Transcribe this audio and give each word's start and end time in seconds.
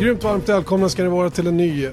Grymt 0.00 0.24
varmt 0.24 0.48
välkomna 0.48 0.88
ska 0.88 1.02
ni 1.02 1.08
vara 1.08 1.30
till 1.30 1.46
en 1.46 1.56
ny 1.56 1.84
eh, 1.84 1.92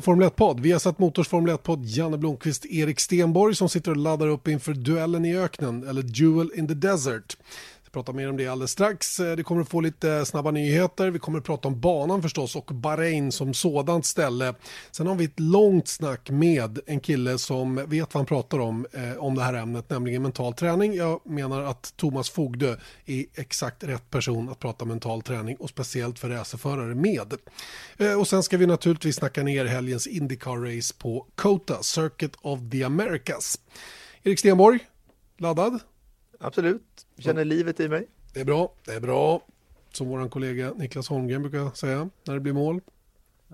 Formel 0.00 0.28
1-podd. 0.28 0.60
Vi 0.60 0.72
har 0.72 0.78
satt 0.78 0.98
Motors 0.98 1.28
Formel 1.28 1.54
1-podd 1.54 1.84
Janne 1.84 2.18
Blomqvist, 2.18 2.66
Erik 2.66 3.00
Stenborg 3.00 3.54
som 3.54 3.68
sitter 3.68 3.90
och 3.90 3.96
laddar 3.96 4.26
upp 4.26 4.48
inför 4.48 4.72
duellen 4.72 5.24
i 5.24 5.38
öknen, 5.38 5.88
eller 5.88 6.02
Duel 6.02 6.50
in 6.54 6.68
the 6.68 6.74
Desert 6.74 7.36
prata 7.94 8.12
mer 8.12 8.30
om 8.30 8.36
det 8.36 8.48
alldeles 8.48 8.70
strax. 8.70 9.20
Eh, 9.20 9.36
det 9.36 9.42
kommer 9.42 9.62
att 9.62 9.68
få 9.68 9.80
lite 9.80 10.26
snabba 10.26 10.50
nyheter. 10.50 11.10
Vi 11.10 11.18
kommer 11.18 11.38
att 11.38 11.44
prata 11.44 11.68
om 11.68 11.80
banan 11.80 12.22
förstås 12.22 12.56
och 12.56 12.64
Bahrain 12.64 13.32
som 13.32 13.54
sådant 13.54 14.06
ställe. 14.06 14.54
Sen 14.90 15.06
har 15.06 15.14
vi 15.14 15.24
ett 15.24 15.40
långt 15.40 15.88
snack 15.88 16.30
med 16.30 16.78
en 16.86 17.00
kille 17.00 17.38
som 17.38 17.76
vet 17.76 18.14
vad 18.14 18.20
han 18.20 18.26
pratar 18.26 18.58
om, 18.58 18.86
eh, 18.92 19.16
om 19.18 19.34
det 19.34 19.42
här 19.42 19.54
ämnet, 19.54 19.90
nämligen 19.90 20.22
mental 20.22 20.54
träning. 20.54 20.94
Jag 20.94 21.20
menar 21.24 21.62
att 21.62 21.92
Thomas 21.96 22.30
Fogdö 22.30 22.76
är 23.06 23.24
exakt 23.34 23.84
rätt 23.84 24.10
person 24.10 24.48
att 24.48 24.58
prata 24.58 24.84
mental 24.84 25.22
träning 25.22 25.56
och 25.56 25.70
speciellt 25.70 26.18
för 26.18 26.28
racerförare 26.28 26.94
med. 26.94 27.34
Eh, 27.96 28.20
och 28.20 28.28
sen 28.28 28.42
ska 28.42 28.56
vi 28.56 28.66
naturligtvis 28.66 29.16
snacka 29.16 29.42
ner 29.42 29.64
helgens 29.64 30.06
Indycar-race 30.06 30.94
på 30.98 31.26
Kota, 31.34 31.82
Circuit 31.82 32.36
of 32.40 32.60
the 32.72 32.84
Americas. 32.84 33.58
Erik 34.22 34.38
Stenborg, 34.38 34.78
laddad? 35.38 35.80
Absolut, 36.44 37.06
känner 37.18 37.44
livet 37.44 37.80
i 37.80 37.88
mig. 37.88 38.06
Det 38.32 38.40
är 38.40 38.44
bra, 38.44 38.72
det 38.84 38.92
är 38.92 39.00
bra. 39.00 39.42
Som 39.92 40.08
vår 40.08 40.28
kollega 40.28 40.72
Niklas 40.76 41.08
Holmgren 41.08 41.42
brukar 41.42 41.70
säga 41.76 42.10
när 42.24 42.34
det 42.34 42.40
blir 42.40 42.52
mål. 42.52 42.80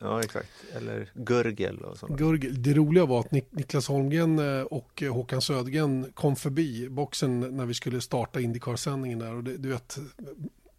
Ja, 0.01 0.23
exakt. 0.23 0.49
Eller 0.77 1.11
Gurgel 1.15 1.79
och 1.79 1.97
sånt. 1.97 2.19
Gurgel. 2.19 2.63
Det 2.63 2.75
roliga 2.75 3.07
var 3.07 3.21
att 3.21 3.31
Niklas 3.33 3.89
Holmgren 3.89 4.39
eh, 4.39 4.63
och 4.63 5.03
Håkan 5.11 5.43
Södgren 5.43 6.13
kom 6.15 6.37
förbi 6.37 6.89
boxen 6.89 7.41
när 7.41 7.67
vi 7.67 7.75
skulle 7.75 8.01
starta 8.01 8.41
Indycar-sändningen 8.41 9.19
där. 9.19 9.35
Och 9.35 9.45
det, 9.45 9.57
du 9.57 9.69
vet, 9.69 9.99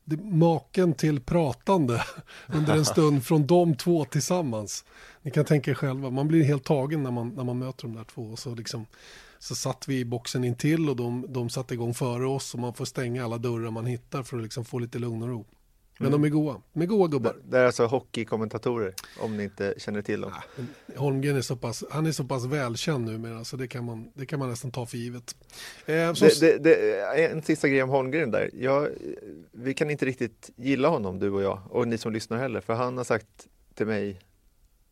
det, 0.05 0.23
maken 0.23 0.93
till 0.93 1.21
pratande 1.21 2.01
under 2.47 2.75
en 2.75 2.85
stund 2.85 3.25
från 3.25 3.47
de 3.47 3.75
två 3.75 4.05
tillsammans. 4.05 4.85
Ni 5.21 5.31
kan 5.31 5.45
tänka 5.45 5.71
er 5.71 5.75
själva, 5.75 6.09
man 6.09 6.27
blir 6.27 6.43
helt 6.43 6.63
tagen 6.63 7.03
när 7.03 7.11
man, 7.11 7.29
när 7.29 7.43
man 7.43 7.59
möter 7.59 7.83
de 7.83 7.95
där 7.95 8.03
två. 8.03 8.21
Och 8.21 8.39
så 8.39 8.55
liksom 8.55 8.85
så 9.41 9.55
satt 9.55 9.87
vi 9.87 9.99
i 9.99 10.05
boxen 10.05 10.43
intill 10.43 10.89
och 10.89 10.95
de, 10.95 11.25
de 11.29 11.49
satte 11.49 11.73
igång 11.73 11.93
före 11.93 12.27
oss 12.27 12.53
och 12.53 12.59
man 12.59 12.73
får 12.73 12.85
stänga 12.85 13.25
alla 13.25 13.37
dörrar 13.37 13.71
man 13.71 13.85
hittar 13.85 14.23
för 14.23 14.37
att 14.37 14.43
liksom 14.43 14.65
få 14.65 14.79
lite 14.79 14.99
lugn 14.99 15.21
och 15.21 15.29
ro. 15.29 15.45
Men 15.97 16.07
mm. 16.07 16.21
de 16.21 16.27
är 16.27 16.29
goa, 16.29 16.61
de 16.73 16.81
är 16.81 16.85
goa 16.85 17.07
gubbar. 17.07 17.33
Det, 17.33 17.51
det 17.51 17.57
är 17.57 17.65
alltså 17.65 17.85
hockeykommentatorer, 17.85 18.93
om 19.19 19.37
ni 19.37 19.43
inte 19.43 19.73
känner 19.77 20.01
till 20.01 20.21
dem. 20.21 20.31
Ja, 20.55 20.93
Holmgren 20.95 21.35
är 21.37 21.41
så 21.41 21.55
pass, 21.55 21.83
han 21.91 22.05
är 22.05 22.11
så 22.11 22.23
pass 22.23 22.45
välkänd 22.45 23.05
numera, 23.05 23.43
så 23.43 23.57
det 23.57 23.67
kan 23.67 23.85
man, 23.85 24.11
det 24.13 24.25
kan 24.25 24.39
man 24.39 24.49
nästan 24.49 24.71
ta 24.71 24.85
för 24.85 24.97
givet. 24.97 25.35
Eh, 25.85 26.13
så... 26.13 26.25
det, 26.39 26.57
det, 26.63 27.25
en 27.25 27.41
sista 27.41 27.69
grej 27.69 27.83
om 27.83 27.89
Holmgren 27.89 28.31
där. 28.31 28.49
Jag, 28.53 28.89
vi 29.51 29.73
kan 29.73 29.89
inte 29.89 30.05
riktigt 30.05 30.49
gilla 30.55 30.87
honom, 30.87 31.19
du 31.19 31.29
och 31.29 31.41
jag, 31.41 31.61
och 31.69 31.87
ni 31.87 31.97
som 31.97 32.13
lyssnar 32.13 32.37
heller, 32.37 32.61
för 32.61 32.73
han 32.73 32.97
har 32.97 33.03
sagt 33.03 33.47
till 33.73 33.87
mig 33.87 34.19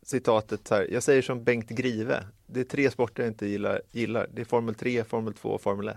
citatet 0.02 0.68
här, 0.70 0.88
jag 0.90 1.02
säger 1.02 1.22
som 1.22 1.44
Bengt 1.44 1.68
Grive, 1.68 2.24
det 2.46 2.60
är 2.60 2.64
tre 2.64 2.90
sporter 2.90 3.22
jag 3.22 3.30
inte 3.30 3.46
gillar, 3.46 3.82
gillar. 3.92 4.28
det 4.34 4.40
är 4.40 4.44
Formel 4.44 4.74
3, 4.74 5.04
Formel 5.04 5.34
2 5.34 5.48
och 5.48 5.60
Formel 5.60 5.88
1. 5.88 5.96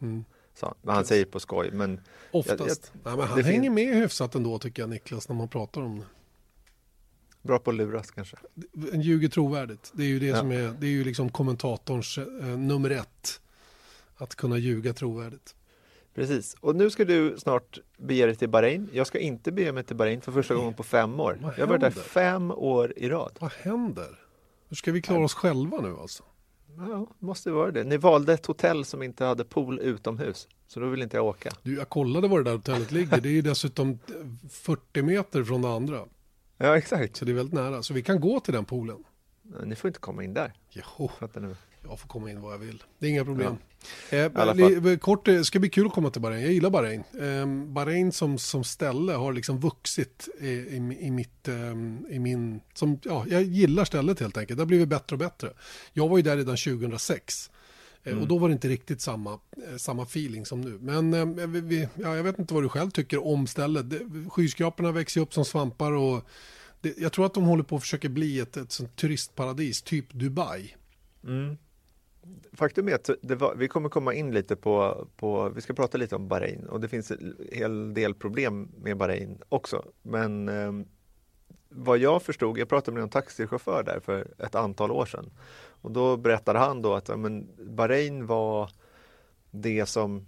Mm. 0.00 0.24
Så, 0.54 0.74
men 0.82 0.94
han 0.94 1.04
säger 1.04 1.24
på 1.24 1.40
skoj, 1.40 1.70
men... 1.72 2.00
Oftast. 2.30 2.92
Jag, 3.04 3.12
jag, 3.12 3.16
Nej, 3.16 3.16
men 3.16 3.26
han 3.26 3.44
hänger 3.44 3.70
med 3.70 3.96
hyfsat 3.96 4.34
ändå 4.34 4.58
tycker 4.58 4.82
jag 4.82 4.90
Niklas, 4.90 5.28
när 5.28 5.36
man 5.36 5.48
pratar 5.48 5.80
om 5.80 5.98
det. 5.98 6.06
Bra 7.42 7.58
på 7.58 7.70
att 7.70 7.76
luras 7.76 8.10
kanske. 8.10 8.36
En 8.92 9.00
ljuger 9.00 9.28
trovärdigt. 9.28 9.90
Det 9.94 10.02
är 10.02 10.06
ju 10.06 10.18
det 10.18 10.26
ja. 10.26 10.36
som 10.38 10.52
är, 10.52 10.74
det 10.80 10.86
är 10.86 10.90
ju 10.90 11.04
liksom 11.04 11.30
kommentatorns 11.30 12.18
eh, 12.18 12.24
nummer 12.46 12.90
ett. 12.90 13.40
Att 14.16 14.34
kunna 14.34 14.58
ljuga 14.58 14.92
trovärdigt. 14.92 15.54
Precis, 16.18 16.56
och 16.60 16.76
nu 16.76 16.90
ska 16.90 17.04
du 17.04 17.34
snart 17.38 17.78
bege 17.96 18.26
dig 18.26 18.36
till 18.36 18.48
Bahrain. 18.48 18.88
Jag 18.92 19.06
ska 19.06 19.18
inte 19.18 19.52
bege 19.52 19.72
mig 19.72 19.84
till 19.84 19.96
Bahrain 19.96 20.20
för 20.20 20.32
första 20.32 20.54
gången 20.54 20.74
på 20.74 20.82
fem 20.82 21.20
år. 21.20 21.38
Jag 21.56 21.66
har 21.66 21.66
varit 21.66 21.80
där 21.80 21.90
fem 21.90 22.50
år 22.50 22.92
i 22.96 23.08
rad. 23.08 23.32
Vad 23.38 23.52
händer? 23.52 24.18
Hur 24.68 24.76
ska 24.76 24.92
vi 24.92 25.02
klara 25.02 25.24
oss 25.24 25.34
själva 25.34 25.80
nu 25.80 25.96
alltså? 26.00 26.22
Ja, 26.76 27.06
måste 27.18 27.50
vara 27.50 27.70
det. 27.70 27.84
Ni 27.84 27.96
valde 27.96 28.32
ett 28.32 28.46
hotell 28.46 28.84
som 28.84 29.02
inte 29.02 29.24
hade 29.24 29.44
pool 29.44 29.78
utomhus. 29.78 30.48
Så 30.66 30.80
då 30.80 30.86
vill 30.86 31.02
inte 31.02 31.16
jag 31.16 31.26
åka. 31.26 31.50
Du, 31.62 31.76
jag 31.76 31.88
kollade 31.88 32.28
var 32.28 32.38
det 32.38 32.44
där 32.44 32.52
hotellet 32.52 32.92
ligger. 32.92 33.20
Det 33.20 33.28
är 33.28 33.32
ju 33.32 33.42
dessutom 33.42 33.98
40 34.50 35.02
meter 35.02 35.44
från 35.44 35.62
det 35.62 35.68
andra. 35.68 36.04
Ja, 36.56 36.78
exakt. 36.78 37.16
Så 37.16 37.24
det 37.24 37.32
är 37.32 37.34
väldigt 37.34 37.54
nära. 37.54 37.82
Så 37.82 37.94
vi 37.94 38.02
kan 38.02 38.20
gå 38.20 38.40
till 38.40 38.54
den 38.54 38.64
poolen. 38.64 39.04
Ni 39.64 39.74
får 39.76 39.88
inte 39.88 40.00
komma 40.00 40.24
in 40.24 40.34
där. 40.34 40.52
Jo. 40.70 41.10
Jag 41.88 42.00
får 42.00 42.08
komma 42.08 42.30
in 42.30 42.40
vad 42.40 42.52
jag 42.52 42.58
vill. 42.58 42.82
Det 42.98 43.06
är 43.06 43.10
inga 43.10 43.24
problem. 43.24 43.56
Ja. 44.10 44.16
Eh, 44.16 44.98
kort, 44.98 45.24
det 45.24 45.44
ska 45.44 45.58
bli 45.58 45.68
kul 45.68 45.86
att 45.86 45.92
komma 45.92 46.10
till 46.10 46.22
Bahrain. 46.22 46.42
Jag 46.42 46.52
gillar 46.52 46.70
Bahrain. 46.70 47.04
Eh, 47.20 47.72
Bahrain 47.72 48.12
som, 48.12 48.38
som 48.38 48.64
ställe 48.64 49.12
har 49.12 49.32
liksom 49.32 49.60
vuxit 49.60 50.28
i, 50.40 50.48
i, 50.48 50.96
i 51.00 51.10
mitt, 51.10 51.48
eh, 51.48 51.54
i 52.10 52.18
min, 52.18 52.60
som, 52.74 53.00
ja, 53.02 53.24
jag 53.28 53.42
gillar 53.42 53.84
stället 53.84 54.20
helt 54.20 54.36
enkelt. 54.36 54.58
Det 54.58 54.62
har 54.62 54.66
blivit 54.66 54.88
bättre 54.88 55.14
och 55.14 55.18
bättre. 55.18 55.52
Jag 55.92 56.08
var 56.08 56.16
ju 56.16 56.22
där 56.22 56.36
redan 56.36 56.56
2006. 56.56 57.50
Eh, 58.04 58.12
mm. 58.12 58.22
Och 58.22 58.28
då 58.28 58.38
var 58.38 58.48
det 58.48 58.52
inte 58.52 58.68
riktigt 58.68 59.00
samma, 59.00 59.32
eh, 59.32 59.76
samma 59.76 60.02
feeling 60.02 60.46
som 60.46 60.60
nu. 60.60 60.78
Men 60.80 61.14
eh, 61.14 61.46
vi, 61.46 61.88
ja, 61.94 62.16
jag 62.16 62.22
vet 62.22 62.38
inte 62.38 62.54
vad 62.54 62.62
du 62.62 62.68
själv 62.68 62.90
tycker 62.90 63.26
om 63.26 63.46
stället. 63.46 63.86
Skyskraporna 64.28 64.92
växer 64.92 65.20
upp 65.20 65.34
som 65.34 65.44
svampar 65.44 65.92
och 65.92 66.28
det, 66.80 66.98
jag 66.98 67.12
tror 67.12 67.26
att 67.26 67.34
de 67.34 67.44
håller 67.44 67.62
på 67.62 67.76
att 67.76 67.82
försöka 67.82 68.08
bli 68.08 68.40
ett, 68.40 68.56
ett 68.56 68.72
sånt 68.72 68.96
turistparadis, 68.96 69.82
typ 69.82 70.12
Dubai. 70.12 70.74
Mm. 71.24 71.56
Faktum 72.52 72.88
är 72.88 72.94
att 72.94 73.10
var, 73.22 73.54
vi 73.54 73.68
kommer 73.68 73.88
komma 73.88 74.14
in 74.14 74.34
lite 74.34 74.56
på, 74.56 75.06
på, 75.16 75.48
vi 75.48 75.60
ska 75.60 75.72
prata 75.72 75.98
lite 75.98 76.16
om 76.16 76.28
Bahrain 76.28 76.66
och 76.66 76.80
det 76.80 76.88
finns 76.88 77.10
en 77.10 77.36
hel 77.52 77.94
del 77.94 78.14
problem 78.14 78.68
med 78.76 78.96
Bahrain 78.96 79.42
också. 79.48 79.84
Men 80.02 80.48
eh, 80.48 80.72
vad 81.68 81.98
jag 81.98 82.22
förstod, 82.22 82.58
jag 82.58 82.68
pratade 82.68 82.94
med 82.94 83.02
en 83.02 83.08
taxichaufför 83.08 83.82
där 83.82 84.00
för 84.00 84.26
ett 84.38 84.54
antal 84.54 84.90
år 84.90 85.06
sedan 85.06 85.30
och 85.80 85.90
då 85.90 86.16
berättade 86.16 86.58
han 86.58 86.82
då 86.82 86.94
att 86.94 87.08
ja, 87.08 87.16
men 87.16 87.48
Bahrain 87.58 88.26
var 88.26 88.70
det 89.50 89.86
som 89.86 90.26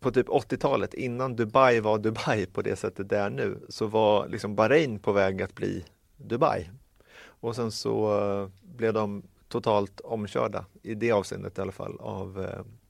på 0.00 0.10
typ 0.10 0.28
80-talet, 0.28 0.94
innan 0.94 1.36
Dubai 1.36 1.80
var 1.80 1.98
Dubai 1.98 2.46
på 2.46 2.62
det 2.62 2.76
sättet 2.76 3.08
det 3.08 3.18
är 3.18 3.30
nu, 3.30 3.60
så 3.68 3.86
var 3.86 4.28
liksom 4.28 4.54
Bahrain 4.54 4.98
på 4.98 5.12
väg 5.12 5.42
att 5.42 5.54
bli 5.54 5.84
Dubai. 6.16 6.70
Och 7.22 7.56
sen 7.56 7.72
så 7.72 8.18
eh, 8.18 8.48
blev 8.62 8.92
de 8.92 9.22
totalt 9.50 10.00
omkörda, 10.00 10.64
i 10.82 10.94
det 10.94 11.12
avseendet 11.12 11.58
i 11.58 11.60
alla 11.60 11.72
fall, 11.72 11.96
av 12.00 12.38
uh, 12.38 12.46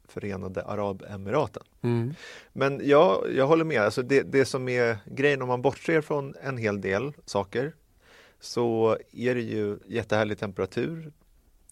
Förenade 0.08 0.64
Arabemiraten. 0.64 1.62
Mm. 1.82 2.14
Men 2.52 2.80
ja, 2.84 3.24
jag 3.34 3.46
håller 3.46 3.64
med, 3.64 3.82
alltså 3.82 4.02
det, 4.02 4.22
det 4.22 4.44
som 4.44 4.68
är 4.68 4.98
grejen 5.06 5.42
om 5.42 5.48
man 5.48 5.62
bortser 5.62 6.00
från 6.00 6.34
en 6.42 6.58
hel 6.58 6.80
del 6.80 7.12
saker 7.24 7.72
så 8.40 8.96
är 9.12 9.34
det 9.34 9.40
ju 9.40 9.78
jättehärlig 9.86 10.38
temperatur 10.38 11.12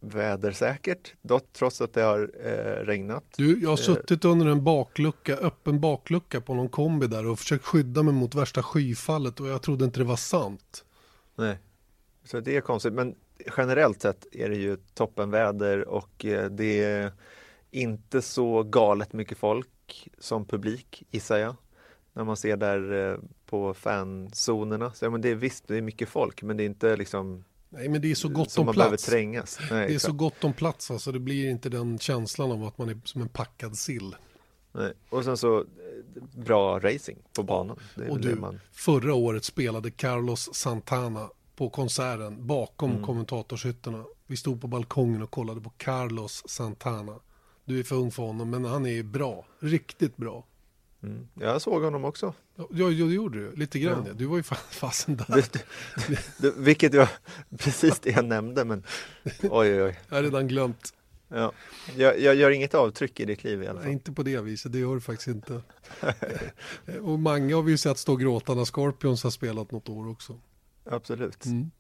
vädersäkert 0.00 1.15
trots 1.53 1.81
att 1.81 1.93
det 1.93 2.03
har 2.03 2.31
eh, 2.44 2.87
regnat. 2.87 3.25
Du, 3.37 3.62
jag 3.62 3.70
har 3.70 3.76
suttit 3.76 4.25
under 4.25 4.47
en 4.47 4.65
baklucka, 4.65 5.37
öppen 5.37 5.81
baklucka 5.81 6.41
på 6.41 6.55
någon 6.55 6.69
kombi 6.69 7.06
där 7.06 7.26
och 7.26 7.38
försökt 7.38 7.65
skydda 7.65 8.03
mig 8.03 8.15
mot 8.15 8.34
värsta 8.34 8.62
skyfallet 8.62 9.41
och 9.41 9.49
jag 9.49 9.62
trodde 9.62 9.84
inte 9.84 10.00
det 10.00 10.05
var 10.05 10.16
sant. 10.16 10.84
Nej, 11.37 11.58
så 12.25 12.41
det 12.41 12.56
är 12.56 12.61
konstigt. 12.61 12.93
Men 12.93 13.14
generellt 13.56 14.02
sett 14.02 14.26
är 14.32 14.49
det 14.49 14.56
ju 14.56 14.76
toppenväder 14.94 15.88
och 15.88 16.25
eh, 16.25 16.50
det 16.50 16.85
är 16.85 17.12
inte 17.70 18.23
så 18.23 18.62
galet 18.62 19.12
mycket 19.12 19.38
folk 19.38 20.08
som 20.19 20.44
publik 20.44 21.02
gissar 21.11 21.38
jag. 21.38 21.56
När 22.12 22.25
man 22.25 22.37
ser 22.37 22.56
där 22.56 23.12
eh, 23.12 23.19
på 23.46 23.75
fanzonerna. 23.75 24.93
Så, 24.93 25.05
ja, 25.05 25.11
men 25.11 25.20
det 25.20 25.29
är 25.29 25.35
visst, 25.35 25.69
det 25.69 25.76
är 25.76 25.82
mycket 25.82 26.08
folk 26.08 26.43
men 26.43 26.56
det 26.56 26.62
är 26.62 26.67
inte 26.67 26.96
liksom 26.96 27.44
Nej, 27.70 27.88
men 27.88 28.00
det 28.00 28.11
är 28.11 28.14
så 28.14 28.29
gott 28.29 28.58
om 28.58 28.73
plats. 28.73 29.05
Trängas. 29.05 29.58
Nej, 29.70 29.88
det 29.88 29.94
är 29.94 29.99
så 29.99 30.12
gott 30.12 30.44
om 30.44 30.52
plats, 30.52 30.91
alltså 30.91 31.12
det 31.12 31.19
blir 31.19 31.50
inte 31.50 31.69
den 31.69 31.99
känslan 31.99 32.52
av 32.52 32.64
att 32.64 32.79
man 32.79 32.88
är 32.88 33.00
som 33.05 33.23
en 33.23 33.29
packad 33.29 33.79
sill. 33.79 34.17
Nej. 34.73 34.93
Och 35.11 35.25
sen 35.25 35.37
så 35.37 35.58
eh, 35.58 35.64
bra 36.37 36.79
racing 36.79 37.19
på 37.37 37.43
banan. 37.43 37.79
och 38.08 38.20
du, 38.20 38.34
man... 38.34 38.61
förra 38.73 39.14
året 39.14 39.44
spelade 39.44 39.91
Carlos 39.91 40.50
Santana 40.52 41.29
på 41.58 41.70
konserten 41.70 42.46
bakom 42.46 42.90
mm. 42.90 43.02
kommentatorshytterna. 43.02 44.05
Vi 44.26 44.37
stod 44.37 44.60
på 44.60 44.66
balkongen 44.66 45.22
och 45.22 45.31
kollade 45.31 45.60
på 45.60 45.70
Carlos 45.76 46.43
Santana. 46.46 47.14
Du 47.64 47.78
är 47.78 47.84
för 47.84 47.96
ung 47.96 48.10
för 48.10 48.22
honom, 48.22 48.50
men 48.50 48.64
han 48.64 48.87
är 48.87 49.02
bra. 49.02 49.46
Riktigt 49.58 50.16
bra. 50.16 50.46
Mm. 51.02 51.28
Jag 51.34 51.62
såg 51.62 51.82
honom 51.82 52.05
också. 52.05 52.34
Ja, 52.56 52.66
ja, 52.70 52.87
det 52.87 52.94
gjorde 52.94 53.38
du. 53.38 53.56
Lite 53.56 53.78
grann. 53.78 54.05
Ja. 54.06 54.12
Du 54.12 54.26
var 54.26 54.37
ju 54.37 54.43
fasen 54.43 55.16
där. 55.16 55.34
Det, 55.34 55.52
det, 55.52 56.19
det, 56.38 56.55
vilket 56.56 56.94
jag, 56.94 57.08
precis 57.58 58.00
det 58.00 58.10
jag 58.10 58.25
nämnde, 58.25 58.64
men 58.64 58.82
oj, 59.43 59.50
oj, 59.50 59.82
oj. 59.82 59.99
Jag 60.08 60.16
har 60.16 60.22
redan 60.22 60.49
glömt. 60.49 60.94
Ja. 61.28 61.52
Jag, 61.96 62.20
jag, 62.20 62.34
gör 62.34 62.50
inget 62.50 62.75
avtryck 62.75 63.20
i 63.20 63.25
ditt 63.25 63.44
liv 63.44 63.62
i 63.62 63.66
alla 63.66 63.78
fall. 63.78 63.84
Nej, 63.84 63.93
inte 63.93 64.12
på 64.12 64.22
det 64.22 64.40
viset, 64.40 64.72
det 64.72 64.78
gör 64.78 64.94
du 64.94 65.00
faktiskt 65.00 65.28
inte. 65.28 65.62
och 67.02 67.19
många 67.19 67.56
har 67.56 67.62
vi 67.62 67.70
ju 67.70 67.78
sett 67.78 67.99
stå 67.99 68.16
gråta 68.16 68.55
när 68.55 68.64
Scorpions 68.64 69.22
har 69.22 69.31
spelat 69.31 69.70
något 69.70 69.88
år 69.88 70.08
också. 70.08 70.40
Absolut. 70.90 71.44
Mm. 71.44 71.70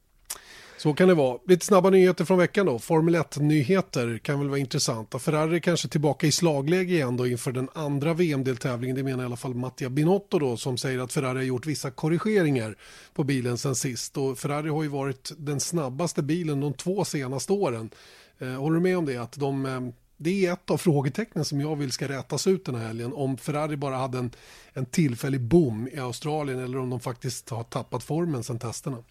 Så 0.78 0.94
kan 0.94 1.08
det 1.08 1.14
vara. 1.14 1.38
Lite 1.46 1.66
snabba 1.66 1.90
nyheter 1.90 2.24
från 2.24 2.38
veckan 2.38 2.66
då. 2.66 2.78
Formel 2.78 3.16
1-nyheter 3.16 4.18
kan 4.18 4.38
väl 4.38 4.48
vara 4.48 4.58
intressanta. 4.58 5.18
Ferrari 5.18 5.60
kanske 5.60 5.88
tillbaka 5.88 6.26
i 6.26 6.32
slagläge 6.32 6.94
igen 6.94 7.16
då 7.16 7.26
inför 7.26 7.52
den 7.52 7.68
andra 7.72 8.14
VM-deltävlingen. 8.14 8.96
Det 8.96 9.02
menar 9.02 9.22
i 9.22 9.26
alla 9.26 9.36
fall 9.36 9.54
Mattia 9.54 9.90
Binotto 9.90 10.38
då 10.38 10.56
som 10.56 10.78
säger 10.78 10.98
att 10.98 11.12
Ferrari 11.12 11.36
har 11.36 11.44
gjort 11.44 11.66
vissa 11.66 11.90
korrigeringar 11.90 12.76
på 13.14 13.24
bilen 13.24 13.58
sen 13.58 13.74
sist. 13.74 14.16
Och 14.16 14.38
Ferrari 14.38 14.68
har 14.68 14.82
ju 14.82 14.88
varit 14.88 15.32
den 15.38 15.60
snabbaste 15.60 16.22
bilen 16.22 16.60
de 16.60 16.72
två 16.72 17.04
senaste 17.04 17.52
åren. 17.52 17.90
Eh, 18.38 18.48
håller 18.48 18.74
du 18.74 18.82
med 18.82 18.98
om 18.98 19.06
det? 19.06 19.16
Att 19.16 19.32
de, 19.32 19.66
eh, 19.66 19.80
det 20.20 20.46
är 20.46 20.52
ett 20.52 20.70
av 20.70 20.76
frågetecknen 20.76 21.44
som 21.44 21.60
jag 21.60 21.76
vill 21.76 21.92
ska 21.92 22.08
rätas 22.08 22.46
ut 22.46 22.64
den 22.64 22.74
här 22.74 22.86
helgen. 22.86 23.12
Om 23.12 23.36
Ferrari 23.36 23.76
bara 23.76 23.96
hade 23.96 24.18
en, 24.18 24.30
en 24.72 24.86
tillfällig 24.86 25.40
boom 25.40 25.88
i 25.92 25.98
Australien 25.98 26.58
eller 26.58 26.78
om 26.78 26.90
de 26.90 27.00
faktiskt 27.00 27.50
har 27.50 27.64
tappat 27.64 28.02
formen 28.02 28.44
sen 28.44 28.58
testerna. 28.58 29.04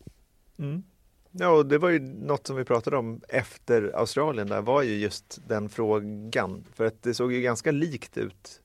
Mm. 0.59 0.83
Ja, 1.31 1.49
och 1.49 1.65
det 1.65 1.77
var 1.77 1.89
ju 1.89 1.99
något 1.99 2.47
som 2.47 2.55
vi 2.55 2.63
pratade 2.63 2.97
om 2.97 3.21
efter 3.29 3.91
Australien 3.95 4.47
där 4.47 4.61
var 4.61 4.83
ju 4.83 4.95
just 4.95 5.39
den 5.47 5.69
frågan. 5.69 6.65
För 6.73 6.85
att 6.85 7.03
det 7.03 7.13
såg 7.13 7.33
ju 7.33 7.41
ganska 7.41 7.71
likt 7.71 8.17
ut. 8.17 8.61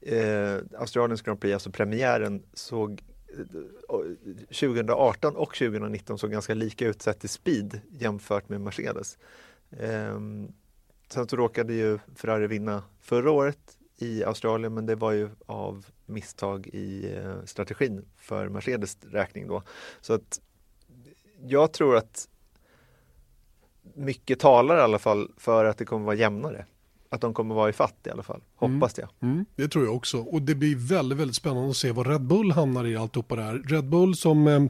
Eh, 0.00 0.56
Australiens 0.78 1.22
Grand 1.22 1.40
Prix, 1.40 1.54
alltså 1.54 1.70
premiären, 1.70 2.42
såg 2.54 3.02
2018 4.48 5.36
och 5.36 5.54
2019 5.54 6.18
såg 6.18 6.30
ganska 6.30 6.54
lika 6.54 6.86
ut 6.86 7.02
sett 7.02 7.24
i 7.24 7.28
speed 7.28 7.80
jämfört 7.90 8.48
med 8.48 8.60
Mercedes. 8.60 9.18
Eh, 9.70 10.18
sen 11.12 11.28
så 11.28 11.36
råkade 11.36 11.74
ju 11.74 11.98
Ferrari 12.14 12.46
vinna 12.46 12.82
förra 13.00 13.30
året 13.30 13.78
i 13.98 14.24
Australien 14.24 14.74
men 14.74 14.86
det 14.86 14.94
var 14.94 15.12
ju 15.12 15.28
av 15.46 15.86
misstag 16.06 16.66
i 16.66 17.14
eh, 17.16 17.44
strategin 17.44 18.04
för 18.16 18.48
Mercedes 18.48 18.98
räkning 19.10 19.48
då. 19.48 19.62
Så 20.00 20.12
att 20.14 20.40
jag 21.46 21.72
tror 21.72 21.96
att 21.96 22.28
mycket 23.94 24.40
talar 24.40 24.76
i 24.78 24.80
alla 24.80 24.98
fall 24.98 25.30
för 25.36 25.64
att 25.64 25.78
det 25.78 25.84
kommer 25.84 26.06
vara 26.06 26.16
jämnare. 26.16 26.66
Att 27.08 27.20
de 27.20 27.34
kommer 27.34 27.54
vara 27.54 27.68
i 27.68 27.72
fatt 27.72 27.96
i 28.04 28.10
alla 28.10 28.22
fall, 28.22 28.40
mm. 28.60 28.74
hoppas 28.74 28.98
jag. 28.98 29.08
Mm, 29.20 29.44
det 29.56 29.68
tror 29.68 29.84
jag 29.84 29.96
också. 29.96 30.18
Och 30.18 30.42
det 30.42 30.54
blir 30.54 30.76
väldigt, 30.76 31.18
väldigt 31.18 31.36
spännande 31.36 31.70
att 31.70 31.76
se 31.76 31.92
vad 31.92 32.06
Red 32.06 32.22
Bull 32.22 32.52
hamnar 32.52 32.86
i 32.86 32.96
alltihopa 32.96 33.36
det 33.36 33.42
här. 33.42 33.54
Red 33.54 33.84
Bull 33.84 34.16
som 34.16 34.48
eh, 34.48 34.62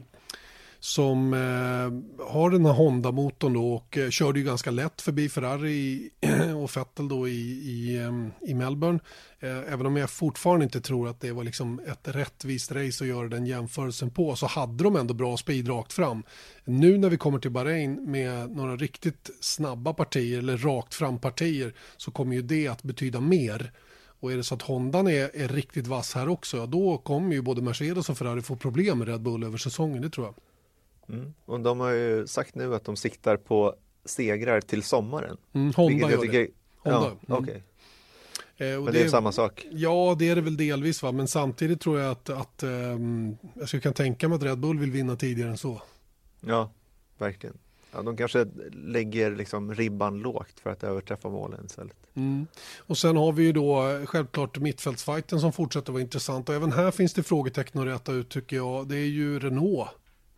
som 0.83 1.33
eh, 1.33 2.25
har 2.27 2.49
den 2.49 2.65
här 2.65 2.73
Honda-motorn 2.73 3.53
då 3.53 3.73
och 3.73 3.97
eh, 3.97 4.09
körde 4.09 4.39
ju 4.39 4.45
ganska 4.45 4.71
lätt 4.71 5.01
förbi 5.01 5.29
Ferrari 5.29 6.09
och 6.63 6.77
Vettel 6.77 7.07
då 7.07 7.27
i, 7.27 7.31
i, 7.31 7.97
eh, 7.97 8.49
i 8.49 8.53
Melbourne. 8.53 8.99
Eh, 9.39 9.73
även 9.73 9.85
om 9.85 9.97
jag 9.97 10.09
fortfarande 10.09 10.63
inte 10.63 10.81
tror 10.81 11.07
att 11.07 11.21
det 11.21 11.31
var 11.31 11.43
liksom 11.43 11.79
ett 11.87 12.15
rättvist 12.15 12.71
race 12.71 13.03
att 13.03 13.07
göra 13.07 13.27
den 13.27 13.45
jämförelsen 13.45 14.09
på 14.09 14.35
så 14.35 14.45
hade 14.45 14.83
de 14.83 14.95
ändå 14.95 15.13
bra 15.13 15.37
speed 15.37 15.69
rakt 15.69 15.93
fram. 15.93 16.23
Nu 16.65 16.97
när 16.97 17.09
vi 17.09 17.17
kommer 17.17 17.39
till 17.39 17.51
Bahrain 17.51 18.11
med 18.11 18.51
några 18.51 18.75
riktigt 18.75 19.29
snabba 19.39 19.93
partier 19.93 20.39
eller 20.39 20.57
rakt 20.57 20.93
fram 20.93 21.19
partier 21.19 21.73
så 21.97 22.11
kommer 22.11 22.35
ju 22.35 22.41
det 22.41 22.67
att 22.67 22.83
betyda 22.83 23.19
mer. 23.19 23.71
Och 24.19 24.31
är 24.31 24.37
det 24.37 24.43
så 24.43 24.55
att 24.55 24.61
Hondan 24.61 25.07
är, 25.07 25.31
är 25.35 25.47
riktigt 25.47 25.87
vass 25.87 26.15
här 26.15 26.29
också, 26.29 26.57
ja, 26.57 26.65
då 26.65 26.97
kommer 26.97 27.33
ju 27.33 27.41
både 27.41 27.61
Mercedes 27.61 28.09
och 28.09 28.17
Ferrari 28.17 28.41
få 28.41 28.55
problem 28.55 28.99
med 28.99 29.07
Red 29.07 29.21
Bull 29.21 29.43
över 29.43 29.57
säsongen, 29.57 30.01
det 30.01 30.09
tror 30.09 30.25
jag. 30.25 30.35
Mm. 31.09 31.33
Och 31.45 31.59
de 31.59 31.79
har 31.79 31.91
ju 31.91 32.27
sagt 32.27 32.55
nu 32.55 32.75
att 32.75 32.85
de 32.85 32.95
siktar 32.95 33.37
på 33.37 33.75
segrar 34.05 34.61
till 34.61 34.83
sommaren. 34.83 35.37
Mm, 35.53 35.73
Honda 35.73 36.11
gör 36.11 36.17
tycker... 36.17 36.39
det. 36.39 36.47
Honda. 36.77 37.17
Ja, 37.27 37.35
mm. 37.35 37.43
okay. 37.43 37.61
Eh, 38.57 38.83
men 38.83 38.85
det, 38.85 38.91
det 38.91 39.01
är 39.01 39.09
samma 39.09 39.31
sak? 39.31 39.67
Ja, 39.71 40.15
det 40.19 40.29
är 40.29 40.35
det 40.35 40.41
väl 40.41 40.57
delvis. 40.57 41.03
Va? 41.03 41.11
Men 41.11 41.27
samtidigt 41.27 41.81
tror 41.81 41.99
jag 41.99 42.11
att, 42.11 42.29
att 42.29 42.63
um, 42.63 43.37
jag 43.71 43.83
kan 43.83 43.93
tänka 43.93 44.29
mig 44.29 44.35
att 44.35 44.43
Red 44.43 44.59
Bull 44.59 44.79
vill 44.79 44.91
vinna 44.91 45.15
tidigare 45.15 45.49
än 45.49 45.57
så. 45.57 45.81
Ja, 46.41 46.71
verkligen. 47.17 47.57
Ja, 47.91 48.01
de 48.01 48.17
kanske 48.17 48.47
lägger 48.71 49.35
liksom 49.35 49.75
ribban 49.75 50.19
lågt 50.19 50.59
för 50.63 50.69
att 50.69 50.83
överträffa 50.83 51.29
målen 51.29 51.65
istället. 51.65 51.97
Mm. 52.13 52.47
Och 52.77 52.97
sen 52.97 53.17
har 53.17 53.31
vi 53.31 53.43
ju 53.43 53.51
då 53.51 54.01
självklart 54.05 54.59
mittfältsfajten 54.59 55.39
som 55.39 55.53
fortsätter 55.53 55.91
vara 55.91 56.01
intressant 56.01 56.49
och 56.49 56.55
även 56.55 56.71
här 56.71 56.91
finns 56.91 57.13
det 57.13 57.23
frågetecken 57.23 57.81
att 57.81 57.87
räta 57.87 58.11
ut 58.11 58.29
tycker 58.29 58.55
jag. 58.55 58.87
Det 58.87 58.95
är 58.95 59.07
ju 59.07 59.39
Renault 59.39 59.89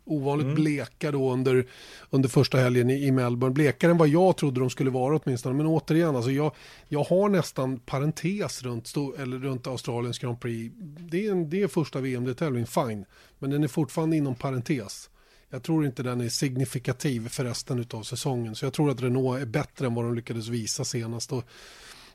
ovanligt 0.05 0.45
mm. 0.45 0.55
bleka 0.55 1.11
då 1.11 1.33
under, 1.33 1.65
under 2.09 2.29
första 2.29 2.57
helgen 2.57 2.89
i, 2.89 3.05
i 3.05 3.11
Melbourne. 3.11 3.53
Blekare 3.53 3.91
än 3.91 3.97
vad 3.97 4.07
jag 4.07 4.37
trodde 4.37 4.59
de 4.59 4.69
skulle 4.69 4.89
vara 4.89 5.19
åtminstone. 5.23 5.55
Men 5.55 5.65
återigen, 5.65 6.15
alltså 6.15 6.31
jag, 6.31 6.51
jag 6.87 7.03
har 7.03 7.29
nästan 7.29 7.79
parentes 7.79 8.63
runt, 8.63 8.93
eller 9.19 9.37
runt 9.37 9.67
Australiens 9.67 10.19
Grand 10.19 10.39
Prix. 10.39 10.75
Det 10.99 11.25
är, 11.25 11.31
en, 11.31 11.49
det 11.49 11.61
är 11.61 11.67
första 11.67 12.01
VM-deltävlingen, 12.01 12.67
fine. 12.67 13.05
Men 13.39 13.49
den 13.49 13.63
är 13.63 13.67
fortfarande 13.67 14.17
inom 14.17 14.35
parentes. 14.35 15.09
Jag 15.49 15.63
tror 15.63 15.85
inte 15.85 16.03
den 16.03 16.21
är 16.21 16.29
signifikativ 16.29 17.27
för 17.29 17.43
resten 17.43 17.85
av 17.91 18.03
säsongen. 18.03 18.55
Så 18.55 18.65
jag 18.65 18.73
tror 18.73 18.91
att 18.91 19.01
Renault 19.01 19.41
är 19.41 19.45
bättre 19.45 19.85
än 19.85 19.93
vad 19.95 20.05
de 20.05 20.15
lyckades 20.15 20.47
visa 20.47 20.85
senast. 20.85 21.33
Och, 21.33 21.43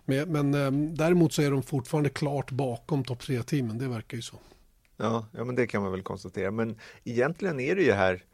men, 0.05 0.33
men 0.33 0.55
ehm, 0.55 0.95
däremot 0.95 1.33
så 1.33 1.43
är 1.43 1.51
de 1.51 1.63
fortfarande 1.63 2.11
klart 2.11 2.51
bakom 2.51 3.05
topp 3.05 3.23
3-teamen, 3.23 3.79
det 3.79 3.89
verkar 3.89 4.17
ju 4.17 4.23
så. 4.23 4.37
Ja, 5.01 5.27
ja, 5.33 5.45
men 5.45 5.55
det 5.55 5.67
kan 5.67 5.83
man 5.83 5.93
väl 5.93 6.03
konstatera. 6.03 6.51
Men 6.51 6.79
egentligen 7.05 7.61
är 7.61 7.77
det 7.77 7.83
ju 7.83 7.93
här 7.93 8.25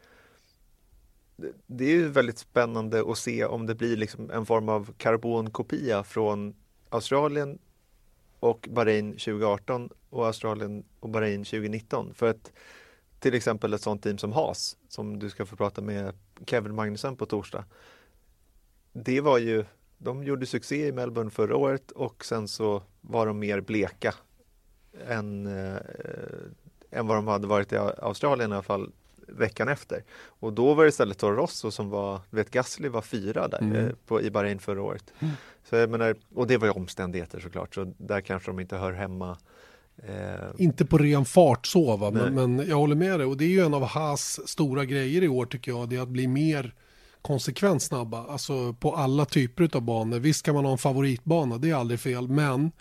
det 1.67 1.85
är 1.85 1.91
ju 1.91 2.09
väldigt 2.09 2.39
spännande 2.39 3.11
att 3.11 3.19
se 3.19 3.45
om 3.45 3.67
det 3.67 3.75
blir 3.75 3.97
liksom 3.97 4.31
en 4.31 4.47
form 4.47 4.69
av 4.69 4.93
karbonkopia 4.99 6.03
från 6.03 6.55
Australien 6.89 7.59
och 8.41 8.69
Bahrain 8.71 9.13
2018 9.13 9.91
och 10.11 10.27
Australien 10.27 10.85
och 11.01 11.09
Bahrain 11.09 11.45
2019. 11.45 12.15
För 12.15 12.31
att 12.31 12.53
till 13.21 13.35
exempel 13.35 13.75
ett 13.75 13.83
sånt 13.83 14.03
team 14.03 14.19
som 14.19 14.33
Haas, 14.33 14.77
som 14.89 15.19
du 15.19 15.31
ska 15.31 15.47
få 15.47 15.57
prata 15.57 15.81
med 15.81 16.15
Kevin 16.47 16.75
Magnusson 16.75 17.17
på 17.17 17.27
torsdag. 17.27 17.65
Det 18.93 19.21
var 19.21 19.39
ju, 19.39 19.65
de 19.99 20.25
gjorde 20.25 20.47
succé 20.47 20.87
i 20.87 20.93
Melbourne 20.93 21.31
förra 21.31 21.57
året 21.57 21.91
och 21.91 22.25
sen 22.25 22.49
så 22.49 22.83
var 23.01 23.27
de 23.27 23.39
mer 23.39 23.61
bleka 23.61 24.15
än, 25.09 25.47
äh, 25.47 25.77
än 26.91 27.07
vad 27.07 27.17
de 27.17 27.29
hade 27.29 27.47
varit 27.47 27.73
i 27.73 27.77
Australien 27.77 28.51
i 28.51 28.55
alla 28.55 28.63
fall 28.63 28.91
veckan 29.29 29.69
efter. 29.69 30.03
Och 30.27 30.53
då 30.53 30.75
var 30.75 30.85
det 30.85 30.89
istället 30.89 31.19
Toro 31.19 31.37
Rosso 31.37 31.71
som 31.71 31.91
var, 31.91 32.21
vet 32.31 32.51
Gasly 32.51 32.89
var 32.89 33.03
fyra 33.03 33.49
där 33.49 33.63
mm. 33.63 33.77
eh, 33.77 33.93
på, 34.07 34.23
i 34.23 34.31
Bahrain 34.31 34.59
förra 34.59 34.83
året. 34.83 35.13
Mm. 35.19 35.35
Så 35.69 35.77
jag 35.77 35.91
menar, 35.91 36.17
och 36.35 36.47
det 36.47 36.57
var 36.57 36.67
ju 36.67 36.73
omständigheter 36.73 37.41
såklart, 37.41 37.75
så 37.75 37.93
där 37.99 38.21
kanske 38.21 38.51
de 38.51 38.61
inte 38.61 38.77
hör 38.77 38.93
hemma. 38.93 39.39
Eh... 39.97 40.35
Inte 40.59 40.85
på 40.85 40.99
ren 40.99 41.25
fart 41.25 41.67
så, 41.67 41.97
va? 41.97 42.11
Men, 42.11 42.35
men, 42.35 42.69
jag 42.69 42.77
håller 42.77 42.95
med 42.95 43.21
dig 43.21 43.27
och 43.27 43.37
det 43.37 43.45
är 43.45 43.49
ju 43.49 43.61
en 43.61 43.75
av 43.75 43.85
Haas 43.85 44.49
stora 44.49 44.85
grejer 44.85 45.23
i 45.23 45.29
år 45.29 45.47
tycker 45.47 45.73
jag, 45.73 45.89
det 45.89 45.97
är 45.97 46.01
att 46.01 46.09
bli 46.09 46.27
mer 46.27 46.75
konsekvent 47.23 47.83
snabba, 47.83 48.27
alltså 48.27 48.73
på 48.73 48.97
alla 48.97 49.25
typer 49.25 49.71
av 49.77 49.83
banor. 49.83 50.19
Visst 50.19 50.43
kan 50.43 50.55
man 50.55 50.65
ha 50.65 50.73
en 50.73 50.79
favoritbana, 50.79 51.59
det 51.59 51.71
är 51.71 51.75
aldrig 51.75 52.01
fel, 52.01 52.29
men 52.29 52.73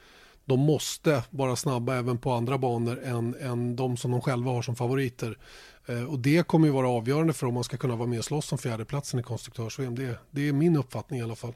de 0.45 0.59
måste 0.59 1.23
vara 1.29 1.55
snabba 1.55 1.95
även 1.95 2.17
på 2.17 2.31
andra 2.31 2.57
banor 2.57 3.01
än, 3.03 3.35
än 3.41 3.75
de 3.75 3.97
som 3.97 4.11
de 4.11 4.21
själva 4.21 4.51
har 4.51 4.61
som 4.61 4.75
favoriter. 4.75 5.37
Eh, 5.85 6.03
och 6.03 6.19
det 6.19 6.47
kommer 6.47 6.67
ju 6.67 6.73
vara 6.73 6.89
avgörande 6.89 7.33
för 7.33 7.47
om 7.47 7.53
man 7.53 7.63
ska 7.63 7.77
kunna 7.77 7.95
vara 7.95 8.07
med 8.07 8.19
och 8.19 8.25
slåss 8.25 8.51
om 8.51 8.57
fjärdeplatsen 8.57 9.19
i 9.19 9.23
konstruktörs-VM. 9.23 9.95
Det, 9.95 10.19
det 10.31 10.47
är 10.47 10.53
min 10.53 10.75
uppfattning 10.75 11.19
i 11.19 11.23
alla 11.23 11.35
fall. 11.35 11.53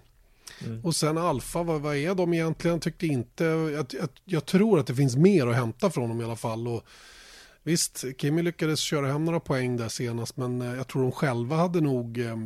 Mm. 0.65 0.85
Och 0.85 0.95
sen 0.95 1.17
Alfa, 1.17 1.63
vad, 1.63 1.81
vad, 1.81 1.95
är 1.95 2.15
de 2.15 2.33
egentligen? 2.33 2.79
Tyckte 2.79 3.07
inte, 3.07 3.43
jag, 3.43 3.85
jag, 3.99 4.09
jag, 4.25 4.45
tror 4.45 4.79
att 4.79 4.87
det 4.87 4.95
finns 4.95 5.15
mer 5.15 5.47
att 5.47 5.55
hämta 5.55 5.89
från 5.89 6.09
dem 6.09 6.21
i 6.21 6.23
alla 6.23 6.35
fall. 6.35 6.67
Och 6.67 6.83
visst, 7.63 8.05
Kimi 8.17 8.41
lyckades 8.41 8.79
köra 8.79 9.07
hem 9.07 9.25
några 9.25 9.39
poäng 9.39 9.77
där 9.77 9.89
senast, 9.89 10.37
men 10.37 10.61
eh, 10.61 10.75
jag 10.75 10.87
tror 10.87 11.01
de 11.01 11.11
själva 11.11 11.55
hade 11.55 11.81
nog 11.81 12.19
eh, 12.19 12.37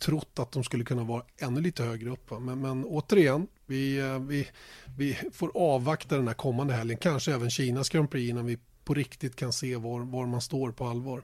trott 0.00 0.38
att 0.38 0.52
de 0.52 0.64
skulle 0.64 0.84
kunna 0.84 1.04
vara 1.04 1.22
ännu 1.38 1.60
lite 1.60 1.82
högre 1.82 2.10
upp. 2.10 2.30
Men, 2.40 2.60
men 2.60 2.84
återigen, 2.84 3.46
vi, 3.66 3.98
eh, 3.98 4.18
vi, 4.18 4.48
vi 4.96 5.18
får 5.32 5.50
avvakta 5.54 6.16
den 6.16 6.26
här 6.26 6.34
kommande 6.34 6.74
helgen, 6.74 6.98
kanske 6.98 7.34
även 7.34 7.50
Kinas 7.50 7.88
Grand 7.88 8.10
Prix 8.10 8.30
innan 8.30 8.46
vi 8.46 8.58
på 8.84 8.94
riktigt 8.94 9.36
kan 9.36 9.52
se 9.52 9.76
var, 9.76 10.00
var 10.00 10.26
man 10.26 10.40
står 10.40 10.72
på 10.72 10.86
allvar. 10.86 11.22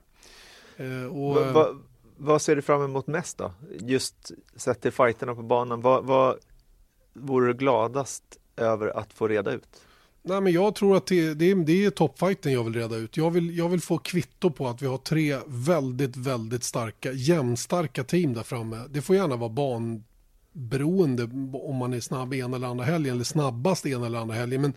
Eh, 0.76 1.04
och, 1.04 1.34
va, 1.34 1.52
va, 1.52 1.68
vad 2.16 2.42
ser 2.42 2.56
du 2.56 2.62
fram 2.62 2.82
emot 2.82 3.06
mest 3.06 3.38
då? 3.38 3.52
Just 3.80 4.30
sett 4.56 4.80
till 4.80 4.92
fighterna 4.92 5.34
på 5.34 5.42
banan, 5.42 5.80
vad, 5.80 6.04
vad 6.04 6.38
vore 7.12 7.46
du 7.46 7.54
gladast 7.54 8.24
över 8.56 8.98
att 8.98 9.12
få 9.12 9.28
reda 9.28 9.52
ut? 9.52 9.82
Nej, 10.24 10.40
men 10.40 10.52
jag 10.52 10.74
tror 10.74 10.96
att 10.96 11.06
det, 11.06 11.34
det, 11.34 11.54
det 11.54 11.84
är 11.84 11.90
toppfighten 11.90 12.52
jag 12.52 12.64
vill 12.64 12.74
reda 12.74 12.96
ut. 12.96 13.16
Jag 13.16 13.30
vill, 13.30 13.58
jag 13.58 13.68
vill 13.68 13.80
få 13.80 13.98
kvitto 13.98 14.50
på 14.50 14.68
att 14.68 14.82
vi 14.82 14.86
har 14.86 14.98
tre 14.98 15.38
väldigt, 15.46 16.16
väldigt 16.16 16.64
starka, 16.64 17.12
jämnstarka 17.12 18.04
team 18.04 18.34
där 18.34 18.42
framme. 18.42 18.84
Det 18.90 19.02
får 19.02 19.16
gärna 19.16 19.36
vara 19.36 19.50
ban 19.50 20.04
beroende 20.52 21.22
om 21.52 21.76
man 21.76 21.92
är 21.92 22.00
snabb 22.00 22.34
ena 22.34 22.56
eller 22.56 22.66
andra 22.66 22.84
helgen 22.84 23.14
eller 23.14 23.24
snabbast 23.24 23.86
ena 23.86 24.06
eller 24.06 24.18
andra 24.18 24.34
helgen. 24.34 24.60
Men 24.60 24.72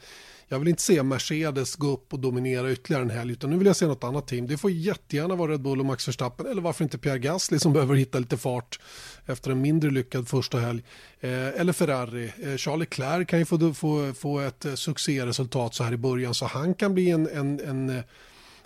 jag 0.47 0.59
vill 0.59 0.67
inte 0.67 0.81
se 0.81 1.03
Mercedes 1.03 1.75
gå 1.75 1.87
upp 1.87 2.13
och 2.13 2.19
dominera 2.19 2.71
ytterligare 2.71 3.03
en 3.03 3.09
helg 3.09 3.31
utan 3.31 3.49
nu 3.49 3.57
vill 3.57 3.67
jag 3.67 3.75
se 3.75 3.87
något 3.87 4.03
annat 4.03 4.27
team. 4.27 4.47
Det 4.47 4.57
får 4.57 4.71
jättegärna 4.71 5.35
vara 5.35 5.51
Red 5.51 5.61
Bull 5.61 5.79
och 5.79 5.85
Max 5.85 6.07
Verstappen 6.07 6.45
eller 6.45 6.61
varför 6.61 6.83
inte 6.83 6.97
Pierre 6.97 7.19
Gasly 7.19 7.59
som 7.59 7.73
behöver 7.73 7.95
hitta 7.95 8.19
lite 8.19 8.37
fart 8.37 8.79
efter 9.25 9.51
en 9.51 9.61
mindre 9.61 9.91
lyckad 9.91 10.27
första 10.27 10.59
helg. 10.59 10.83
Eh, 11.19 11.31
eller 11.31 11.73
Ferrari. 11.73 12.31
Eh, 12.43 12.55
Charles 12.57 12.79
Leclerc 12.79 13.27
kan 13.27 13.39
ju 13.39 13.45
få, 13.45 13.73
få, 13.73 14.13
få 14.13 14.39
ett 14.39 14.65
eh, 14.65 14.73
succéresultat 14.73 15.75
så 15.75 15.83
här 15.83 15.93
i 15.93 15.97
början 15.97 16.33
så 16.33 16.45
han 16.45 16.73
kan 16.73 16.93
bli 16.93 17.09
en, 17.09 17.27
en, 17.27 17.59
en 17.59 17.89
eh, 17.89 18.03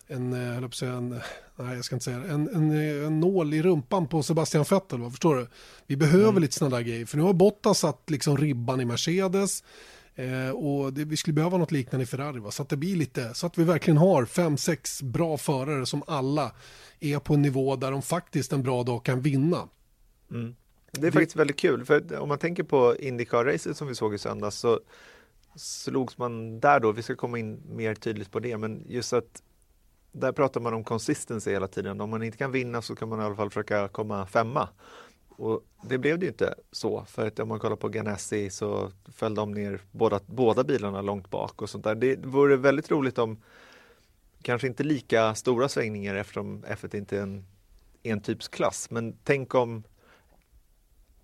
en, 0.09 0.33
eh, 0.33 0.57
en, 0.57 0.63
eh, 0.63 0.95
en, 0.95 1.21
nej 1.59 1.75
jag 1.75 1.85
ska 1.85 1.95
inte 1.95 2.05
säga 2.05 2.17
en, 2.17 2.49
en, 2.49 2.71
en 3.05 3.19
nål 3.19 3.53
i 3.53 3.61
rumpan 3.61 4.07
på 4.07 4.23
Sebastian 4.23 4.65
Vettel, 4.69 4.99
vad 4.99 5.11
förstår 5.11 5.35
du? 5.35 5.47
Vi 5.87 5.97
behöver 5.97 6.29
mm. 6.29 6.41
lite 6.41 6.55
sådana 6.55 6.75
där 6.75 6.83
grejer, 6.83 7.05
för 7.05 7.17
nu 7.17 7.23
har 7.23 7.33
Bottas 7.33 7.79
satt 7.79 8.09
liksom 8.09 8.37
ribban 8.37 8.81
i 8.81 8.85
Mercedes, 8.85 9.63
Eh, 10.19 10.49
och 10.49 10.93
det, 10.93 11.05
vi 11.05 11.17
skulle 11.17 11.33
behöva 11.33 11.57
något 11.57 11.71
liknande 11.71 12.03
i 12.03 12.07
Ferrari, 12.07 12.39
va? 12.39 12.51
så 12.51 12.63
att 12.63 12.69
det 12.69 12.77
blir 12.77 12.95
lite, 12.95 13.33
så 13.33 13.47
att 13.47 13.57
vi 13.57 13.63
verkligen 13.63 13.97
har 13.97 14.25
fem, 14.25 14.57
sex 14.57 15.03
bra 15.03 15.37
förare 15.37 15.85
som 15.85 16.03
alla 16.07 16.51
är 16.99 17.19
på 17.19 17.33
en 17.33 17.41
nivå 17.41 17.75
där 17.75 17.91
de 17.91 18.01
faktiskt 18.01 18.53
en 18.53 18.63
bra 18.63 18.83
dag 18.83 19.05
kan 19.05 19.21
vinna. 19.21 19.69
Mm. 20.31 20.55
Det 20.91 21.07
är 21.07 21.11
faktiskt 21.11 21.35
väldigt 21.35 21.59
kul, 21.59 21.85
för 21.85 22.19
om 22.19 22.29
man 22.29 22.37
tänker 22.37 22.63
på 22.63 22.95
Indycar-racet 22.99 23.73
som 23.73 23.87
vi 23.87 23.95
såg 23.95 24.15
i 24.15 24.17
söndags 24.17 24.55
så 24.59 24.79
slogs 25.55 26.17
man 26.17 26.59
där 26.59 26.79
då, 26.79 26.91
vi 26.91 27.01
ska 27.01 27.15
komma 27.15 27.39
in 27.39 27.61
mer 27.69 27.95
tydligt 27.95 28.31
på 28.31 28.39
det, 28.39 28.57
men 28.57 28.83
just 28.87 29.13
att 29.13 29.43
där 30.11 30.31
pratar 30.31 30.61
man 30.61 30.73
om 30.73 30.83
consistency 30.83 31.51
hela 31.51 31.67
tiden. 31.67 32.01
Om 32.01 32.09
man 32.09 32.23
inte 32.23 32.37
kan 32.37 32.51
vinna 32.51 32.81
så 32.81 32.95
kan 32.95 33.09
man 33.09 33.21
i 33.21 33.23
alla 33.23 33.35
fall 33.35 33.49
försöka 33.49 33.87
komma 33.87 34.25
femma. 34.25 34.69
Och 35.29 35.63
det 35.81 35.97
blev 35.97 36.19
det 36.19 36.25
ju 36.25 36.29
inte 36.29 36.55
så, 36.71 37.05
för 37.05 37.27
att 37.27 37.39
om 37.39 37.47
man 37.47 37.59
kollar 37.59 37.75
på 37.75 37.89
Ganassi 37.89 38.49
så 38.49 38.91
föll 39.13 39.35
de 39.35 39.51
ner 39.51 39.81
båda, 39.91 40.19
båda 40.25 40.63
bilarna 40.63 41.01
långt 41.01 41.29
bak 41.29 41.61
och 41.61 41.69
sånt 41.69 41.83
där. 41.83 41.95
Det 41.95 42.25
vore 42.25 42.57
väldigt 42.57 42.91
roligt 42.91 43.17
om 43.17 43.37
kanske 44.41 44.67
inte 44.67 44.83
lika 44.83 45.35
stora 45.35 45.69
svängningar 45.69 46.15
eftersom 46.15 46.63
F1 46.63 46.95
inte 46.95 47.17
är 47.17 47.21
en 47.21 47.45
entypsklass, 48.03 48.91
men 48.91 49.15
tänk 49.23 49.55
om 49.55 49.83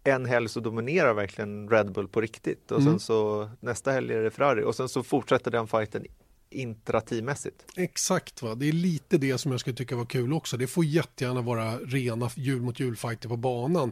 en 0.04 0.26
helg 0.26 0.50
så 0.50 0.60
dominerar 0.60 1.14
verkligen 1.14 1.70
Red 1.70 1.92
Bull 1.92 2.08
på 2.08 2.22
riktigt 2.22 2.72
och 2.72 2.82
mm. 2.82 2.94
sen 2.94 3.00
så 3.00 3.50
nästa 3.60 3.92
helg 3.92 4.14
är 4.14 4.22
det 4.22 4.32
Ferrari 4.32 4.64
och 4.64 4.76
sen 4.76 4.90
så 4.90 5.04
fortsätter 5.04 5.52
den 5.52 5.68
fighten 5.68 6.06
intrateammässigt. 6.56 7.66
Exakt, 7.76 8.42
va? 8.42 8.56
det 8.56 8.68
är 8.68 8.72
lite 8.72 9.18
det 9.18 9.38
som 9.38 9.52
jag 9.52 9.60
skulle 9.60 9.76
tycka 9.76 9.96
var 9.96 10.06
kul 10.06 10.34
också. 10.34 10.58
Det 10.58 10.68
får 10.68 10.86
jättegärna 10.86 11.42
vara 11.42 11.78
rena 11.78 12.30
hjul 12.36 12.62
mot 12.62 12.80
julfighter 12.80 13.30
på 13.30 13.38
banan. 13.38 13.92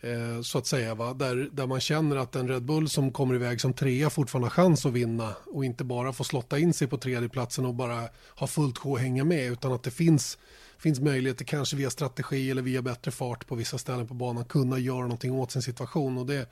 Eh, 0.00 0.42
så 0.42 0.58
att 0.58 0.66
säga, 0.66 0.94
va? 0.94 1.14
Där, 1.14 1.48
där 1.52 1.66
man 1.66 1.80
känner 1.80 2.16
att 2.16 2.36
en 2.36 2.48
Red 2.48 2.62
Bull 2.62 2.88
som 2.88 3.12
kommer 3.12 3.34
iväg 3.34 3.60
som 3.60 3.72
trea 3.72 4.10
fortfarande 4.10 4.46
har 4.46 4.50
chans 4.50 4.86
att 4.86 4.92
vinna 4.92 5.34
och 5.46 5.64
inte 5.64 5.84
bara 5.84 6.12
få 6.12 6.24
slotta 6.24 6.58
in 6.58 6.72
sig 6.72 6.88
på 6.88 6.96
tredjeplatsen 6.96 7.66
och 7.66 7.74
bara 7.74 8.08
ha 8.28 8.46
fullt 8.46 8.78
sjå 8.78 8.96
att 8.96 9.02
hänga 9.02 9.24
med 9.24 9.52
utan 9.52 9.72
att 9.72 9.82
det 9.82 9.90
finns 9.90 10.38
finns 10.78 11.00
möjligheter 11.00 11.44
kanske 11.44 11.76
via 11.76 11.90
strategi 11.90 12.50
eller 12.50 12.62
via 12.62 12.82
bättre 12.82 13.10
fart 13.10 13.46
på 13.46 13.54
vissa 13.54 13.78
ställen 13.78 14.06
på 14.06 14.14
banan 14.14 14.44
kunna 14.44 14.78
göra 14.78 15.00
någonting 15.00 15.32
åt 15.32 15.52
sin 15.52 15.62
situation 15.62 16.18
och 16.18 16.26
det, 16.26 16.48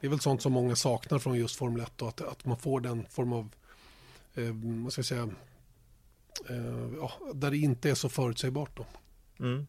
det 0.00 0.06
är 0.06 0.08
väl 0.08 0.20
sånt 0.20 0.42
som 0.42 0.52
många 0.52 0.76
saknar 0.76 1.18
från 1.18 1.38
just 1.38 1.56
Formel 1.56 1.82
1 1.82 1.92
då, 1.96 2.08
att, 2.08 2.20
att 2.20 2.44
man 2.44 2.58
får 2.58 2.80
den 2.80 3.06
form 3.10 3.32
av 3.32 3.50
eh, 4.46 4.54
vad 4.82 4.92
ska 4.92 4.98
jag 4.98 5.06
säga, 5.06 5.28
eh, 6.48 6.90
ja, 6.96 7.12
där 7.34 7.50
det 7.50 7.58
inte 7.58 7.90
är 7.90 7.94
så 7.94 8.08
förutsägbart. 8.08 8.76
Då. 8.76 8.86
Mm. 9.44 9.66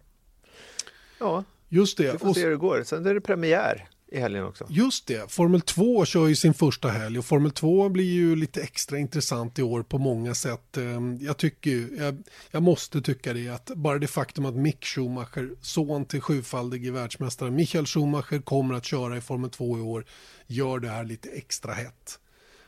Ja, 1.20 1.44
Just 1.70 1.98
det. 1.98 2.12
vi 2.12 2.18
får 2.18 2.34
se 2.34 2.44
hur 2.44 2.50
det 2.50 2.58
går. 2.58 2.84
Sen 2.84 3.06
är 3.06 3.14
det 3.14 3.22
premiär 3.22 3.90
i 4.12 4.20
helgen 4.20 4.46
också. 4.46 4.66
Just 4.70 5.08
det, 5.08 5.32
Formel 5.32 5.62
2 5.62 6.06
kör 6.06 6.28
ju 6.28 6.36
sin 6.36 6.54
första 6.54 6.90
helg 6.90 7.20
och 7.20 7.26
Formel 7.26 7.52
2 7.52 7.90
blir 7.90 8.14
ju 8.14 8.36
lite 8.36 8.62
extra 8.62 8.98
intressant 8.98 9.60
i 9.60 9.64
år 9.64 9.84
på 9.84 9.98
många 9.98 10.36
sätt. 10.36 10.78
Ehm, 10.78 11.18
jag 11.22 11.38
tycker 11.38 11.72
ju, 11.72 11.96
jag, 11.98 12.24
jag 12.52 12.64
måste 12.64 13.02
tycka 13.02 13.34
det, 13.34 13.50
att 13.50 13.72
bara 13.76 14.00
det 14.00 14.08
faktum 14.08 14.46
att 14.46 14.56
Mick 14.56 14.86
Schumacher, 14.86 15.56
son 15.62 16.06
till 16.06 16.22
sjufaldige 16.22 16.92
världsmästaren 16.92 17.56
Michael 17.56 17.86
Schumacher, 17.86 18.42
kommer 18.42 18.76
att 18.76 18.86
köra 18.86 19.18
i 19.18 19.22
Formel 19.22 19.50
2 19.50 19.78
i 19.78 19.82
år, 19.82 20.06
gör 20.48 20.80
det 20.80 20.90
här 20.90 21.04
lite 21.04 21.30
extra 21.30 21.74
hett. 21.74 22.20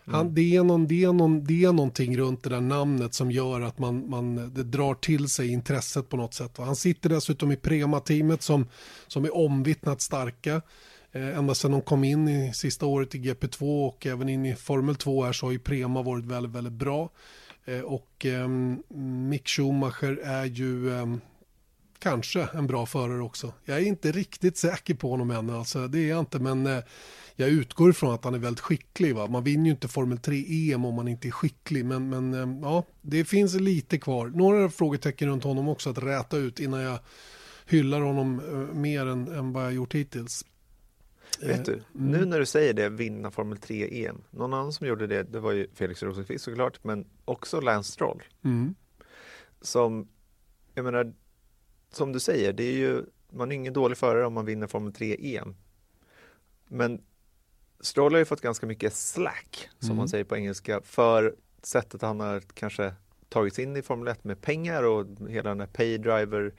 Han, 0.06 0.22
mm. 0.22 0.36
det, 0.36 0.56
är 0.56 0.64
någon, 0.64 0.88
det, 0.88 1.04
är 1.04 1.14
någon, 1.14 1.44
det 1.44 1.64
är 1.64 1.74
någonting 1.74 2.18
runt 2.18 2.44
det 2.44 2.50
där 2.50 2.62
namnet 2.62 3.14
som 3.14 3.32
gör 3.32 3.62
att 3.62 3.80
man, 3.80 4.10
man, 4.10 4.54
det 4.54 4.64
drar 4.64 4.94
till 4.94 5.30
sig 5.30 5.52
intresset 5.52 6.10
på 6.10 6.18
något 6.18 6.34
sätt. 6.34 6.58
Han 6.58 6.76
sitter 6.76 7.10
dessutom 7.10 7.52
i 7.52 7.56
Prema-teamet 7.56 8.42
som, 8.42 8.68
som 9.08 9.26
är 9.26 9.36
omvittnat 9.36 10.02
starka. 10.02 10.62
Eh, 11.12 11.38
ända 11.38 11.56
sedan 11.56 11.72
de 11.72 11.82
kom 11.82 12.04
in 12.04 12.28
i 12.28 12.54
sista 12.54 12.86
året 12.86 13.16
i 13.16 13.20
GP2 13.20 13.88
och 13.88 14.06
även 14.06 14.30
in 14.30 14.46
i 14.46 14.56
Formel 14.56 14.96
2 14.96 15.24
här 15.24 15.34
så 15.34 15.46
har 15.46 15.52
ju 15.52 15.60
Prema 15.60 16.02
varit 16.02 16.26
väldigt, 16.26 16.52
väldigt 16.52 16.74
bra. 16.74 17.10
Eh, 17.66 17.80
och 17.80 18.26
eh, 18.26 18.48
Mick 19.30 19.48
Schumacher 19.48 20.20
är 20.24 20.46
ju 20.46 20.94
eh, 21.00 21.06
kanske 22.00 22.48
en 22.54 22.68
bra 22.68 22.86
förare 22.86 23.22
också. 23.22 23.54
Jag 23.66 23.78
är 23.78 23.86
inte 23.86 24.12
riktigt 24.12 24.58
säker 24.58 24.94
på 24.94 25.10
honom 25.10 25.32
än, 25.32 25.50
alltså, 25.50 25.88
det 25.88 26.00
är 26.00 26.10
jag 26.10 26.20
inte, 26.20 26.40
men 26.40 26.68
eh, 26.68 26.84
jag 27.36 27.50
utgår 27.50 27.90
ifrån 27.90 28.14
att 28.14 28.24
han 28.24 28.34
är 28.34 28.40
väldigt 28.40 28.60
skicklig. 28.60 29.16
Va? 29.16 29.28
Man 29.28 29.44
vinner 29.44 29.66
ju 29.66 29.72
inte 29.72 29.88
Formel 29.88 30.18
3 30.18 30.46
EM 30.48 30.86
om 30.86 30.96
man 30.96 31.08
inte 31.08 31.28
är 31.28 31.32
skicklig, 31.32 31.86
men, 31.86 32.10
men 32.10 32.34
eh, 32.34 32.60
ja, 32.62 32.84
det 33.02 33.26
finns 33.26 33.54
lite 33.54 33.98
kvar. 33.98 34.28
Några 34.28 34.70
frågetecken 34.70 35.30
runt 35.30 35.44
honom 35.44 35.68
också 35.68 35.90
att 35.90 35.98
räta 35.98 36.38
ut 36.38 36.60
innan 36.60 36.82
jag 36.82 37.00
hyllar 37.66 38.02
honom 38.02 38.40
eh, 38.40 38.76
mer 38.76 39.06
än, 39.06 39.28
än 39.28 39.54
vad 39.54 39.66
jag 39.66 39.74
gjort 39.74 39.96
hittills. 39.96 40.46
Vet 41.40 41.66
du, 41.66 41.74
mm. 41.74 41.84
nu 41.94 42.26
när 42.26 42.40
du 42.40 42.46
säger 42.46 42.74
det, 42.74 42.90
vinna 42.90 43.32
Formel 43.32 43.58
3 43.58 44.06
EM. 44.06 44.22
Någon 44.32 44.54
annan 44.54 44.74
som 44.74 44.88
gjorde 44.88 45.08
det, 45.08 45.24
det 45.24 45.40
var 45.40 45.52
ju 45.52 45.68
Felix 45.74 46.04
Rosenqvist 46.04 46.46
såklart, 46.46 46.84
men 46.84 47.06
också 47.26 47.62
Lance 47.62 47.92
Stroll. 47.92 48.24
Mm. 48.44 48.76
Som, 49.62 50.08
jag 50.74 50.86
menar, 50.86 51.14
som 51.92 52.12
du 52.12 52.20
säger, 52.20 52.54
det 52.54 52.64
är 52.64 52.78
ju, 52.78 53.04
man 53.32 53.52
är 53.52 53.56
ingen 53.56 53.74
dålig 53.74 53.98
förare 53.98 54.26
om 54.26 54.34
man 54.34 54.46
vinner 54.46 54.68
Formel 54.68 54.94
3 54.94 55.38
EM. 55.38 55.56
Men 56.68 57.02
Stroll 57.80 58.14
har 58.14 58.20
ju 58.20 58.26
fått 58.26 58.42
ganska 58.42 58.66
mycket 58.66 58.94
slack, 58.94 59.70
som 59.80 59.90
mm. 59.90 59.98
man 59.98 60.10
säger 60.10 60.24
på 60.24 60.38
engelska, 60.38 60.82
för 60.84 61.36
sättet 61.62 62.02
han 62.02 62.20
har 62.20 62.40
kanske 62.40 62.94
tagits 63.30 63.60
in 63.60 63.78
i 63.78 63.82
Formel 63.82 64.08
1 64.08 64.24
med 64.24 64.42
pengar 64.42 64.84
och 64.84 65.06
hela 65.30 65.50
den 65.50 65.60
här 65.60 65.68
paydriver 65.68 66.54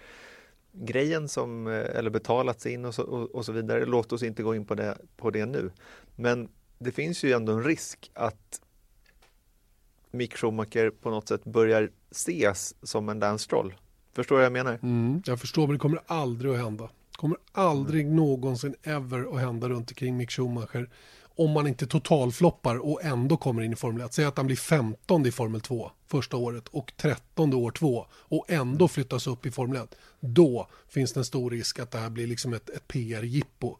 grejen 0.74 1.28
som, 1.28 1.66
eh, 1.66 1.72
eller 1.72 2.10
betalats 2.10 2.66
in 2.66 2.84
och 2.84 2.94
så, 2.94 3.02
och, 3.02 3.34
och 3.34 3.44
så 3.44 3.52
vidare. 3.52 3.86
Låt 3.86 4.12
oss 4.12 4.22
inte 4.22 4.42
gå 4.42 4.54
in 4.54 4.64
på 4.64 4.74
det, 4.74 4.98
på 5.16 5.30
det 5.30 5.46
nu. 5.46 5.70
Men 6.16 6.48
det 6.78 6.92
finns 6.92 7.24
ju 7.24 7.32
ändå 7.32 7.52
en 7.52 7.64
risk 7.64 8.10
att 8.14 8.60
Mick 10.10 10.36
Schumacher 10.36 10.90
på 10.90 11.10
något 11.10 11.28
sätt 11.28 11.44
börjar 11.44 11.90
ses 12.10 12.74
som 12.82 13.08
en 13.08 13.18
Lance 13.18 13.44
Stroll. 13.44 13.74
Förstår 14.12 14.36
du 14.36 14.38
vad 14.38 14.44
jag 14.44 14.52
menar? 14.52 14.78
Mm, 14.82 15.22
jag 15.26 15.40
förstår, 15.40 15.66
men 15.66 15.72
det 15.72 15.78
kommer 15.78 16.00
aldrig 16.06 16.52
att 16.52 16.58
hända. 16.58 16.90
Det 17.14 17.18
kommer 17.18 17.36
aldrig 17.52 18.04
mm. 18.04 18.16
någonsin 18.16 18.74
ever 18.82 19.34
att 19.34 19.40
hända 19.40 19.68
runt 19.68 19.90
omkring 19.90 20.16
Mick 20.16 20.30
Schumacher 20.30 20.88
om 21.36 21.50
man 21.50 21.66
inte 21.66 21.86
totalfloppar 21.86 22.76
och 22.76 23.04
ändå 23.04 23.36
kommer 23.36 23.62
in 23.62 23.72
i 23.72 23.76
Formel 23.76 24.04
1. 24.04 24.12
Säg 24.12 24.24
att 24.24 24.36
han 24.36 24.46
blir 24.46 24.56
15 24.56 25.26
i 25.26 25.30
Formel 25.30 25.60
2 25.60 25.90
första 26.06 26.36
året 26.36 26.68
och 26.68 26.92
13 26.96 27.54
år 27.54 27.70
2 27.70 28.06
och 28.12 28.44
ändå 28.48 28.88
flyttas 28.88 29.26
upp 29.26 29.46
i 29.46 29.50
Formel 29.50 29.82
1. 29.82 29.94
Då 30.20 30.68
finns 30.88 31.12
det 31.12 31.20
en 31.20 31.24
stor 31.24 31.50
risk 31.50 31.78
att 31.78 31.90
det 31.90 31.98
här 31.98 32.10
blir 32.10 32.26
liksom 32.26 32.54
ett, 32.54 32.70
ett 32.70 32.88
PR-jippo. 32.88 33.76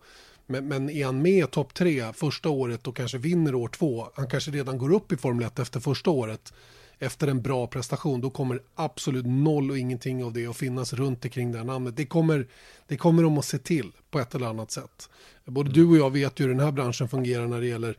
Men, 0.47 0.69
men 0.69 0.91
är 0.91 1.05
han 1.05 1.23
med 1.23 1.51
topp 1.51 1.75
3 1.75 2.13
första 2.13 2.49
året 2.49 2.87
och 2.87 2.97
kanske 2.97 3.19
vinner 3.19 3.55
år 3.55 3.69
2, 3.69 4.09
han 4.15 4.29
kanske 4.29 4.51
redan 4.51 4.79
går 4.79 4.93
upp 4.93 5.13
i 5.13 5.17
Formel 5.17 5.47
1 5.47 5.59
efter 5.59 5.81
första 5.81 6.11
året, 6.11 6.53
efter 6.99 7.29
en 7.29 7.43
bra 7.43 7.67
prestation, 7.67 8.21
då 8.21 8.31
kommer 8.31 8.63
absolut 8.75 9.27
noll 9.27 9.71
och 9.71 9.79
ingenting 9.79 10.25
av 10.25 10.33
det 10.33 10.47
att 10.47 10.57
finnas 10.57 10.93
runt 10.93 11.25
omkring 11.25 11.53
det 11.53 11.59
här 11.59 11.65
namnet. 11.65 11.97
Det 11.97 12.07
kommer, 12.07 12.47
det 12.87 12.97
kommer 12.97 13.23
de 13.23 13.39
att 13.39 13.45
se 13.45 13.59
till 13.59 13.93
på 14.11 14.21
ett 14.21 14.35
eller 14.35 14.47
annat 14.47 14.71
sätt. 14.71 15.11
Både 15.45 15.71
du 15.71 15.87
och 15.87 15.97
jag 15.97 16.11
vet 16.11 16.41
ju 16.41 16.45
hur 16.45 16.51
den 16.51 16.65
här 16.65 16.73
branschen 16.73 17.09
fungerar 17.09 17.47
när 17.47 17.61
det 17.61 17.67
gäller 17.67 17.97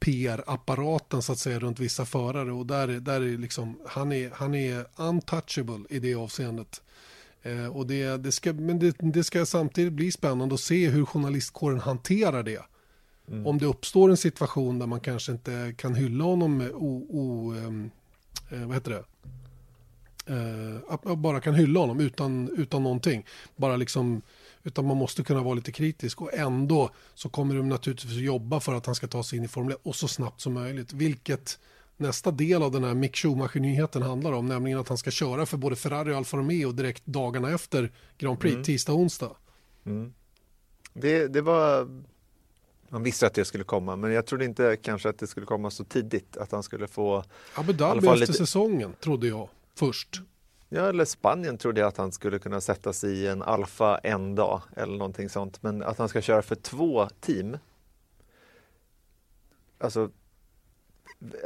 PR-apparaten 0.00 1.22
så 1.22 1.32
att 1.32 1.38
säga 1.38 1.58
runt 1.58 1.78
vissa 1.78 2.04
förare 2.04 2.52
och 2.52 2.66
där, 2.66 2.86
där 2.88 3.20
är 3.20 3.38
liksom, 3.38 3.78
han 3.86 4.12
är, 4.12 4.30
han 4.34 4.54
är 4.54 4.86
untouchable 4.96 5.80
i 5.88 5.98
det 5.98 6.14
avseendet. 6.14 6.82
Eh, 7.42 7.76
och 7.76 7.86
det, 7.86 8.16
det 8.16 8.32
ska, 8.32 8.52
men 8.52 8.78
det, 8.78 8.96
det, 8.98 9.24
ska 9.24 9.46
samtidigt 9.46 9.92
bli 9.92 10.12
spännande 10.12 10.54
att 10.54 10.60
se 10.60 10.88
hur 10.88 11.04
journalistkåren 11.04 11.80
hanterar 11.80 12.42
det. 12.42 12.62
Mm. 13.28 13.46
Om 13.46 13.58
det 13.58 13.66
uppstår 13.66 14.10
en 14.10 14.16
situation 14.16 14.78
där 14.78 14.86
man 14.86 15.00
kanske 15.00 15.32
inte 15.32 15.74
kan 15.78 15.94
hylla 15.94 16.24
honom 16.24 16.70
o, 16.74 17.06
o, 17.08 17.54
um, 17.54 17.90
eh, 18.50 18.66
vad 18.66 18.74
heter 18.76 18.90
det? 18.90 19.04
Eh, 20.28 21.16
bara 21.16 21.40
kan 21.40 21.54
hylla 21.54 21.80
honom 21.80 22.00
utan, 22.00 22.50
utan 22.56 22.82
någonting. 22.82 23.26
Bara 23.56 23.76
liksom, 23.76 24.22
utan 24.62 24.86
man 24.86 24.96
måste 24.96 25.24
kunna 25.24 25.42
vara 25.42 25.54
lite 25.54 25.72
kritisk 25.72 26.22
och 26.22 26.34
ändå 26.34 26.90
så 27.14 27.28
kommer 27.28 27.54
de 27.54 27.68
naturligtvis 27.68 28.12
att 28.12 28.22
jobba 28.22 28.60
för 28.60 28.74
att 28.74 28.86
han 28.86 28.94
ska 28.94 29.06
ta 29.06 29.22
sig 29.22 29.38
in 29.38 29.44
i 29.44 29.48
Formel 29.48 29.72
1 29.72 29.78
och 29.82 29.96
så 29.96 30.08
snabbt 30.08 30.40
som 30.40 30.52
möjligt. 30.52 30.92
Vilket 30.92 31.58
nästa 31.96 32.30
del 32.30 32.62
av 32.62 32.72
den 32.72 32.84
här 32.84 32.94
Mick 32.94 33.16
Schumacher-nyheten 33.16 34.02
handlar 34.02 34.32
om, 34.32 34.46
nämligen 34.46 34.78
att 34.78 34.88
han 34.88 34.98
ska 34.98 35.10
köra 35.10 35.46
för 35.46 35.56
både 35.56 35.76
Ferrari 35.76 36.12
och 36.12 36.16
Alfa 36.16 36.36
Romeo 36.36 36.72
direkt 36.72 37.06
dagarna 37.06 37.50
efter 37.50 37.92
Grand 38.18 38.40
Prix, 38.40 38.52
mm. 38.52 38.64
tisdag 38.64 38.92
och 38.92 38.98
onsdag. 38.98 39.30
Mm. 39.86 40.12
Det, 40.92 41.28
det 41.28 41.40
var 41.40 41.88
Man 42.88 43.02
visste 43.02 43.26
att 43.26 43.34
det 43.34 43.44
skulle 43.44 43.64
komma, 43.64 43.96
men 43.96 44.12
jag 44.12 44.26
trodde 44.26 44.44
inte 44.44 44.76
kanske 44.76 45.08
att 45.08 45.18
det 45.18 45.26
skulle 45.26 45.46
komma 45.46 45.70
så 45.70 45.84
tidigt. 45.84 46.36
Att 46.36 46.52
han 46.52 46.62
skulle 46.62 46.86
få... 46.86 47.24
Abu 47.54 47.72
Dhabi 47.72 47.98
efter 47.98 48.16
lite... 48.16 48.32
säsongen, 48.32 48.92
trodde 49.00 49.28
jag 49.28 49.48
först. 49.74 50.22
Ja, 50.68 50.88
eller 50.88 51.04
Spanien 51.04 51.58
trodde 51.58 51.80
jag 51.80 51.88
att 51.88 51.96
han 51.96 52.12
skulle 52.12 52.38
kunna 52.38 52.60
sätta 52.60 52.92
sig 52.92 53.12
i 53.12 53.26
en 53.26 53.42
Alfa 53.42 53.98
en 53.98 54.34
dag 54.34 54.62
eller 54.76 54.98
någonting 54.98 55.28
sånt. 55.28 55.62
Men 55.62 55.82
att 55.82 55.98
han 55.98 56.08
ska 56.08 56.20
köra 56.20 56.42
för 56.42 56.54
två 56.54 57.08
team. 57.20 57.58
Alltså, 59.78 60.10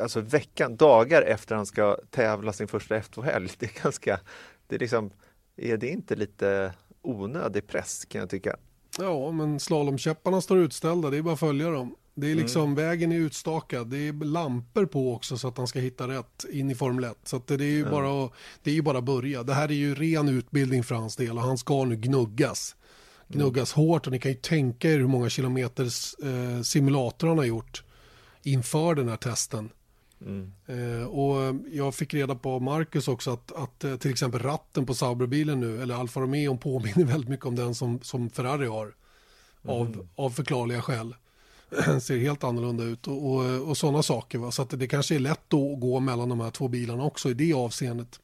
alltså 0.01 0.21
veckan, 0.21 0.77
dagar 0.77 1.23
efter 1.23 1.55
han 1.55 1.67
ska 1.67 1.99
tävla 2.11 2.53
sin 2.53 2.69
första 2.69 2.99
F2-helg. 2.99 3.51
Det 3.59 3.67
är 3.67 3.83
ganska, 3.83 4.21
det 4.67 4.75
är 4.75 4.79
liksom, 4.79 5.11
är 5.57 5.77
det 5.77 5.89
inte 5.89 6.15
lite 6.15 6.75
onödig 7.03 7.67
press 7.67 8.05
kan 8.05 8.21
jag 8.21 8.31
tycka? 8.31 8.57
Ja, 8.99 9.33
men 9.33 9.61
slalomkäpparna 9.61 10.41
står 10.41 10.59
utställda, 10.59 11.11
det 11.11 11.17
är 11.17 11.23
bara 11.23 11.35
att 11.35 11.41
följa 11.41 11.71
dem. 11.71 11.95
Det 12.15 12.31
är 12.31 12.35
liksom, 12.35 12.63
mm. 12.63 12.75
vägen 12.75 13.13
är 13.13 13.17
utstakad, 13.17 13.87
det 13.87 14.09
är 14.09 14.25
lampor 14.25 14.87
på 14.87 15.15
också 15.15 15.39
så 15.39 15.49
att 15.49 15.59
han 15.59 15.67
ska 15.67 15.79
hitta 15.79 16.09
rätt 16.09 16.45
in 16.53 16.71
i 16.71 16.75
Formel 16.75 17.05
1. 17.05 17.19
Så 17.25 17.43
det 17.47 17.55
är 17.55 17.63
ju 17.63 17.81
mm. 17.81 17.91
bara, 17.91 18.31
det 18.63 18.71
är 18.71 18.75
ju 18.75 18.83
bara 18.83 19.03
börja. 19.03 19.43
Det 19.43 19.55
här 19.55 19.69
är 19.69 19.75
ju 19.75 19.95
ren 19.95 20.29
utbildning 20.29 20.85
för 20.85 20.95
hans 20.95 21.17
del 21.17 21.37
och 21.37 21.45
han 21.45 21.59
ska 21.59 21.85
nu 21.85 21.97
gnuggas. 21.97 22.77
Gnuggas 23.29 23.77
mm. 23.77 23.87
hårt 23.87 24.07
och 24.07 24.13
ni 24.13 24.19
kan 24.19 24.31
ju 24.31 24.37
tänka 24.37 24.91
er 24.91 24.99
hur 24.99 25.07
många 25.07 25.29
kilometer 25.29 25.85
eh, 25.85 26.63
simulator 26.63 27.29
han 27.29 27.39
har 27.39 27.45
gjort 27.45 27.85
inför 28.43 28.95
den 28.95 29.09
här 29.09 29.17
testen. 29.17 29.71
Mm. 30.27 30.53
Eh, 30.67 31.07
och 31.07 31.55
jag 31.73 31.95
fick 31.95 32.15
reda 32.15 32.35
på 32.35 32.61
Marcus 32.61 33.09
också 33.09 33.31
att, 33.31 33.53
att 33.53 33.85
eh, 33.85 33.97
till 33.97 34.11
exempel 34.11 34.41
ratten 34.41 34.87
på 34.87 34.95
Sauberbilen 34.95 35.61
nu, 35.61 35.83
eller 35.83 35.95
Alfa 35.95 36.21
Romeo 36.21 36.57
påminner 36.57 37.05
väldigt 37.13 37.31
mycket 37.31 37.47
om 37.47 37.57
den 37.57 37.75
som, 37.75 38.01
som 38.03 38.31
Ferrari 38.31 38.67
har. 38.67 38.95
Av, 39.65 39.87
mm. 39.87 40.09
av 40.15 40.31
förklarliga 40.31 40.83
skäl. 40.83 41.15
ser 42.01 42.19
helt 42.19 42.45
annorlunda 42.45 42.85
ut 42.85 43.07
och, 43.07 43.33
och, 43.33 43.69
och 43.69 43.77
sådana 43.77 44.03
saker. 44.03 44.39
Va? 44.39 44.51
Så 44.51 44.63
att 44.63 44.71
det 44.71 44.89
kanske 44.89 45.15
är 45.15 45.19
lätt 45.19 45.55
att 45.55 45.81
gå 45.81 46.01
mellan 46.01 46.29
de 46.29 46.41
här 46.41 46.51
två 46.51 46.69
bilarna 46.69 47.05
också 47.05 47.31
i 47.31 47.35
det 47.35 47.53
avseendet. 47.53 48.21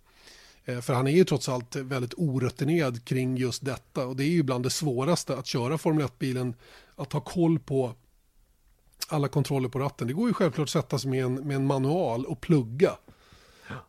Eh, 0.65 0.81
för 0.81 0.95
han 0.95 1.07
är 1.07 1.11
ju 1.11 1.25
trots 1.25 1.49
allt 1.49 1.77
väldigt 1.77 2.15
orutinerad 2.17 3.05
kring 3.05 3.37
just 3.37 3.65
detta 3.65 4.07
och 4.07 4.17
det 4.17 4.25
är 4.25 4.31
ju 4.31 4.43
bland 4.43 4.65
det 4.65 4.71
svåraste 4.71 5.37
att 5.37 5.47
köra 5.47 5.79
Formel 5.79 6.07
1-bilen, 6.07 6.55
att 6.97 7.13
ha 7.13 7.21
koll 7.21 7.59
på 7.59 7.95
alla 9.09 9.29
kontroller 9.29 9.69
på 9.69 9.79
ratten. 9.79 10.07
Det 10.07 10.13
går 10.13 10.29
ju 10.29 10.35
självklart 10.35 10.65
att 10.65 10.71
sätta 10.71 10.99
sig 10.99 11.11
med 11.11 11.25
en, 11.25 11.35
med 11.35 11.57
en 11.57 11.67
manual 11.67 12.25
och 12.25 12.41
plugga. 12.41 12.93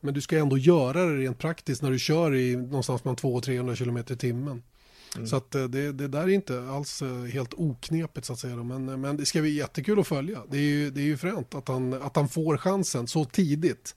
Men 0.01 0.13
du 0.13 0.22
ska 0.22 0.38
ändå 0.38 0.58
göra 0.58 1.06
det 1.06 1.18
rent 1.18 1.39
praktiskt 1.39 1.82
när 1.82 1.92
du 1.92 2.00
kör 2.00 2.36
i 2.36 2.56
någonstans 2.56 3.04
mellan 3.04 3.16
200 3.16 3.38
och 3.38 3.44
300 3.44 3.75
km 3.75 3.98
i 3.98 4.04
timmen. 4.04 4.63
Mm. 5.16 5.28
Så 5.28 5.36
att 5.36 5.56
eh, 5.56 5.63
det, 5.63 5.92
det, 5.92 6.08
där 6.08 6.22
är 6.22 6.28
inte 6.28 6.62
alls 6.70 7.01
eh, 7.01 7.24
helt 7.24 7.54
oknepigt 7.54 8.25
så 8.25 8.34
att 8.34 8.39
säga. 8.39 8.56
Men, 8.56 8.89
eh, 8.89 8.98
men 8.98 9.18
det 9.18 9.25
ska 9.25 9.42
bli 9.42 9.50
jättekul 9.50 10.00
att 10.00 10.08
följa. 10.08 10.44
Det 10.50 10.58
är 10.58 10.62
ju, 10.62 10.89
det 10.89 11.01
är 11.01 11.06
ju 11.06 11.18
fränt 11.18 11.56
att 11.56 11.68
han, 11.68 11.94
att 11.94 12.16
han 12.16 12.30
får 12.30 12.58
chansen 12.58 13.08
så 13.08 13.25
tidigt. 13.25 13.96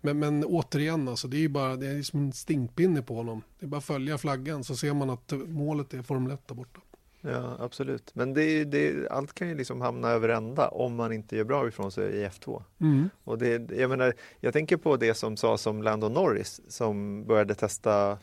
Men, 0.00 0.18
men 0.18 0.44
återigen, 0.44 1.08
alltså, 1.08 1.28
det 1.28 1.36
är 1.36 1.40
ju 1.40 1.48
bara 1.48 1.76
det 1.76 1.86
är 1.86 2.02
som 2.02 2.20
en 2.20 2.32
stinkpinne 2.32 3.02
på 3.02 3.14
honom. 3.14 3.42
Det 3.58 3.66
är 3.66 3.68
bara 3.68 3.78
att 3.78 3.84
följa 3.84 4.18
flaggan 4.18 4.64
så 4.64 4.76
ser 4.76 4.94
man 4.94 5.10
att 5.10 5.32
målet 5.46 5.94
är 5.94 6.02
Formel 6.02 6.32
1 6.32 6.48
där 6.48 6.54
borta. 6.54 6.80
Ja, 7.20 7.56
absolut. 7.58 8.14
Men 8.14 8.34
det, 8.34 8.64
det, 8.64 9.08
allt 9.08 9.34
kan 9.34 9.48
ju 9.48 9.54
liksom 9.54 9.80
hamna 9.80 10.08
över 10.08 10.28
ända 10.28 10.68
om 10.68 10.94
man 10.94 11.12
inte 11.12 11.36
gör 11.36 11.44
bra 11.44 11.68
ifrån 11.68 11.92
sig 11.92 12.16
i 12.16 12.26
F2. 12.26 12.62
Mm. 12.80 13.10
Och 13.24 13.38
det, 13.38 13.70
jag, 13.70 13.90
menar, 13.90 14.14
jag 14.40 14.52
tänker 14.52 14.76
på 14.76 14.96
det 14.96 15.14
som 15.14 15.36
sades 15.36 15.66
om 15.66 15.82
Lando 15.82 16.08
Norris 16.08 16.60
som 16.68 17.24
började 17.24 17.54
testa 17.54 18.18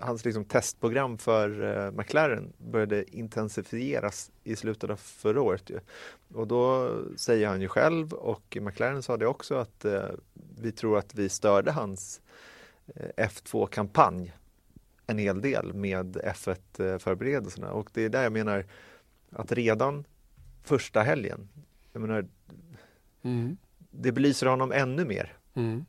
hans 0.00 0.24
liksom 0.24 0.44
testprogram 0.44 1.18
för 1.18 1.62
uh, 1.62 1.90
McLaren 1.90 2.52
började 2.58 3.16
intensifieras 3.16 4.30
i 4.44 4.56
slutet 4.56 4.90
av 4.90 4.96
förra 4.96 5.42
året. 5.42 5.70
Ju. 5.70 5.80
Och 6.34 6.46
då 6.46 6.90
säger 7.16 7.48
han 7.48 7.60
ju 7.60 7.68
själv 7.68 8.12
och 8.12 8.58
McLaren 8.60 9.02
sa 9.02 9.16
det 9.16 9.26
också 9.26 9.54
att 9.54 9.84
uh, 9.84 10.02
vi 10.60 10.72
tror 10.72 10.98
att 10.98 11.14
vi 11.14 11.28
störde 11.28 11.72
hans 11.72 12.20
eh, 12.94 13.26
F2-kampanj 13.26 14.32
en 15.06 15.18
hel 15.18 15.40
del 15.40 15.74
med 15.74 16.16
F1-förberedelserna 16.16 17.70
och 17.70 17.90
det 17.92 18.02
är 18.02 18.08
där 18.08 18.22
jag 18.22 18.32
menar 18.32 18.64
att 19.30 19.52
redan 19.52 20.04
första 20.62 21.02
helgen, 21.02 21.48
jag 21.92 22.02
menar, 22.02 22.26
mm. 23.22 23.56
det 23.90 24.12
belyser 24.12 24.46
honom 24.46 24.72
ännu 24.72 25.04
mer. 25.04 25.32
Mm. 25.54 25.84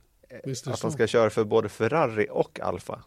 Att 0.65 0.81
han 0.81 0.91
ska 0.91 1.07
köra 1.07 1.29
för 1.29 1.43
både 1.43 1.69
Ferrari 1.69 2.27
och 2.31 2.59
Alfa 2.59 3.03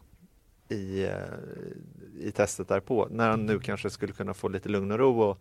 i, 0.69 1.03
eh, 1.03 2.27
i 2.27 2.31
testet 2.31 2.67
därpå. 2.67 3.07
När 3.11 3.29
han 3.29 3.45
nu 3.45 3.59
kanske 3.59 3.89
skulle 3.89 4.13
kunna 4.13 4.33
få 4.33 4.47
lite 4.47 4.69
lugn 4.69 4.91
och 4.91 4.99
ro 4.99 5.21
och 5.21 5.37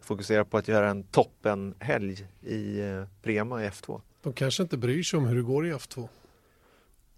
fokusera 0.00 0.44
på 0.44 0.56
att 0.56 0.68
göra 0.68 0.90
en 0.90 1.02
toppenhelg 1.02 2.26
i 2.42 2.80
eh, 2.80 3.04
Prema 3.22 3.64
i 3.64 3.68
F2. 3.68 4.00
De 4.22 4.32
kanske 4.32 4.62
inte 4.62 4.76
bryr 4.76 5.02
sig 5.02 5.16
om 5.16 5.26
hur 5.26 5.36
det 5.36 5.42
går 5.42 5.66
i 5.66 5.72
F2. 5.72 6.08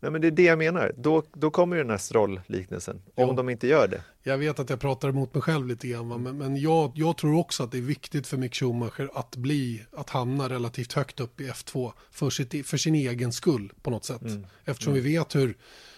Nej 0.00 0.10
men 0.10 0.20
det 0.20 0.26
är 0.26 0.30
det 0.30 0.42
jag 0.42 0.58
menar. 0.58 0.92
Då, 0.96 1.22
då 1.32 1.50
kommer 1.50 1.76
ju 1.76 1.82
den 1.82 1.90
här 1.90 1.98
stroll-liknelsen. 1.98 2.96
Om 2.96 3.28
ja. 3.28 3.32
de 3.32 3.48
inte 3.48 3.66
gör 3.66 3.88
det. 3.88 4.02
Jag 4.22 4.38
vet 4.38 4.58
att 4.58 4.70
jag 4.70 4.80
pratar 4.80 5.08
emot 5.08 5.34
mig 5.34 5.42
själv 5.42 5.66
lite 5.66 5.88
grann. 5.88 6.08
Va? 6.08 6.18
Men, 6.18 6.38
men 6.38 6.56
jag, 6.56 6.92
jag, 6.94 7.16
tror 7.16 7.38
också 7.38 7.62
att 7.62 7.72
det 7.72 7.78
är 7.78 7.82
viktigt 7.82 8.26
för 8.26 8.36
Mick 8.36 8.54
Schumacher 8.54 9.10
att 9.14 9.36
bli, 9.36 9.82
att 9.92 10.10
hamna 10.10 10.48
relativt 10.48 10.92
högt 10.92 11.20
upp 11.20 11.40
i 11.40 11.48
F2 11.48 11.92
för, 12.10 12.30
sitt, 12.30 12.66
för 12.66 12.76
sin 12.76 12.94
egen 12.94 13.32
skull 13.32 13.72
på 13.82 13.90
något 13.90 14.04
sätt. 14.04 14.22
Mm. 14.22 14.46
Eftersom 14.64 14.92
mm. 14.92 15.04
vi 15.04 15.12
vet 15.12 15.34
hur 15.34 15.56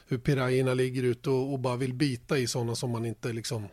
hur 0.08 0.18
pirajerna 0.18 0.74
ligger 0.74 1.02
ute 1.02 1.30
och, 1.30 1.52
och, 1.52 1.58
bara 1.58 1.76
vill 1.76 1.94
bita 1.94 2.38
i 2.38 2.46
sådana 2.46 2.74
som 2.74 2.90
man 2.90 3.04
inte 3.04 3.32
liksom 3.32 3.68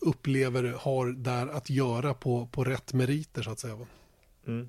upplever 0.00 0.64
har 0.78 1.06
där 1.06 1.46
att 1.46 1.70
göra 1.70 2.14
på, 2.14 2.46
på 2.46 2.64
rätt 2.64 2.92
meriter 2.92 3.42
så 3.42 3.50
att 3.50 3.58
säga. 3.58 3.78
Mm. 4.46 4.68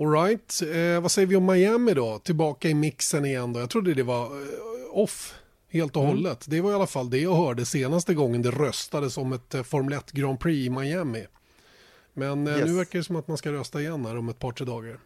Alright, 0.00 0.62
eh, 0.62 1.00
vad 1.00 1.10
säger 1.10 1.28
vi 1.28 1.36
om 1.36 1.46
Miami 1.46 1.94
då? 1.94 2.18
Tillbaka 2.18 2.68
i 2.68 2.74
mixen 2.74 3.24
igen 3.24 3.52
då. 3.52 3.60
Jag 3.60 3.70
trodde 3.70 3.94
det 3.94 4.02
var 4.02 4.24
eh, 4.24 4.48
off 4.90 5.34
helt 5.68 5.96
och 5.96 6.02
mm. 6.02 6.16
hållet. 6.16 6.44
Det 6.48 6.60
var 6.60 6.70
i 6.70 6.74
alla 6.74 6.86
fall 6.86 7.10
det 7.10 7.18
jag 7.18 7.34
hörde 7.34 7.66
senaste 7.66 8.14
gången 8.14 8.42
det 8.42 8.50
röstades 8.50 9.18
om 9.18 9.32
ett 9.32 9.54
eh, 9.54 9.62
Formel 9.62 9.92
1 9.92 10.12
Grand 10.12 10.40
Prix 10.40 10.66
i 10.66 10.70
Miami. 10.70 11.26
Men 12.12 12.46
eh, 12.46 12.56
yes. 12.56 12.66
nu 12.66 12.72
verkar 12.72 12.98
det 12.98 13.04
som 13.04 13.16
att 13.16 13.28
man 13.28 13.36
ska 13.36 13.52
rösta 13.52 13.80
igen 13.80 14.06
här 14.06 14.16
om 14.16 14.28
ett 14.28 14.38
par, 14.38 14.52
tre 14.52 14.66
dagar. 14.66 14.98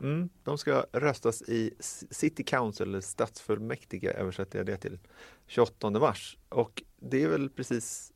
Mm, 0.00 0.28
de 0.44 0.58
ska 0.58 0.86
röstas 0.92 1.42
i 1.42 1.74
City 2.10 2.44
Council, 2.44 2.88
eller 2.88 3.00
stadsfullmäktige 3.00 4.12
översätter 4.12 4.58
jag 4.58 4.66
det 4.66 4.76
till, 4.76 4.98
28 5.46 5.90
mars. 5.90 6.38
Och 6.48 6.82
det 6.96 7.22
är 7.22 7.28
väl 7.28 7.50
precis 7.50 8.12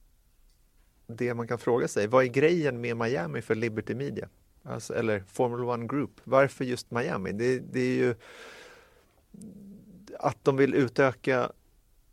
det 1.06 1.34
man 1.34 1.48
kan 1.48 1.58
fråga 1.58 1.88
sig. 1.88 2.06
Vad 2.06 2.24
är 2.24 2.28
grejen 2.28 2.80
med 2.80 2.96
Miami 2.96 3.42
för 3.42 3.54
Liberty 3.54 3.94
Media? 3.94 4.28
Alltså, 4.62 4.94
eller 4.94 5.24
Formula 5.26 5.72
One 5.72 5.86
Group. 5.86 6.10
Varför 6.24 6.64
just 6.64 6.90
Miami? 6.90 7.32
Det, 7.32 7.58
det 7.58 7.80
är 7.80 7.94
ju 7.94 8.14
att 10.18 10.44
de 10.44 10.56
vill 10.56 10.74
utöka 10.74 11.52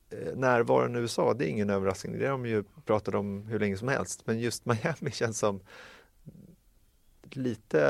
eh, 0.10 0.36
närvaron 0.36 0.95
i 0.95 0.99
USA, 0.99 1.33
det 1.33 1.45
är 1.45 1.49
ingen 1.49 1.69
överraskning. 1.69 2.19
Det 2.19 2.25
har 2.25 2.31
de 2.31 2.45
ju 2.45 2.63
pratat 2.86 3.15
om 3.15 3.43
hur 3.47 3.60
länge 3.60 3.77
som 3.77 3.88
helst. 3.88 4.21
Men 4.25 4.39
just 4.39 4.65
Miami 4.65 5.12
känns 5.12 5.39
som 5.39 5.60
lite 7.31 7.81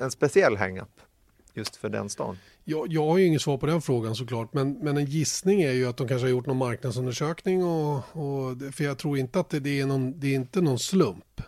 en 0.00 0.10
speciell 0.10 0.56
hang-up 0.56 1.00
just 1.54 1.76
för 1.76 1.88
den 1.88 2.08
stan? 2.08 2.38
Jag, 2.64 2.92
jag 2.92 3.06
har 3.06 3.18
ju 3.18 3.26
inget 3.26 3.42
svar 3.42 3.58
på 3.58 3.66
den 3.66 3.82
frågan 3.82 4.14
såklart, 4.14 4.52
men, 4.52 4.72
men 4.72 4.96
en 4.96 5.04
gissning 5.04 5.62
är 5.62 5.72
ju 5.72 5.86
att 5.86 5.96
de 5.96 6.08
kanske 6.08 6.24
har 6.24 6.30
gjort 6.30 6.46
någon 6.46 6.56
marknadsundersökning 6.56 7.64
och, 7.64 7.96
och 7.96 8.74
för 8.74 8.84
jag 8.84 8.98
tror 8.98 9.18
inte 9.18 9.40
att 9.40 9.50
det, 9.50 9.60
det, 9.60 9.80
är 9.80 9.86
någon, 9.86 10.20
det 10.20 10.26
är 10.26 10.34
inte 10.34 10.60
någon 10.60 10.78
slump 10.78 11.40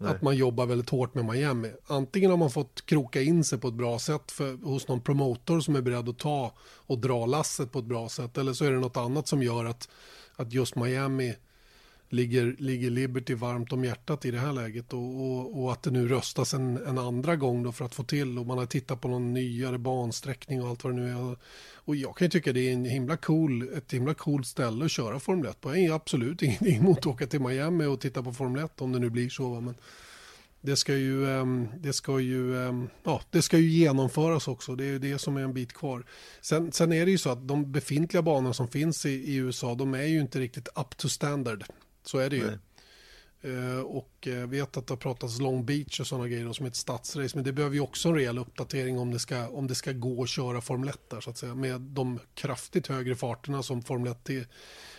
Nej. 0.00 0.10
att 0.10 0.22
man 0.22 0.36
jobbar 0.36 0.66
väldigt 0.66 0.90
hårt 0.90 1.14
med 1.14 1.24
Miami. 1.24 1.72
Antingen 1.86 2.30
har 2.30 2.38
man 2.38 2.50
fått 2.50 2.86
kroka 2.86 3.22
in 3.22 3.44
sig 3.44 3.58
på 3.58 3.68
ett 3.68 3.74
bra 3.74 3.98
sätt 3.98 4.32
för, 4.32 4.64
hos 4.64 4.88
någon 4.88 5.00
promotor 5.00 5.60
som 5.60 5.76
är 5.76 5.80
beredd 5.80 6.08
att 6.08 6.18
ta 6.18 6.52
och 6.60 6.98
dra 6.98 7.26
lasset 7.26 7.72
på 7.72 7.78
ett 7.78 7.84
bra 7.84 8.08
sätt, 8.08 8.38
eller 8.38 8.52
så 8.52 8.64
är 8.64 8.72
det 8.72 8.78
något 8.78 8.96
annat 8.96 9.28
som 9.28 9.42
gör 9.42 9.64
att, 9.64 9.88
att 10.36 10.52
just 10.52 10.76
Miami 10.76 11.34
ligger, 12.10 12.56
ligger 12.58 12.90
Liberty 12.90 13.34
varmt 13.34 13.72
om 13.72 13.84
hjärtat 13.84 14.24
i 14.24 14.30
det 14.30 14.38
här 14.38 14.52
läget 14.52 14.92
och, 14.92 15.20
och, 15.20 15.62
och, 15.62 15.72
att 15.72 15.82
det 15.82 15.90
nu 15.90 16.08
röstas 16.08 16.54
en, 16.54 16.76
en 16.86 16.98
andra 16.98 17.36
gång 17.36 17.62
då 17.62 17.72
för 17.72 17.84
att 17.84 17.94
få 17.94 18.02
till 18.02 18.38
och 18.38 18.46
man 18.46 18.58
har 18.58 18.66
tittat 18.66 19.00
på 19.00 19.08
någon 19.08 19.32
nyare 19.34 19.78
bansträckning 19.78 20.62
och 20.62 20.68
allt 20.68 20.84
vad 20.84 20.92
det 20.92 21.00
nu 21.00 21.10
är. 21.10 21.36
Och 21.74 21.96
jag 21.96 22.16
kan 22.16 22.24
ju 22.24 22.30
tycka 22.30 22.52
det 22.52 22.68
är 22.68 22.72
en 22.72 22.84
himla 22.84 23.16
cool, 23.16 23.68
ett 23.76 23.92
himla 23.92 24.14
coolt 24.14 24.46
ställe 24.46 24.84
att 24.84 24.90
köra 24.90 25.20
Formel 25.20 25.50
1 25.50 25.60
på. 25.60 25.76
Jag 25.76 25.90
har 25.90 25.96
absolut 25.96 26.42
ingenting 26.42 26.76
emot 26.76 26.98
att 26.98 27.06
åka 27.06 27.26
till 27.26 27.40
Miami 27.40 27.84
och 27.84 28.00
titta 28.00 28.22
på 28.22 28.32
Formel 28.32 28.64
1 28.64 28.80
om 28.80 28.92
det 28.92 28.98
nu 28.98 29.10
blir 29.10 29.28
så. 29.28 29.60
Men 29.60 29.74
det 30.60 30.76
ska 30.76 30.96
ju, 30.96 31.30
ehm, 31.30 31.68
det 31.78 31.92
ska 31.92 32.20
ju, 32.20 32.66
ehm, 32.66 32.88
ja, 33.04 33.20
det 33.30 33.42
ska 33.42 33.58
ju 33.58 33.68
genomföras 33.68 34.48
också. 34.48 34.74
Det 34.76 34.84
är 34.84 34.88
ju 34.88 34.98
det 34.98 35.18
som 35.18 35.36
är 35.36 35.40
en 35.40 35.52
bit 35.52 35.72
kvar. 35.72 36.04
Sen, 36.40 36.72
sen 36.72 36.92
är 36.92 37.04
det 37.04 37.10
ju 37.10 37.18
så 37.18 37.30
att 37.30 37.48
de 37.48 37.72
befintliga 37.72 38.22
banorna 38.22 38.54
som 38.54 38.68
finns 38.68 39.06
i, 39.06 39.10
i 39.10 39.34
USA, 39.34 39.74
de 39.74 39.94
är 39.94 40.04
ju 40.04 40.20
inte 40.20 40.40
riktigt 40.40 40.68
up 40.68 40.96
to 40.96 41.08
standard. 41.08 41.64
Så 42.02 42.18
är 42.18 42.30
det 42.30 42.36
ju. 42.36 42.58
Uh, 43.44 43.80
och 43.80 44.26
uh, 44.26 44.46
vet 44.46 44.76
att 44.76 44.86
det 44.86 44.92
har 44.92 44.96
pratats 44.96 45.40
Long 45.40 45.64
Beach 45.64 46.00
och 46.00 46.06
sådana 46.06 46.28
grejer 46.28 46.52
som 46.52 46.66
ett 46.66 46.76
stadsrace. 46.76 47.36
Men 47.36 47.44
det 47.44 47.52
behöver 47.52 47.74
ju 47.74 47.80
också 47.80 48.08
en 48.08 48.14
rejäl 48.14 48.38
uppdatering 48.38 48.98
om 48.98 49.10
det 49.10 49.18
ska, 49.18 49.48
om 49.48 49.66
det 49.66 49.74
ska 49.74 49.92
gå 49.92 50.22
att 50.22 50.28
köra 50.28 50.60
Formel 50.60 50.88
1 50.88 51.10
där 51.10 51.20
så 51.20 51.30
att 51.30 51.38
säga. 51.38 51.54
Med 51.54 51.80
de 51.80 52.18
kraftigt 52.34 52.86
högre 52.86 53.16
farterna 53.16 53.62
som 53.62 53.82
Formel 53.82 54.12
1 54.12 54.48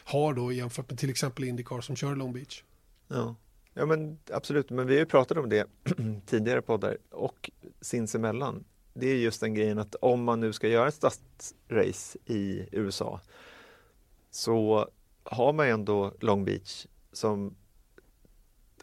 har 0.03 0.33
då 0.33 0.51
jämfört 0.51 0.89
med 0.89 0.99
till 0.99 1.09
exempel 1.09 1.43
Indycar 1.43 1.81
som 1.81 1.95
kör 1.95 2.15
Long 2.15 2.33
Beach. 2.33 2.63
Ja, 3.07 3.35
Ja 3.73 3.85
men 3.85 4.19
absolut, 4.31 4.69
men 4.69 4.87
vi 4.87 4.93
har 4.93 4.99
ju 4.99 5.05
pratat 5.05 5.37
om 5.37 5.49
det 5.49 5.67
tidigare 6.25 6.61
poddar 6.61 6.97
och 7.09 7.51
sinsemellan. 7.81 8.63
Det 8.93 9.07
är 9.07 9.15
just 9.15 9.41
den 9.41 9.53
grejen 9.53 9.79
att 9.79 9.95
om 9.95 10.23
man 10.23 10.39
nu 10.39 10.53
ska 10.53 10.67
göra 10.67 10.87
ett 10.87 10.93
stadsrace 10.93 12.17
i 12.25 12.67
USA 12.71 13.21
så 14.31 14.89
har 15.23 15.53
man 15.53 15.67
ändå 15.67 16.13
Long 16.19 16.45
Beach 16.45 16.85
som 17.11 17.55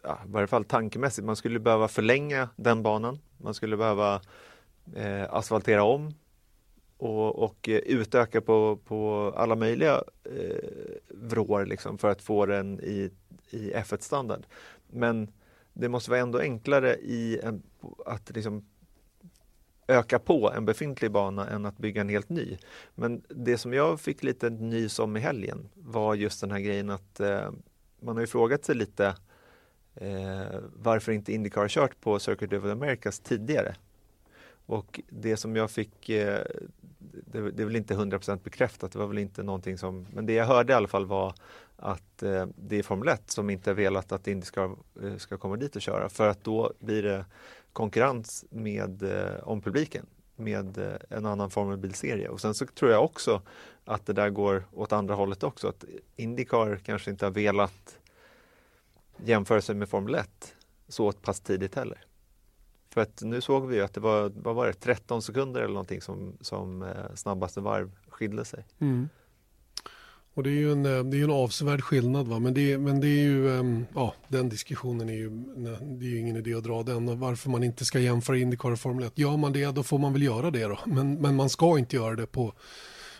ja, 0.03 0.19
i 0.25 0.31
varje 0.31 0.47
fall 0.47 0.63
tankemässigt, 0.63 1.25
man 1.25 1.35
skulle 1.35 1.59
behöva 1.59 1.87
förlänga 1.87 2.49
den 2.55 2.83
banan. 2.83 3.19
Man 3.37 3.53
skulle 3.53 3.77
behöva 3.77 4.21
eh, 4.95 5.33
asfaltera 5.33 5.83
om 5.83 6.13
och, 6.97 7.43
och 7.43 7.69
eh, 7.69 7.77
utöka 7.77 8.41
på, 8.41 8.79
på 8.85 9.33
alla 9.37 9.55
möjliga 9.55 10.03
eh, 10.23 10.69
vrår 11.07 11.65
liksom 11.65 11.97
för 11.97 12.09
att 12.09 12.21
få 12.21 12.45
den 12.45 12.79
i, 12.79 13.11
i 13.49 13.73
F1-standard. 13.73 14.45
Men 14.87 15.31
det 15.73 15.89
måste 15.89 16.11
vara 16.11 16.21
ändå 16.21 16.39
enklare 16.39 16.95
i 16.95 17.39
en, 17.43 17.63
att 18.05 18.35
liksom 18.35 18.65
öka 19.87 20.19
på 20.19 20.51
en 20.51 20.65
befintlig 20.65 21.11
bana 21.11 21.49
än 21.49 21.65
att 21.65 21.77
bygga 21.77 22.01
en 22.01 22.09
helt 22.09 22.29
ny. 22.29 22.57
Men 22.95 23.23
det 23.27 23.57
som 23.57 23.73
jag 23.73 23.99
fick 23.99 24.23
lite 24.23 24.49
nys 24.49 24.99
om 24.99 25.17
i 25.17 25.19
helgen 25.19 25.69
var 25.73 26.15
just 26.15 26.41
den 26.41 26.51
här 26.51 26.59
grejen 26.59 26.89
att 26.89 27.19
eh, 27.19 27.51
man 27.99 28.15
har 28.15 28.21
ju 28.21 28.27
frågat 28.27 28.65
sig 28.65 28.75
lite 28.75 29.15
eh, 29.95 30.59
varför 30.75 31.11
inte 31.11 31.33
Indycar 31.33 31.61
har 31.61 31.67
kört 31.67 32.01
på 32.01 32.19
Circuit 32.19 32.53
of 32.53 32.63
the 32.63 32.71
Americas 32.71 33.19
tidigare. 33.19 33.75
Och 34.65 35.01
det 35.09 35.37
som 35.37 35.55
jag 35.55 35.71
fick, 35.71 36.09
eh, 36.09 36.43
det, 36.99 37.51
det 37.51 37.63
är 37.63 37.65
väl 37.65 37.75
inte 37.75 37.93
100% 37.93 38.39
bekräftat, 38.43 38.91
det 38.91 38.99
var 38.99 39.07
väl 39.07 39.17
inte 39.17 39.43
någonting 39.43 39.77
som, 39.77 40.07
men 40.13 40.25
det 40.25 40.33
jag 40.33 40.45
hörde 40.45 40.73
i 40.73 40.75
alla 40.75 40.87
fall 40.87 41.05
var 41.05 41.33
att 41.75 42.23
eh, 42.23 42.47
det 42.55 42.79
är 42.79 42.83
Formel 42.83 43.07
1 43.07 43.31
som 43.31 43.49
inte 43.49 43.69
har 43.69 43.75
velat 43.75 44.11
att 44.11 44.27
Indycar 44.27 44.75
ska, 45.01 45.19
ska 45.19 45.37
komma 45.37 45.55
dit 45.55 45.75
och 45.75 45.81
köra 45.81 46.09
för 46.09 46.27
att 46.27 46.43
då 46.43 46.73
blir 46.79 47.03
det 47.03 47.25
konkurrens 47.73 48.45
med, 48.49 49.03
eh, 49.03 49.43
om 49.43 49.61
publiken 49.61 50.05
med 50.39 50.77
eh, 50.77 50.93
en 51.09 51.25
annan 51.25 51.49
Formel 51.49 51.77
bilserie. 51.77 52.29
Och 52.29 52.41
sen 52.41 52.53
så 52.53 52.65
tror 52.65 52.91
jag 52.91 53.03
också 53.03 53.41
att 53.85 54.05
det 54.05 54.13
där 54.13 54.29
går 54.29 54.63
åt 54.73 54.91
andra 54.91 55.15
hållet 55.15 55.43
också, 55.43 55.67
att 55.67 55.85
Indycar 56.15 56.75
kanske 56.85 57.11
inte 57.11 57.25
har 57.25 57.31
velat 57.31 57.99
jämföra 59.17 59.61
sig 59.61 59.75
med 59.75 59.89
Formel 59.89 60.15
1 60.15 60.55
så 60.87 61.11
pass 61.11 61.39
tidigt 61.39 61.75
heller. 61.75 62.05
För 62.89 63.01
att 63.01 63.21
nu 63.21 63.41
såg 63.41 63.67
vi 63.67 63.81
att 63.81 63.93
det 63.93 63.99
var, 63.99 64.31
vad 64.35 64.55
var 64.55 64.67
det, 64.67 64.73
13 64.73 65.21
sekunder 65.21 65.61
eller 65.61 65.73
någonting 65.73 66.01
som, 66.01 66.37
som 66.41 66.81
eh, 66.81 67.15
snabbaste 67.15 67.61
varv 67.61 67.91
skilde 68.09 68.45
sig. 68.45 68.65
Mm. 68.79 69.09
Och 70.33 70.43
det 70.43 70.49
är 70.49 70.53
ju 70.53 70.71
en, 70.71 70.85
eh, 70.85 71.03
det 71.03 71.19
är 71.19 71.23
en 71.23 71.31
avsevärd 71.31 71.81
skillnad. 71.81 72.27
Va? 72.27 72.39
Men, 72.39 72.53
det, 72.53 72.77
men 72.77 72.99
det 72.99 73.07
är 73.07 73.21
ju, 73.21 73.59
ehm, 73.59 73.85
ja, 73.95 74.15
den 74.27 74.49
diskussionen 74.49 75.09
är 75.09 75.13
ju, 75.13 75.29
det 75.99 76.05
är 76.05 76.09
ju 76.09 76.19
ingen 76.19 76.35
idé 76.35 76.53
att 76.53 76.63
dra 76.63 76.83
den. 76.83 77.19
Varför 77.19 77.49
man 77.49 77.63
inte 77.63 77.85
ska 77.85 77.99
jämföra 77.99 78.37
Indycar 78.37 78.71
och 78.71 78.79
Formel 78.79 79.03
1. 79.03 79.17
Gör 79.17 79.37
man 79.37 79.53
det, 79.53 79.75
då 79.75 79.83
får 79.83 79.97
man 79.97 80.13
väl 80.13 80.21
göra 80.21 80.51
det 80.51 80.63
då. 80.63 80.79
Men, 80.85 81.13
men 81.13 81.35
man 81.35 81.49
ska 81.49 81.79
inte 81.79 81.95
göra 81.95 82.15
det 82.15 82.25
på, 82.25 82.53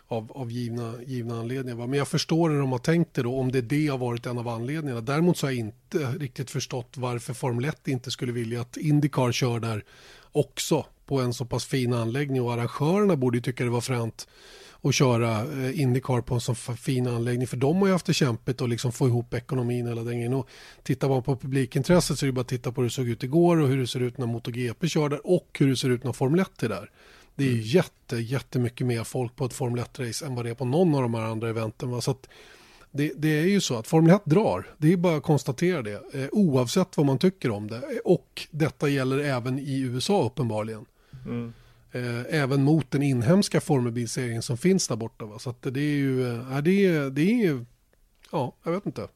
av, 0.08 0.32
av 0.32 0.52
givna, 0.52 0.93
givna 1.06 1.39
anledningar. 1.39 1.78
Va? 1.78 1.88
Men 1.88 2.00
jag 2.00 2.08
förstår 2.08 2.50
hur 2.50 2.60
de 2.60 2.72
har 2.72 2.80
tänkt 2.80 3.13
det 3.13 3.24
då, 3.24 3.36
om 3.36 3.52
det, 3.52 3.62
det 3.62 3.88
har 3.88 3.98
varit 3.98 4.26
en 4.26 4.38
av 4.38 4.48
anledningarna. 4.48 5.02
Däremot 5.02 5.38
så 5.38 5.48
har 5.48 5.52
jag 5.52 5.60
inte 5.60 5.98
riktigt 5.98 6.52
förstått 6.52 6.98
varför 6.98 7.34
Formel 7.34 7.65
1 7.65 7.88
inte 7.88 8.12
skulle 8.12 8.32
vilja 8.32 8.62
att 8.62 8.78
Indycar 8.78 9.32
kör 9.32 9.60
där 9.60 9.84
också 10.32 10.86
på 11.06 11.22
en 11.22 11.34
så 11.34 11.45
pass 11.45 11.65
fin 11.65 11.93
anläggning 11.93 12.41
och 12.41 12.54
arrangörerna 12.54 13.15
borde 13.15 13.38
ju 13.38 13.41
tycka 13.41 13.63
det 13.63 13.69
var 13.69 13.82
fränt 13.82 14.28
att 14.82 14.96
köra 14.96 15.42
eh, 15.42 15.82
Indycar 15.82 16.22
på 16.22 16.34
en 16.34 16.42
så 16.42 16.56
fin 16.56 17.08
anläggning 17.08 17.48
för 17.48 17.58
de 17.58 17.78
har 17.78 17.88
ju 17.88 17.94
haft 17.94 18.06
det 18.06 18.13
kämpigt 18.13 18.62
att 18.62 18.70
liksom 18.70 18.92
få 18.92 19.08
ihop 19.08 19.34
ekonomin 19.34 19.88
hela 19.88 20.04
den 20.04 20.13
grejen. 20.13 20.34
Och 20.34 20.50
tittar 20.84 21.10
man 21.10 21.24
på 21.24 21.36
publikintresset 21.36 22.20
så 22.20 22.26
är 22.26 22.28
det 22.28 22.34
bara 22.34 22.42
att 22.42 22.48
titta 22.48 22.72
på 22.72 22.82
hur 22.82 22.88
det 22.88 22.94
såg 22.94 23.08
ut 23.08 23.24
igår 23.24 23.58
och 23.58 23.68
hur 23.68 23.78
det 23.78 23.88
ser 23.88 24.00
ut 24.00 24.18
när 24.18 24.26
MotoGP 24.26 24.88
kör 24.88 25.10
där 25.10 25.28
och 25.28 25.58
hur 25.60 25.68
det 25.68 25.78
ser 25.78 25.89
ut 25.89 26.04
när 26.04 26.13
Formel 26.13 26.39
1 26.39 26.63
är 26.63 26.70
där. 26.70 26.92
Det 27.36 27.44
är 27.44 27.52
mm. 27.52 27.62
jätte, 27.62 28.18
jättemycket 28.18 28.88
mer 28.88 29.04
folk 29.04 29.36
på 29.36 29.46
ett 29.46 29.54
Formel 29.54 29.84
1-race 29.84 30.26
än 30.26 30.36
vad 30.36 30.46
det 30.46 30.50
är 30.50 30.56
på 30.56 30.65
någon 30.65 30.96
av 30.96 31.02
de 31.02 31.13
här 31.13 31.22
andra 31.22 31.50
eventen. 31.50 31.92
Va? 31.92 32.02
Så 32.02 32.15
det, 32.92 33.12
det, 33.18 33.39
är 33.39 33.46
ju 33.46 33.62
så 33.62 33.78
att 33.78 33.88
Formel 33.88 34.15
1 34.15 34.22
drar, 34.26 34.68
det 34.78 34.94
är 34.94 34.98
bara 34.98 35.18
att 35.18 35.24
konstatera 35.24 35.82
det, 35.82 36.02
eh, 36.13 36.28
oavsett 36.32 36.98
vad 36.98 37.06
man 37.06 37.18
tycker 37.18 37.52
om 37.52 37.68
det. 37.68 38.00
Och 38.06 38.48
detta 38.52 38.89
gäller 38.89 39.20
även 39.20 39.60
i 39.60 39.80
USA 39.80 40.26
uppenbarligen. 40.26 40.86
Mm. 41.26 41.54
Eh, 41.91 42.21
även 42.30 42.63
mot 42.63 42.91
den 42.91 43.04
inhemska 43.04 43.62
formelbilserien 43.62 44.41
som 44.41 44.58
finns 44.58 44.88
där 44.88 44.95
borta. 44.95 45.25
Va? 45.25 45.39
Så 45.39 45.56
det 45.62 45.80
är 45.80 45.97
ju, 45.97 46.28
eh, 46.28 46.58
det 46.58 46.86
är, 46.86 47.10
det 47.10 47.45
är, 47.45 47.65
ja, 48.32 48.56
jag 48.63 48.71
vet 48.71 48.86
inte. 48.86 49.08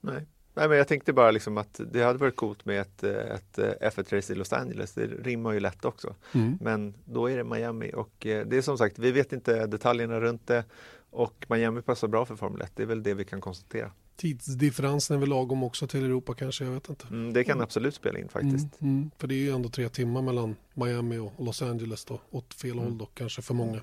Nej. 0.00 0.26
Nej, 0.54 0.68
men 0.68 0.78
jag 0.78 0.88
tänkte 0.88 1.12
bara 1.12 1.30
liksom 1.30 1.58
att 1.58 1.80
det 1.92 2.02
hade 2.02 2.18
varit 2.18 2.36
coolt 2.36 2.64
med 2.64 2.80
ett, 2.80 3.02
ett 3.04 3.58
F1-race 3.80 4.32
i 4.32 4.36
Los 4.36 4.52
Angeles. 4.52 4.92
Det 4.92 5.06
rimmar 5.06 5.52
ju 5.52 5.60
lätt 5.60 5.84
också. 5.84 6.14
Mm. 6.32 6.58
Men 6.60 6.94
då 7.04 7.30
är 7.30 7.36
det 7.36 7.44
Miami 7.44 7.92
och 7.94 8.26
eh, 8.26 8.46
det 8.46 8.56
är 8.56 8.62
som 8.62 8.78
sagt, 8.78 8.98
vi 8.98 9.12
vet 9.12 9.32
inte 9.32 9.66
detaljerna 9.66 10.20
runt 10.20 10.46
det 10.46 10.64
och 11.10 11.46
Miami 11.48 11.82
passar 11.82 12.08
bra 12.08 12.26
för 12.26 12.36
Formel 12.36 12.60
1. 12.60 12.72
Det 12.74 12.82
är 12.82 12.86
väl 12.86 13.02
det 13.02 13.14
vi 13.14 13.24
kan 13.24 13.40
konstatera. 13.40 13.90
Tidsdifferensen 14.16 15.16
är 15.16 15.20
väl 15.20 15.28
lagom 15.28 15.62
också 15.62 15.86
till 15.86 16.04
Europa 16.04 16.34
kanske, 16.34 16.64
jag 16.64 16.72
vet 16.72 16.88
inte. 16.88 17.06
Mm, 17.10 17.32
det 17.32 17.44
kan 17.44 17.52
mm. 17.52 17.64
absolut 17.64 17.94
spela 17.94 18.18
in 18.18 18.28
faktiskt. 18.28 18.80
Mm, 18.80 18.94
mm, 18.96 19.10
för 19.18 19.26
det 19.26 19.34
är 19.34 19.38
ju 19.38 19.50
ändå 19.50 19.68
tre 19.68 19.88
timmar 19.88 20.22
mellan 20.22 20.56
Miami 20.74 21.18
och 21.18 21.32
Los 21.38 21.62
Angeles 21.62 22.04
då, 22.04 22.20
åt 22.30 22.54
fel 22.54 22.78
håll 22.78 22.98
då 22.98 23.06
kanske 23.06 23.42
för 23.42 23.54
många. 23.54 23.80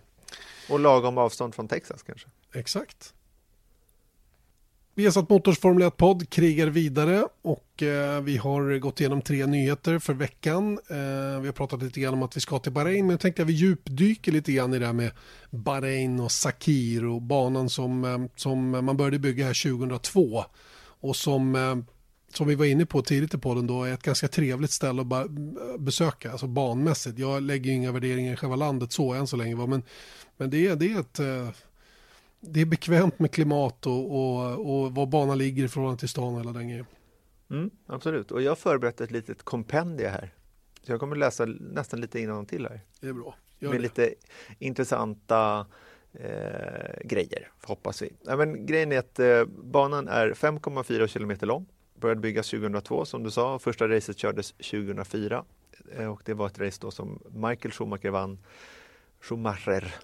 Och 0.69 0.79
lagom 0.79 1.17
avstånd 1.17 1.55
från 1.55 1.67
Texas 1.67 2.03
kanske. 2.03 2.27
Exakt. 2.53 3.13
Vi 4.99 5.05
har 5.05 5.11
satt 5.11 5.29
Motors 5.29 5.59
Formel 5.59 5.83
1-podd 5.87 6.29
krigar 6.29 6.67
vidare 6.67 7.27
och 7.41 7.83
eh, 7.83 8.21
vi 8.21 8.37
har 8.37 8.79
gått 8.79 8.99
igenom 8.99 9.21
tre 9.21 9.45
nyheter 9.45 9.99
för 9.99 10.13
veckan. 10.13 10.79
Eh, 10.89 11.39
vi 11.41 11.47
har 11.47 11.51
pratat 11.51 11.83
lite 11.83 11.99
grann 11.99 12.13
om 12.13 12.23
att 12.23 12.37
vi 12.37 12.41
ska 12.41 12.59
till 12.59 12.71
Bahrain 12.71 13.05
men 13.05 13.09
jag 13.09 13.19
tänkte 13.19 13.41
att 13.41 13.47
vi 13.47 13.53
djupdyker 13.53 14.31
lite 14.31 14.51
grann 14.51 14.73
i 14.73 14.79
det 14.79 14.85
här 14.85 14.93
med 14.93 15.11
Bahrain 15.49 16.19
och 16.19 16.31
Sakir 16.31 17.05
och 17.05 17.21
banan 17.21 17.69
som, 17.69 18.05
eh, 18.05 18.17
som 18.35 18.69
man 18.69 18.97
började 18.97 19.19
bygga 19.19 19.45
här 19.45 19.71
2002 19.71 20.45
och 20.99 21.15
som 21.15 21.55
eh, 21.55 21.75
som 22.33 22.47
vi 22.47 22.55
var 22.55 22.65
inne 22.65 22.85
på 22.85 23.01
tidigt 23.01 23.33
i 23.33 23.37
podden 23.37 23.67
då 23.67 23.83
är 23.83 23.93
ett 23.93 24.03
ganska 24.03 24.27
trevligt 24.27 24.71
ställe 24.71 25.01
att 25.01 25.29
besöka, 25.79 26.31
alltså 26.31 26.47
banmässigt. 26.47 27.19
Jag 27.19 27.43
lägger 27.43 27.71
inga 27.71 27.91
värderingar 27.91 28.33
i 28.33 28.35
själva 28.35 28.55
landet 28.55 28.91
så 28.91 29.13
än 29.13 29.27
så 29.27 29.37
länge, 29.37 29.55
va? 29.55 29.67
men, 29.67 29.83
men 30.37 30.49
det, 30.49 30.67
är, 30.67 30.75
det 30.75 30.93
är 30.93 30.99
ett 30.99 31.19
eh, 31.19 31.49
det 32.39 32.61
är 32.61 32.65
bekvämt 32.65 33.19
med 33.19 33.31
klimat 33.31 33.85
och, 33.85 34.11
och, 34.11 34.51
och 34.69 34.95
var 34.95 35.05
banan 35.05 35.37
ligger 35.37 35.63
i 35.63 35.67
förhållande 35.67 35.99
till 35.99 36.09
stan 36.09 36.33
och 36.33 36.39
hela 36.39 36.51
den 36.51 36.69
grejen. 36.69 36.85
Mm, 37.49 37.69
absolut, 37.85 38.31
och 38.31 38.41
jag 38.41 38.51
har 38.51 38.55
förberett 38.55 39.01
ett 39.01 39.11
litet 39.11 39.43
kompendie 39.43 40.07
här. 40.07 40.33
Så 40.83 40.91
jag 40.91 40.99
kommer 40.99 41.15
läsa 41.15 41.45
nästan 41.45 42.01
lite 42.01 42.19
innan 42.19 42.45
till 42.45 42.67
här. 42.67 42.81
Det 42.99 43.07
är 43.07 43.13
bra. 43.13 43.35
Gör 43.59 43.69
med 43.69 43.77
det. 43.77 43.81
lite 43.81 44.13
intressanta 44.59 45.65
eh, 46.13 46.99
grejer, 47.03 47.51
hoppas 47.63 48.01
vi. 48.01 48.13
Ja, 48.25 48.35
men 48.35 48.65
grejen 48.65 48.91
är 48.91 48.99
att 48.99 49.19
eh, 49.19 49.45
banan 49.45 50.07
är 50.07 50.33
5,4 50.33 51.07
kilometer 51.07 51.47
lång. 51.47 51.65
Började 51.95 52.21
byggas 52.21 52.49
2002 52.49 53.05
som 53.05 53.23
du 53.23 53.31
sa. 53.31 53.59
Första 53.59 53.87
racet 53.87 54.17
kördes 54.17 54.51
2004 54.51 55.45
eh, 55.95 56.11
och 56.11 56.21
det 56.25 56.33
var 56.33 56.47
ett 56.47 56.59
race 56.59 56.77
då 56.81 56.91
som 56.91 57.23
Michael 57.29 57.71
Schumacher 57.71 58.09
vann. 58.09 58.39
Schumacher 59.19 59.95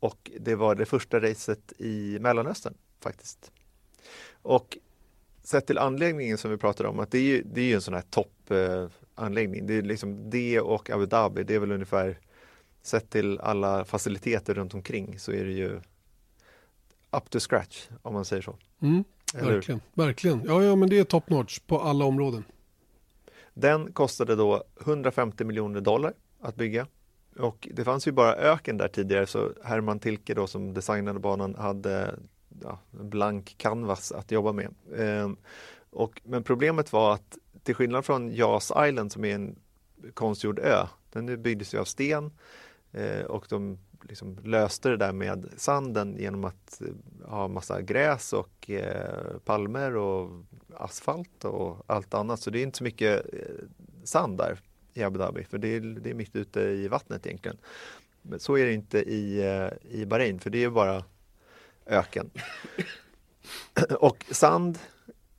och 0.00 0.30
det 0.40 0.54
var 0.54 0.74
det 0.74 0.86
första 0.86 1.20
racet 1.20 1.72
i 1.78 2.18
Mellanöstern 2.20 2.74
faktiskt. 3.00 3.52
Och 4.42 4.78
sett 5.42 5.66
till 5.66 5.78
anläggningen 5.78 6.38
som 6.38 6.50
vi 6.50 6.56
pratade 6.56 6.88
om, 6.88 7.00
att 7.00 7.10
det 7.10 7.18
är 7.18 7.22
ju, 7.22 7.42
det 7.42 7.60
är 7.60 7.64
ju 7.64 7.74
en 7.74 7.80
sån 7.80 7.94
här 7.94 8.04
toppanläggning. 8.10 9.60
Eh, 9.60 9.66
det 9.66 9.74
är 9.74 9.82
liksom 9.82 10.30
det 10.30 10.60
och 10.60 10.90
Abu 10.90 11.06
Dhabi, 11.06 11.42
det 11.42 11.54
är 11.54 11.58
väl 11.58 11.72
ungefär 11.72 12.18
sett 12.82 13.10
till 13.10 13.40
alla 13.40 13.84
faciliteter 13.84 14.54
runt 14.54 14.74
omkring 14.74 15.18
så 15.18 15.32
är 15.32 15.44
det 15.44 15.52
ju 15.52 15.80
up 17.10 17.30
to 17.30 17.38
scratch 17.40 17.88
om 18.02 18.14
man 18.14 18.24
säger 18.24 18.42
så. 18.42 18.56
Mm, 18.80 19.04
verkligen, 19.34 19.80
verkligen. 19.94 20.42
Ja, 20.44 20.62
ja, 20.62 20.76
men 20.76 20.88
det 20.88 20.98
är 20.98 21.04
top 21.04 21.30
notch 21.30 21.58
på 21.58 21.80
alla 21.80 22.04
områden. 22.04 22.44
Den 23.54 23.92
kostade 23.92 24.36
då 24.36 24.64
150 24.80 25.44
miljoner 25.44 25.80
dollar 25.80 26.14
att 26.40 26.56
bygga 26.56 26.86
och 27.38 27.68
det 27.72 27.84
fanns 27.84 28.08
ju 28.08 28.12
bara 28.12 28.34
öken 28.34 28.76
där 28.76 28.88
tidigare 28.88 29.26
så 29.26 29.52
Herman 29.64 29.98
Tilke 29.98 30.34
då 30.34 30.46
som 30.46 30.74
designade 30.74 31.18
banan 31.18 31.54
hade 31.54 32.14
ja, 32.62 32.78
blank 32.90 33.54
canvas 33.58 34.12
att 34.12 34.30
jobba 34.30 34.52
med. 34.52 34.74
Eh, 34.96 35.30
och, 35.90 36.20
men 36.24 36.42
problemet 36.42 36.92
var 36.92 37.14
att 37.14 37.38
till 37.62 37.74
skillnad 37.74 38.04
från 38.04 38.34
Jas 38.34 38.72
Island 38.88 39.12
som 39.12 39.24
är 39.24 39.34
en 39.34 39.56
konstgjord 40.14 40.58
ö, 40.58 40.86
den 41.12 41.42
byggdes 41.42 41.74
ju 41.74 41.78
av 41.78 41.84
sten 41.84 42.32
eh, 42.92 43.24
och 43.24 43.46
de 43.48 43.78
liksom 44.02 44.38
löste 44.44 44.88
det 44.88 44.96
där 44.96 45.12
med 45.12 45.48
sanden 45.56 46.16
genom 46.18 46.44
att 46.44 46.82
eh, 46.82 47.30
ha 47.30 47.48
massa 47.48 47.82
gräs 47.82 48.32
och 48.32 48.70
eh, 48.70 49.38
palmer 49.44 49.96
och 49.96 50.30
asfalt 50.76 51.44
och 51.44 51.84
allt 51.86 52.14
annat. 52.14 52.40
Så 52.40 52.50
det 52.50 52.58
är 52.58 52.62
inte 52.62 52.78
så 52.78 52.84
mycket 52.84 53.34
eh, 53.34 53.64
sand 54.04 54.38
där 54.38 54.60
i 54.96 55.02
Abu 55.02 55.18
Dhabi 55.18 55.44
för 55.44 55.58
det 55.58 55.68
är, 55.68 55.80
det 55.80 56.10
är 56.10 56.14
mitt 56.14 56.36
ute 56.36 56.60
i 56.60 56.88
vattnet 56.88 57.26
egentligen. 57.26 57.56
Men 58.22 58.40
så 58.40 58.58
är 58.58 58.66
det 58.66 58.72
inte 58.72 58.98
i, 58.98 59.40
eh, 59.40 60.00
i 60.00 60.06
Bahrain 60.06 60.40
för 60.40 60.50
det 60.50 60.64
är 60.64 60.70
bara 60.70 61.04
öken. 61.86 62.30
Och 64.00 64.24
sand 64.30 64.78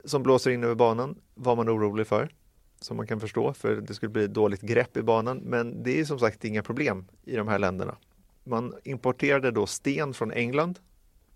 som 0.04 0.22
blåser 0.22 0.50
in 0.50 0.64
över 0.64 0.74
banan 0.74 1.20
var 1.34 1.56
man 1.56 1.68
orolig 1.68 2.06
för, 2.06 2.34
som 2.80 2.96
man 2.96 3.06
kan 3.06 3.20
förstå, 3.20 3.52
för 3.52 3.76
det 3.76 3.94
skulle 3.94 4.10
bli 4.10 4.26
dåligt 4.26 4.60
grepp 4.60 4.96
i 4.96 5.02
banan. 5.02 5.38
Men 5.38 5.82
det 5.82 6.00
är 6.00 6.04
som 6.04 6.18
sagt 6.18 6.44
inga 6.44 6.62
problem 6.62 7.06
i 7.24 7.36
de 7.36 7.48
här 7.48 7.58
länderna. 7.58 7.96
Man 8.44 8.74
importerade 8.84 9.50
då 9.50 9.66
sten 9.66 10.14
från 10.14 10.32
England 10.32 10.78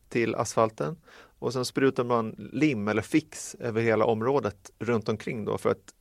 till 0.09 0.35
asfalten 0.35 0.97
och 1.39 1.53
sen 1.53 1.65
sprutade 1.65 2.09
man 2.09 2.35
lim 2.53 2.89
eller 2.89 3.03
fix 3.03 3.55
över 3.55 3.83
hela 3.83 4.05
området 4.05 4.71
runt 4.79 5.09
omkring 5.09 5.45
då 5.45 5.59
för 5.59 5.71
att 5.71 5.95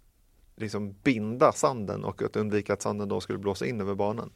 liksom 0.56 0.96
binda 1.04 1.52
sanden 1.52 2.04
och 2.04 2.22
att 2.22 2.36
undvika 2.36 2.74
att 2.74 2.82
sanden 2.82 3.10
då 3.10 3.22
skulle 3.22 3.40
blåsa 3.40 3.66
in 3.66 3.82
över 3.82 3.96
banan. 3.96 4.32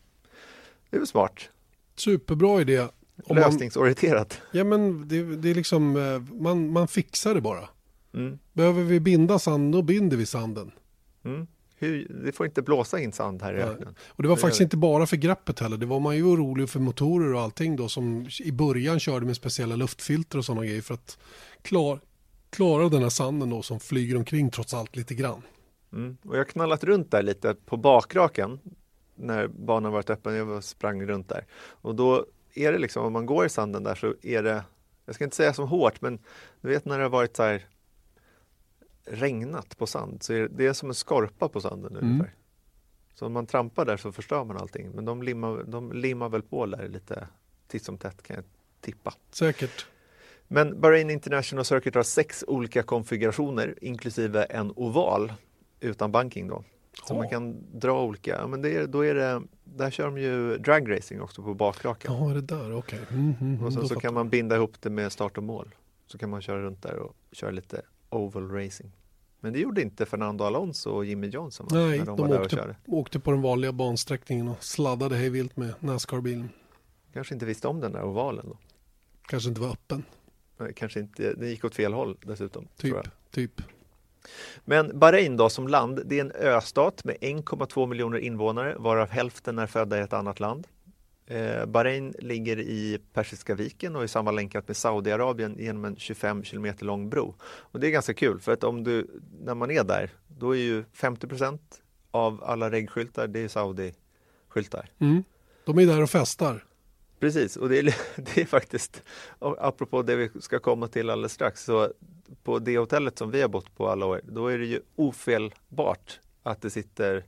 Det 0.90 0.98
är 0.98 1.00
väl 1.00 1.08
smart. 1.08 1.50
Superbra 1.96 2.62
idé. 2.62 2.80
Om 2.80 2.90
man, 3.36 3.36
Lösningsorienterat. 3.36 4.42
ja 4.52 4.64
men 4.64 5.08
det, 5.08 5.36
det 5.36 5.50
är 5.50 5.56
liksom, 5.56 5.96
eh, 5.96 6.42
man, 6.42 6.72
man 6.72 6.88
fixar 6.88 7.34
det 7.34 7.42
bara. 7.42 7.70
Mm. 8.14 8.40
Behöver 8.54 8.84
vi 8.84 9.00
binda 9.00 9.40
sand, 9.40 9.74
då 9.74 9.82
binder 9.82 10.18
vi 10.18 10.26
sanden. 10.26 10.72
Mm. 11.26 11.48
Hur, 11.78 12.08
det 12.26 12.32
får 12.32 12.46
inte 12.46 12.62
blåsa 12.62 13.00
in 13.00 13.12
sand 13.12 13.42
här 13.42 13.54
i 13.54 13.62
öknen. 13.62 13.96
Och 14.08 14.24
det 14.24 14.30
var 14.30 14.36
faktiskt 14.36 14.62
inte 14.62 14.78
bara 14.78 15.06
för 15.06 15.18
greppet 15.18 15.60
heller. 15.60 15.78
Det 15.78 15.86
var 15.86 16.00
man 16.00 16.16
ju 16.16 16.24
orolig 16.24 16.70
för 16.70 16.80
motorer 16.80 17.34
och 17.34 17.42
allting 17.42 17.76
då 17.76 17.90
som 17.90 18.28
i 18.44 18.52
början 18.52 19.00
körde 19.00 19.26
med 19.26 19.36
speciella 19.36 19.76
luftfilter 19.76 20.38
och 20.38 20.46
sådana 20.46 20.66
grejer 20.66 20.82
för 20.82 20.94
att 20.94 21.18
klar, 21.62 22.00
klara 22.50 22.90
den 22.90 23.04
här 23.04 23.10
sanden 23.10 23.50
då 23.50 23.62
som 23.62 23.80
flyger 23.80 24.18
omkring 24.18 24.52
trots 24.52 24.74
allt 24.74 24.96
lite 24.96 25.16
grann. 25.16 25.42
Mm. 25.96 26.18
Och 26.26 26.34
jag 26.34 26.40
har 26.40 26.46
knallat 26.46 26.84
runt 26.84 27.12
där 27.12 27.24
lite 27.24 27.56
på 27.66 27.78
bakraken 27.78 28.60
när 29.16 29.48
banan 29.48 29.92
varit 29.92 30.10
öppen. 30.10 30.36
Jag 30.36 30.64
sprang 30.64 31.06
runt 31.06 31.30
där. 31.30 31.46
Och 31.68 31.96
då 31.96 32.26
är 32.54 32.72
det 32.72 32.78
liksom, 32.78 33.06
om 33.06 33.14
man 33.14 33.26
går 33.26 33.46
i 33.46 33.50
sanden 33.50 33.84
där 33.84 33.96
så 33.96 34.16
är 34.22 34.44
det, 34.44 34.64
jag 35.06 35.16
ska 35.16 35.24
inte 35.24 35.36
säga 35.36 35.54
som 35.54 35.68
hårt, 35.68 36.02
men 36.02 36.20
du 36.62 36.70
vet 36.70 36.86
när 36.86 36.98
det 36.98 37.04
har 37.04 37.10
varit 37.10 37.36
så 37.36 37.44
här 37.44 37.66
regnat 39.06 39.78
på 39.78 39.88
sand, 39.88 40.24
så 40.24 40.34
är 40.34 40.42
det, 40.42 40.48
det 40.48 40.68
är 40.68 40.74
som 40.74 40.90
en 40.90 40.96
skorpa 40.96 41.50
på 41.50 41.62
sanden 41.62 41.92
Mm. 41.96 42.12
ungefär. 42.12 42.34
Så 43.14 43.26
om 43.26 43.34
man 43.34 43.46
trampar 43.48 43.86
där 43.86 43.98
så 43.98 44.12
förstör 44.12 44.44
man 44.44 44.58
allting. 44.58 44.92
Men 44.92 45.06
de 45.06 45.24
limmar, 45.24 45.64
de 45.64 45.94
limmar 45.94 46.30
väl 46.30 46.42
på 46.42 46.66
där 46.66 46.88
lite 46.88 47.28
titt 47.68 47.84
som 47.84 47.98
tätt 47.98 48.24
kan 48.24 48.36
jag 48.36 48.46
tippa. 48.82 49.14
Säkert. 49.32 49.88
Men 50.48 50.82
Bahrain 50.82 51.10
International 51.10 51.66
Circuit 51.66 51.96
har 51.96 52.04
sex 52.04 52.44
olika 52.48 52.84
konfigurationer 52.84 53.76
inklusive 53.82 54.44
en 54.44 54.72
oval 54.76 55.34
utan 55.86 56.12
banking 56.12 56.48
då. 56.48 56.64
Så 57.08 57.14
Ja. 57.14 57.18
man 57.18 57.30
kan 57.30 57.58
dra 57.80 58.04
olika, 58.04 58.48
men 58.48 58.62
det 58.62 58.76
är, 58.76 58.88
då 58.88 59.06
är 59.06 59.16
det, 59.16 59.42
där 59.64 59.92
kör 59.92 60.06
de 60.06 60.18
ju 60.18 60.58
dragracing 60.58 61.22
också 61.22 61.44
på 61.44 61.54
bakraken. 61.54 62.14
Ja, 62.14 62.30
är 62.32 62.34
det 62.36 62.42
där? 62.42 62.74
Okej. 62.76 63.00
Mm, 63.10 63.34
mm, 63.42 63.64
och 63.66 63.74
sen 63.74 63.82
då 63.82 63.88
så 63.88 63.96
kan 64.00 64.14
man 64.14 64.30
binda 64.30 64.56
ihop 64.56 64.82
det 64.82 64.90
med 64.90 65.12
start 65.12 65.38
och 65.38 65.44
mål. 65.44 65.76
Så 66.08 66.18
kan 66.18 66.30
man 66.30 66.42
köra 66.42 66.62
runt 66.62 66.82
där 66.82 66.96
och 66.96 67.16
köra 67.32 67.52
lite 67.52 67.82
oval 68.10 68.52
racing. 68.52 68.92
Men 69.40 69.54
det 69.54 69.60
gjorde 69.60 69.82
inte 69.82 70.06
Fernando 70.06 70.44
Alonso 70.44 70.90
och 70.90 71.06
Jimmy 71.06 71.28
Johnson? 71.28 71.68
Nej, 71.72 72.00
när 72.00 72.06
de, 72.06 72.18
de, 72.18 72.22
var 72.22 72.28
där 72.28 72.36
och 72.40 72.44
åkte, 72.46 72.56
körde. 72.56 72.76
åkte 72.86 73.20
på 73.20 73.32
den 73.32 73.42
vanliga 73.42 73.72
bansträckningen 73.72 74.48
och 74.48 74.64
sladdade 74.64 75.16
hej 75.16 75.30
vilt 75.30 75.58
med 75.58 75.74
Nascar-bilen. 75.80 76.50
Kanske 77.14 77.34
inte 77.34 77.46
visste 77.46 77.68
om 77.68 77.80
den 77.80 77.92
där 77.92 78.04
ovalen 78.04 78.46
då. 78.50 78.58
Kanske 79.28 79.50
inte 79.50 79.62
var 79.62 79.70
öppen, 79.70 80.04
Nej, 80.58 80.74
Kanske 80.74 81.00
inte, 81.00 81.34
det 81.34 81.50
gick 81.50 81.66
åt 81.66 81.76
fel 81.76 81.94
håll 81.94 82.18
dessutom. 82.22 82.68
typ. 82.78 82.96
typ. 83.32 83.62
Men 84.66 85.00
Bahrain 85.00 85.38
då 85.38 85.50
som 85.50 85.68
land, 85.68 86.02
det 86.06 86.20
är 86.20 86.22
en 86.22 86.32
östat 86.32 87.04
med 87.04 87.16
1,2 87.16 87.88
miljoner 87.88 88.18
invånare 88.18 88.76
varav 88.78 89.10
hälften 89.10 89.60
är 89.60 89.68
födda 89.68 89.98
i 89.98 90.02
ett 90.02 90.14
annat 90.14 90.40
land. 90.40 90.68
Eh, 91.28 91.66
Bahrain 91.66 92.14
ligger 92.20 92.60
i 92.60 93.00
Persiska 93.14 93.56
viken 93.56 93.96
och 93.96 94.04
är 94.04 94.08
sammanlänkat 94.08 94.68
med 94.68 94.78
Saudiarabien 94.78 95.56
genom 95.60 95.86
en 95.86 95.96
25 95.96 96.44
kilometer 96.44 96.86
lång 96.86 97.10
bro. 97.10 97.36
Och 97.44 97.80
det 97.80 97.88
är 97.88 97.92
ganska 97.92 98.14
kul 98.14 98.40
för 98.40 98.52
att 98.52 98.64
om 98.64 98.84
du, 98.84 99.08
när 99.44 99.56
man 99.56 99.72
är 99.72 99.84
där, 99.84 100.10
då 100.28 100.56
är 100.56 100.60
ju 100.60 100.84
50% 100.84 101.60
av 102.12 102.44
alla 102.44 102.72
reggskyltar, 102.72 103.28
det 103.28 103.40
är 103.40 103.48
Saudi-skyltar. 103.48 104.90
Mm. 105.00 105.24
De 105.66 105.80
är 105.80 105.86
där 105.86 106.02
och 106.02 106.10
festar. 106.10 106.64
Precis, 107.20 107.58
och 107.58 107.70
det 107.70 107.80
är, 107.80 107.84
det 108.16 108.42
är 108.42 108.46
faktiskt, 108.46 109.04
apropå 109.40 110.02
det 110.02 110.16
vi 110.16 110.30
ska 110.42 110.60
komma 110.60 110.88
till 110.88 111.10
alldeles 111.10 111.34
strax, 111.34 111.64
så 111.64 111.92
på 112.44 112.60
det 112.60 112.78
hotellet 112.78 113.18
som 113.18 113.32
vi 113.32 113.42
har 113.42 113.50
bott 113.50 113.76
på 113.76 113.90
alla 113.90 114.06
år, 114.06 114.22
då 114.24 114.48
är 114.48 114.58
det 114.58 114.66
ju 114.66 114.82
ofelbart 114.96 116.20
att 116.44 116.62
det 116.62 116.70
sitter 116.70 117.26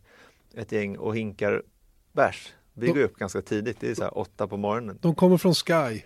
ett 0.54 0.72
gäng 0.72 0.98
och 0.98 1.16
hinkar 1.18 1.64
bärs. 2.12 2.54
Vi 2.74 2.88
Då- 2.88 2.94
går 2.94 3.02
upp 3.02 3.16
ganska 3.16 3.42
tidigt, 3.42 3.78
det 3.80 3.90
är 3.90 3.96
så 3.96 4.04
här 4.04 4.18
åtta 4.18 4.48
på 4.48 4.58
morgonen. 4.58 4.98
De 5.02 5.16
kommer 5.16 5.38
från 5.38 5.54
Sky. 5.54 6.02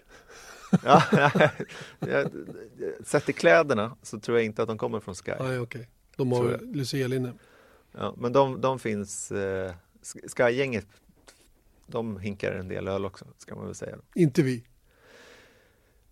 Ja, 0.85 1.03
sett 3.03 3.29
i 3.29 3.33
kläderna 3.33 3.97
så 4.01 4.19
tror 4.19 4.37
jag 4.37 4.45
inte 4.45 4.61
att 4.61 4.67
de 4.67 4.77
kommer 4.77 4.99
från 4.99 5.15
Sky. 5.15 5.31
Nej, 5.39 5.59
okej. 5.59 5.89
De 6.15 6.31
Tror 6.31 6.49
har 6.51 6.57
lucialinne. 6.59 7.33
Ja, 7.91 8.15
men 8.17 8.33
de, 8.33 8.61
de 8.61 8.79
finns, 8.79 9.31
eh, 9.31 9.73
Sky-gänget, 10.27 10.87
de 11.87 12.19
hinkar 12.19 12.51
en 12.51 12.67
del 12.67 12.87
öl 12.87 13.05
också, 13.05 13.25
ska 13.37 13.55
man 13.55 13.65
väl 13.65 13.75
säga. 13.75 13.97
Inte 14.15 14.41
vi. 14.43 14.63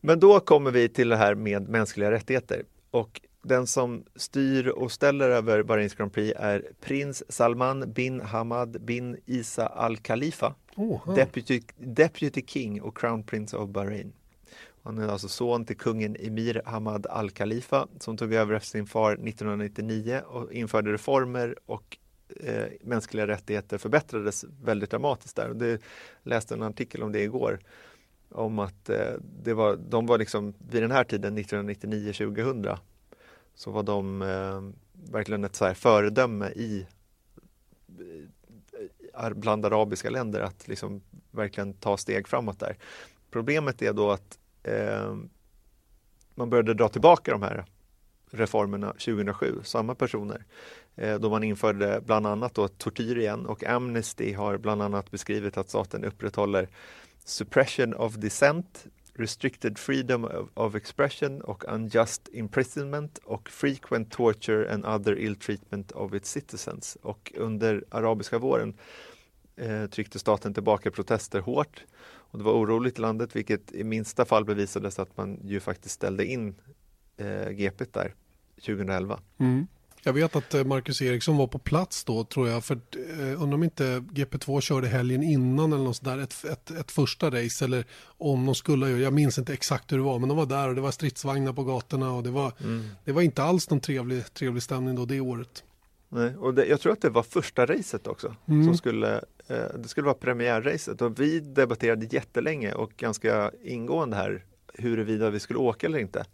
Men 0.01 0.19
då 0.19 0.39
kommer 0.39 0.71
vi 0.71 0.89
till 0.89 1.09
det 1.09 1.17
här 1.17 1.35
med 1.35 1.69
mänskliga 1.69 2.11
rättigheter. 2.11 2.63
Och 2.91 3.21
den 3.43 3.67
som 3.67 4.03
styr 4.15 4.67
och 4.67 4.91
ställer 4.91 5.29
över 5.29 5.63
Bahrains 5.63 5.95
Grand 5.95 6.13
Prix 6.13 6.39
är 6.39 6.65
prins 6.81 7.23
Salman 7.29 7.93
bin 7.93 8.21
Hamad 8.21 8.81
bin 8.81 9.17
Isa 9.25 9.67
Al 9.67 9.97
Khalifa, 9.97 10.55
Oh. 10.75 11.15
Deputy, 11.15 11.61
Deputy 11.77 12.41
King 12.47 12.81
och 12.81 12.97
Crown 12.97 13.23
Prince 13.23 13.57
of 13.57 13.69
Bahrain. 13.69 14.13
Han 14.83 14.97
är 14.97 15.07
alltså 15.07 15.27
son 15.27 15.65
till 15.65 15.77
kungen 15.77 16.15
Emir 16.19 16.61
Hamad 16.65 17.07
Al 17.07 17.31
Khalifa 17.31 17.87
som 17.99 18.17
tog 18.17 18.33
över 18.33 18.53
efter 18.53 18.69
sin 18.69 18.85
far 18.85 19.13
1999 19.13 20.21
och 20.27 20.53
införde 20.53 20.93
reformer 20.93 21.55
och 21.65 21.97
eh, 22.39 22.65
mänskliga 22.81 23.27
rättigheter 23.27 23.77
förbättrades 23.77 24.45
väldigt 24.63 24.91
dramatiskt 24.91 25.35
där. 25.35 25.49
Och 25.49 25.55
det 25.55 25.81
läste 26.23 26.53
en 26.53 26.61
artikel 26.63 27.03
om 27.03 27.11
det 27.11 27.21
igår 27.23 27.59
om 28.29 28.59
att 28.59 28.89
eh, 28.89 29.13
det 29.43 29.53
var, 29.53 29.75
de 29.75 30.05
var 30.05 30.17
liksom 30.17 30.53
vid 30.71 30.83
den 30.83 30.91
här 30.91 31.03
tiden 31.03 31.37
1999-2000 31.37 32.77
så 33.55 33.71
var 33.71 33.83
de 33.83 34.21
eh, 34.21 34.61
verkligen 35.11 35.43
ett 35.43 35.55
så 35.55 35.65
här 35.65 35.73
föredöme 35.73 36.49
i 36.49 36.87
eh, 39.13 39.29
bland 39.29 39.65
arabiska 39.65 40.09
länder 40.09 40.41
att 40.41 40.67
liksom 40.67 41.01
verkligen 41.31 41.73
ta 41.73 41.97
steg 41.97 42.27
framåt 42.27 42.59
där. 42.59 42.77
Problemet 43.31 43.81
är 43.81 43.93
då 43.93 44.11
att 44.11 44.39
eh, 44.63 45.15
man 46.35 46.49
började 46.49 46.73
dra 46.73 46.89
tillbaka 46.89 47.31
de 47.31 47.41
här 47.41 47.65
reformerna 48.31 48.91
2007, 48.91 49.59
samma 49.63 49.95
personer, 49.95 50.45
eh, 50.95 51.19
då 51.19 51.29
man 51.29 51.43
införde 51.43 52.01
bland 52.05 52.27
annat 52.27 52.53
då 52.53 52.67
tortyr 52.67 53.17
igen 53.17 53.45
och 53.45 53.63
Amnesty 53.63 54.33
har 54.33 54.57
bland 54.57 54.81
annat 54.81 55.11
beskrivit 55.11 55.57
att 55.57 55.69
staten 55.69 56.03
upprätthåller 56.03 56.69
suppression 57.29 57.93
of 57.93 58.17
dissent, 58.17 58.87
restricted 59.13 59.79
freedom 59.79 60.25
of, 60.25 60.49
of 60.53 60.75
expression 60.75 61.41
och 61.41 61.63
unjust 61.67 62.29
imprisonment 62.33 63.17
och 63.17 63.49
frequent 63.49 64.11
torture 64.11 64.73
and 64.73 64.85
other 64.85 65.19
ill 65.19 65.35
treatment 65.35 65.91
of 65.91 66.13
its 66.13 66.31
citizens. 66.31 66.97
Och 67.01 67.33
under 67.35 67.83
arabiska 67.89 68.37
våren 68.37 68.73
eh, 69.55 69.85
tryckte 69.85 70.19
staten 70.19 70.53
tillbaka 70.53 70.91
protester 70.91 71.39
hårt 71.39 71.85
och 72.31 72.37
det 72.37 72.43
var 72.43 72.53
oroligt 72.53 72.97
i 72.97 73.01
landet 73.01 73.35
vilket 73.35 73.71
i 73.71 73.83
minsta 73.83 74.25
fall 74.25 74.45
bevisades 74.45 74.99
att 74.99 75.17
man 75.17 75.39
ju 75.43 75.59
faktiskt 75.59 75.95
ställde 75.95 76.25
in 76.25 76.55
eh, 77.17 77.49
GP 77.49 77.85
där 77.91 78.13
2011. 78.55 79.19
Mm. 79.37 79.67
Jag 80.03 80.13
vet 80.13 80.35
att 80.35 80.53
eh, 80.53 80.63
Marcus 80.63 81.01
Eriksson 81.01 81.37
var 81.37 81.47
på 81.47 81.59
plats 81.59 82.03
då 82.03 82.23
tror 82.23 82.49
jag. 82.49 82.63
För 82.63 82.75
eh, 82.75 83.41
undrar 83.41 83.53
om 83.53 83.63
inte 83.63 83.83
GP2 83.99 84.61
körde 84.61 84.87
helgen 84.87 85.23
innan 85.23 85.73
eller 85.73 85.83
något 85.83 85.95
sådär. 85.95 86.17
Ett, 86.17 86.45
ett, 86.45 86.71
ett 86.71 86.91
första 86.91 87.29
race 87.29 87.65
eller 87.65 87.85
om 88.03 88.45
de 88.45 88.55
skulle 88.55 88.89
göra. 88.89 88.99
Jag 88.99 89.13
minns 89.13 89.37
inte 89.37 89.53
exakt 89.53 89.91
hur 89.91 89.97
det 89.97 90.03
var. 90.03 90.19
Men 90.19 90.29
de 90.29 90.37
var 90.37 90.45
där 90.45 90.67
och 90.67 90.75
det 90.75 90.81
var 90.81 90.91
stridsvagnar 90.91 91.53
på 91.53 91.63
gatorna. 91.63 92.11
Och 92.11 92.23
det 92.23 92.31
var, 92.31 92.53
det 93.05 93.11
var 93.11 93.21
inte 93.21 93.43
alls 93.43 93.69
någon 93.69 93.79
trevlig, 93.79 94.33
trevlig 94.33 94.63
stämning 94.63 94.95
då 94.95 95.05
det 95.05 95.19
året. 95.19 95.63
Nej, 96.09 96.35
och 96.35 96.53
det, 96.53 96.65
jag 96.65 96.81
tror 96.81 96.93
att 96.93 97.01
det 97.01 97.09
var 97.09 97.23
första 97.23 97.65
racet 97.65 98.07
också. 98.07 98.35
Mm. 98.47 98.65
Som 98.65 98.77
skulle, 98.77 99.15
eh, 99.47 99.63
det 99.77 99.87
skulle 99.87 100.05
vara 100.05 100.15
premiärracet 100.15 101.01
och 101.01 101.19
vi 101.19 101.39
debatterade 101.39 102.07
jättelänge 102.11 102.73
och 102.73 102.91
ganska 102.97 103.51
ingående 103.63 104.15
här 104.15 104.45
huruvida 104.73 105.29
vi 105.29 105.39
skulle 105.39 105.59
åka 105.59 105.87
eller 105.87 105.99
inte. 105.99 106.25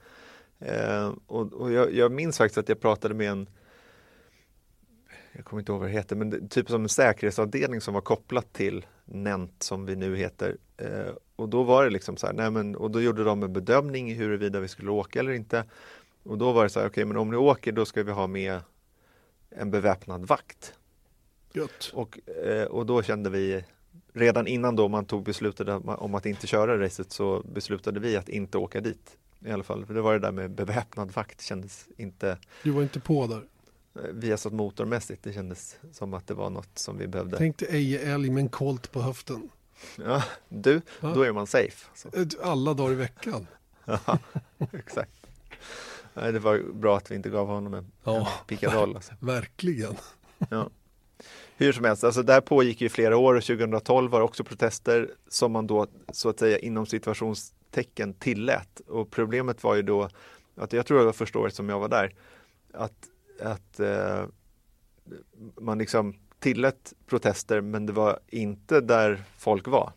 Eh, 0.66 1.14
och 1.28 1.54
och 1.54 1.72
jag, 1.72 1.94
jag 1.94 2.12
minns 2.12 2.38
faktiskt 2.38 2.58
att 2.58 2.70
jag 2.70 2.80
pratade 2.80 3.14
med 3.14 3.30
en 3.30 3.50
jag 5.36 5.46
kommer 5.46 5.62
inte 5.62 5.72
ihåg 5.72 5.82
vad 5.82 5.90
det 5.90 5.94
heter, 5.94 6.16
men 6.16 6.30
det, 6.30 6.48
typ 6.50 6.70
som 6.70 6.84
en 6.84 6.90
säkerhetsavdelning 6.90 7.82
som 7.82 7.94
var 7.94 8.02
kopplat 8.02 8.54
till 8.54 8.86
NENT 9.06 9.64
som 9.64 9.86
vi 9.86 9.96
nu 9.96 10.16
heter. 10.16 10.58
Eh, 10.78 11.14
och 11.36 11.50
då 11.50 11.64
var 11.64 11.84
det 11.84 11.90
liksom 11.90 12.18
så 12.18 12.28
här, 12.28 12.34
nej 12.34 12.52
men, 12.52 12.76
och 12.76 12.92
då 12.92 13.02
gjorde 13.02 13.24
de 13.24 13.44
en 13.44 13.54
bedömning 13.54 14.16
huruvida 14.16 14.60
vi 14.60 14.68
skulle 14.68 14.92
åka 14.92 15.20
eller 15.20 15.32
inte. 15.32 15.64
Och 16.24 16.38
då 16.38 16.52
var 16.52 16.64
det 16.64 16.70
så 16.70 16.80
här, 16.80 16.88
okej 16.88 17.06
men 17.06 17.18
om 17.18 17.30
ni 17.30 17.38
åker 17.38 17.72
då 17.72 17.86
ska 17.86 18.04
vi 18.04 18.12
ha 18.12 18.28
med 18.28 18.60
en 19.50 19.72
beväpnad 19.72 20.28
vakt. 20.28 20.74
Gött. 21.54 21.92
Och, 21.94 22.20
eh, 22.30 22.66
och 22.66 22.86
då 22.86 23.04
kände 23.04 23.30
vi, 23.30 23.64
redan 24.14 24.48
innan 24.48 24.76
då 24.76 24.88
man 24.88 25.06
tog 25.06 25.24
beslutet 25.24 25.68
om 25.68 25.90
om 25.90 26.16
att 26.16 26.26
inte 26.26 26.48
köra 26.48 26.80
racet 26.80 27.12
så 27.12 27.44
beslutade 27.54 28.00
vi 28.00 28.18
att 28.18 28.30
inte 28.30 28.58
åka 28.58 28.82
dit. 28.82 29.18
I 29.46 29.52
alla 29.52 29.64
fall. 29.64 29.86
För 29.86 29.94
det 29.94 30.02
var 30.02 30.14
det 30.14 30.20
där 30.20 30.32
med 30.32 30.52
beväpnad 30.52 31.12
vakt 31.12 31.42
kändes 31.42 31.88
inte 31.98 32.38
Du 32.64 32.72
var 32.72 32.82
inte 32.82 33.00
på 33.00 33.28
där. 33.28 33.42
eh, 34.04 34.12
Viasat 34.14 34.54
motormässigt. 34.54 35.24
Det 35.24 35.34
kändes 35.34 35.78
som 35.92 36.14
att 36.14 36.28
det 36.28 36.34
var 36.34 36.50
något 36.50 36.78
som 36.80 36.98
vi 36.98 37.08
behövde. 37.08 37.38
Tänk 37.38 37.58
dig 37.58 37.68
Eje 37.72 38.14
älg 38.14 38.30
med 38.30 38.42
en 38.42 38.50
kolt 38.50 38.92
på 38.92 39.02
höften. 39.02 39.50
Ja, 40.06 40.24
du, 40.50 40.82
Ja. 41.02 41.08
då 41.14 41.22
är 41.22 41.32
man 41.32 41.48
safe. 41.48 41.86
Så. 41.96 42.10
Alla 42.44 42.74
dagar 42.74 42.92
i 42.92 42.96
veckan. 42.96 43.48
Ja, 43.86 44.18
exakt. 44.74 45.12
Nej, 46.14 46.32
det 46.32 46.40
var 46.40 46.60
bra 46.74 46.98
att 46.98 47.12
vi 47.12 47.16
inte 47.16 47.30
gav 47.30 47.48
honom 47.48 47.74
en, 47.74 47.92
Ja. 48.04 48.18
en 48.18 48.26
pickadoll. 48.48 48.96
Alltså. 48.96 49.14
Verkligen. 49.20 49.96
Ja. 50.50 50.70
Hur 51.58 51.72
som 51.72 51.86
helst, 51.86 52.04
alltså 52.04 52.24
det 52.24 52.34
här 52.34 52.42
pågick 52.42 52.82
ju 52.82 52.90
flera 52.90 53.18
år 53.18 53.36
och 53.36 53.44
2012 53.44 54.12
var 54.12 54.20
det 54.20 54.26
också 54.26 54.44
protester 54.44 55.10
som 55.30 55.52
man 55.52 55.68
då 55.68 55.88
så 56.12 56.30
att 56.30 56.40
säga 56.40 56.58
inom 56.60 56.86
tecken 57.76 58.14
tillät. 58.14 58.80
Och 58.88 59.12
problemet 59.12 59.64
var 59.64 59.76
ju 59.76 59.82
då 59.82 60.10
att 60.56 60.74
jag 60.74 60.86
tror 60.86 61.00
det 61.00 61.06
var 61.06 61.14
första 61.14 61.40
året 61.40 61.56
som 61.56 61.70
jag 61.70 61.80
var 61.80 61.90
där 61.90 62.14
att, 62.74 63.10
att 63.42 63.80
eh, 63.80 64.26
man 65.62 65.78
liksom 65.78 66.16
tillät 66.40 66.94
protester 67.06 67.62
men 67.62 67.86
det 67.86 67.94
var 67.94 68.20
inte 68.28 68.82
där 68.82 69.24
folk 69.38 69.68
var. 69.68 69.92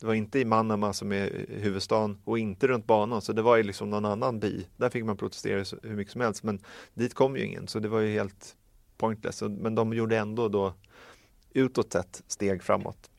Det 0.00 0.06
var 0.06 0.14
inte 0.14 0.38
i 0.38 0.44
Manama 0.44 0.92
som 0.92 1.12
är 1.12 1.46
huvudstaden 1.48 2.18
och 2.24 2.38
inte 2.38 2.66
runt 2.66 2.86
banan 2.86 3.22
så 3.22 3.32
det 3.32 3.42
var 3.42 3.56
ju 3.56 3.62
liksom 3.62 3.90
någon 3.90 4.04
annan 4.04 4.40
by. 4.40 4.66
Där 4.76 4.90
fick 4.90 5.04
man 5.04 5.16
protestera 5.16 5.64
hur 5.82 5.96
mycket 5.96 6.12
som 6.12 6.20
helst 6.20 6.42
men 6.42 6.60
dit 6.94 7.14
kom 7.14 7.36
ju 7.36 7.44
ingen 7.44 7.68
så 7.68 7.78
det 7.78 7.88
var 7.88 8.00
ju 8.00 8.12
helt 8.12 8.56
pointless. 8.96 9.42
Men 9.42 9.74
de 9.74 9.92
gjorde 9.92 10.18
ändå 10.18 10.48
då 10.48 10.74
utåt 11.50 11.92
sett 11.92 12.22
steg 12.26 12.62
framåt. 12.62 13.11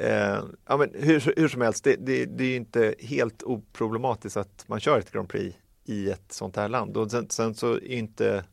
Eh, 0.00 0.44
ja, 0.66 0.76
men 0.76 0.90
hur, 0.94 1.32
hur 1.36 1.48
som 1.48 1.60
helst, 1.60 1.84
det, 1.84 1.96
det, 1.96 2.24
det 2.24 2.44
är 2.44 2.48
ju 2.48 2.56
inte 2.56 2.94
helt 2.98 3.42
oproblematiskt 3.42 4.36
att 4.36 4.64
man 4.68 4.80
kör 4.80 4.98
ett 4.98 5.12
Grand 5.12 5.28
Prix 5.28 5.56
i 5.84 6.10
ett 6.10 6.32
sånt 6.32 6.56
här 6.56 6.68
land. 6.68 6.96
Och 6.96 7.10
sen, 7.10 7.30
sen 7.30 7.54
så 7.54 7.72
är 7.72 7.92
inte 7.92 8.44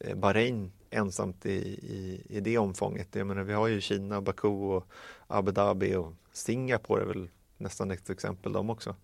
eh, 0.00 0.16
Bahrain 0.16 0.72
ensamt 0.90 1.46
i, 1.46 1.50
i, 1.50 2.22
i 2.28 2.40
det 2.40 2.58
omfånget. 2.58 3.08
Jag 3.12 3.26
menar, 3.26 3.42
vi 3.42 3.52
har 3.52 3.66
ju 3.66 3.80
Kina, 3.80 4.20
Baku 4.20 4.48
och 4.48 4.86
Abu 5.26 5.52
Dhabi 5.52 5.94
och 5.94 6.12
Singapore 6.32 7.02
är 7.02 7.06
väl 7.06 7.28
nästan 7.58 7.90
ett 7.90 8.10
exempel 8.10 8.52
de 8.52 8.70
också. 8.70 8.94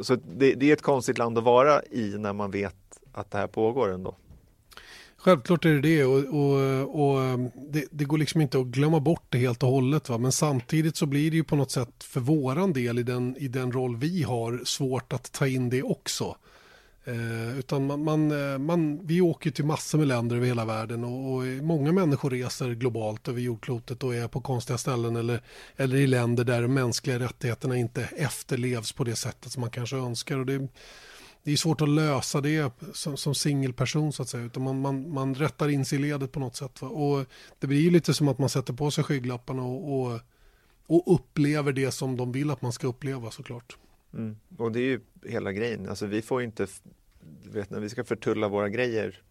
Så 0.00 0.14
det, 0.14 0.54
det 0.54 0.66
är 0.66 0.72
ett 0.72 0.82
konstigt 0.82 1.18
land 1.18 1.38
att 1.38 1.44
vara 1.44 1.82
i 1.90 2.18
när 2.18 2.32
man 2.32 2.50
vet 2.50 3.00
att 3.12 3.30
det 3.30 3.38
här 3.38 3.46
pågår 3.46 3.92
ändå. 3.92 4.16
Självklart 5.24 5.64
är 5.64 5.74
det 5.74 5.80
det 5.80 6.04
och, 6.04 6.18
och, 6.18 7.04
och 7.04 7.22
ehm, 7.22 7.50
det, 7.70 7.84
det 7.90 8.04
går 8.04 8.18
liksom 8.18 8.40
inte 8.40 8.58
att 8.58 8.66
glömma 8.66 9.00
bort 9.00 9.26
det 9.28 9.38
helt 9.38 9.62
och 9.62 9.68
hållet. 9.68 10.08
Va? 10.08 10.18
Men 10.18 10.32
samtidigt 10.32 10.96
så 10.96 11.06
blir 11.06 11.30
det 11.30 11.36
ju 11.36 11.44
på 11.44 11.56
något 11.56 11.70
sätt 11.70 12.04
för 12.04 12.20
våran 12.20 12.72
del 12.72 12.98
i 12.98 13.02
den, 13.02 13.36
i 13.36 13.48
den 13.48 13.72
roll 13.72 13.96
vi 13.96 14.22
har 14.22 14.60
svårt 14.64 15.12
att 15.12 15.32
ta 15.32 15.46
in 15.46 15.70
det 15.70 15.82
också. 15.82 16.36
Eh, 17.04 17.58
utan 17.58 17.86
man, 17.86 18.04
man, 18.04 18.52
eh, 18.52 18.58
man, 18.58 19.06
vi 19.06 19.20
åker 19.20 19.50
till 19.50 19.64
massor 19.64 19.98
med 19.98 20.08
länder 20.08 20.36
över 20.36 20.46
hela 20.46 20.64
världen 20.64 21.04
och, 21.04 21.34
och 21.34 21.42
många 21.44 21.92
människor 21.92 22.30
reser 22.30 22.70
globalt 22.70 23.28
över 23.28 23.40
jordklotet 23.40 24.02
och 24.02 24.14
är 24.14 24.28
på 24.28 24.40
konstiga 24.40 24.78
ställen 24.78 25.16
eller, 25.16 25.40
eller 25.76 25.96
i 25.96 26.06
länder 26.06 26.44
där 26.44 26.62
de 26.62 26.74
mänskliga 26.74 27.18
rättigheterna 27.18 27.76
inte 27.76 28.02
efterlevs 28.02 28.92
på 28.92 29.04
det 29.04 29.16
sättet 29.16 29.52
som 29.52 29.60
man 29.60 29.70
kanske 29.70 29.96
önskar. 29.96 30.38
Och 30.38 30.46
det, 30.46 30.68
det 31.44 31.52
är 31.52 31.56
svårt 31.56 31.80
att 31.80 31.88
lösa 31.88 32.40
det 32.40 32.72
som, 32.92 33.16
som 33.16 33.34
singelperson 33.34 34.12
så 34.12 34.22
att 34.22 34.28
säga. 34.28 34.44
Utan 34.44 34.62
man, 34.62 34.80
man, 34.80 35.12
man 35.12 35.34
rättar 35.34 35.68
in 35.68 35.84
sig 35.84 35.98
i 35.98 36.02
ledet 36.02 36.32
på 36.32 36.40
något 36.40 36.56
sätt. 36.56 36.82
Va? 36.82 36.88
Och 36.88 37.26
det 37.58 37.66
blir 37.66 37.80
ju 37.80 37.90
lite 37.90 38.14
som 38.14 38.28
att 38.28 38.38
man 38.38 38.48
sätter 38.48 38.72
på 38.72 38.90
sig 38.90 39.04
skygglapparna 39.04 39.62
och, 39.62 40.02
och, 40.02 40.20
och 40.86 41.14
upplever 41.14 41.72
det 41.72 41.90
som 41.90 42.16
de 42.16 42.32
vill 42.32 42.50
att 42.50 42.62
man 42.62 42.72
ska 42.72 42.86
uppleva 42.86 43.30
såklart. 43.30 43.76
Mm. 44.14 44.36
Och 44.58 44.72
det 44.72 44.80
är 44.80 44.82
ju 44.82 45.00
hela 45.24 45.52
grejen. 45.52 45.88
Alltså 45.88 46.06
vi 46.06 46.22
får 46.22 46.40
ju 46.40 46.46
inte, 46.46 46.66
vet 47.52 47.70
när 47.70 47.80
vi 47.80 47.88
ska 47.88 48.04
förtulla 48.04 48.48
våra 48.48 48.68
grejer 48.68 49.22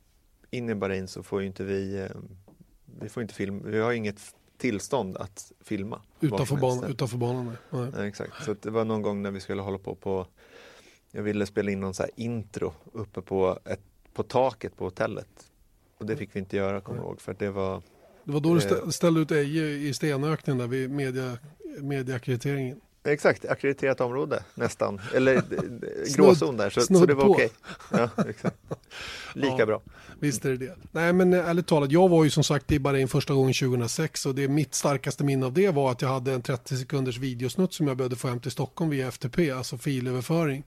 in 0.49 0.69
i 0.69 0.75
Bahrain 0.75 1.07
så 1.07 1.23
får 1.23 1.41
ju 1.41 1.47
inte 1.47 1.63
vi, 1.63 1.99
eh, 1.99 2.09
vi 2.99 3.09
får 3.09 3.23
inte 3.23 3.33
filma, 3.33 3.61
vi 3.65 3.79
har 3.79 3.91
inget 3.91 4.35
tillstånd 4.57 5.17
att 5.17 5.51
filma. 5.61 6.01
Utanför, 6.19 6.57
ban, 6.57 6.83
utanför 6.83 7.17
banan. 7.17 7.57
nej. 7.69 7.91
Nej. 7.95 8.07
Exakt, 8.07 8.43
så 8.45 8.55
det 8.61 8.69
var 8.69 8.85
någon 8.85 9.01
gång 9.01 9.21
när 9.21 9.31
vi 9.31 9.39
skulle 9.39 9.61
hålla 9.61 9.77
på 9.77 9.95
på, 9.95 10.27
jag 11.11 11.23
ville 11.23 11.45
spela 11.45 11.71
in 11.71 11.79
någon 11.79 11.93
så 11.93 12.03
här 12.03 12.11
intro 12.15 12.73
uppe 12.93 13.21
på, 13.21 13.59
ett, 13.65 13.81
på 14.13 14.23
taket 14.23 14.77
på 14.77 14.83
hotellet. 14.85 15.27
Och 15.97 16.05
det 16.05 16.17
fick 16.17 16.29
vi 16.35 16.39
inte 16.39 16.57
göra, 16.57 16.81
kommer 16.81 16.99
jag 16.99 17.05
ihåg, 17.05 17.21
för 17.21 17.35
det 17.39 17.49
var 17.49 17.81
Det 18.23 18.31
var 18.31 18.39
då 18.39 18.53
du 18.55 18.59
Eh. 18.61 18.63
stä- 18.69 18.91
ställde 18.91 19.19
ut 19.21 19.31
Eje 19.31 19.65
i 19.67 19.93
stenöknen 19.93 20.57
där 20.57 20.67
vid 20.67 20.91
media, 20.91 21.37
mediaackrediteringen. 21.81 22.81
Exakt, 23.03 23.45
akkrediterat 23.45 24.01
område 24.01 24.43
nästan, 24.55 25.01
eller 25.15 25.43
gråzon 26.17 26.57
där, 26.57 26.69
så, 26.69 26.81
så 26.81 27.05
det 27.05 27.13
var 27.13 27.29
okej. 27.29 27.49
Ja, 27.91 28.09
exakt. 28.27 28.57
Lika 29.35 29.55
Ja. 29.59 29.65
bra. 29.65 29.81
Visst 30.19 30.45
är 30.45 30.49
det 30.49 30.57
det. 30.57 30.75
Nej 30.91 31.13
men 31.13 31.33
eh, 31.33 31.49
ärligt 31.49 31.67
talat, 31.67 31.91
jag 31.91 32.09
var 32.09 32.23
ju 32.23 32.29
som 32.29 32.43
sagt 32.43 32.71
i 32.71 32.79
Bahrain 32.79 33.07
första 33.07 33.33
gången 33.33 33.53
2006 33.53 34.25
och 34.25 34.35
det 34.35 34.47
mitt 34.47 34.73
starkaste 34.75 35.23
minne 35.23 35.45
av 35.45 35.53
det 35.53 35.69
var 35.69 35.91
att 35.91 36.01
jag 36.01 36.09
hade 36.09 36.33
en 36.33 36.41
30 36.41 36.77
sekunders 36.77 37.17
videosnutt 37.17 37.73
som 37.73 37.87
jag 37.87 37.97
behövde 37.97 38.15
få 38.15 38.27
hem 38.27 38.39
till 38.39 38.51
Stockholm 38.51 38.89
via 38.91 39.07
FTP, 39.07 39.51
alltså 39.51 39.77
filöverföring. 39.77 40.63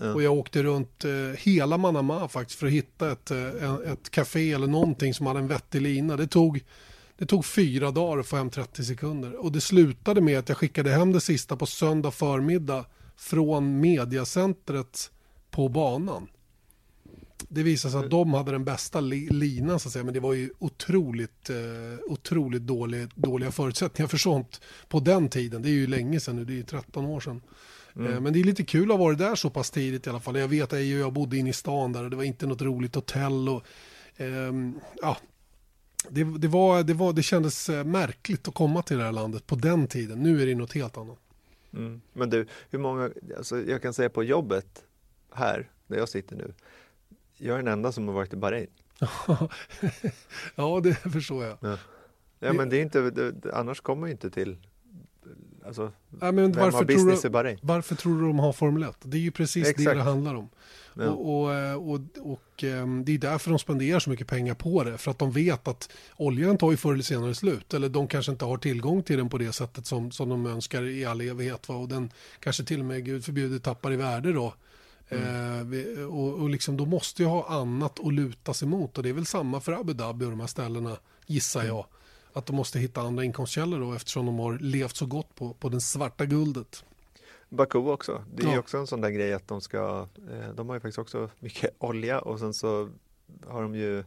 Ja. 0.00 0.14
Och 0.14 0.22
jag 0.22 0.32
åkte 0.32 0.62
runt 0.62 1.04
eh, 1.04 1.10
hela 1.38 1.78
Manama 1.78 2.28
faktiskt 2.28 2.58
för 2.58 2.66
att 2.66 2.72
hitta 2.72 3.12
ett, 3.12 3.30
eh, 3.30 3.74
ett 3.92 4.10
café 4.10 4.52
eller 4.52 4.66
någonting 4.66 5.14
som 5.14 5.26
hade 5.26 5.38
en 5.38 5.48
vettig 5.48 5.82
lina. 5.82 6.16
Det 6.16 6.26
tog, 6.26 6.64
det 7.18 7.26
tog 7.26 7.44
fyra 7.44 7.90
dagar 7.90 8.18
att 8.20 8.26
få 8.26 8.36
hem 8.36 8.50
30 8.50 8.84
sekunder. 8.84 9.44
Och 9.44 9.52
det 9.52 9.60
slutade 9.60 10.20
med 10.20 10.38
att 10.38 10.48
jag 10.48 10.58
skickade 10.58 10.90
hem 10.90 11.12
det 11.12 11.20
sista 11.20 11.56
på 11.56 11.66
söndag 11.66 12.10
förmiddag 12.10 12.84
från 13.16 13.80
mediacentret 13.80 15.10
på 15.50 15.68
banan. 15.68 16.26
Det 17.48 17.62
visade 17.62 17.92
sig 17.92 18.04
att 18.04 18.10
de 18.10 18.34
hade 18.34 18.52
den 18.52 18.64
bästa 18.64 19.00
li- 19.00 19.28
linan 19.30 19.80
så 19.80 19.88
att 19.88 19.92
säga, 19.92 20.04
men 20.04 20.14
det 20.14 20.20
var 20.20 20.32
ju 20.32 20.50
otroligt, 20.58 21.50
eh, 21.50 21.56
otroligt 22.12 22.62
dålig, 22.62 23.08
dåliga 23.14 23.50
förutsättningar 23.52 24.08
för 24.08 24.16
sånt 24.18 24.60
på 24.88 25.00
den 25.00 25.28
tiden. 25.28 25.62
Det 25.62 25.68
är 25.68 25.72
ju 25.72 25.86
länge 25.86 26.20
sedan 26.20 26.36
nu, 26.36 26.44
det 26.44 26.52
är 26.52 26.56
ju 26.56 26.62
13 26.62 27.04
år 27.06 27.20
sedan. 27.20 27.40
Eh, 27.96 28.20
Men 28.20 28.32
det 28.32 28.40
är 28.40 28.44
lite 28.44 28.64
kul 28.64 28.82
att 28.90 28.98
ha 28.98 29.04
varit 29.04 29.18
där 29.18 29.34
så 29.34 29.50
pass 29.50 29.70
tidigt 29.70 30.06
i 30.06 30.10
alla 30.10 30.20
fall. 30.20 30.36
Jag 30.38 30.48
vet 30.48 30.72
att 30.72 30.84
jag 30.84 31.12
bodde 31.12 31.36
inne 31.36 31.50
i 31.50 31.52
stan 31.52 31.92
där 31.92 32.04
och 32.04 32.10
det 32.10 32.16
var 32.16 32.24
inte 32.24 32.46
något 32.46 32.62
roligt 32.62 32.94
hotell. 32.94 33.48
Och, 33.48 33.64
ehm, 34.16 34.80
ja, 35.02 35.16
det, 36.08 36.24
det, 36.38 36.48
var, 36.48 36.82
det, 36.82 36.94
var, 36.94 37.12
det 37.12 37.22
kändes 37.22 37.68
eh, 37.68 37.84
märkligt 37.84 38.48
att 38.48 38.54
komma 38.54 38.82
till 38.82 38.98
det 38.98 39.04
här 39.04 39.12
landet 39.12 39.46
på 39.46 39.54
den 39.56 39.86
tiden. 39.86 40.22
Nu 40.22 40.42
är 40.42 40.46
det 40.46 40.54
något 40.54 40.72
helt 40.72 40.96
annat. 40.96 41.18
Mm. 41.72 42.00
Men 42.12 42.30
du, 42.30 42.46
hur 42.70 42.78
många, 42.78 43.10
alltså 43.36 43.60
jag 43.62 43.82
kan 43.82 43.94
säga 43.94 44.08
på 44.10 44.22
jobbet 44.24 44.84
här, 45.32 45.70
där 45.86 45.96
jag 45.98 46.08
sitter 46.08 46.36
nu, 46.36 46.54
jag 47.38 47.54
är 47.58 47.62
den 47.62 47.72
enda 47.72 47.92
som 47.92 48.08
har 48.08 48.14
varit 48.14 48.32
i 48.32 48.36
Bahrain. 48.36 48.66
ja, 50.54 50.80
det 50.80 50.94
förstår 50.94 51.44
jag. 51.44 51.58
Ja, 51.60 51.78
Det- 52.38 52.52
men 52.52 52.68
det 52.68 52.76
är 52.76 52.82
inte, 52.82 53.10
det, 53.10 53.32
det, 53.32 53.54
annars 53.54 53.80
kommer 53.80 54.06
jag 54.06 54.14
inte 54.14 54.30
till, 54.30 54.56
alltså, 55.66 55.92
Ja, 56.20 56.32
men 56.32 56.36
vem 56.36 56.54
har 56.54 56.60
varför, 56.60 56.78
tror 56.78 56.86
business 56.86 57.22
du, 57.22 57.28
i 57.28 57.30
Bahrain? 57.30 57.58
varför 57.62 57.94
tror 57.94 58.20
du 58.20 58.26
de 58.26 58.38
har 58.38 58.52
Formel 58.52 58.82
1? 58.82 58.96
Det 59.02 59.16
är 59.16 59.20
ju 59.20 59.30
precis 59.30 59.64
det 59.64 59.70
Exakt. 59.70 59.96
det 59.96 60.02
handlar 60.02 60.34
om. 60.34 60.48
Ja. 60.94 61.08
Och, 61.10 61.42
och, 61.44 61.54
eh, 61.54 61.74
och, 61.74 62.00
och 62.20 62.64
ehm, 62.64 63.04
det 63.04 63.12
är 63.14 63.18
därför 63.18 63.50
de 63.50 63.58
spenderar 63.58 63.98
så 63.98 64.10
mycket 64.10 64.26
pengar 64.26 64.54
på 64.54 64.84
det. 64.84 64.98
För 64.98 65.10
att 65.10 65.18
de 65.18 65.30
vet 65.32 65.68
att 65.68 65.90
oljan 66.16 66.58
tar 66.58 66.70
ju 66.70 66.76
förr 66.76 66.92
eller 66.92 67.02
senare 67.02 67.34
slut. 67.34 67.74
Eller 67.74 67.88
de 67.88 68.08
kanske 68.08 68.32
inte 68.32 68.44
har 68.44 68.56
tillgång 68.56 69.02
till 69.02 69.16
den 69.16 69.28
på 69.28 69.38
det 69.38 69.52
sättet 69.52 69.86
som, 69.86 70.10
som 70.10 70.28
de 70.28 70.46
önskar 70.46 70.82
i 70.82 71.04
all 71.04 71.20
evighet. 71.20 71.68
Va? 71.68 71.74
Och 71.74 71.88
den 71.88 72.10
kanske 72.40 72.64
till 72.64 72.80
och 72.80 72.86
med, 72.86 73.04
gud 73.04 73.24
förbjude, 73.24 73.60
tappar 73.60 73.92
i 73.92 73.96
värde 73.96 74.32
då. 74.32 74.54
Mm. 75.08 75.98
Eh, 75.98 76.04
och, 76.04 76.34
och 76.34 76.50
liksom, 76.50 76.76
då 76.76 76.86
måste 76.86 77.22
ju 77.22 77.28
ha 77.28 77.46
annat 77.48 78.00
att 78.00 78.14
luta 78.14 78.54
sig 78.54 78.68
mot. 78.68 78.96
Och 78.96 79.02
det 79.02 79.08
är 79.08 79.12
väl 79.12 79.26
samma 79.26 79.60
för 79.60 79.72
Abu 79.72 79.92
Dhabi 79.92 80.24
och 80.24 80.30
de 80.30 80.40
här 80.40 80.46
ställena, 80.46 80.96
gissar 81.26 81.60
Mm. 81.60 81.74
jag. 81.76 81.86
Att 82.36 82.46
de 82.46 82.56
måste 82.56 82.78
hitta 82.78 83.00
andra 83.00 83.24
inkomstkällor 83.24 83.80
då 83.80 83.92
eftersom 83.92 84.26
de 84.26 84.38
har 84.38 84.58
levt 84.58 84.96
så 84.96 85.06
gott 85.06 85.34
på, 85.34 85.54
på 85.54 85.68
den 85.68 85.80
svarta 85.80 86.26
guldet. 86.26 86.84
Baku 87.48 87.78
också. 87.78 88.24
Det 88.34 88.42
är 88.42 88.52
Ja. 88.52 88.58
också 88.58 88.78
en 88.78 88.86
sån 88.86 89.00
där 89.00 89.10
grej 89.10 89.32
att 89.34 89.48
de 89.48 89.60
ska, 89.60 90.08
eh, 90.30 90.48
de 90.54 90.68
har 90.68 90.76
ju 90.76 90.80
faktiskt 90.80 90.98
också 90.98 91.30
mycket 91.38 91.70
olja 91.78 92.20
och 92.20 92.38
sen 92.38 92.54
så 92.54 92.88
har 93.46 93.62
de 93.62 93.74
ju 93.74 93.98
eh, 93.98 94.04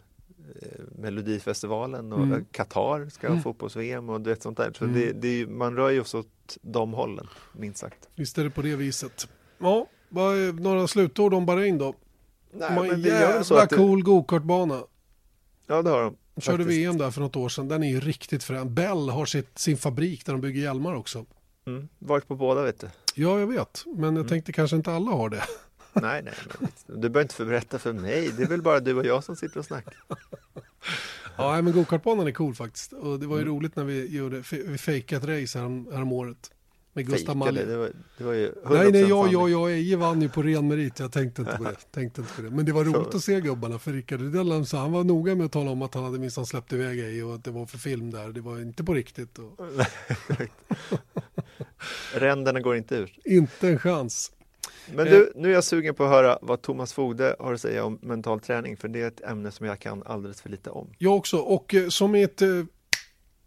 Melodifestivalen 0.96 2.14
och 2.14 2.24
Mm. 2.24 2.46
Qatar 2.52 3.10
ska 3.10 3.28
ha 3.28 3.32
Mm. 3.32 3.44
fotbolls-VM 3.44 4.10
och 4.10 4.22
du 4.22 4.30
vet 4.30 4.42
sånt 4.44 4.58
där. 4.58 4.74
Så 4.78 4.84
Mm. 4.86 4.96
det, 4.96 5.12
det 5.14 5.28
är 5.42 5.48
man 5.48 5.76
rör 5.76 5.90
ju 5.90 6.04
sig 6.04 6.20
åt 6.20 6.58
de 6.62 6.94
hållen, 6.94 7.28
minst 7.54 7.80
sagt. 7.80 8.10
Visst 8.16 8.38
är 8.38 8.44
det 8.44 8.50
på 8.50 8.62
det 8.62 8.76
viset. 8.76 9.28
Ja, 9.58 9.88
några 10.60 10.88
slutord 10.88 11.34
om 11.34 11.46
Bahrain 11.46 11.78
då? 11.78 11.94
Nej, 12.52 12.70
de 12.70 12.76
har 12.76 12.84
en 12.84 12.90
men 12.92 13.02
det 13.02 13.10
gör 13.10 13.34
väl 13.34 13.46
så 13.46 13.54
jävla 13.56 13.78
cool 13.78 14.04
gokartbana. 14.04 14.84
Ja, 15.68 15.82
det 15.82 15.90
har 15.90 16.02
de. 16.04 16.16
De 16.38 16.42
körde. 16.42 16.64
VM 16.64 16.98
där 16.98 17.12
för 17.12 17.22
något 17.22 17.36
år 17.36 17.50
sedan. 17.50 17.68
Den 17.68 17.84
är 17.84 17.90
ju 17.90 18.00
riktigt 18.00 18.44
frän. 18.44 18.74
Bell 18.74 19.10
har 19.10 19.26
sitt, 19.26 19.60
sin 19.60 19.78
fabrik 19.78 20.26
där 20.26 20.34
de 20.34 20.42
bygger 20.42 20.62
hjälmar 20.62 20.96
också. 20.96 21.26
Mm. 21.68 21.88
Varit 22.00 22.28
på 22.28 22.36
båda 22.36 22.62
vet 22.64 22.80
du. 22.80 22.88
Ja, 23.16 23.40
jag 23.40 23.48
vet. 23.48 23.84
Men 23.86 24.04
jag 24.04 24.10
Mm. 24.12 24.28
tänkte 24.28 24.52
kanske 24.54 24.76
inte 24.76 24.92
alla 24.94 25.12
har 25.12 25.30
det. 25.30 25.44
nej, 25.94 26.22
nej, 26.24 26.34
men, 26.60 27.02
du 27.02 27.10
behöver 27.10 27.22
inte 27.22 27.46
berätta 27.46 27.80
för 27.80 27.94
mig. 27.94 28.32
Det 28.38 28.44
är 28.44 28.48
väl 28.48 28.62
bara 28.62 28.80
du 28.80 28.94
och 28.94 29.06
jag 29.06 29.24
som 29.24 29.36
sitter 29.36 29.60
och 29.60 29.66
snackar. 29.66 29.94
Ja, 31.40 31.62
men 31.62 31.74
gokartbanan 31.74 32.28
är 32.28 32.32
cool 32.32 32.56
faktiskt. 32.56 32.94
Och 32.94 33.20
det 33.20 33.28
var 33.28 33.36
ju 33.38 33.42
Mm. 33.42 33.54
roligt 33.56 33.76
när 33.76 33.84
vi, 33.84 34.18
gjorde, 34.18 34.44
vi 34.52 34.78
fejkade 34.78 35.34
ett 35.36 35.42
race 35.44 35.60
härom, 35.60 35.88
härom 35.94 36.12
året. 36.12 36.52
Med 36.98 37.08
Gustav 37.08 37.38
Malm. 37.38 37.56
Det 37.56 37.78
var, 37.78 37.92
det 38.18 38.24
var 38.24 38.34
ju 38.34 38.52
nej, 38.70 38.92
nej, 38.92 39.02
jag, 39.02 39.34
jag, 39.34 39.50
jag, 39.50 39.72
Eje 39.72 39.96
vann 39.96 40.22
ju 40.22 40.30
på 40.30 40.42
ren 40.44 40.68
merit. 40.68 41.00
Jag 41.00 41.12
tänkte 41.12 41.42
inte 41.42 41.58
på 41.58 41.64
det. 41.64 41.76
Tänkte 41.92 42.22
inte 42.22 42.34
på 42.34 42.42
det. 42.42 42.50
Men 42.50 42.66
det 42.66 42.72
var 42.72 42.84
roligt 42.84 43.16
att 43.16 43.24
se 43.24 43.42
gubbarna. 43.42 43.80
För 43.80 43.92
Rickard 43.92 44.22
Rydell, 44.22 44.66
han 44.72 44.92
var 44.92 45.04
noga 45.04 45.36
med 45.36 45.46
att 45.46 45.52
tala 45.52 45.72
om 45.72 45.82
att 45.82 45.94
han 45.94 46.04
hade 46.04 46.20
minst 46.20 46.48
släppt 46.48 46.74
iväg 46.74 47.00
Eje 47.00 47.24
och 47.24 47.36
att 47.36 47.44
det 47.44 47.52
var 47.52 47.66
för 47.66 47.78
film 47.78 48.12
där. 48.12 48.30
Det 48.30 48.42
var 48.42 48.62
inte 48.62 48.84
på 48.84 48.94
riktigt. 48.94 49.40
Och... 49.40 49.60
Ränderna 52.14 52.60
går 52.60 52.76
inte 52.76 52.96
ur. 52.96 53.20
Inte 53.26 53.70
en 53.70 53.80
chans. 53.80 54.32
Men 54.96 55.06
du, 55.06 55.32
nu 55.36 55.50
är 55.50 55.54
jag 55.54 55.64
sugen 55.64 55.96
på 55.96 56.04
att 56.04 56.10
höra 56.10 56.40
vad 56.42 56.62
Thomas 56.62 56.94
Fogde 56.94 57.36
har 57.40 57.54
att 57.54 57.62
säga 57.62 57.86
om 57.86 58.00
mental 58.02 58.40
träning, 58.40 58.78
för 58.78 58.88
det 58.88 59.02
är 59.02 59.08
ett 59.08 59.22
ämne 59.22 59.52
som 59.52 59.66
jag 59.66 59.80
kan 59.80 60.04
alldeles 60.04 60.42
för 60.42 60.50
lite 60.50 60.70
om. 60.70 60.94
Jag 60.98 61.16
också, 61.16 61.38
och 61.38 61.74
eh, 61.76 61.88
som 61.88 62.16
ett 62.16 62.42
eh, 62.42 62.50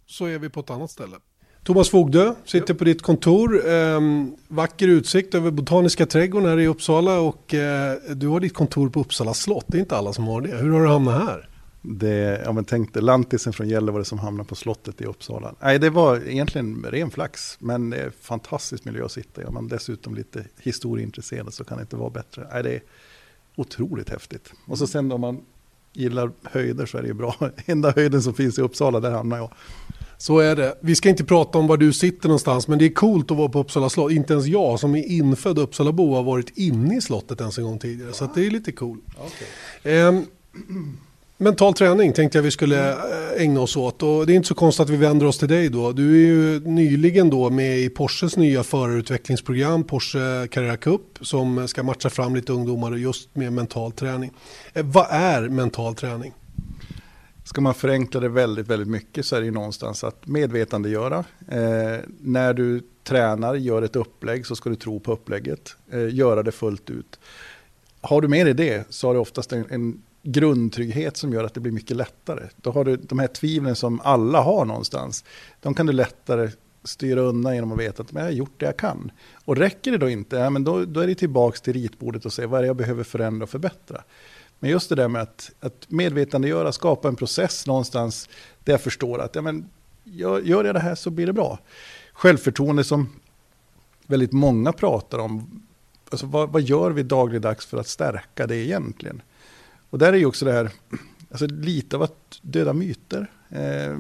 så 0.07 0.27
är 0.27 0.39
vi 0.39 0.49
på 0.49 0.61
ett 0.61 0.71
annat 0.71 0.91
ställe. 0.91 1.17
Thomas 1.65 1.89
Fogdö 1.91 2.35
sitter 2.45 2.75
på 2.75 2.85
ditt 2.85 3.03
kontor. 3.03 3.69
Eh, 3.71 4.01
vacker 4.49 4.89
utsikt 4.89 5.35
över 5.35 5.51
Botaniska 5.51 6.07
trädgården 6.07 6.49
här 6.49 6.59
i 6.59 6.67
Uppsala 6.67 7.21
och 7.21 7.55
eh, 7.55 7.97
du 8.15 8.29
har 8.29 8.41
ditt 8.41 8.55
kontor 8.55 8.89
på 8.89 9.01
Uppsala 9.01 9.35
slott. 9.35 9.65
Det 9.69 9.79
är 9.79 9.81
inte 9.81 9.97
alla 9.97 10.13
som 10.13 10.27
har 10.27 10.41
det. 10.41 10.57
Hur 10.57 10.71
har 10.71 10.83
du 10.83 10.89
hamnat 10.89 11.23
här? 11.23 11.49
Det, 11.83 12.43
ja 12.45 12.53
men 12.53 12.65
tänk 12.65 12.95
dig 12.95 13.03
Lantisen 13.03 13.53
från 13.53 13.69
Gällivare 13.69 14.05
som 14.05 14.19
hamnar 14.19 14.45
på 14.45 14.55
slottet 14.55 15.01
i 15.01 15.05
Uppsala. 15.05 15.55
Nej, 15.61 15.79
det 15.79 15.91
var 15.91 16.29
egentligen 16.29 16.87
ren 16.89 17.11
flax, 17.11 17.57
men 17.61 17.91
det 17.91 17.97
är 17.97 18.11
fantastisk 18.21 18.85
miljö 18.85 19.05
att 19.05 19.13
sitta 19.13 19.43
i. 19.43 19.45
Om 19.45 19.55
man 19.55 19.69
dessutom 19.69 20.15
lite 20.15 20.45
historieintresserad 20.61 21.55
så 21.55 21.65
kan 21.65 21.77
det 21.77 21.83
inte 21.83 21.97
vara 21.97 22.11
bättre. 22.11 22.47
Nej, 22.53 22.63
det 22.63 22.75
är 22.75 22.83
otroligt 23.57 24.11
häftigt. 24.11 24.53
Och 24.67 24.79
så 24.79 24.87
sen 24.87 25.13
om 25.13 25.21
man 25.21 25.41
gillar 25.93 26.31
höjder 26.43 26.87
så 26.87 26.99
är 26.99 27.03
det 27.03 27.09
ju 27.09 27.15
bra. 27.15 27.37
Enda 27.67 27.93
höjden 27.97 28.23
som 28.23 28.35
finns 28.35 28.59
i 28.59 28.63
Uppsala, 28.63 29.01
där 29.01 29.11
hamnar 29.11 29.37
jag. 29.37 29.51
Så 30.21 30.39
är 30.39 30.57
det. 30.57 30.75
Vi 30.81 30.95
ska 30.95 31.09
inte 31.09 31.25
prata 31.25 31.59
om 31.59 31.67
var 31.67 31.77
du 31.77 31.93
sitter 31.93 32.29
någonstans, 32.29 32.69
men 32.69 32.79
det 32.79 32.85
är 32.85 32.93
coolt 32.93 33.31
att 33.31 33.37
vara 33.37 33.49
på 33.49 33.59
Uppsala 33.59 33.89
slott. 33.89 34.13
Inte 34.13 34.33
ens 34.33 34.47
jag 34.47 34.81
som 34.81 34.95
är 34.95 35.05
infödd 35.05 35.59
Uppsalabo 35.59 36.15
har 36.15 36.23
varit 36.23 36.59
inne 36.59 36.97
i 36.97 37.01
slottet 37.01 37.41
ens 37.41 37.59
en 37.59 37.65
gång 37.65 37.79
tidigare, 37.79 38.13
så 38.13 38.29
det 38.35 38.47
är 38.47 38.51
lite 38.51 38.73
cool. 38.73 38.99
Okay. 39.19 39.93
Eh, 39.93 40.21
mental 41.37 41.75
träning 41.75 42.13
tänkte 42.13 42.39
jag 42.39 42.43
vi 42.43 42.51
skulle 42.51 42.91
eh, 42.91 43.43
ägna 43.43 43.61
oss 43.61 43.77
åt 43.77 44.03
och 44.03 44.27
det 44.27 44.33
är 44.33 44.35
inte 44.35 44.49
så 44.49 44.55
konstigt 44.55 44.85
att 44.85 44.91
vi 44.91 44.97
vänder 44.97 45.27
oss 45.27 45.39
till 45.39 45.49
dig 45.49 45.69
då. 45.69 45.93
Du 45.93 46.23
är 46.23 46.27
ju 46.27 46.61
nyligen 46.61 47.31
då 47.31 47.51
med 47.51 47.79
i 47.79 47.89
Porsches 47.89 48.37
nya 48.37 48.63
förarutvecklingsprogram, 48.63 49.85
Porsche 49.85 50.49
Carrera 50.51 50.77
Cup, 50.77 51.19
som 51.21 51.69
ska 51.69 51.83
matcha 51.83 52.11
fram 52.11 52.35
lite 52.37 52.53
ungdomar 52.53 52.97
just 52.97 53.37
med 53.37 53.53
mental 53.53 53.93
träning. 53.93 54.31
Eh, 54.73 54.85
vad 54.85 55.07
är 55.11 55.49
mental 55.49 55.95
träning? 55.95 56.33
Ska 57.51 57.61
man 57.61 57.75
förenkla 57.75 58.21
det 58.21 58.29
väldigt, 58.29 58.69
väldigt 58.69 58.89
mycket 58.89 59.27
så 59.27 59.37
är 59.37 59.41
det 59.41 59.45
ju 59.45 59.53
någonstans 59.53 60.05
att 60.05 60.27
medvetandegöra. 60.27 61.25
Eh, 61.49 61.99
när 62.21 62.55
du 62.55 62.83
tränar, 63.05 63.55
gör 63.55 63.83
ett 63.83 63.97
upplägg 63.97 64.47
så 64.47 64.57
ska 64.57 64.71
du 64.71 64.77
tro 64.77 65.01
på 65.01 65.13
upplägget. 65.13 65.77
Eh, 65.91 66.15
göra 66.15 66.43
det 66.43 66.53
fullt 66.53 66.91
ut. 66.91 67.21
Har 68.01 68.21
du 68.21 68.29
med 68.29 68.47
dig 68.47 68.55
det 68.55 68.87
så 68.89 69.07
har 69.07 69.15
du 69.15 69.21
oftast 69.21 69.53
en, 69.53 69.65
en 69.71 70.03
grundtrygghet 70.23 71.17
som 71.17 71.33
gör 71.33 71.45
att 71.45 71.55
det 71.55 71.61
blir 71.61 71.73
mycket 71.73 71.97
lättare. 71.97 72.49
Då 72.57 72.71
har 72.71 72.85
du 72.85 72.97
de 72.97 73.19
här 73.19 73.27
tvivlen 73.27 73.77
som 73.77 74.01
alla 74.01 74.41
har 74.41 74.65
någonstans. 74.65 75.25
De 75.61 75.75
kan 75.75 75.87
du 75.87 75.93
lättare 75.93 76.51
styra 76.85 77.21
undan 77.21 77.55
genom 77.55 77.73
att 77.73 77.79
veta 77.79 78.03
att 78.03 78.13
jag 78.13 78.23
har 78.23 78.31
gjort 78.31 78.61
det 78.61 78.67
jag 78.67 78.77
kan. 78.77 79.11
Och 79.45 79.57
räcker 79.57 79.91
det 79.91 79.99
då 79.99 80.09
inte, 80.09 80.37
ja, 80.37 80.51
men 80.51 80.65
då, 80.65 80.85
då 80.85 81.01
är 81.01 81.07
det 81.07 81.15
tillbaka 81.15 81.59
till 81.59 81.73
ritbordet 81.73 82.25
och 82.25 82.33
se 82.33 82.47
vad 82.47 82.59
är 82.59 82.63
det 82.63 82.67
jag 82.67 82.77
behöver 82.77 83.05
förändra 83.05 83.43
och 83.43 83.51
förbättra. 83.51 84.03
Men 84.61 84.71
just 84.71 84.89
det 84.89 84.95
där 84.95 85.09
med 85.09 85.23
att, 85.23 85.51
att 85.61 85.91
medvetandegöra, 85.91 86.73
skapa 86.73 87.09
en 87.09 87.17
process 87.17 87.67
någonstans 87.67 88.29
där 88.65 88.73
jag 88.73 88.81
förstår 88.81 89.21
att 89.21 89.35
ja, 89.35 89.43
men, 89.43 89.71
gör, 90.05 90.41
gör 90.41 90.65
jag 90.65 90.75
det 90.75 90.81
här 90.81 90.95
så 90.95 91.11
blir 91.11 91.27
det 91.27 91.33
bra. 91.33 91.59
Självförtroende 92.13 92.85
som 92.85 93.09
väldigt 94.07 94.33
många 94.33 94.73
pratar 94.73 95.19
om. 95.19 95.63
Alltså, 96.11 96.27
vad, 96.27 96.51
vad 96.51 96.63
gör 96.63 96.91
vi 96.91 97.03
dagligdags 97.03 97.67
för 97.67 97.79
att 97.79 97.89
stärka 97.89 98.47
det 98.47 98.57
egentligen? 98.57 99.23
Och 99.91 99.99
där 99.99 100.13
är 100.13 100.17
ju 100.17 100.27
också 100.27 100.45
det 100.45 100.53
här, 100.53 100.71
alltså 101.31 101.47
lite 101.47 101.97
av 101.97 102.03
att 102.03 102.39
döda 102.43 102.73
myter. 102.73 103.31
Eh, 103.49 103.97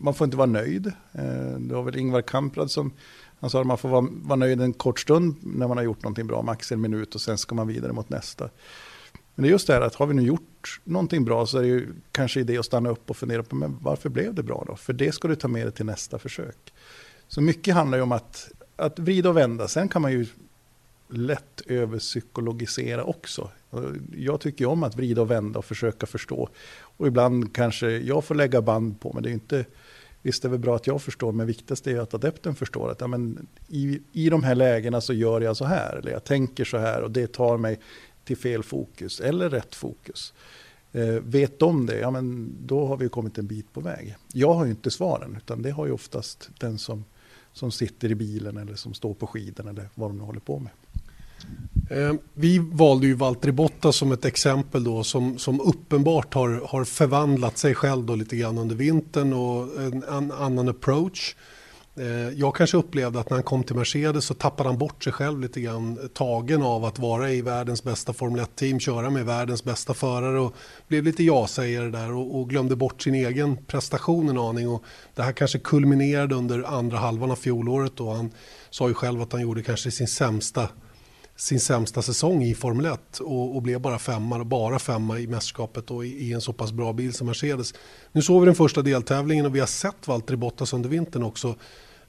man 0.00 0.14
får 0.14 0.24
inte 0.24 0.36
vara 0.36 0.46
nöjd. 0.46 0.86
Eh, 1.12 1.58
det 1.58 1.74
var 1.74 1.82
väl 1.82 1.96
Ingvar 1.96 2.22
Kamprad 2.22 2.70
som 2.70 2.92
han 3.40 3.50
sa 3.50 3.60
att 3.60 3.66
man 3.66 3.78
får 3.78 3.88
vara, 3.88 4.06
vara 4.10 4.36
nöjd 4.36 4.60
en 4.60 4.72
kort 4.72 5.00
stund 5.00 5.36
när 5.40 5.68
man 5.68 5.76
har 5.76 5.84
gjort 5.84 6.02
någonting 6.02 6.26
bra, 6.26 6.42
max 6.42 6.72
en 6.72 6.80
minut 6.80 7.14
och 7.14 7.20
sen 7.20 7.38
ska 7.38 7.54
man 7.54 7.68
vidare 7.68 7.92
mot 7.92 8.08
nästa. 8.08 8.50
Men 9.34 9.42
det 9.42 9.48
är 9.48 9.50
just 9.50 9.66
det 9.66 9.72
här 9.72 9.80
att 9.80 9.94
har 9.94 10.06
vi 10.06 10.14
nu 10.14 10.22
gjort 10.22 10.80
någonting 10.84 11.24
bra 11.24 11.46
så 11.46 11.58
är 11.58 11.62
det 11.62 11.68
ju 11.68 11.88
kanske 12.12 12.40
idé 12.40 12.58
att 12.58 12.66
stanna 12.66 12.90
upp 12.90 13.10
och 13.10 13.16
fundera 13.16 13.42
på 13.42 13.56
men 13.56 13.78
varför 13.80 14.08
blev 14.08 14.34
det 14.34 14.42
bra 14.42 14.64
då? 14.66 14.76
För 14.76 14.92
det 14.92 15.12
ska 15.12 15.28
du 15.28 15.36
ta 15.36 15.48
med 15.48 15.66
dig 15.66 15.72
till 15.72 15.86
nästa 15.86 16.18
försök. 16.18 16.72
Så 17.28 17.40
mycket 17.40 17.74
handlar 17.74 17.98
ju 17.98 18.02
om 18.02 18.12
att, 18.12 18.50
att 18.76 18.98
vrida 18.98 19.28
och 19.28 19.36
vända. 19.36 19.68
Sen 19.68 19.88
kan 19.88 20.02
man 20.02 20.12
ju 20.12 20.26
lätt 21.08 21.60
överpsykologisera 21.66 23.04
också. 23.04 23.50
Jag 24.16 24.40
tycker 24.40 24.66
om 24.66 24.82
att 24.82 24.96
vrida 24.96 25.22
och 25.22 25.30
vända 25.30 25.58
och 25.58 25.64
försöka 25.64 26.06
förstå. 26.06 26.48
Och 26.80 27.06
ibland 27.06 27.54
kanske 27.54 27.90
jag 27.90 28.24
får 28.24 28.34
lägga 28.34 28.62
band 28.62 29.00
på, 29.00 29.12
men 29.12 29.22
det 29.22 29.30
är 29.30 29.32
inte... 29.32 29.64
Visst 30.22 30.44
är 30.44 30.48
det 30.48 30.50
väl 30.50 30.60
bra 30.60 30.76
att 30.76 30.86
jag 30.86 31.02
förstår, 31.02 31.32
men 31.32 31.46
viktigast 31.46 31.86
är 31.86 32.00
att 32.00 32.14
adepten 32.14 32.54
förstår 32.54 32.90
att 32.90 33.00
ja, 33.00 33.06
men 33.06 33.46
i, 33.68 34.00
i 34.12 34.30
de 34.30 34.42
här 34.42 34.54
lägena 34.54 35.00
så 35.00 35.12
gör 35.12 35.40
jag 35.40 35.56
så 35.56 35.64
här, 35.64 35.96
eller 35.96 36.12
jag 36.12 36.24
tänker 36.24 36.64
så 36.64 36.78
här 36.78 37.02
och 37.02 37.10
det 37.10 37.32
tar 37.32 37.56
mig 37.56 37.80
till 38.24 38.36
fel 38.36 38.62
fokus 38.62 39.20
eller 39.20 39.50
rätt 39.50 39.74
fokus. 39.74 40.32
Eh, 40.92 41.14
vet 41.22 41.58
de 41.58 41.86
det, 41.86 41.98
ja 41.98 42.10
men 42.10 42.56
då 42.66 42.86
har 42.86 42.96
vi 42.96 43.08
kommit 43.08 43.38
en 43.38 43.46
bit 43.46 43.72
på 43.72 43.80
väg. 43.80 44.16
Jag 44.32 44.54
har 44.54 44.64
ju 44.64 44.70
inte 44.70 44.90
svaren, 44.90 45.36
utan 45.36 45.62
det 45.62 45.70
har 45.70 45.86
ju 45.86 45.92
oftast 45.92 46.50
den 46.60 46.78
som, 46.78 47.04
som 47.52 47.70
sitter 47.70 48.10
i 48.10 48.14
bilen 48.14 48.56
eller 48.56 48.74
som 48.74 48.94
står 48.94 49.14
på 49.14 49.26
skidan 49.26 49.68
eller 49.68 49.88
vad 49.94 50.10
de 50.10 50.18
nu 50.18 50.24
håller 50.24 50.40
på 50.40 50.58
med. 50.58 50.72
Eh, 51.90 52.14
vi 52.34 52.58
valde 52.58 53.06
ju 53.06 53.14
Valtteri 53.14 53.52
Bottas 53.52 53.96
som 53.96 54.12
ett 54.12 54.24
exempel 54.24 54.84
då 54.84 55.04
som, 55.04 55.38
som 55.38 55.60
uppenbart 55.60 56.34
har, 56.34 56.62
har 56.68 56.84
förvandlat 56.84 57.58
sig 57.58 57.74
själv 57.74 58.06
då 58.06 58.14
lite 58.14 58.36
grann 58.36 58.58
under 58.58 58.76
vintern 58.76 59.32
och 59.32 59.82
en, 59.82 60.02
en 60.02 60.32
annan 60.32 60.68
approach. 60.68 61.36
Eh, 61.96 62.28
jag 62.28 62.54
kanske 62.54 62.76
upplevde 62.76 63.20
att 63.20 63.30
när 63.30 63.36
han 63.36 63.44
kom 63.44 63.62
till 63.62 63.76
Mercedes 63.76 64.24
så 64.24 64.34
tappade 64.34 64.68
han 64.68 64.78
bort 64.78 65.04
sig 65.04 65.12
själv 65.12 65.40
lite 65.40 65.60
grann. 65.60 65.98
Eh, 66.02 66.06
tagen 66.06 66.62
av 66.62 66.84
att 66.84 66.98
vara 66.98 67.30
i 67.30 67.42
världens 67.42 67.84
bästa 67.84 68.12
Formel 68.12 68.40
1-team, 68.40 68.80
köra 68.80 69.10
med 69.10 69.26
världens 69.26 69.64
bästa 69.64 69.94
förare 69.94 70.40
och 70.40 70.54
blev 70.88 71.04
lite 71.04 71.24
ja-sägare 71.24 71.90
där 71.90 72.12
och, 72.12 72.40
och, 72.40 72.50
glömde 72.50 72.76
bort 72.76 73.02
sin 73.02 73.14
egen 73.14 73.56
prestation 73.56 74.28
en 74.28 74.38
aning. 74.38 74.68
Och 74.68 74.84
det 75.14 75.22
här 75.22 75.32
kanske 75.32 75.58
kulminerade 75.58 76.34
under 76.34 76.62
andra 76.62 76.98
halvan 76.98 77.30
av 77.30 77.36
fjolåret 77.36 78.00
och 78.00 78.14
Han 78.14 78.30
sa 78.70 78.88
ju 78.88 78.94
själv 78.94 79.22
att 79.22 79.32
han 79.32 79.42
gjorde 79.42 79.62
kanske 79.62 79.90
sin 79.90 80.08
sämsta 80.08 80.68
sin 81.36 81.60
sämsta 81.60 82.02
säsong 82.02 82.42
i 82.42 82.54
Formel 82.54 82.86
1 82.86 83.18
och, 83.20 83.56
och 83.56 83.62
blev 83.62 83.80
bara 83.80 83.98
femma, 83.98 84.44
bara 84.44 84.78
femma 84.78 85.18
i 85.18 85.26
mästerskapet 85.26 85.90
och 85.90 86.06
i, 86.06 86.08
i, 86.08 86.32
en 86.32 86.40
så 86.40 86.52
pass 86.52 86.72
bra 86.72 86.92
bil 86.92 87.12
som 87.14 87.26
Mercedes. 87.26 87.74
Nu 88.12 88.22
såg 88.22 88.40
vi 88.40 88.46
den 88.46 88.54
första 88.54 88.82
deltävlingen 88.82 89.46
och 89.46 89.54
vi 89.54 89.60
har 89.60 89.66
sett 89.66 90.08
Valtteri 90.08 90.36
Bottas 90.36 90.72
under 90.72 90.88
vintern 90.88 91.22
också 91.22 91.54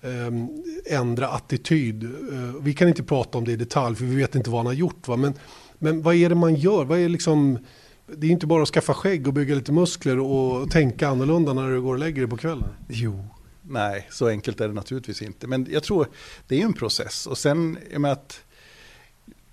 Ehm, 0.05 0.63
ändra 0.85 1.27
attityd. 1.27 2.03
Eh, 2.03 2.61
vi 2.61 2.73
kan 2.73 2.87
inte 2.87 3.03
prata 3.03 3.37
om 3.37 3.45
det 3.45 3.51
i 3.51 3.55
detalj 3.55 3.95
för 3.95 4.05
vi 4.05 4.15
vet 4.15 4.35
inte 4.35 4.49
vad 4.49 4.59
han 4.59 4.65
har 4.65 4.73
gjort. 4.73 5.07
Va? 5.07 5.17
Men, 5.17 5.33
men 5.79 6.01
vad 6.01 6.15
är 6.15 6.29
det 6.29 6.35
man 6.35 6.55
gör? 6.55 6.85
Vad 6.85 6.99
är 6.99 7.09
liksom, 7.09 7.57
det 8.05 8.27
är 8.27 8.31
inte 8.31 8.47
bara 8.47 8.63
att 8.63 8.69
skaffa 8.69 8.93
skägg 8.93 9.27
och 9.27 9.33
bygga 9.33 9.55
lite 9.55 9.71
muskler 9.71 10.19
och 10.19 10.71
tänka 10.71 11.07
annorlunda 11.07 11.53
när 11.53 11.69
du 11.69 11.81
går 11.81 11.93
och 11.93 11.99
lägger 11.99 12.21
dig 12.21 12.29
på 12.29 12.37
kvällen. 12.37 12.69
Jo, 12.87 13.25
nej, 13.61 14.07
så 14.11 14.27
enkelt 14.27 14.61
är 14.61 14.67
det 14.67 14.73
naturligtvis 14.73 15.21
inte. 15.21 15.47
Men 15.47 15.67
jag 15.69 15.83
tror 15.83 16.07
det 16.47 16.61
är 16.61 16.65
en 16.65 16.73
process. 16.73 17.27
Och 17.27 17.37
sen 17.37 17.77
med 17.97 18.11
att 18.11 18.39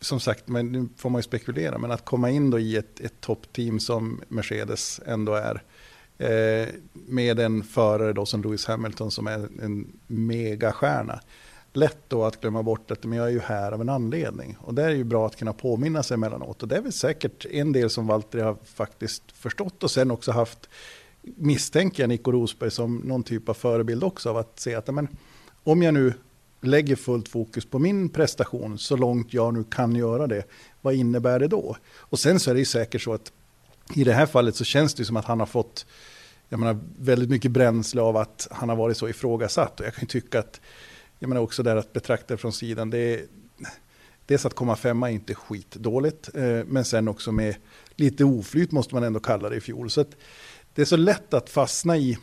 som 0.01 0.21
sagt, 0.21 0.49
men 0.49 0.73
nu 0.73 0.89
får 0.97 1.11
man 1.11 1.19
ju 1.19 1.23
spekulera, 1.23 1.79
men 1.79 1.91
att 1.91 2.05
komma 2.05 2.31
in 2.31 2.51
då 2.51 2.59
i 2.59 2.77
ett, 2.77 3.01
ett 3.01 3.21
toppteam 3.21 3.81
som 3.81 4.21
Mercedes 4.29 5.01
ändå 5.07 5.35
är, 5.35 5.63
eh, 6.23 6.69
med 6.93 7.41
en 7.41 7.63
förare 7.63 8.13
då 8.13 8.27
som 8.27 8.43
Lewis 8.43 8.67
Hamilton 8.67 9.11
som 9.11 9.27
är 9.27 9.49
en 9.63 9.93
megastjärna. 10.07 11.21
Lätt 11.73 11.99
då 12.09 12.25
att 12.25 12.41
glömma 12.41 12.63
bort 12.63 12.91
att 12.91 13.05
men 13.05 13.19
jag 13.19 13.27
är 13.27 13.31
ju 13.31 13.41
här 13.41 13.73
av 13.73 13.81
en 13.81 13.89
anledning. 13.89 14.57
Och 14.61 14.75
det 14.75 14.83
är 14.83 14.91
ju 14.91 15.05
bra 15.05 15.27
att 15.27 15.37
kunna 15.37 15.53
påminna 15.53 16.03
sig 16.03 16.15
emellanåt. 16.15 16.63
Och 16.63 16.69
det 16.69 16.77
är 16.77 16.83
väl 16.83 16.93
säkert 16.93 17.47
en 17.51 17.73
del 17.73 17.91
som 17.91 18.07
Valtteri 18.07 18.43
har 18.43 18.57
faktiskt 18.65 19.23
förstått 19.33 19.83
och 19.83 19.91
sen 19.91 20.11
också 20.11 20.33
haft, 20.33 20.69
misstänker 21.23 22.03
jag, 22.03 22.09
Nico 22.09 22.33
Rosberg 22.33 22.71
som 22.71 22.97
någon 22.97 23.23
typ 23.23 23.49
av 23.49 23.55
förebild 23.55 24.05
också 24.05 24.31
av 24.31 24.37
att 24.37 24.61
se 24.61 24.75
att 24.75 24.95
men, 24.95 25.09
om 25.65 25.83
jag 25.83 25.95
nu 25.95 26.13
lägger 26.61 26.97
fullt 26.97 27.29
fokus 27.29 27.65
på 27.65 27.79
min 27.79 28.09
prestation 28.09 28.79
så 28.79 28.97
långt 28.97 29.35
jag 29.35 29.55
nu 29.55 29.65
kan 29.65 29.97
göra 29.97 30.27
det, 30.27 30.45
vad 30.81 30.95
innebär 30.95 31.39
det 31.39 31.49
då? 31.49 31.77
Och 31.97 32.19
sen 32.19 32.41
så 32.41 32.51
är 32.51 32.55
det 32.55 32.61
ju 32.61 32.67
säkert 32.67 33.03
så 33.03 33.13
att 33.13 33.33
i 33.95 34.05
det 34.05 34.13
här 34.13 34.27
fallet 34.27 34.57
så 34.57 34.65
känns 34.65 34.95
det 34.95 35.05
som 35.05 35.17
att 35.17 35.25
han 35.25 35.41
har 35.41 35.47
fått 35.47 35.87
jag 36.53 36.59
menar, 36.59 36.79
väldigt 36.99 37.31
mycket 37.31 37.51
bränsle 37.51 38.01
av 38.01 38.17
att 38.17 38.49
han 38.51 38.69
har 38.69 38.77
varit 38.77 38.97
så 38.97 39.09
ifrågasatt. 39.09 39.81
Och 39.81 39.87
jag 39.87 39.95
kan 39.95 40.07
tycka 40.07 40.39
att, 40.39 40.61
jag 41.19 41.29
menar 41.29 41.43
också 41.43 41.63
där 41.63 41.77
att 41.77 41.93
betrakta 41.93 42.37
från 42.37 42.53
sidan, 42.53 42.91
det 42.91 42.99
är, 42.99 43.23
dels 44.27 44.47
att 44.47 44.55
komma 44.55 44.77
femma 44.77 45.11
är 45.11 45.15
inte 45.15 45.35
skitdåligt, 45.35 46.31
eh, 46.35 46.61
men 46.67 46.85
sen 46.85 47.09
också 47.09 47.33
med 47.33 47.57
lite 47.97 48.25
oflyt 48.25 48.73
måste 48.73 48.95
man 48.95 49.05
ändå 49.05 49.21
kalla 49.21 49.49
det 49.49 49.57
i 49.57 49.61
fjol. 49.61 49.91
Så 49.91 50.05
det 50.75 50.83
är 50.83 50.87
så 50.87 50.97
lätt 50.97 51.35
att 51.35 51.51
fastna 51.51 51.97
i 51.97 52.19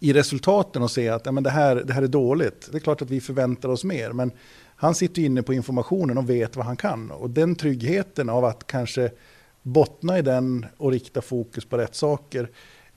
i 0.00 0.12
resultaten 0.12 0.82
och 0.82 0.90
se 0.90 1.08
att 1.08 1.26
ja, 1.26 1.32
men 1.32 1.42
det, 1.42 1.50
här, 1.50 1.76
det 1.76 1.92
här 1.92 2.02
är 2.02 2.08
dåligt. 2.08 2.68
Det 2.72 2.78
är 2.78 2.80
klart 2.80 3.02
att 3.02 3.10
vi 3.10 3.20
förväntar 3.20 3.68
oss 3.68 3.84
mer, 3.84 4.12
men 4.12 4.32
han 4.76 4.94
sitter 4.94 5.22
inne 5.22 5.42
på 5.42 5.54
informationen 5.54 6.18
och 6.18 6.30
vet 6.30 6.56
vad 6.56 6.66
han 6.66 6.76
kan. 6.76 7.10
Och 7.10 7.30
den 7.30 7.56
tryggheten 7.56 8.28
av 8.28 8.44
att 8.44 8.66
kanske 8.66 9.10
bottna 9.62 10.18
i 10.18 10.22
den 10.22 10.66
och 10.76 10.90
rikta 10.90 11.22
fokus 11.22 11.64
på 11.64 11.78
rätt 11.78 11.94
saker 11.94 12.50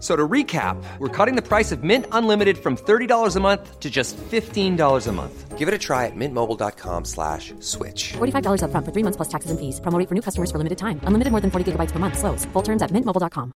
So 0.00 0.16
to 0.16 0.26
recap, 0.26 0.82
we're 0.98 1.08
cutting 1.08 1.36
the 1.36 1.46
price 1.46 1.72
of 1.72 1.84
Mint 1.84 2.06
Unlimited 2.10 2.56
from 2.56 2.76
$30 2.76 3.36
a 3.36 3.40
month 3.40 3.80
to 3.80 3.90
just 3.90 4.16
$15 4.16 5.06
a 5.06 5.12
month. 5.12 5.58
Give 5.58 5.68
it 5.68 5.74
a 5.74 5.78
try 5.78 6.06
at 6.06 6.16
mintmobile.com 6.16 7.04
slash 7.04 7.52
switch. 7.60 8.14
$45 8.14 8.62
upfront 8.64 8.84
for 8.86 8.92
three 8.92 9.04
months 9.04 9.18
plus 9.18 9.28
taxes 9.28 9.50
and 9.50 9.60
fees. 9.60 9.78
Promo 9.80 10.08
for 10.08 10.14
new 10.14 10.22
customers 10.22 10.50
for 10.50 10.56
limited 10.56 10.78
time. 10.78 11.00
Unlimited 11.04 11.32
more 11.32 11.42
than 11.42 11.50
40 11.50 11.72
gigabytes 11.72 11.92
per 11.92 11.98
month. 11.98 12.18
Slows. 12.18 12.46
Full 12.54 12.62
terms 12.62 12.82
at 12.82 12.90
mintmobile.com. 12.90 13.52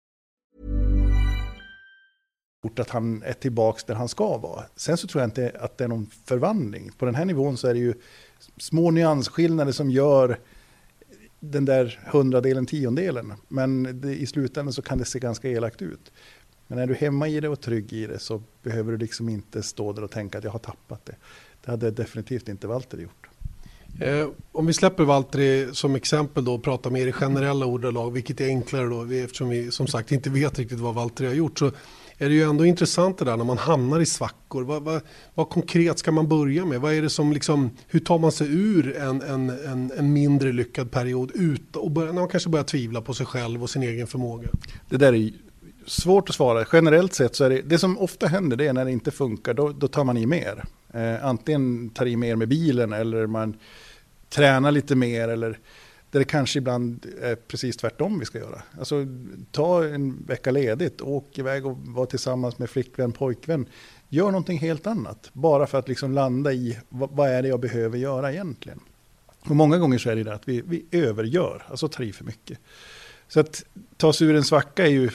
Att 2.78 2.90
han 2.90 3.22
är 3.22 3.32
tillbaka 3.32 3.80
där 3.86 3.94
han 3.94 4.08
ska 4.08 4.38
vara. 4.38 4.64
Sen 4.76 4.96
så 4.96 5.06
tror 5.06 5.22
jag 5.22 5.26
inte 5.28 5.52
att 5.60 5.78
det 5.78 5.84
är 5.84 5.88
någon 5.88 6.10
förvandling. 6.24 6.90
På 6.98 7.04
den 7.04 7.14
här 7.14 7.24
nivån 7.24 7.56
så 7.56 7.68
är 7.68 7.74
det 7.74 7.80
ju 7.80 7.94
små 8.56 8.90
nyansskillnader 8.90 9.72
som 9.72 9.90
gör 9.90 10.38
den 11.50 11.64
där 11.64 12.00
hundradelen, 12.06 12.66
tiondelen. 12.66 13.32
Men 13.48 14.00
det, 14.00 14.14
i 14.14 14.26
slutändan 14.26 14.72
så 14.72 14.82
kan 14.82 14.98
det 14.98 15.04
se 15.04 15.18
ganska 15.18 15.48
elakt 15.48 15.82
ut. 15.82 16.12
Men 16.74 16.82
är 16.82 16.86
du 16.86 16.94
hemma 16.94 17.28
i 17.28 17.40
det 17.40 17.48
och 17.48 17.60
trygg 17.60 17.92
i 17.92 18.06
det 18.06 18.18
så 18.18 18.42
behöver 18.62 18.92
du 18.92 18.98
liksom 18.98 19.28
inte 19.28 19.62
stå 19.62 19.92
där 19.92 20.04
och 20.04 20.10
tänka 20.10 20.38
att 20.38 20.44
jag 20.44 20.50
har 20.50 20.58
tappat 20.58 21.06
det. 21.06 21.16
Det 21.64 21.70
hade 21.70 21.90
definitivt 21.90 22.48
inte 22.48 22.66
Walter 22.66 22.98
gjort. 22.98 23.26
Eh, 24.00 24.28
om 24.52 24.66
vi 24.66 24.72
släpper 24.72 25.04
Valtteri 25.04 25.68
som 25.72 25.94
exempel 25.94 26.44
då 26.44 26.54
och 26.54 26.62
pratar 26.62 26.90
mer 26.90 27.06
i 27.06 27.12
generella 27.12 27.66
ordalag, 27.66 28.10
vilket 28.10 28.40
är 28.40 28.46
enklare 28.46 28.88
då 28.88 29.14
eftersom 29.14 29.48
vi 29.48 29.70
som 29.70 29.86
sagt 29.86 30.12
inte 30.12 30.30
vet 30.30 30.58
riktigt 30.58 30.80
vad 30.80 30.94
Valtteri 30.94 31.26
har 31.26 31.34
gjort. 31.34 31.58
Så 31.58 31.66
är 32.18 32.28
det 32.28 32.34
ju 32.34 32.42
ändå 32.42 32.66
intressant 32.66 33.18
det 33.18 33.24
där 33.24 33.36
när 33.36 33.44
man 33.44 33.58
hamnar 33.58 34.00
i 34.00 34.06
svackor. 34.06 34.62
Vad, 34.62 34.82
vad, 34.82 35.00
vad, 35.34 35.48
konkret 35.48 35.98
ska 35.98 36.12
man 36.12 36.28
börja 36.28 36.64
med? 36.64 36.80
Vad 36.80 36.94
är 36.94 37.02
det 37.02 37.10
som 37.10 37.32
liksom, 37.32 37.70
hur 37.88 38.00
tar 38.00 38.18
man 38.18 38.32
sig 38.32 38.46
ur 38.50 38.96
en, 38.96 39.22
en, 39.22 39.50
en, 39.50 39.92
en 39.98 40.12
mindre 40.12 40.52
lyckad 40.52 40.90
period 40.90 41.30
ut 41.34 41.76
och 41.76 41.90
börja, 41.90 42.12
när 42.12 42.20
man 42.20 42.28
kanske 42.28 42.50
börjar 42.50 42.64
tvivla 42.64 43.00
på 43.00 43.14
sig 43.14 43.26
själv 43.26 43.62
och 43.62 43.70
sin 43.70 43.82
egen 43.82 44.06
förmåga? 44.06 44.48
Det 44.88 44.96
där 44.96 45.12
är 45.12 45.32
svårt 45.86 46.28
att 46.28 46.34
svara. 46.34 46.66
Generellt 46.72 47.14
sett 47.14 47.36
så 47.36 47.44
är 47.44 47.50
det, 47.50 47.62
det 47.62 47.78
som 47.78 47.98
ofta 47.98 48.26
händer 48.26 48.56
det 48.56 48.66
är 48.66 48.72
när 48.72 48.84
det 48.84 48.92
inte 48.92 49.10
funkar, 49.10 49.54
då, 49.54 49.68
då 49.68 49.88
tar 49.88 50.04
man 50.04 50.16
i 50.16 50.26
mer. 50.26 50.64
Eh, 50.92 51.24
antingen 51.24 51.90
tar 51.90 52.06
i 52.06 52.16
mer 52.16 52.36
med 52.36 52.48
bilen 52.48 52.92
eller 52.92 53.26
man 53.26 53.56
tränar 54.28 54.72
lite 54.72 54.94
mer 54.94 55.28
eller 55.28 55.58
där 56.10 56.18
det 56.18 56.24
kanske 56.24 56.58
ibland 56.58 57.06
är 57.22 57.34
precis 57.34 57.76
tvärtom 57.76 58.18
vi 58.18 58.24
ska 58.24 58.38
göra. 58.38 58.62
Alltså 58.78 59.06
ta 59.50 59.84
en 59.84 60.24
vecka 60.26 60.50
ledigt, 60.50 61.00
åk 61.00 61.38
iväg 61.38 61.66
och 61.66 61.76
var 61.78 62.06
tillsammans 62.06 62.58
med 62.58 62.70
flickvän, 62.70 63.12
pojkvän. 63.12 63.66
Gör 64.08 64.26
någonting 64.26 64.58
helt 64.58 64.86
annat, 64.86 65.30
bara 65.32 65.66
för 65.66 65.78
att 65.78 65.88
liksom 65.88 66.12
landa 66.12 66.52
i 66.52 66.78
vad, 66.88 67.10
vad 67.10 67.28
är 67.28 67.42
det 67.42 67.48
jag 67.48 67.60
behöver 67.60 67.98
göra 67.98 68.32
egentligen. 68.32 68.80
Och 69.40 69.56
många 69.56 69.78
gånger 69.78 69.98
så 69.98 70.10
är 70.10 70.16
det 70.16 70.24
det 70.24 70.34
att 70.34 70.48
vi, 70.48 70.62
vi 70.66 70.84
övergör, 70.90 71.66
alltså 71.68 71.88
tar 71.88 72.04
i 72.04 72.12
för 72.12 72.24
mycket. 72.24 72.58
Så 73.28 73.40
att 73.40 73.64
ta 73.96 74.12
sig 74.12 74.26
ur 74.26 74.36
en 74.36 74.44
svacka 74.44 74.86
är 74.86 74.90
ju, 74.90 75.10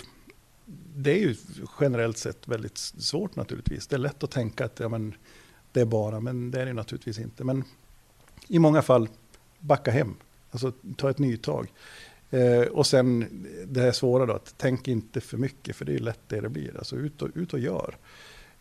det 1.04 1.12
är 1.12 1.18
ju 1.18 1.36
generellt 1.80 2.18
sett 2.18 2.48
väldigt 2.48 2.78
svårt 2.78 3.36
naturligtvis. 3.36 3.88
Det 3.88 3.96
är 3.96 4.00
lätt 4.00 4.24
att 4.24 4.32
tänka 4.32 4.66
att 4.66 4.80
ja, 4.80 4.90
men, 4.90 5.16
det 5.72 5.82
är 5.82 5.86
bara, 5.86 6.20
men 6.20 6.52
det 6.52 6.62
är 6.62 6.66
det 6.66 6.74
naturligtvis 6.74 7.20
inte. 7.20 7.44
Men 7.44 7.64
i 8.48 8.60
många 8.60 8.82
fall 8.82 9.10
backa 9.60 9.92
hem, 9.92 10.16
alltså 10.52 10.74
ta 10.98 11.10
ett 11.10 11.20
nytag. 11.20 11.74
Eh, 12.30 12.62
och 12.62 12.88
sen 12.88 13.26
det 13.68 13.82
här 13.82 13.92
svåra 13.92 14.26
då, 14.26 14.34
att 14.34 14.54
tänk 14.58 14.88
inte 14.88 15.22
för 15.22 15.38
mycket, 15.38 15.76
för 15.76 15.86
det 15.86 15.96
är 15.96 16.00
lätt 16.00 16.20
det 16.28 16.42
det 16.42 16.50
blir. 16.50 16.78
Alltså 16.78 16.96
ut 16.96 17.22
och, 17.22 17.30
ut 17.36 17.54
och 17.54 17.60
gör. 17.60 17.98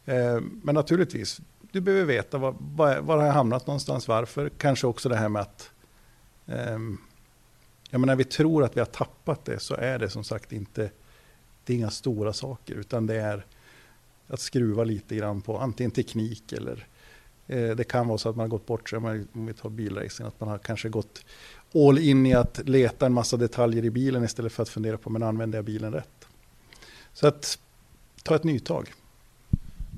Eh, 0.04 0.40
men 0.62 0.74
naturligtvis, 0.74 1.40
du 1.72 1.80
behöver 1.80 2.04
veta 2.04 2.38
var, 2.38 2.54
var, 2.58 3.00
var 3.00 3.16
har 3.16 3.26
jag 3.26 3.32
hamnat 3.32 3.66
någonstans, 3.66 4.08
varför. 4.08 4.48
Kanske 4.48 4.86
också 4.86 5.08
det 5.08 5.16
här 5.16 5.28
med 5.28 5.42
att 5.42 5.70
eh, 6.46 6.78
ja, 7.90 7.98
men 7.98 8.02
när 8.02 8.16
vi 8.16 8.24
tror 8.24 8.64
att 8.64 8.76
vi 8.76 8.80
har 8.80 8.86
tappat 8.86 9.44
det 9.44 9.58
så 9.58 9.74
är 9.74 9.98
det 9.98 10.10
som 10.10 10.24
sagt 10.24 10.52
inte, 10.52 10.90
det 11.68 11.72
är 11.72 11.76
inga 11.76 11.90
stora 11.90 12.32
saker, 12.32 12.74
utan 12.74 13.06
det 13.06 13.14
är 13.14 13.46
att 14.26 14.40
skruva 14.40 14.84
lite 14.84 15.16
grann 15.16 15.40
på 15.40 15.58
antingen 15.58 15.90
teknik 15.90 16.52
eller 16.52 16.86
Eh, 17.48 17.76
det 17.76 17.84
kan 17.84 18.08
vara 18.08 18.18
så 18.18 18.28
att 18.28 18.36
man 18.36 18.44
har 18.44 18.48
gått 18.48 18.66
bort 18.66 18.90
sig, 18.90 18.96
om 18.96 19.26
vi 19.32 19.52
tar 19.52 19.70
bilracing, 19.70 20.26
att 20.26 20.40
man 20.40 20.48
har 20.48 20.58
kanske 20.58 20.88
gått 20.88 21.24
all 21.74 21.98
in 21.98 22.26
i 22.26 22.34
att 22.34 22.68
leta 22.68 23.06
en 23.06 23.12
massa 23.12 23.36
detaljer 23.36 23.84
i 23.84 23.90
bilen 23.90 24.24
istället 24.24 24.52
för 24.52 24.62
att 24.62 24.68
fundera 24.68 24.98
på, 24.98 25.10
men 25.10 25.22
använder 25.22 25.58
jag 25.58 25.64
bilen 25.64 25.92
rätt? 25.92 26.28
Så 27.12 27.26
att 27.26 27.58
ta 28.22 28.36
ett 28.36 28.44
nytag. 28.44 28.92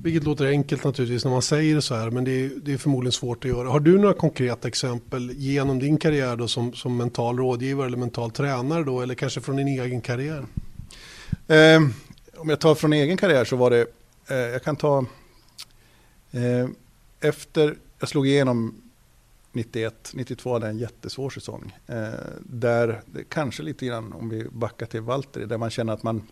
Vilket 0.02 0.24
låter 0.24 0.46
enkelt 0.46 0.84
naturligtvis 0.84 1.24
när 1.24 1.32
man 1.32 1.42
säger 1.42 1.74
det 1.74 1.82
så 1.82 1.94
här, 1.94 2.10
men 2.10 2.24
det 2.24 2.30
är, 2.30 2.50
det 2.62 2.72
är 2.72 2.78
förmodligen 2.78 3.12
svårt 3.12 3.44
att 3.44 3.50
göra. 3.50 3.68
Har 3.68 3.80
du 3.80 3.98
några 3.98 4.14
konkreta 4.14 4.68
exempel 4.68 5.30
genom 5.30 5.78
din 5.78 5.98
karriär 5.98 6.36
då 6.36 6.48
som, 6.48 6.72
som 6.72 6.96
mental 6.96 7.36
rådgivare 7.36 7.86
eller 7.86 7.98
mental 7.98 8.30
tränare 8.30 8.84
då, 8.84 9.00
eller 9.00 9.14
kanske 9.14 9.40
från 9.40 9.56
din 9.56 9.68
egen 9.68 10.00
karriär? 10.00 10.44
Eh, 11.50 11.80
om 12.36 12.48
jag 12.48 12.60
tar 12.60 12.74
från 12.74 12.92
egen 12.92 13.16
karriär 13.16 13.44
så 13.44 13.56
var 13.56 13.70
det, 13.70 13.86
eh, 14.28 14.36
jag 14.36 14.62
kan 14.62 14.76
ta 14.76 15.06
eh, 16.30 16.68
efter 17.20 17.76
jag 17.98 18.08
slog 18.08 18.26
igenom 18.26 18.82
91, 19.52 20.10
92 20.14 20.52
hade 20.52 20.68
en 20.68 20.78
jättesvår 20.78 21.30
säsong. 21.30 21.76
Eh, 21.86 22.08
där, 22.40 23.02
kanske 23.28 23.62
lite 23.62 23.86
grann 23.86 24.12
om 24.12 24.28
vi 24.28 24.44
backar 24.44 24.86
till 24.86 25.00
Valtteri, 25.00 25.46
där 25.46 25.58
man 25.58 25.70
känner 25.70 25.92
att 25.92 26.02
man, 26.02 26.22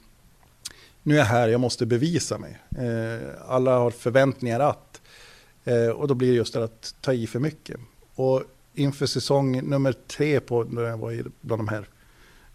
nu 1.02 1.14
är 1.14 1.18
jag 1.18 1.24
här, 1.24 1.48
jag 1.48 1.60
måste 1.60 1.86
bevisa 1.86 2.38
mig. 2.38 2.58
Eh, 2.78 3.28
alla 3.46 3.78
har 3.78 3.90
förväntningar 3.90 4.60
att, 4.60 5.00
eh, 5.64 5.88
och 5.88 6.08
då 6.08 6.14
blir 6.14 6.28
det 6.28 6.36
just 6.36 6.54
det 6.54 6.64
att 6.64 6.94
ta 7.00 7.12
i 7.12 7.26
för 7.26 7.38
mycket. 7.38 7.80
Och 8.14 8.42
inför 8.74 9.06
säsong 9.06 9.68
nummer 9.68 9.92
tre, 9.92 10.40
på, 10.40 10.64
när 10.64 10.82
jag 10.82 10.98
var 10.98 11.24
bland 11.40 11.60
de 11.60 11.68
här 11.68 11.88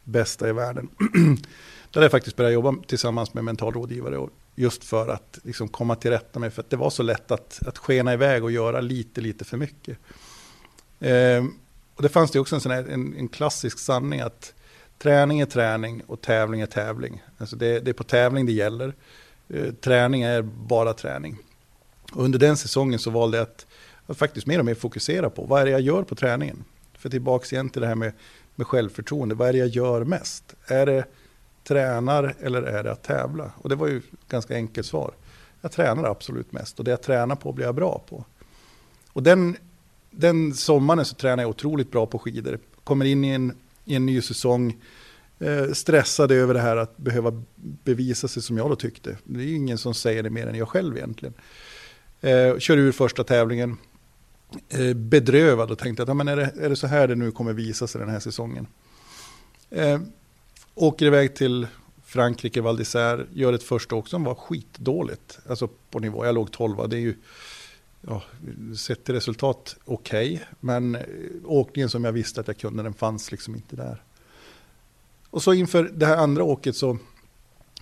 bästa 0.04 0.50
i 0.50 0.52
världen, 0.52 0.90
Där 1.94 2.00
hade 2.00 2.06
jag 2.06 2.12
faktiskt 2.12 2.36
börjat 2.36 2.54
jobba 2.54 2.76
tillsammans 2.88 3.34
med 3.34 3.44
mental 3.44 3.74
rådgivare 3.74 4.18
och 4.18 4.30
Just 4.56 4.84
för 4.84 5.08
att 5.08 5.40
liksom 5.44 5.68
komma 5.68 5.96
till 5.96 6.12
rätta 6.12 6.40
med, 6.40 6.54
för 6.54 6.62
att 6.62 6.70
det 6.70 6.78
var 6.78 6.90
så 6.90 7.04
lätt 7.04 7.32
att, 7.32 7.60
att 7.68 7.78
skena 7.78 8.14
iväg 8.14 8.44
och 8.44 8.52
göra 8.52 8.82
lite, 8.82 9.22
lite 9.22 9.46
för 9.46 9.58
mycket. 9.58 9.98
Eh, 11.00 11.44
och 11.96 12.04
det 12.04 12.10
fanns 12.10 12.32
det 12.32 12.40
också 12.40 12.56
en, 12.56 12.62
sån 12.62 12.72
här, 12.72 12.86
en, 12.90 13.16
en, 13.18 13.28
klassisk 13.28 13.80
sanning 13.80 14.20
att 14.20 14.54
träning 14.98 15.40
är 15.40 15.46
träning 15.46 16.02
och 16.08 16.22
tävling 16.22 16.62
är 16.62 16.66
tävling. 16.66 17.24
Alltså 17.38 17.56
det, 17.56 17.80
det 17.80 17.92
är 17.92 17.94
på 17.94 18.04
tävling 18.04 18.46
det 18.46 18.52
gäller. 18.52 18.94
Eh, 19.50 19.74
träning 19.74 20.22
är 20.22 20.42
bara 20.42 20.94
träning. 20.94 21.38
Och 22.12 22.24
under 22.24 22.40
den 22.40 22.58
säsongen 22.58 23.00
så 23.00 23.10
valde 23.10 23.38
jag 23.38 23.44
att, 23.44 23.66
att, 24.06 24.18
faktiskt 24.18 24.48
mer 24.48 24.60
och 24.60 24.66
mer 24.66 24.76
fokusera 24.76 25.30
på 25.30 25.44
vad 25.44 25.62
är 25.62 25.66
det 25.66 25.72
jag 25.72 25.82
gör 25.82 26.04
på 26.04 26.16
träningen. 26.16 26.64
För 26.98 27.10
tillbaka 27.10 27.56
igen 27.56 27.70
till 27.70 27.82
det 27.82 27.88
här 27.88 27.96
med, 27.96 28.14
med 28.56 28.68
självförtroende, 28.68 29.36
vad 29.36 29.50
är 29.50 29.54
det 29.54 29.60
jag 29.60 29.68
gör 29.68 30.04
mest? 30.04 30.56
Är 30.68 30.86
det 30.86 31.06
tränar 31.64 32.36
eller 32.40 32.62
är 32.62 32.84
det 32.84 32.92
att 32.92 33.04
tävla? 33.04 33.52
Och 33.58 33.70
det 33.70 33.76
var 33.76 33.88
ju 33.88 33.98
ett 33.98 34.30
ganska 34.30 34.56
enkelt 34.56 34.88
svar. 34.88 35.14
Jag 35.62 35.72
tränar 35.72 36.04
absolut 36.04 36.52
mest 36.52 36.80
och 36.80 36.86
det 36.86 36.92
jag 36.92 37.02
tränar 37.02 37.36
på 37.36 37.52
blir 37.52 37.66
jag 37.66 37.76
bra 37.76 38.04
på. 38.10 38.26
Och 39.14 39.24
den, 39.24 39.58
den 40.12 40.54
sommaren 40.54 41.06
så 41.06 41.16
tränar 41.16 41.44
jag 41.44 41.50
otroligt 41.50 41.92
bra 41.92 42.06
på 42.06 42.20
skidor. 42.20 42.60
Kommer 42.84 43.06
in 43.06 43.26
i 43.26 43.30
en, 43.30 43.58
i 43.86 43.96
en 43.96 44.06
ny 44.06 44.22
säsong, 44.22 44.78
eh, 45.40 45.72
stressad 45.72 46.32
över 46.32 46.54
det 46.54 46.60
här 46.60 46.78
att 46.78 46.98
behöva 46.98 47.44
bevisa 47.84 48.28
sig 48.28 48.44
som 48.44 48.58
jag 48.58 48.70
då 48.70 48.76
tyckte. 48.76 49.18
Det 49.24 49.44
är 49.44 49.56
ingen 49.56 49.78
som 49.78 49.94
säger 49.94 50.24
det 50.24 50.30
mer 50.30 50.48
än 50.48 50.56
jag 50.56 50.70
själv 50.70 50.98
egentligen. 50.98 51.34
Eh, 52.22 52.58
kör 52.58 52.78
ur 52.78 52.92
första 52.92 53.24
tävlingen, 53.24 53.78
eh, 54.70 54.94
bedrövad 54.94 55.72
och 55.72 55.78
tänkte 55.78 56.04
att 56.04 56.10
ja, 56.10 56.14
men 56.14 56.28
är, 56.28 56.36
det, 56.36 56.54
är 56.62 56.70
det 56.70 56.76
så 56.76 56.88
här 56.88 57.08
det 57.08 57.16
nu 57.16 57.32
kommer 57.32 57.54
visa 57.54 57.88
sig 57.88 58.02
den 58.02 58.10
här 58.10 58.20
säsongen? 58.20 58.68
Eh, 59.70 60.00
Åker 60.76 61.06
iväg 61.06 61.36
till 61.36 61.68
Frankrike, 62.06 62.62
Val 62.62 62.80
d'Isère, 62.80 63.28
gör 63.34 63.54
ett 63.54 63.64
första 63.64 63.96
åk 63.96 64.08
som 64.08 64.24
var 64.24 64.36
skitdåligt. 64.36 65.40
Alltså 65.50 65.70
på 65.90 66.00
nivå, 66.00 66.26
jag 66.26 66.36
låg 66.36 66.52
12, 66.52 66.90
det 66.90 66.98
är 66.98 67.00
ju 67.00 67.16
ja, 68.02 68.24
sett 68.78 69.04
till 69.04 69.14
resultat 69.14 69.76
okej, 69.86 70.34
okay, 70.34 70.46
men 70.60 70.96
eh, 70.96 71.04
åkningen 71.46 71.90
som 71.90 72.04
jag 72.04 72.12
visste 72.12 72.42
att 72.42 72.48
jag 72.48 72.58
kunde, 72.58 72.84
den 72.84 72.94
fanns 72.94 73.32
liksom 73.32 73.56
inte 73.56 73.76
där. 73.76 74.04
Och 75.30 75.44
så 75.44 75.54
inför 75.54 75.84
det 75.94 76.06
här 76.06 76.18
andra 76.18 76.44
åket 76.44 76.76
så 76.76 76.98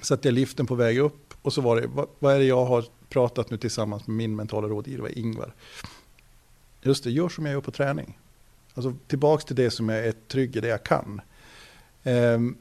satte 0.01 0.27
jag 0.27 0.33
liften 0.33 0.65
på 0.65 0.75
väg 0.75 0.97
upp 0.97 1.33
och 1.41 1.53
så 1.53 1.61
var 1.61 1.81
det, 1.81 1.87
vad, 1.87 2.07
vad 2.19 2.35
är 2.35 2.39
det 2.39 2.45
jag 2.45 2.65
har 2.65 2.85
pratat 3.09 3.49
nu 3.49 3.57
tillsammans 3.57 4.07
med 4.07 4.15
min 4.15 4.35
mentala 4.35 4.67
rådgivare 4.67 5.11
Ingvar? 5.13 5.53
Just 6.81 7.03
det, 7.03 7.11
gör 7.11 7.29
som 7.29 7.45
jag 7.45 7.53
gör 7.53 7.61
på 7.61 7.71
träning. 7.71 8.17
Alltså 8.73 8.95
tillbaks 9.07 9.45
till 9.45 9.55
det 9.55 9.71
som 9.71 9.89
jag 9.89 10.07
är 10.07 10.13
trygg 10.27 10.55
i, 10.55 10.59
det 10.59 10.67
jag 10.67 10.83
kan. 10.83 11.21
Um, 12.03 12.57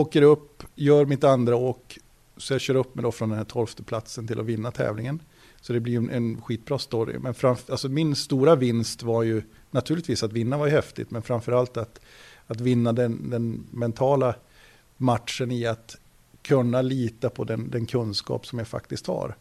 åker 0.00 0.22
upp, 0.22 0.62
gör 0.74 1.06
mitt 1.06 1.24
andra 1.24 1.56
åk, 1.56 1.98
så 2.36 2.54
jag 2.54 2.60
kör 2.60 2.74
upp 2.74 2.94
mig 2.94 3.02
då 3.02 3.12
från 3.12 3.28
den 3.28 3.38
här 3.38 3.44
tolfte 3.44 3.82
platsen 3.82 4.26
till 4.26 4.40
att 4.40 4.46
vinna 4.46 4.70
tävlingen. 4.70 5.20
Så 5.60 5.72
det 5.72 5.80
blir 5.80 5.96
en, 5.96 6.10
en 6.10 6.40
skitbra 6.40 6.78
story. 6.78 7.18
Men 7.18 7.34
framför, 7.34 7.72
alltså 7.72 7.88
min 7.88 8.16
stora 8.16 8.56
vinst 8.56 9.02
var 9.02 9.22
ju 9.22 9.42
naturligtvis 9.70 10.22
att 10.22 10.32
vinna 10.32 10.58
var 10.58 10.66
ju 10.66 10.72
häftigt, 10.72 11.10
men 11.10 11.22
framförallt 11.22 11.76
att, 11.76 12.00
att 12.46 12.60
vinna 12.60 12.92
den, 12.92 13.30
den 13.30 13.66
mentala 13.70 14.34
matchen 14.96 15.50
i 15.50 15.66
att 15.66 15.96
kunna 16.42 16.82
lita 16.82 17.30
på 17.30 17.44
den, 17.44 17.70
den, 17.70 17.86
kunskap 17.86 18.46
som 18.46 18.58
jag 18.58 18.68
faktiskt 18.68 19.06
har. 19.06 19.36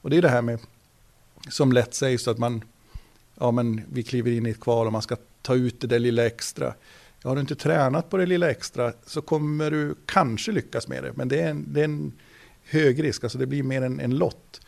Och 0.00 0.10
det 0.10 0.16
är 0.16 0.22
det 0.22 0.28
här 0.28 0.42
med, 0.42 0.60
som 1.48 1.72
lätt 1.72 1.94
sägs, 1.94 2.28
att 2.28 2.38
man, 2.38 2.64
ja 3.34 3.50
men 3.50 3.82
vi 3.92 4.02
kliver 4.02 4.30
in 4.30 4.46
i 4.46 4.50
ett 4.50 4.60
kval 4.60 4.86
och 4.86 4.92
man 4.92 5.02
ska 5.02 5.16
ta 5.42 5.54
ut 5.54 5.80
det 5.80 5.86
där 5.86 5.98
lilla 5.98 6.26
extra. 6.26 6.74
Har 7.28 7.34
du 7.34 7.40
inte 7.40 7.54
tränat 7.54 8.10
på 8.10 8.16
det 8.16 8.26
lilla 8.26 8.50
extra 8.50 8.92
så 9.06 9.22
kommer 9.22 9.70
du 9.70 9.94
kanske 10.06 10.52
lyckas 10.52 10.88
med 10.88 11.02
det, 11.04 11.12
men 11.14 11.28
det 11.28 11.40
är 11.40 11.50
en, 11.50 11.72
det 11.72 11.80
är 11.80 11.84
en 11.84 12.12
hög 12.62 13.02
risk, 13.02 13.24
alltså 13.24 13.38
det 13.38 13.46
blir 13.46 13.62
mer 13.62 13.82
en, 13.82 14.00
en 14.00 14.16
lott. 14.16 14.60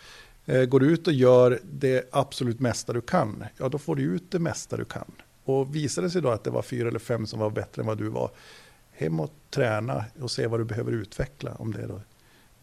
Eh, 0.47 0.65
går 0.65 0.81
du 0.81 0.87
ut 0.87 1.07
och 1.07 1.13
gör 1.13 1.61
det 1.65 2.09
absolut 2.13 2.61
mesta 2.61 2.93
du 2.93 3.01
kan, 3.01 3.45
ja 3.59 3.69
då 3.69 3.79
får 3.79 3.97
du 3.97 4.03
ut 4.03 4.31
det 4.31 4.39
mesta 4.39 4.77
du 4.77 4.85
kan. 4.85 5.13
Och 5.45 5.75
visar 5.75 6.03
det 6.03 6.11
sig 6.11 6.23
då 6.23 6.31
att 6.31 6.45
det 6.45 6.51
var 6.51 6.63
fyra 6.63 6.89
eller 6.89 6.99
fem 6.99 7.27
som 7.27 7.41
var 7.41 7.51
bättre 7.51 7.83
än 7.83 7.87
vad 7.87 7.99
du 7.99 8.09
var, 8.09 8.31
hem 8.93 9.21
och 9.21 9.33
träna 9.51 10.05
och 10.21 10.31
se 10.31 10.47
vad 10.47 10.61
du 10.61 10.65
behöver 10.65 10.93
utveckla. 10.93 11.55
Om 11.55 11.73
det 11.73 11.83
är 11.83 11.89
då 11.89 12.01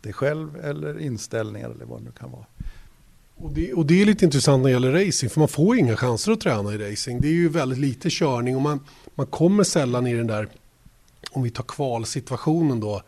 dig 0.01 0.13
själv 0.13 0.59
eller 0.63 0.99
inställningar 0.99 1.69
eller 1.69 1.85
vad 1.85 1.99
det 1.99 2.05
nu 2.05 2.11
kan 2.11 2.31
vara. 2.31 2.45
Och 3.35 3.51
det, 3.51 3.73
och 3.73 3.85
det, 3.85 4.01
är 4.01 4.05
lite 4.05 4.25
intressant 4.25 4.63
när 4.63 4.69
det 4.69 4.73
gäller 4.73 5.05
racing, 5.05 5.29
för 5.29 5.39
man 5.39 5.47
får 5.47 5.77
inga 5.77 5.97
chanser 5.97 6.31
att 6.31 6.41
träna 6.41 6.73
i 6.73 6.91
racing. 6.91 7.21
Det 7.21 7.27
är 7.27 7.31
ju 7.33 7.49
väldigt 7.49 7.79
lite 7.79 8.09
körning 8.09 8.55
och 8.55 8.61
man, 8.61 8.79
man 9.15 9.27
kommer 9.27 9.63
sällan 9.63 10.07
i 10.07 10.13
den 10.13 10.27
där, 10.27 10.47
om 11.31 11.43
vi 11.43 11.49
tar 11.49 11.63
kvalsituationen 11.63 12.79
då, 12.79 13.01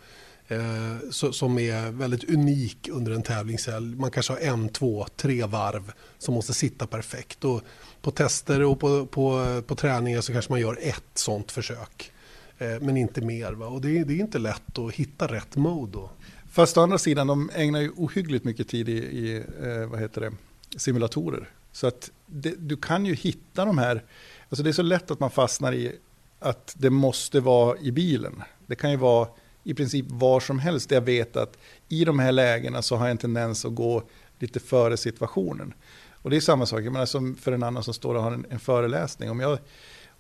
eh, 0.48 1.10
så, 1.12 1.34
som 1.34 1.60
är 1.60 1.92
väldigt 1.92 2.30
unik 2.30 2.90
under 2.92 3.12
en 3.12 3.24
tävlingshelg. 3.24 3.96
Man 3.96 4.12
kanske 4.12 4.34
har 4.34 4.40
en, 4.40 4.70
två, 4.70 5.06
tre 5.16 5.46
varv 5.46 5.92
som 6.18 6.34
måste 6.34 6.54
sitta 6.54 6.88
perfekt. 6.88 7.44
Och 7.44 7.62
på 8.02 8.12
tester 8.12 8.64
och 8.64 8.80
på, 8.80 9.06
på, 9.06 9.62
på 9.68 9.76
träningar 9.76 10.22
så 10.22 10.34
kanske 10.34 10.52
man 10.52 10.62
gör 10.62 10.78
ett 10.82 11.04
sånt 11.14 11.52
försök. 11.52 12.12
Eh, 12.58 12.80
men 12.82 12.98
inte 12.98 13.22
mer. 13.22 13.52
Va? 13.52 13.68
Och 13.68 13.82
det, 13.82 14.04
det, 14.04 14.14
är 14.14 14.20
inte 14.20 14.40
lätt 14.40 14.80
att 14.80 14.94
hitta 14.94 15.28
rätt 15.28 15.56
mode 15.56 15.92
då. 15.92 16.10
Fast 16.56 16.78
å 16.78 16.82
andra 16.82 16.98
sidan, 16.98 17.28
de 17.28 17.50
ägnar 17.54 17.82
ju 17.82 17.92
ohyggligt 17.96 18.46
mycket 18.46 18.68
tid 18.68 18.90
i, 18.90 18.98
i 18.98 19.44
eh, 19.64 19.86
vad 19.86 20.00
heter 20.00 20.22
det, 20.22 20.32
simulatorer. 20.78 21.50
Så 21.72 21.88
att 21.88 22.12
det, 22.26 22.56
du 22.58 22.78
kan 22.78 23.06
ju 23.06 23.14
hitta 23.16 23.66
de 23.66 23.78
här, 23.78 24.04
alltså 24.50 24.64
det 24.64 24.70
är 24.70 24.74
så 24.74 24.82
lätt 24.82 25.12
att 25.12 25.20
man 25.20 25.32
fastnar 25.32 25.74
i 25.74 25.96
att 26.40 26.76
det 26.78 26.90
måste 26.90 27.40
vara 27.40 27.78
i 27.80 27.92
bilen. 27.92 28.44
Det 28.68 28.76
kan 28.76 28.92
ju 28.92 28.98
vara 28.98 29.28
i 29.64 29.74
princip 29.74 30.06
var 30.10 30.40
som 30.40 30.60
helst 30.60 30.92
jag 30.92 31.02
vet 31.02 31.36
att 31.36 31.58
i 31.90 32.06
de 32.06 32.20
här 32.20 32.32
lägena 32.32 32.82
så 32.82 32.96
har 32.96 33.06
jag 33.06 33.12
en 33.12 33.18
tendens 33.18 33.66
att 33.66 33.76
gå 33.76 34.04
lite 34.40 34.60
före 34.60 34.98
situationen. 34.98 35.74
Och 36.12 36.30
det 36.30 36.36
är 36.36 36.42
samma 36.42 36.66
sak, 36.66 36.82
jag 36.82 36.94
menar 36.94 37.06
som 37.06 37.36
för 37.36 37.52
en 37.52 37.64
annan 37.64 37.84
som 37.84 37.94
står 37.94 38.16
och 38.16 38.24
har 38.24 38.32
en, 38.32 38.46
en 38.50 38.60
föreläsning. 38.60 39.30
Om 39.30 39.40
jag 39.40 39.60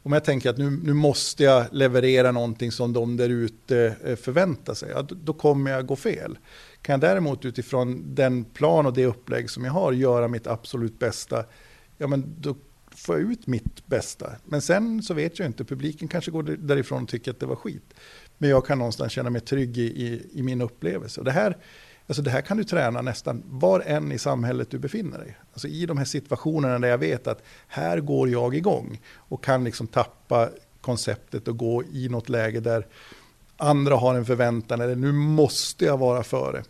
om 0.05 0.11
jag 0.11 0.23
tänker 0.23 0.49
att 0.49 0.57
nu, 0.57 0.69
nu 0.69 0.93
måste 0.93 1.43
jag 1.43 1.65
leverera 1.71 2.31
någonting 2.31 2.71
som 2.71 2.93
de 2.93 3.17
där 3.17 3.29
ute 3.29 3.95
eh, 4.03 4.15
förväntar 4.15 4.73
sig, 4.73 4.89
ja, 4.89 5.01
då, 5.01 5.15
då 5.23 5.33
kommer 5.33 5.71
jag 5.71 5.85
gå 5.85 5.95
fel. 5.95 6.37
Kan 6.81 6.93
jag 6.93 6.99
däremot 6.99 7.45
utifrån 7.45 8.15
den 8.15 8.43
plan 8.43 8.85
och 8.85 8.93
det 8.93 9.05
upplägg 9.05 9.49
som 9.49 9.65
jag 9.65 9.71
har 9.71 9.91
göra 9.93 10.27
mitt 10.27 10.47
absolut 10.47 10.99
bästa, 10.99 11.45
ja 11.97 12.07
men 12.07 12.35
då 12.39 12.55
får 12.95 13.19
jag 13.19 13.31
ut 13.31 13.47
mitt 13.47 13.87
bästa. 13.87 14.31
Men 14.43 14.61
sen 14.61 15.03
så 15.03 15.13
vet 15.13 15.39
jag 15.39 15.45
inte, 15.45 15.63
publiken 15.63 16.07
kanske 16.07 16.31
går 16.31 16.43
därifrån 16.43 17.03
och 17.03 17.09
tycker 17.09 17.31
att 17.31 17.39
det 17.39 17.45
var 17.45 17.55
skit. 17.55 17.93
Men 18.37 18.49
jag 18.49 18.65
kan 18.65 18.77
någonstans 18.77 19.11
känna 19.11 19.29
mig 19.29 19.41
trygg 19.41 19.77
i, 19.77 19.81
i, 19.81 20.29
i 20.33 20.43
min 20.43 20.61
upplevelse. 20.61 21.21
Och 21.21 21.25
det 21.25 21.31
här 21.31 21.57
Alltså 22.07 22.21
det 22.21 22.29
här 22.29 22.41
kan 22.41 22.57
du 22.57 22.63
träna 22.63 23.01
nästan 23.01 23.43
var 23.45 23.79
än 23.79 24.11
i 24.11 24.17
samhället 24.17 24.71
du 24.71 24.77
befinner 24.77 25.17
dig. 25.17 25.37
Alltså 25.53 25.67
I 25.67 25.85
de 25.85 25.97
här 25.97 26.05
situationerna 26.05 26.79
där 26.79 26.87
jag 26.87 26.97
vet 26.97 27.27
att 27.27 27.43
här 27.67 27.99
går 27.99 28.29
jag 28.29 28.55
igång 28.55 29.01
och 29.15 29.43
kan 29.43 29.63
liksom 29.63 29.87
tappa 29.87 30.49
konceptet 30.81 31.47
och 31.47 31.57
gå 31.57 31.83
i 31.83 32.09
något 32.09 32.29
läge 32.29 32.59
där 32.59 32.87
andra 33.57 33.95
har 33.95 34.15
en 34.15 34.25
förväntan 34.25 34.81
eller 34.81 34.95
nu 34.95 35.11
måste 35.11 35.85
jag 35.85 35.97
vara 35.97 36.23
före. 36.23 36.63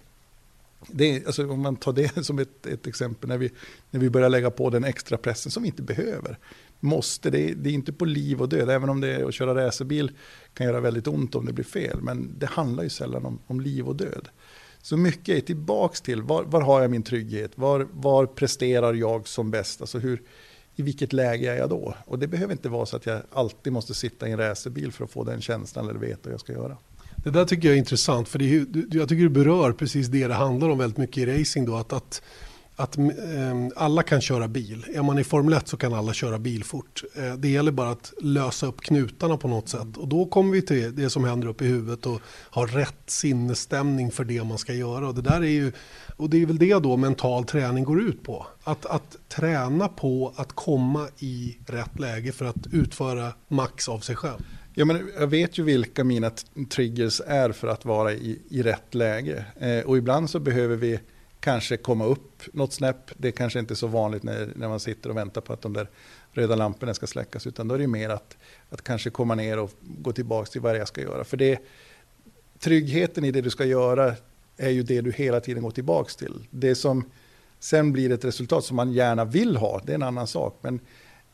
Det 0.88 1.26
alltså 1.26 1.50
om 1.50 1.62
man 1.62 1.76
tar 1.76 1.94
det 1.94 2.26
som 2.26 2.40
ett, 2.40 2.66
ett, 2.66 2.88
exempel 2.88 3.30
när 3.30 3.38
vi, 3.38 3.52
när 3.92 4.00
vi 4.00 4.10
börjar 4.10 4.30
lägga 4.30 4.52
på 4.52 4.70
den 4.70 4.84
extra 4.84 5.18
pressen 5.18 5.52
som 5.52 5.64
vi 5.64 5.70
inte 5.70 5.82
behöver. 5.82 6.38
Måste, 6.80 7.30
det, 7.30 7.54
det 7.54 7.70
är 7.70 7.74
inte 7.74 7.94
på 7.94 8.06
liv 8.06 8.42
och 8.42 8.50
död, 8.50 8.70
även 8.70 8.90
om 8.90 9.02
det 9.02 9.16
är 9.16 9.24
att 9.28 9.34
köra 9.34 9.66
racerbil 9.66 10.12
kan 10.54 10.66
göra 10.66 10.80
väldigt 10.80 11.08
ont 11.08 11.36
om 11.36 11.46
det 11.46 11.54
blir 11.54 11.66
fel. 11.66 11.98
Men 12.02 12.36
det 12.38 12.46
handlar 12.46 12.84
ju 12.84 12.90
sällan 12.90 13.26
om, 13.26 13.40
om 13.48 13.62
liv 13.62 13.88
och 13.88 13.96
död. 13.96 14.30
Så 14.86 14.98
mycket 14.98 15.38
är 15.38 15.42
tillbaks 15.42 16.02
till 16.02 16.22
var, 16.22 16.44
var 16.44 16.62
har 16.62 16.82
jag 16.82 16.92
min 16.92 17.04
trygghet? 17.04 17.52
Var, 17.56 17.88
var 17.92 18.26
presterar 18.26 18.94
jag 18.94 19.28
som 19.28 19.52
bäst? 19.52 19.82
Alltså 19.82 20.00
hur, 20.00 20.22
I 20.76 20.82
vilket 20.82 21.14
läge 21.14 21.52
är 21.52 21.58
jag 21.58 21.70
då? 21.70 21.96
Och 22.06 22.20
det 22.20 22.28
behöver 22.28 22.52
inte 22.52 22.70
vara 22.70 22.86
så 22.86 22.96
att 22.96 23.06
jag 23.06 23.22
alltid 23.34 23.74
måste 23.74 23.94
sitta 23.94 24.28
i 24.28 24.32
en 24.32 24.38
racerbil 24.38 24.92
för 24.92 25.06
att 25.06 25.12
få 25.12 25.24
den 25.24 25.42
känslan 25.42 25.90
eller 25.90 26.00
veta 26.00 26.20
vad 26.24 26.34
jag 26.34 26.40
ska 26.40 26.54
göra. 26.54 26.78
Det 27.16 27.30
där 27.30 27.46
tycker 27.46 27.68
jag 27.68 27.76
är 27.76 27.80
intressant 27.80 28.28
för 28.28 28.40
det 28.40 28.56
är, 28.56 28.66
jag 28.92 29.10
tycker 29.10 29.24
du 29.24 29.30
berör 29.30 29.72
precis 29.72 30.08
det 30.08 30.28
det 30.28 30.34
handlar 30.34 30.70
om 30.70 30.78
väldigt 30.78 30.98
mycket 30.98 31.18
i 31.18 31.40
racing. 31.40 31.66
Då, 31.66 31.76
att, 31.76 31.94
att 31.94 32.22
att 32.76 32.98
eh, 32.98 33.06
alla 33.76 34.04
kan 34.04 34.22
köra 34.22 34.48
bil. 34.48 34.86
Är 34.94 35.02
man 35.04 35.20
i 35.20 35.24
Formel 35.24 35.54
1 35.54 35.68
så 35.68 35.78
kan 35.78 35.94
alla 35.94 36.14
köra 36.14 36.40
bil 36.40 36.64
fort. 36.64 37.04
Eh, 37.16 37.34
det 37.34 37.50
gäller 37.50 37.72
bara 37.72 37.90
att 37.90 38.14
lösa 38.22 38.68
upp 38.68 38.82
knutarna 38.82 39.38
på 39.38 39.48
något 39.48 39.70
sätt. 39.70 39.98
Och 39.98 40.08
då 40.08 40.26
kommer 40.26 40.52
vi 40.52 40.62
till 40.62 40.96
det 40.96 41.10
som 41.10 41.24
händer 41.24 41.48
uppe 41.48 41.66
i 41.66 41.68
huvudet 41.68 42.06
och 42.06 42.22
ha 42.52 42.66
rätt 42.66 43.04
sinnesstämning 43.08 44.12
för 44.12 44.24
det 44.24 44.44
man 44.44 44.58
ska 44.58 44.74
göra. 44.74 45.08
Och 45.08 45.16
det, 45.16 45.22
där 45.22 45.42
är 45.42 45.50
ju, 45.50 45.72
och 46.18 46.30
det 46.30 46.42
är 46.42 46.46
väl 46.46 46.58
det 46.58 46.74
då 46.74 46.98
mental 46.98 47.44
träning 47.44 47.84
går 47.84 48.02
ut 48.02 48.24
på. 48.24 48.48
Att, 48.64 48.86
att 48.86 49.18
träna 49.28 49.88
på 49.88 50.34
att 50.36 50.54
komma 50.54 51.08
i 51.20 51.58
rätt 51.68 52.00
läge 52.00 52.32
för 52.32 52.46
att 52.46 52.68
utföra 52.72 53.34
max 53.48 53.90
av 53.90 54.00
sig 54.00 54.16
själv. 54.16 54.40
Ja, 54.78 54.86
men 54.86 55.12
jag 55.20 55.28
vet 55.28 55.58
ju 55.58 55.64
vilka 55.64 56.04
mina 56.04 56.32
triggers 56.70 57.22
är 57.28 57.52
för 57.52 57.68
att 57.68 57.86
vara 57.86 58.14
i, 58.14 58.42
i 58.50 58.64
rätt 58.64 58.96
läge. 58.96 59.46
Eh, 59.60 59.86
och 59.86 59.98
ibland 59.98 60.30
så 60.30 60.40
behöver 60.40 60.76
vi 60.76 61.00
kanske 61.46 61.78
komma 61.78 62.06
upp 62.06 62.44
något 62.54 62.74
snäpp. 62.74 63.12
Det 63.18 63.28
är 63.28 63.32
kanske 63.32 63.60
inte 63.60 63.74
är 63.74 63.76
så 63.76 63.88
vanligt 63.88 64.24
när, 64.24 64.54
när 64.56 64.70
man 64.70 64.80
sitter 64.80 65.10
och 65.10 65.18
väntar 65.18 65.42
på 65.42 65.54
att 65.54 65.62
de 65.62 65.74
där 65.74 65.90
röda 66.32 66.56
lamporna 66.56 66.94
ska 66.94 67.08
släckas. 67.08 67.48
Utan 67.48 67.68
då 67.68 67.76
är 67.76 67.80
det 67.80 67.88
mer 67.88 68.10
att, 68.10 68.38
att 68.70 68.82
kanske 68.82 69.10
komma 69.10 69.36
ner 69.36 69.60
och 69.60 69.72
gå 69.82 70.12
tillbaka 70.12 70.52
till 70.52 70.62
vad 70.62 70.78
jag 70.78 70.88
ska 70.88 71.02
göra. 71.02 71.24
För 71.24 71.38
det, 71.38 71.60
tryggheten 72.60 73.26
i 73.26 73.32
det 73.32 73.42
du 73.42 73.50
ska 73.50 73.66
göra 73.66 74.16
är 74.58 74.70
ju 74.70 74.84
det 74.84 75.02
du 75.02 75.12
hela 75.12 75.40
tiden 75.40 75.64
går 75.64 75.72
tillbaka 75.72 76.10
till. 76.18 76.48
Det 76.50 76.76
som 76.76 77.10
sen 77.60 77.92
blir 77.92 78.12
ett 78.12 78.26
resultat 78.26 78.66
som 78.66 78.76
man 78.76 78.92
gärna 78.92 79.26
vill 79.26 79.58
ha, 79.58 79.82
det 79.86 79.92
är 79.92 79.96
en 79.96 80.04
annan 80.04 80.28
sak. 80.28 80.60
Men 80.62 80.80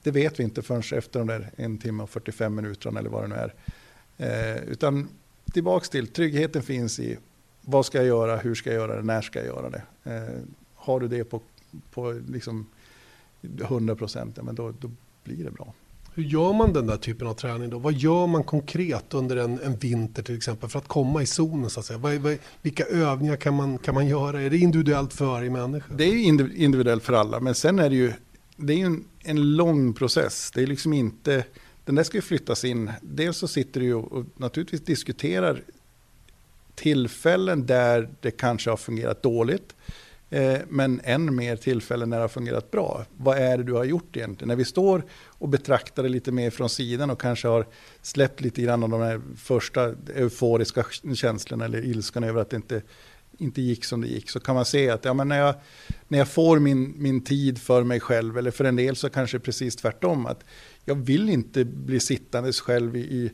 det 0.03 0.11
vet 0.11 0.39
vi 0.39 0.43
inte 0.43 0.61
förrän 0.61 0.97
efter 0.97 1.19
de 1.19 1.27
där 1.27 1.51
en 1.55 1.77
timme 1.77 2.03
och 2.03 2.09
45 2.09 2.55
minuterna 2.55 2.99
eller 2.99 3.09
vad 3.09 3.23
det 3.23 3.27
nu 3.27 3.35
är. 3.35 3.53
Eh, 4.17 4.63
utan 4.63 5.09
tillbaka 5.53 5.85
till, 5.85 6.07
tryggheten 6.07 6.63
finns 6.63 6.99
i 6.99 7.17
vad 7.61 7.85
ska 7.85 7.97
jag 7.97 8.07
göra, 8.07 8.37
hur 8.37 8.55
ska 8.55 8.69
jag 8.69 8.79
göra 8.79 8.95
det, 8.95 9.03
när 9.03 9.21
ska 9.21 9.39
jag 9.39 9.45
göra 9.45 9.69
det. 9.69 9.83
Eh, 10.03 10.41
har 10.75 10.99
du 10.99 11.07
det 11.07 11.23
på, 11.23 11.41
på 11.91 12.21
liksom 12.27 12.65
100 13.61 13.95
procent, 13.95 14.37
ja, 14.45 14.51
då, 14.51 14.73
då 14.79 14.91
blir 15.23 15.43
det 15.43 15.51
bra. 15.51 15.73
Hur 16.13 16.23
gör 16.23 16.53
man 16.53 16.73
den 16.73 16.87
där 16.87 16.97
typen 16.97 17.27
av 17.27 17.33
träning 17.33 17.69
då? 17.69 17.79
Vad 17.79 17.93
gör 17.93 18.27
man 18.27 18.43
konkret 18.43 19.13
under 19.13 19.37
en, 19.37 19.59
en 19.59 19.75
vinter 19.75 20.23
till 20.23 20.37
exempel 20.37 20.69
för 20.69 20.79
att 20.79 20.87
komma 20.87 21.21
i 21.21 21.25
zonen? 21.25 21.69
Så 21.69 21.79
att 21.79 21.85
säga? 21.85 21.99
Vad, 21.99 22.15
vad, 22.15 22.37
vilka 22.61 22.85
övningar 22.85 23.35
kan 23.35 23.53
man, 23.53 23.77
kan 23.77 23.95
man 23.95 24.07
göra? 24.07 24.41
Är 24.41 24.49
det 24.49 24.57
individuellt 24.57 25.13
för 25.13 25.25
varje 25.25 25.49
människa? 25.49 25.93
Det 25.93 26.03
är 26.03 26.55
individuellt 26.55 27.03
för 27.03 27.13
alla, 27.13 27.39
men 27.39 27.55
sen 27.55 27.79
är 27.79 27.89
det 27.89 27.95
ju 27.95 28.13
det 28.55 28.81
är 28.81 28.85
en, 28.85 29.03
en 29.19 29.55
lång 29.55 29.93
process. 29.93 30.51
Det 30.51 30.61
är 30.61 30.67
liksom 30.67 30.93
inte, 30.93 31.45
den 31.85 31.95
där 31.95 32.03
ska 32.03 32.17
ju 32.17 32.21
flyttas 32.21 32.65
in. 32.65 32.91
Dels 33.01 33.37
så 33.37 33.47
sitter 33.47 33.81
du 33.81 33.93
och, 33.93 34.11
och 34.11 34.25
naturligtvis 34.37 34.81
diskuterar 34.81 35.63
tillfällen 36.81 37.65
där 37.65 38.09
det 38.21 38.31
kanske 38.31 38.69
har 38.69 38.77
fungerat 38.77 39.23
dåligt. 39.23 39.75
Eh, 40.29 40.59
men 40.69 41.01
än 41.03 41.35
mer 41.35 41.55
tillfällen 41.55 42.09
när 42.09 42.17
det 42.17 42.23
har 42.23 42.27
fungerat 42.27 42.71
bra. 42.71 43.05
Vad 43.17 43.37
är 43.37 43.57
det 43.57 43.63
du 43.63 43.73
har 43.73 43.83
gjort 43.83 44.17
egentligen? 44.17 44.47
När 44.47 44.55
vi 44.55 44.65
står 44.65 45.03
och 45.25 45.49
betraktar 45.49 46.03
det 46.03 46.09
lite 46.09 46.31
mer 46.31 46.49
från 46.49 46.69
sidan 46.69 47.09
och 47.09 47.21
kanske 47.21 47.47
har 47.47 47.65
släppt 48.01 48.41
lite 48.41 48.61
grann 48.61 48.83
av 48.83 48.89
de 48.89 49.01
här 49.01 49.21
första 49.37 49.93
euforiska 50.15 50.85
känslorna 51.15 51.65
eller 51.65 51.85
ilskan 51.85 52.23
över 52.23 52.41
att 52.41 52.49
det 52.49 52.55
inte, 52.55 52.81
inte 53.37 53.61
gick 53.61 53.85
som 53.85 54.01
det 54.01 54.07
gick. 54.07 54.29
Så 54.29 54.39
kan 54.39 54.55
man 54.55 54.65
se 54.65 54.89
att 54.89 55.05
ja, 55.05 55.13
men 55.13 55.27
när, 55.27 55.39
jag, 55.39 55.55
när 56.07 56.17
jag 56.17 56.27
får 56.27 56.59
min, 56.59 56.93
min 56.97 57.23
tid 57.23 57.61
för 57.61 57.83
mig 57.83 57.99
själv, 57.99 58.37
eller 58.37 58.51
för 58.51 58.65
en 58.65 58.75
del 58.75 58.95
så 58.95 59.09
kanske 59.09 59.39
precis 59.39 59.75
tvärtom, 59.75 60.25
att 60.25 60.43
jag 60.85 60.95
vill 60.95 61.29
inte 61.29 61.65
bli 61.65 61.99
sittandes 61.99 62.61
själv 62.61 62.95
i, 62.95 62.99
i 62.99 63.31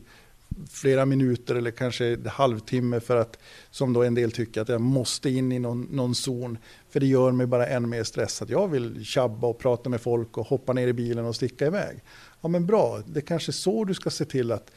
flera 0.70 1.06
minuter 1.06 1.54
eller 1.54 1.70
kanske 1.70 2.06
en 2.06 2.26
halvtimme 2.26 3.00
för 3.00 3.16
att, 3.16 3.38
som 3.70 3.92
då 3.92 4.02
en 4.02 4.14
del 4.14 4.32
tycker, 4.32 4.60
att 4.60 4.68
jag 4.68 4.80
måste 4.80 5.30
in 5.30 5.52
i 5.52 5.58
någon, 5.58 5.82
någon 5.82 6.14
zon. 6.14 6.58
För 6.90 7.00
det 7.00 7.06
gör 7.06 7.32
mig 7.32 7.46
bara 7.46 7.66
än 7.66 7.88
mer 7.88 8.04
stressad. 8.04 8.50
Jag 8.50 8.68
vill 8.68 9.04
tjabba 9.04 9.46
och 9.46 9.58
prata 9.58 9.90
med 9.90 10.00
folk 10.00 10.38
och 10.38 10.46
hoppa 10.46 10.72
ner 10.72 10.88
i 10.88 10.92
bilen 10.92 11.24
och 11.24 11.36
sticka 11.36 11.66
iväg. 11.66 12.02
Ja 12.40 12.48
men 12.48 12.66
bra, 12.66 13.02
det 13.06 13.20
är 13.20 13.26
kanske 13.26 13.52
så 13.52 13.84
du 13.84 13.94
ska 13.94 14.10
se 14.10 14.24
till 14.24 14.52
att... 14.52 14.70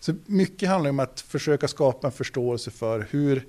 Så 0.00 0.14
mycket 0.26 0.68
handlar 0.68 0.90
om 0.90 1.00
att 1.00 1.20
försöka 1.20 1.68
skapa 1.68 2.06
en 2.06 2.12
förståelse 2.12 2.70
för 2.70 3.06
hur, 3.10 3.46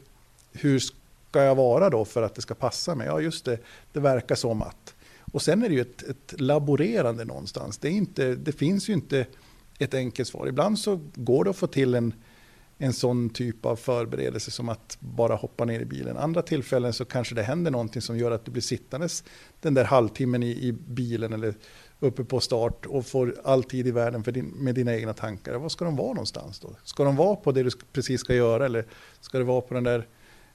hur 0.51 0.79
ska 0.79 1.43
jag 1.43 1.55
vara 1.55 1.89
då 1.89 2.05
för 2.05 2.21
att 2.21 2.35
det 2.35 2.41
ska 2.41 2.53
passa 2.55 2.95
mig? 2.95 3.07
Ja 3.07 3.21
just 3.21 3.45
det, 3.45 3.57
det 3.93 3.99
verkar 3.99 4.35
som 4.35 4.61
att. 4.61 4.95
Och 5.31 5.41
sen 5.41 5.63
är 5.63 5.69
det 5.69 5.75
ju 5.75 5.81
ett, 5.81 6.03
ett 6.03 6.41
laborerande 6.41 7.25
någonstans. 7.25 7.77
Det, 7.77 7.87
är 7.87 7.91
inte, 7.91 8.35
det 8.35 8.51
finns 8.51 8.89
ju 8.89 8.93
inte 8.93 9.25
ett 9.79 9.93
enkelt 9.93 10.29
svar. 10.29 10.47
Ibland 10.47 10.79
så 10.79 10.99
går 11.15 11.43
det 11.43 11.49
att 11.49 11.57
få 11.57 11.67
till 11.67 11.95
en, 11.95 12.13
en 12.77 12.93
sån 12.93 13.29
typ 13.29 13.65
av 13.65 13.75
förberedelse 13.75 14.51
som 14.51 14.69
att 14.69 14.97
bara 14.99 15.35
hoppa 15.35 15.65
ner 15.65 15.79
i 15.79 15.85
bilen. 15.85 16.17
Andra 16.17 16.41
tillfällen 16.41 16.93
så 16.93 17.05
kanske 17.05 17.35
det 17.35 17.43
händer 17.43 17.71
någonting 17.71 18.01
som 18.01 18.17
gör 18.17 18.31
att 18.31 18.45
du 18.45 18.51
blir 18.51 18.61
sittandes 18.61 19.23
den 19.61 19.73
där 19.73 19.83
halvtimmen 19.83 20.43
i, 20.43 20.67
i 20.67 20.71
bilen 20.71 21.33
eller 21.33 21.53
uppe 21.99 22.23
på 22.23 22.39
start 22.39 22.85
och 22.85 23.05
får 23.05 23.35
all 23.43 23.63
tid 23.63 23.87
i 23.87 23.91
världen 23.91 24.23
för 24.23 24.31
din, 24.31 24.45
med 24.45 24.75
dina 24.75 24.95
egna 24.95 25.13
tankar. 25.13 25.55
Var 25.55 25.69
ska 25.69 25.85
de 25.85 25.95
vara 25.95 26.13
någonstans 26.13 26.59
då? 26.59 26.75
Ska 26.83 27.03
de 27.03 27.15
vara 27.15 27.35
på 27.35 27.51
det 27.51 27.63
du 27.63 27.69
precis 27.93 28.19
ska 28.19 28.35
göra 28.35 28.65
eller 28.65 28.85
ska 29.19 29.37
det 29.37 29.43
vara 29.43 29.61
på 29.61 29.73
den 29.73 29.83
där 29.83 30.07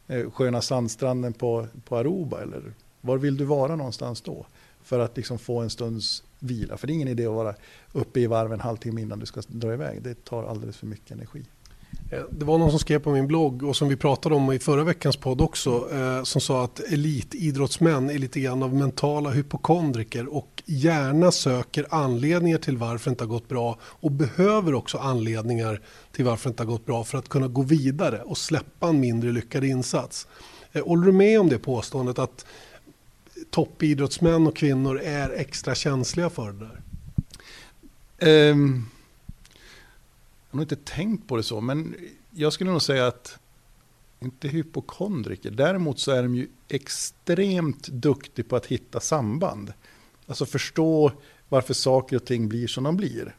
eh, 0.07 0.31
sköna 0.31 0.61
sandstranden 0.61 1.33
på, 1.33 1.67
på 1.85 1.97
Aruba? 1.97 2.43
Eller 2.43 2.75
var 3.01 3.19
vill 3.19 3.37
du 3.37 3.45
vara 3.45 3.77
någonstans 3.77 4.21
då? 4.21 4.47
För 4.83 4.99
att 4.99 5.17
liksom 5.17 5.39
få 5.39 5.61
en 5.61 5.71
stunds 5.71 6.25
vila. 6.45 6.77
För 6.77 6.87
det 6.87 6.93
är 6.93 6.95
ingen 6.95 7.09
idé 7.09 7.27
att 7.27 7.33
vara 7.33 7.55
uppe 7.93 8.21
i 8.21 8.27
varv 8.27 8.53
en 8.53 8.61
halvtimme 8.61 9.01
innan 9.01 9.19
du 9.19 9.27
ska 9.27 9.43
dra 9.47 9.73
iväg. 9.73 10.03
Det 10.03 10.25
tar 10.25 10.45
alldeles 10.45 10.77
för 10.77 10.87
mycket 10.87 11.11
energi. 11.11 11.45
Eh, 12.11 12.23
det 12.31 12.45
var 12.45 12.59
någon 12.59 12.71
som 12.71 12.79
skrev 12.79 12.99
på 12.99 13.11
min 13.11 13.27
blogg 13.27 13.63
och 13.63 13.77
som 13.77 13.89
vi 13.89 13.97
pratade 13.97 14.35
om 14.35 14.53
i 14.53 14.59
förra 14.59 14.85
veckans 14.85 15.17
podd 15.17 15.41
också 15.41 15.89
eh, 15.93 16.23
som 16.23 16.41
sa 16.41 16.65
att 16.65 16.81
elitidrottsmän 16.81 18.11
är 18.11 18.19
lite 18.19 18.41
grann 18.41 18.63
av 18.63 18.75
mentala 18.75 19.31
hypokondriker 19.31 20.35
och 20.35 20.63
gärna 20.67 21.31
söker 21.31 21.87
anledningar 21.91 22.59
till 22.59 22.77
varför 22.77 23.11
det 23.11 23.13
inte 23.13 23.25
har 23.25 23.29
gått 23.29 23.49
bra 23.49 23.79
och 23.83 24.11
behöver 24.11 24.75
också 24.75 24.99
anledningar 24.99 25.81
till 26.13 26.25
varför 26.25 26.49
det 26.49 26.53
inte 26.53 26.63
har 26.63 26.71
gått 26.71 26.87
bra 26.87 27.05
för 27.05 27.19
att 27.19 27.29
kunna 27.29 27.49
gå 27.49 27.63
vidare 27.63 28.23
och 28.23 28.39
släppa 28.39 28.89
en 28.89 29.01
mindre 29.01 29.33
lyckad 29.33 29.65
insats. 29.65 30.27
Eh, 30.73 30.87
håller 30.87 31.07
du 31.07 31.13
med 31.13 31.41
om 31.41 31.49
det 31.49 31.59
påståendet 31.59 32.19
att 32.19 32.47
toppidrottsmän 33.55 34.47
och 34.47 34.57
kvinnor 34.57 35.01
är 35.01 35.31
extra 35.31 35.75
känsliga 35.75 36.31
för 36.31 36.53
det 36.53 36.69
där? 38.19 38.51
Um, 38.51 38.87
jag 40.51 40.51
har 40.51 40.57
nog 40.57 40.65
inte 40.65 40.77
tänkt 40.77 41.29
på 41.29 41.37
det 41.37 41.43
så, 41.43 41.61
men 41.61 41.95
jag 42.31 42.53
skulle 42.53 42.71
nog 42.71 42.83
säga 42.83 43.07
att 43.07 43.39
inte 44.21 44.49
hypokondriker. 44.49 45.51
Däremot 45.51 45.99
så 45.99 46.13
är 46.13 46.23
de 46.23 46.35
ju 46.35 46.49
extremt 46.69 47.89
duktiga 47.89 48.47
på 48.49 48.57
att 48.57 48.67
hitta 48.67 49.01
samband. 49.01 49.73
Alltså 50.27 50.47
förstå 50.47 51.13
varför 51.49 51.75
saker 51.75 52.17
och 52.17 52.25
ting 52.25 52.49
blir 52.49 52.67
som 52.67 52.85
de 52.85 52.97
blir. 52.97 53.37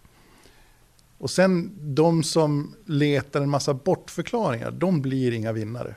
Och 1.17 1.31
sen 1.31 1.71
de 1.95 2.23
som 2.23 2.75
letar 2.85 3.41
en 3.41 3.49
massa 3.49 3.73
bortförklaringar, 3.73 4.71
de 4.71 5.01
blir 5.01 5.31
inga 5.31 5.51
vinnare. 5.51 5.95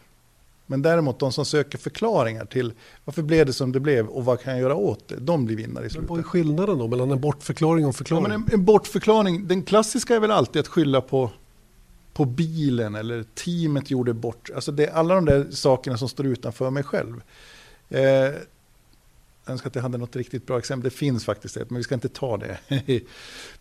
Men 0.71 0.83
däremot 0.83 1.19
de 1.19 1.33
som 1.33 1.45
söker 1.45 1.79
förklaringar 1.79 2.45
till 2.45 2.73
varför 3.05 3.23
blev 3.23 3.47
det 3.47 3.53
som 3.53 3.73
det 3.73 3.81
blev 3.81 4.07
och 4.07 4.25
vad 4.25 4.41
kan 4.41 4.53
jag 4.53 4.63
göra 4.63 4.75
åt 4.75 5.09
det, 5.09 5.17
de 5.17 5.45
blir 5.47 5.57
vinnare 5.57 5.87
i 5.87 5.91
slutet. 5.91 6.11
Vad 6.11 6.19
är 6.19 6.23
skillnaden 6.23 6.79
då 6.79 6.89
mellan 6.89 7.11
en 7.11 7.21
bortförklaring 7.21 7.85
och 7.85 7.89
en 7.89 7.95
förklaring? 7.95 8.27
Ja, 8.29 8.35
en, 8.35 8.49
en, 8.53 8.65
bortförklaring, 8.65 9.49
den 9.49 9.63
klassiska 9.63 10.17
är 10.17 10.21
väl 10.21 10.31
alltid 10.31 10.61
att 10.61 10.69
skylla 10.69 11.01
på, 11.01 11.31
på 12.13 12.25
bilen 12.25 12.95
eller 12.95 13.25
teamet 13.35 13.91
gjorde 13.91 14.15
bort. 14.15 14.51
Alltså 14.55 14.73
det 14.73 14.87
är 14.87 14.93
alla 14.93 15.15
de 15.15 15.25
där 15.25 15.47
sakerna 15.51 15.99
som 15.99 16.09
står 16.09 16.27
utanför 16.27 16.71
mig 16.71 16.83
själv. 16.83 17.23
Eh, 17.89 18.03
jag 18.03 19.53
önskar 19.53 19.71
att 19.71 19.75
jag 19.75 19.83
hade 19.83 19.99
något 19.99 20.17
riktigt 20.17 20.47
bra 20.47 20.59
exempel. 20.59 20.91
Det 20.91 20.97
finns 20.97 21.25
faktiskt 21.25 21.57
ett, 21.57 21.71
men 21.71 21.77
vi 21.77 21.85
ska 21.85 21.95
inte 21.95 22.09
ta 22.09 22.37
det. 22.37 22.59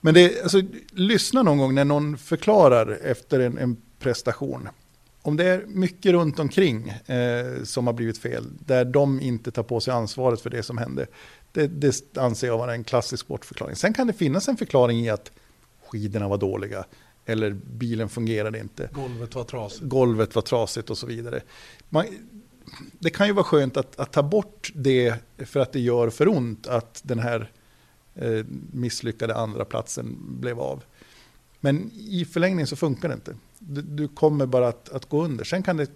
men 0.02 0.14
det, 0.14 0.42
alltså, 0.42 0.62
lyssna 0.92 1.44
någon 1.44 1.58
gång 1.58 1.76
när 1.76 1.86
någon 1.86 2.18
förklarar 2.18 3.00
efter 3.04 3.40
en, 3.40 3.58
en 3.58 3.78
prestation 4.00 4.70
om 5.28 5.38
det 5.38 5.44
är 5.44 5.66
mycket 5.68 6.12
runt 6.12 6.40
omkring 6.40 6.90
eh, 6.90 7.64
som 7.64 7.88
har 7.88 7.94
blivit 7.94 8.18
fel, 8.18 8.46
där 8.66 8.86
de 8.86 9.22
inte 9.22 9.52
tar 9.52 9.64
på 9.64 9.80
sig 9.80 9.94
ansvaret 9.94 10.42
för 10.42 10.50
det 10.50 10.64
som 10.64 10.78
hände, 10.78 11.08
det, 11.52 11.68
det 11.68 12.18
anser 12.18 12.48
jag 12.48 12.58
vara 12.58 12.74
en 12.74 12.84
klassisk 12.84 13.28
bortförklaring. 13.28 13.76
Sen 13.76 13.94
kan 13.94 14.08
det 14.08 14.14
finnas 14.14 14.48
en 14.48 14.58
förklaring 14.58 15.00
i 15.00 15.10
att 15.10 15.32
skidorna 15.88 16.28
var 16.28 16.38
dåliga, 16.38 16.86
eller 17.26 17.52
bilen 17.52 18.10
fungerade 18.10 18.60
inte. 18.60 18.90
Golvet 18.94 19.36
var 19.36 19.44
trasigt. 19.44 19.84
Golvet 19.84 20.36
var 20.36 20.42
trasigt 20.42 20.90
och 20.90 20.98
så 20.98 21.08
vidare. 21.08 21.42
Man, 21.90 22.06
det 23.00 23.10
kan 23.10 23.28
ju 23.28 23.34
vara 23.34 23.46
skönt 23.46 23.78
att, 23.78 24.00
att, 24.00 24.12
ta 24.12 24.24
bort 24.24 24.72
det 24.76 25.16
för 25.38 25.60
att 25.60 25.74
det 25.74 25.80
gör 25.80 26.10
för 26.10 26.28
ont 26.28 26.68
att 26.68 27.02
den 27.04 27.20
här 27.20 27.52
eh, 28.16 28.46
misslyckade 28.72 29.36
andra 29.36 29.66
platsen 29.66 30.18
blev 30.40 30.60
av. 30.60 30.84
Men 31.60 31.92
i 31.94 32.26
förlängningen 32.26 32.68
så 32.68 32.76
funkar 32.76 33.08
det 33.10 33.16
inte. 33.16 33.36
Du, 33.60 33.82
du 33.82 34.08
kommer 34.08 34.46
bara 34.46 34.68
att, 34.68 34.90
att, 34.90 35.10
gå 35.10 35.24
under. 35.24 35.44
Sen 35.44 35.64
kan 35.64 35.78
det 35.78 35.92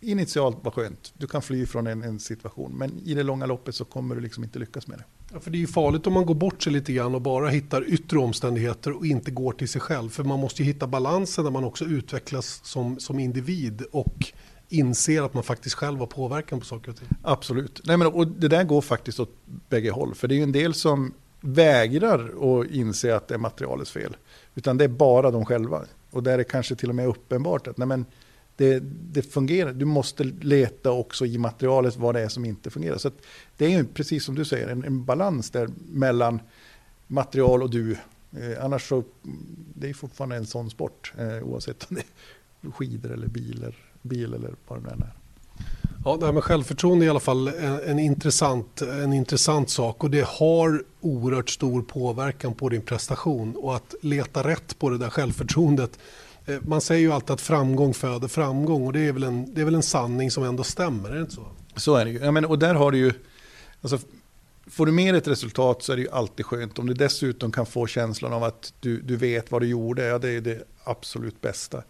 initialt 0.00 0.56
vara 0.64 0.74
skönt. 0.74 1.12
Du 1.18 1.26
kan 1.26 1.42
fly 1.42 1.66
från 1.66 1.86
en, 1.86 2.02
en, 2.02 2.20
situation. 2.20 2.72
Men 2.72 2.98
i 3.04 3.14
det 3.14 3.22
långa 3.22 3.46
loppet 3.46 3.74
så 3.74 3.84
kommer 3.84 4.14
du 4.14 4.20
liksom 4.20 4.44
inte 4.44 4.58
lyckas 4.58 4.86
med 4.86 4.98
det. 4.98 5.04
Ja, 5.32 5.40
för 5.40 5.50
det 5.50 5.58
är 5.58 5.60
ju 5.60 5.66
farligt 5.66 6.06
om 6.06 6.12
man 6.12 6.26
går 6.26 6.34
bort 6.34 6.62
sig 6.62 6.72
lite 6.72 6.92
grann 6.92 7.14
och 7.14 7.22
bara 7.22 7.48
hittar 7.48 7.88
yttre 7.88 8.18
omständigheter 8.18 8.96
och 8.96 9.06
inte 9.06 9.30
går 9.30 9.52
till 9.52 9.68
sig 9.68 9.80
själv. 9.80 10.08
För 10.08 10.24
man 10.24 10.40
måste 10.40 10.62
ju 10.62 10.66
hitta 10.66 10.86
balansen 10.86 11.44
där 11.44 11.50
man 11.50 11.64
också 11.64 11.84
utvecklas 11.84 12.60
som, 12.64 12.98
som 12.98 13.18
individ 13.18 13.82
och 13.92 14.32
inser 14.68 15.22
att 15.22 15.34
man 15.34 15.42
faktiskt 15.42 15.74
själv 15.74 15.98
har 15.98 16.06
påverkan 16.06 16.60
på 16.60 16.66
saker 16.66 16.90
och 16.90 16.96
ting. 16.96 17.08
Absolut. 17.22 17.80
Nej, 17.84 17.96
men, 17.96 18.06
och 18.06 18.26
det 18.26 18.48
där 18.48 18.64
går 18.64 18.80
faktiskt 18.80 19.20
åt 19.20 19.36
bägge 19.68 19.90
håll. 19.90 20.14
För 20.14 20.28
det 20.28 20.34
är 20.34 20.36
ju 20.36 20.42
en 20.42 20.52
del 20.52 20.74
som 20.74 21.14
vägrar 21.40 22.20
att 22.60 22.70
inse 22.70 23.16
att 23.16 23.28
det 23.28 23.34
är 23.34 23.38
materialets 23.38 23.90
fel. 23.90 24.16
Utan 24.54 24.76
det 24.76 24.84
är 24.84 24.88
bara 24.88 25.30
de 25.30 25.44
själva. 25.44 25.84
Och 26.10 26.22
där 26.22 26.32
är 26.32 26.38
det 26.38 26.44
kanske 26.44 26.76
till 26.76 26.88
och 26.88 26.94
med 26.94 27.06
uppenbart 27.06 27.66
att 27.66 27.76
nej 27.76 27.88
men, 27.88 28.04
det, 28.56 28.80
det, 29.12 29.22
fungerar. 29.22 29.72
Du 29.72 29.84
måste 29.84 30.24
leta 30.24 30.90
också 30.90 31.26
i 31.26 31.38
materialet 31.38 31.96
vad 31.96 32.14
det 32.14 32.20
är 32.20 32.28
som 32.28 32.44
inte 32.44 32.70
fungerar. 32.70 32.98
Så 32.98 33.10
det 33.56 33.64
är 33.64 33.70
ju 33.70 33.84
precis 33.84 34.24
som 34.24 34.34
du 34.34 34.44
säger 34.44 34.68
en, 34.68 34.84
en 34.84 35.04
balans 35.04 35.50
där 35.50 35.68
mellan 35.88 36.40
material 37.06 37.62
och 37.62 37.70
du. 37.70 37.92
Eh, 38.32 38.64
annars 38.64 38.88
så 38.88 39.04
det 39.74 39.90
är 39.90 39.94
fortfarande 39.94 40.36
en 40.36 40.46
sån 40.46 40.70
sport 40.70 41.12
eh, 41.18 41.42
oavsett 41.42 41.86
om 41.90 41.96
det 41.96 42.02
är 42.68 42.70
skidor 42.70 43.10
eller 43.12 43.26
bilar, 43.26 43.76
bil 44.02 44.34
eller 44.34 44.54
vad 44.68 44.78
det 44.78 44.96
nu 44.96 45.04
är. 45.04 45.17
Ja, 46.04 46.16
det 46.16 46.26
här 46.26 46.32
med 46.32 46.44
självförtroende 46.44 47.04
är 47.04 47.06
i 47.06 47.10
alla 47.10 47.20
fall 47.20 47.48
en, 47.48 47.80
en, 47.80 47.98
intressant, 47.98 48.82
en 48.82 49.12
intressant 49.12 49.70
sak 49.70 50.04
och 50.04 50.10
det 50.10 50.26
har 50.26 50.82
oerhört 51.00 51.50
stor 51.50 51.82
påverkan 51.82 52.54
på 52.54 52.68
din 52.68 52.82
prestation 52.82 53.56
och 53.56 53.76
att 53.76 53.94
leta 54.02 54.48
rätt 54.48 54.78
på 54.78 54.90
det 54.90 54.98
där 54.98 55.10
självförtroendet. 55.10 55.98
Eh, 56.46 56.56
man 56.62 56.80
säger 56.80 57.00
ju 57.00 57.12
alltid 57.12 57.30
att 57.30 57.40
framgång 57.40 57.94
föder 57.94 58.28
framgång 58.28 58.86
och 58.86 58.92
det 58.92 59.00
är 59.00 59.12
väl 59.12 59.22
en, 59.22 59.54
det 59.54 59.60
är 59.60 59.64
väl 59.64 59.74
en 59.74 59.82
sanning 59.82 60.30
som 60.30 60.44
ändå 60.44 60.64
stämmer, 60.64 61.10
är 61.10 61.14
det 61.14 61.20
inte 61.20 61.34
så? 61.34 61.46
Så 61.76 61.94
är 61.94 62.04
det 62.04 62.10
ju. 62.10 62.18
Ja, 62.18 62.30
men, 62.30 62.44
och 62.44 62.58
där 62.58 62.74
har 62.74 62.90
du 62.90 62.98
ju, 62.98 63.12
alltså, 63.82 63.98
får 64.66 64.86
du 64.86 64.92
med 64.92 65.14
ett 65.14 65.28
resultat 65.28 65.82
så 65.82 65.92
är 65.92 65.96
det 65.96 66.02
ju 66.02 66.10
alltid 66.10 66.46
skönt. 66.46 66.78
Om 66.78 66.86
du 66.86 66.94
dessutom 66.94 67.52
kan 67.52 67.66
få 67.66 67.86
känslan 67.86 68.32
av 68.32 68.44
att 68.44 68.72
du, 68.80 69.00
du 69.00 69.16
vet 69.16 69.50
vad 69.50 69.62
du 69.62 69.66
gjorde, 69.66 70.04
ja, 70.04 70.18
det 70.18 70.30
är 70.30 70.40
det 70.40 70.64
absolut 70.84 71.40
bästa. 71.40 71.82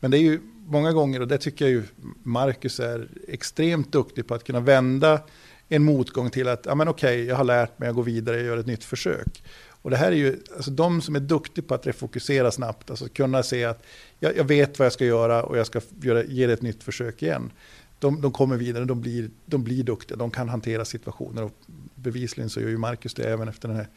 Men 0.00 0.10
det 0.10 0.18
är 0.18 0.22
ju 0.22 0.40
många 0.66 0.92
gånger, 0.92 1.20
och 1.20 1.28
det 1.28 1.38
tycker 1.38 1.64
jag 1.64 1.72
ju 1.72 1.82
Marcus 2.22 2.80
är 2.80 3.08
extremt 3.28 3.92
duktig 3.92 4.26
på, 4.26 4.34
att 4.34 4.44
kunna 4.44 4.60
vända 4.60 5.20
en 5.68 5.84
motgång 5.84 6.30
till 6.30 6.48
att, 6.48 6.66
ja 6.66 6.74
men 6.74 6.88
okej, 6.88 7.24
jag 7.24 7.36
har 7.36 7.44
lärt 7.44 7.78
mig, 7.78 7.86
jag 7.88 7.94
går 7.94 8.02
vidare, 8.02 8.36
jag 8.36 8.46
gör 8.46 8.56
ett 8.56 8.66
nytt 8.66 8.84
försök. 8.84 9.42
Och 9.86 9.90
det 9.90 9.96
här 9.96 10.12
är 10.12 10.16
ju, 10.16 10.40
alltså 10.56 10.70
de 10.70 11.02
som 11.02 11.16
är 11.16 11.20
duktiga 11.20 11.64
på 11.64 11.74
att 11.74 11.86
refokusera 11.86 12.50
snabbt, 12.50 12.90
alltså 12.90 13.08
kunna 13.08 13.42
se 13.42 13.64
att 13.64 13.82
jag, 14.20 14.36
jag 14.36 14.44
vet 14.44 14.78
vad 14.78 14.86
jag 14.86 14.92
ska 14.92 15.04
göra 15.04 15.42
och 15.42 15.58
jag 15.58 15.66
ska 15.66 15.80
göra, 16.00 16.24
ge 16.24 16.46
det 16.46 16.52
ett 16.52 16.62
nytt 16.62 16.82
försök 16.82 17.22
igen. 17.22 17.50
De, 17.98 18.20
de 18.20 18.32
kommer 18.32 18.56
vidare, 18.56 18.84
de 18.84 19.00
blir, 19.00 19.30
de 19.44 19.64
blir 19.64 19.84
duktiga, 19.84 20.16
de 20.16 20.30
kan 20.30 20.48
hantera 20.48 20.84
situationer. 20.84 21.42
Och 21.42 21.52
bevisligen 21.94 22.50
så 22.50 22.60
gör 22.60 22.68
ju 22.68 22.78
Marcus 22.78 23.14
det 23.14 23.24
även 23.24 23.48
efter 23.48 23.68
den 23.68 23.76
här 23.76 23.88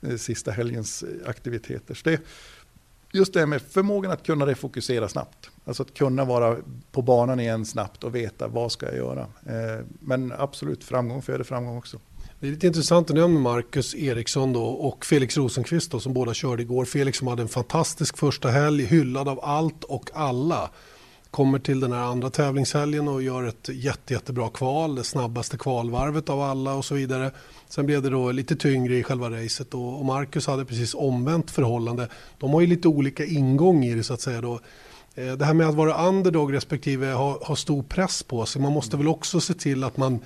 eh, 0.00 0.16
sista 0.16 0.50
helgens 0.50 1.02
eh, 1.02 1.28
aktiviteter. 1.28 1.94
Så 1.94 2.10
det, 2.10 2.20
just 3.12 3.32
det 3.32 3.40
här 3.40 3.46
med 3.46 3.62
förmågan 3.62 4.12
att 4.12 4.26
kunna 4.26 4.46
refokusera 4.46 5.08
snabbt. 5.08 5.50
Alltså 5.64 5.82
att 5.82 5.94
kunna 5.94 6.24
vara 6.24 6.56
på 6.92 7.02
banan 7.02 7.40
igen 7.40 7.66
snabbt 7.66 8.04
och 8.04 8.14
veta 8.14 8.48
vad 8.48 8.72
ska 8.72 8.86
jag 8.86 8.96
göra. 8.96 9.20
Eh, 9.20 9.84
men 10.00 10.32
absolut, 10.38 10.84
framgång 10.84 11.22
föder 11.22 11.44
framgång 11.44 11.78
också. 11.78 11.98
Det 12.40 12.46
är 12.46 12.50
lite 12.50 12.66
intressant 12.66 13.10
att 13.10 13.16
nämna 13.16 13.40
Marcus 13.40 13.94
Eriksson 13.94 14.52
då 14.52 14.64
och 14.64 15.04
Felix 15.04 15.36
Rosenqvist 15.36 15.90
då, 15.90 16.00
som 16.00 16.12
båda 16.14 16.34
körde 16.34 16.62
igår. 16.62 16.84
Felix 16.84 17.18
som 17.18 17.26
hade 17.26 17.42
en 17.42 17.48
fantastisk 17.48 18.18
första 18.18 18.48
helg, 18.48 18.84
hyllad 18.84 19.28
av 19.28 19.40
allt 19.42 19.84
och 19.84 20.10
alla. 20.14 20.70
Kommer 21.36 21.58
till 21.58 21.80
den 21.80 21.92
här 21.92 22.00
andra 22.00 22.30
tävlingshelgen 22.30 23.08
och 23.08 23.22
gör 23.22 23.44
ett 23.44 23.68
jätte, 23.68 24.14
jättebra 24.14 24.48
kval, 24.48 24.94
det 24.94 25.04
snabbaste 25.04 25.58
kvalvarvet 25.58 26.30
av 26.30 26.40
alla 26.40 26.74
och 26.74 26.84
så 26.84 26.94
vidare. 26.94 27.30
Sen 27.68 27.86
blev 27.86 28.02
det 28.02 28.10
då 28.10 28.32
lite 28.32 28.56
tyngre 28.56 28.96
i 28.96 29.02
själva 29.02 29.30
racet 29.30 29.74
och 29.74 30.04
Marcus 30.04 30.46
hade 30.46 30.64
precis 30.64 30.94
omvänt 30.94 31.50
förhållande. 31.50 32.08
De 32.38 32.50
har 32.50 32.60
ju 32.60 32.66
lite 32.66 32.88
olika 32.88 33.24
ingång 33.24 33.84
i 33.84 33.94
det 33.94 34.02
så 34.02 34.14
att 34.14 34.20
säga 34.20 34.40
då. 34.40 34.60
Eh, 35.14 35.32
det 35.32 35.44
här 35.44 35.54
med 35.54 35.68
att 35.68 35.74
vara 35.74 36.08
underdog 36.08 36.52
respektive 36.52 37.12
ha, 37.12 37.38
ha 37.44 37.56
stor 37.56 37.82
press 37.82 38.22
på 38.22 38.46
sig. 38.46 38.62
Man 38.62 38.72
måste 38.72 38.96
väl 38.96 39.08
också 39.08 39.40
se 39.40 39.54
till 39.54 39.84
att 39.84 39.96
man, 39.96 40.20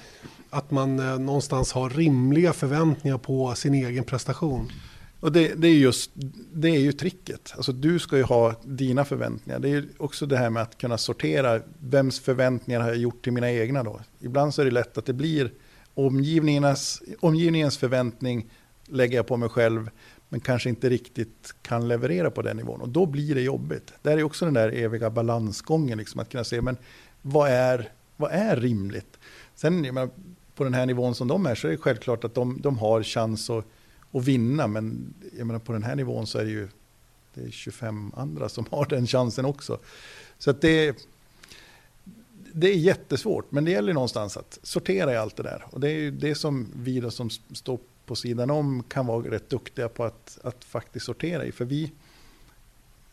att 0.50 0.70
man 0.70 0.98
eh, 0.98 1.18
någonstans 1.18 1.72
har 1.72 1.90
rimliga 1.90 2.52
förväntningar 2.52 3.18
på 3.18 3.54
sin 3.54 3.74
egen 3.74 4.04
prestation. 4.04 4.72
Och 5.20 5.32
det, 5.32 5.54
det, 5.54 5.68
är 5.68 5.74
just, 5.74 6.10
det 6.52 6.68
är 6.68 6.80
ju 6.80 6.92
tricket. 6.92 7.52
Alltså 7.56 7.72
du 7.72 7.98
ska 7.98 8.16
ju 8.16 8.22
ha 8.22 8.54
dina 8.64 9.04
förväntningar. 9.04 9.58
Det 9.58 9.68
är 9.68 9.70
ju 9.70 9.88
också 9.98 10.26
det 10.26 10.36
här 10.36 10.50
med 10.50 10.62
att 10.62 10.78
kunna 10.78 10.98
sortera. 10.98 11.60
Vems 11.78 12.20
förväntningar 12.20 12.80
har 12.80 12.88
jag 12.88 12.96
gjort 12.96 13.24
till 13.24 13.32
mina 13.32 13.50
egna 13.50 13.82
då? 13.82 14.00
Ibland 14.20 14.54
så 14.54 14.60
är 14.60 14.64
det 14.64 14.70
lätt 14.70 14.98
att 14.98 15.06
det 15.06 15.12
blir 15.12 15.52
omgivningens, 15.94 17.02
omgivningens 17.20 17.78
förväntning 17.78 18.50
lägger 18.86 19.16
jag 19.16 19.26
på 19.26 19.36
mig 19.36 19.48
själv. 19.48 19.90
Men 20.28 20.40
kanske 20.40 20.68
inte 20.68 20.88
riktigt 20.88 21.54
kan 21.62 21.88
leverera 21.88 22.30
på 22.30 22.42
den 22.42 22.56
nivån. 22.56 22.80
Och 22.80 22.88
då 22.88 23.06
blir 23.06 23.34
det 23.34 23.40
jobbigt. 23.40 23.92
Där 24.02 24.18
är 24.18 24.22
också 24.22 24.44
den 24.44 24.54
där 24.54 24.68
eviga 24.68 25.10
balansgången. 25.10 25.98
Liksom, 25.98 26.20
att 26.20 26.28
kunna 26.28 26.44
se, 26.44 26.60
men 26.60 26.76
vad 27.22 27.50
är, 27.50 27.92
vad 28.16 28.32
är 28.32 28.56
rimligt? 28.56 29.18
Sen 29.54 29.80
menar, 29.80 30.10
på 30.54 30.64
den 30.64 30.74
här 30.74 30.86
nivån 30.86 31.14
som 31.14 31.28
de 31.28 31.46
är 31.46 31.54
så 31.54 31.66
är 31.66 31.70
det 31.72 31.76
självklart 31.76 32.24
att 32.24 32.34
de, 32.34 32.60
de 32.60 32.78
har 32.78 33.02
chans 33.02 33.50
att 33.50 33.64
och 34.10 34.28
vinna. 34.28 34.66
Men 34.66 35.14
jag 35.38 35.46
menar, 35.46 35.60
på 35.60 35.72
den 35.72 35.82
här 35.82 35.96
nivån 35.96 36.26
så 36.26 36.38
är 36.38 36.44
det 36.44 36.50
ju 36.50 36.68
det 37.34 37.42
är 37.42 37.50
25 37.50 38.12
andra 38.16 38.48
som 38.48 38.66
har 38.70 38.86
den 38.86 39.06
chansen 39.06 39.44
också. 39.44 39.78
Så 40.38 40.50
att 40.50 40.60
det, 40.60 40.96
det 42.52 42.68
är 42.68 42.76
jättesvårt, 42.76 43.52
men 43.52 43.64
det 43.64 43.70
gäller 43.70 43.94
någonstans 43.94 44.36
att 44.36 44.58
sortera 44.62 45.12
i 45.12 45.16
allt 45.16 45.36
det 45.36 45.42
där. 45.42 45.64
Och 45.70 45.80
det 45.80 45.88
är 45.88 45.98
ju 45.98 46.10
det 46.10 46.34
som 46.34 46.68
vi 46.76 47.00
då 47.00 47.10
som 47.10 47.30
står 47.30 47.78
på 48.06 48.16
sidan 48.16 48.50
om 48.50 48.82
kan 48.82 49.06
vara 49.06 49.30
rätt 49.30 49.50
duktiga 49.50 49.88
på 49.88 50.04
att, 50.04 50.38
att 50.42 50.64
faktiskt 50.64 51.06
sortera 51.06 51.44
i. 51.44 51.52
För 51.52 51.64
vi, 51.64 51.92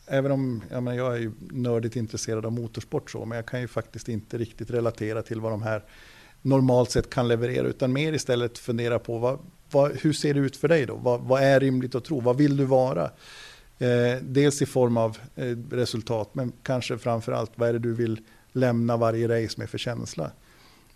även 0.05 0.31
om 0.31 0.63
jag, 0.71 0.83
menar, 0.83 0.97
jag 0.97 1.13
är 1.13 1.19
ju 1.19 1.31
nördigt 1.39 1.95
intresserad 1.95 2.45
av 2.45 2.51
motorsport 2.51 3.11
så, 3.11 3.25
men 3.25 3.35
jag 3.35 3.45
kan 3.45 3.61
ju 3.61 3.67
faktiskt 3.67 4.09
inte 4.09 4.37
riktigt 4.37 4.71
relatera 4.71 5.21
till 5.21 5.39
vad 5.39 5.51
de 5.51 5.61
här 5.61 5.83
normalt 6.41 6.91
sett 6.91 7.09
kan 7.09 7.27
leverera, 7.27 7.67
utan 7.67 7.93
mer 7.93 8.13
istället 8.13 8.57
fundera 8.57 8.99
på 8.99 9.17
vad, 9.17 9.39
vad, 9.71 9.91
hur 10.01 10.13
ser 10.13 10.33
det 10.33 10.39
ut 10.39 10.57
för 10.57 10.67
dig 10.67 10.85
då? 10.85 10.95
Vad, 10.95 11.21
vad, 11.21 11.43
är 11.43 11.59
rimligt 11.59 11.95
att 11.95 12.05
tro? 12.05 12.19
Vad 12.19 12.37
vill 12.37 12.57
du 12.57 12.65
vara? 12.65 13.11
Eh, 13.79 14.17
dels 14.21 14.61
i 14.61 14.65
form 14.65 14.97
av 14.97 15.17
eh, 15.35 15.57
resultat, 15.71 16.29
men 16.35 16.51
kanske 16.63 16.97
framför 16.97 17.31
allt 17.31 17.51
vad 17.55 17.69
är 17.69 17.73
det 17.73 17.79
du 17.79 17.93
vill 17.93 18.19
lämna 18.51 18.97
varje 18.97 19.27
race 19.27 19.59
med 19.59 19.69
för 19.69 19.77
känsla? 19.77 20.31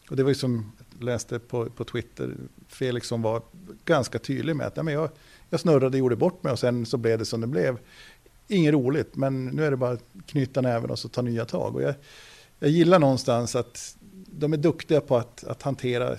Och 0.09 0.15
det 0.15 0.23
var 0.23 0.29
ju 0.29 0.35
som 0.35 0.71
jag 0.97 1.03
läste 1.03 1.39
på, 1.39 1.65
på 1.65 1.83
Twitter, 1.83 2.33
Felix 2.67 3.07
som 3.07 3.21
var 3.21 3.41
ganska 3.85 4.19
tydlig 4.19 4.55
med 4.55 4.67
att 4.67 4.77
ja, 4.77 4.83
men 4.83 4.93
jag, 4.93 5.09
jag 5.49 5.59
snurrade 5.59 5.87
och 5.87 5.99
gjorde 5.99 6.15
bort 6.15 6.43
mig 6.43 6.53
och 6.53 6.59
sen 6.59 6.85
så 6.85 6.97
blev 6.97 7.19
det 7.19 7.25
som 7.25 7.41
det 7.41 7.47
blev. 7.47 7.77
Inget 8.47 8.73
roligt, 8.73 9.15
men 9.15 9.45
nu 9.45 9.65
är 9.65 9.71
det 9.71 9.77
bara 9.77 9.91
att 9.91 10.03
knyta 10.25 10.61
näven 10.61 10.89
och 10.89 10.99
så 10.99 11.09
ta 11.09 11.21
nya 11.21 11.45
tag. 11.45 11.75
Och 11.75 11.81
jag, 11.81 11.95
jag 12.59 12.69
gillar 12.69 12.99
någonstans 12.99 13.55
att 13.55 13.97
de 14.25 14.53
är 14.53 14.57
duktiga 14.57 15.01
på 15.01 15.17
att, 15.17 15.43
att 15.43 15.61
hantera 15.61 16.11
eh, 16.11 16.17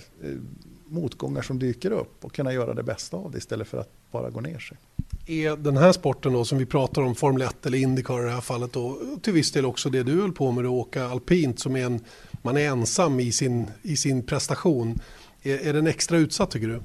motgångar 0.93 1.41
som 1.41 1.59
dyker 1.59 1.91
upp 1.91 2.25
och 2.25 2.33
kunna 2.33 2.53
göra 2.53 2.73
det 2.73 2.83
bästa 2.83 3.17
av 3.17 3.31
det 3.31 3.37
istället 3.37 3.67
för 3.67 3.77
att 3.77 3.89
bara 4.11 4.29
gå 4.29 4.41
ner 4.41 4.59
sig. 4.59 4.77
Är 5.25 5.55
den 5.55 5.77
här 5.77 5.91
sporten 5.91 6.33
då 6.33 6.45
som 6.45 6.57
vi 6.57 6.65
pratar 6.65 7.01
om, 7.01 7.15
Formel 7.15 7.41
1 7.41 7.65
eller 7.65 7.77
Indycar 7.77 8.21
i 8.21 8.25
det 8.25 8.31
här 8.31 8.41
fallet 8.41 8.73
då, 8.73 8.99
till 9.21 9.33
viss 9.33 9.51
del 9.51 9.65
också 9.65 9.89
det 9.89 10.03
du 10.03 10.21
höll 10.21 10.31
på 10.31 10.51
med 10.51 10.65
att 10.65 10.71
åka 10.71 11.05
alpint 11.05 11.59
som 11.59 11.75
är 11.75 11.85
en, 11.85 11.99
man 12.41 12.57
är 12.57 12.67
ensam 12.67 13.19
i 13.19 13.31
sin, 13.31 13.67
i 13.81 13.97
sin 13.97 14.25
prestation. 14.25 14.99
Är, 15.43 15.57
är 15.67 15.73
den 15.73 15.87
extra 15.87 16.17
utsatt 16.17 16.51
tycker 16.51 16.67
du? 16.67 16.81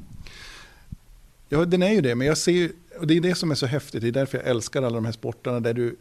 Ja, 1.48 1.64
den 1.64 1.82
är 1.82 1.92
ju 1.92 2.00
det, 2.00 2.14
men 2.14 2.26
jag 2.26 2.38
ser 2.38 2.70
och 2.98 3.06
det 3.06 3.16
är 3.16 3.20
det 3.20 3.34
som 3.34 3.50
är 3.50 3.54
så 3.54 3.66
häftigt, 3.66 4.02
det 4.02 4.08
är 4.08 4.12
därför 4.12 4.38
jag 4.38 4.46
älskar 4.46 4.82
alla 4.82 4.94
de 4.94 5.04
här 5.04 5.12
sporterna 5.12 5.60
där 5.60 5.74
du 5.74 5.96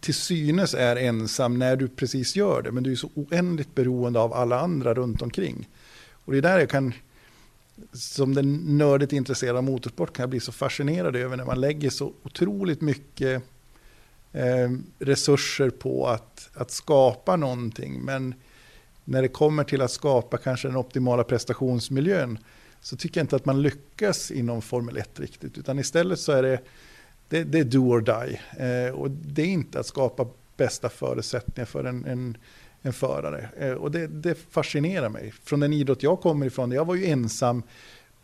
till 0.00 0.14
synes 0.14 0.74
är 0.74 0.96
ensam 0.96 1.58
när 1.58 1.76
du 1.76 1.88
precis 1.88 2.36
gör 2.36 2.62
det, 2.62 2.72
men 2.72 2.82
du 2.82 2.92
är 2.92 2.96
så 2.96 3.10
oändligt 3.14 3.74
beroende 3.74 4.20
av 4.20 4.32
alla 4.32 4.60
andra 4.60 4.94
runt 4.94 5.22
omkring. 5.22 5.68
Och 6.24 6.32
det 6.32 6.38
är 6.38 6.42
där 6.42 6.58
jag 6.58 6.70
kan 6.70 6.92
som 7.92 8.34
den 8.34 8.78
nördigt 8.78 9.12
intresserade 9.12 9.58
av 9.58 9.64
motorsport 9.64 10.12
kan 10.12 10.22
jag 10.22 10.30
bli 10.30 10.40
så 10.40 10.52
fascinerad 10.52 11.16
över 11.16 11.36
när 11.36 11.44
man 11.44 11.60
lägger 11.60 11.90
så 11.90 12.12
otroligt 12.22 12.80
mycket 12.80 13.42
eh, 14.32 14.70
resurser 14.98 15.70
på 15.70 16.06
att, 16.06 16.50
att 16.54 16.70
skapa 16.70 17.36
någonting. 17.36 18.00
Men 18.00 18.34
när 19.04 19.22
det 19.22 19.28
kommer 19.28 19.64
till 19.64 19.82
att 19.82 19.90
skapa 19.90 20.36
kanske 20.36 20.68
den 20.68 20.76
optimala 20.76 21.24
prestationsmiljön 21.24 22.38
så 22.80 22.96
tycker 22.96 23.20
jag 23.20 23.24
inte 23.24 23.36
att 23.36 23.44
man 23.44 23.62
lyckas 23.62 24.30
inom 24.30 24.62
Formel 24.62 24.96
1 24.96 25.20
riktigt. 25.20 25.58
Utan 25.58 25.78
istället 25.78 26.18
så 26.20 26.32
är 26.32 26.42
det, 26.42 26.60
det, 27.28 27.44
det 27.44 27.58
är 27.58 27.64
do 27.64 27.78
or 27.78 28.00
die. 28.00 28.40
Eh, 28.64 28.94
och 28.94 29.10
det 29.10 29.42
är 29.42 29.46
inte 29.46 29.80
att 29.80 29.86
skapa 29.86 30.26
bästa 30.56 30.88
förutsättningar 30.88 31.66
för 31.66 31.84
en, 31.84 32.04
en 32.04 32.36
en 32.82 32.92
förare. 32.92 33.48
Eh, 33.58 33.72
och 33.72 33.90
det, 33.90 34.06
det 34.06 34.34
fascinerar 34.50 35.08
mig. 35.08 35.32
Från 35.44 35.60
den 35.60 35.72
idrott 35.72 36.02
jag 36.02 36.20
kommer 36.20 36.46
ifrån, 36.46 36.72
jag 36.72 36.84
var 36.84 36.94
ju 36.94 37.06
ensam. 37.06 37.62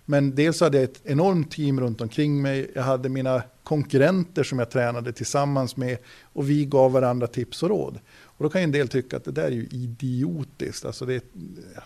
Men 0.05 0.35
dels 0.35 0.61
hade 0.61 0.77
jag 0.77 0.85
ett 0.85 1.01
enormt 1.05 1.51
team 1.51 1.81
runt 1.81 2.01
omkring 2.01 2.43
mig. 2.43 2.71
Jag 2.75 2.83
hade 2.83 3.09
mina 3.09 3.43
konkurrenter 3.63 4.43
som 4.43 4.59
jag 4.59 4.71
tränade 4.71 5.13
tillsammans 5.13 5.77
med. 5.77 5.99
Och 6.23 6.51
vi 6.51 6.65
gav 6.65 6.93
varandra 6.93 7.27
tips 7.27 7.63
och 7.63 7.69
råd. 7.69 7.99
Och 8.23 8.43
då 8.43 8.51
kan 8.51 8.63
en 8.63 8.73
del 8.73 8.89
tycka 8.89 9.17
att 9.17 9.25
det 9.25 9.33
där 9.33 9.45
är 9.45 9.51
ju 9.51 9.67
idiotiskt. 9.71 10.85
Alltså 10.85 11.07
det, 11.07 11.25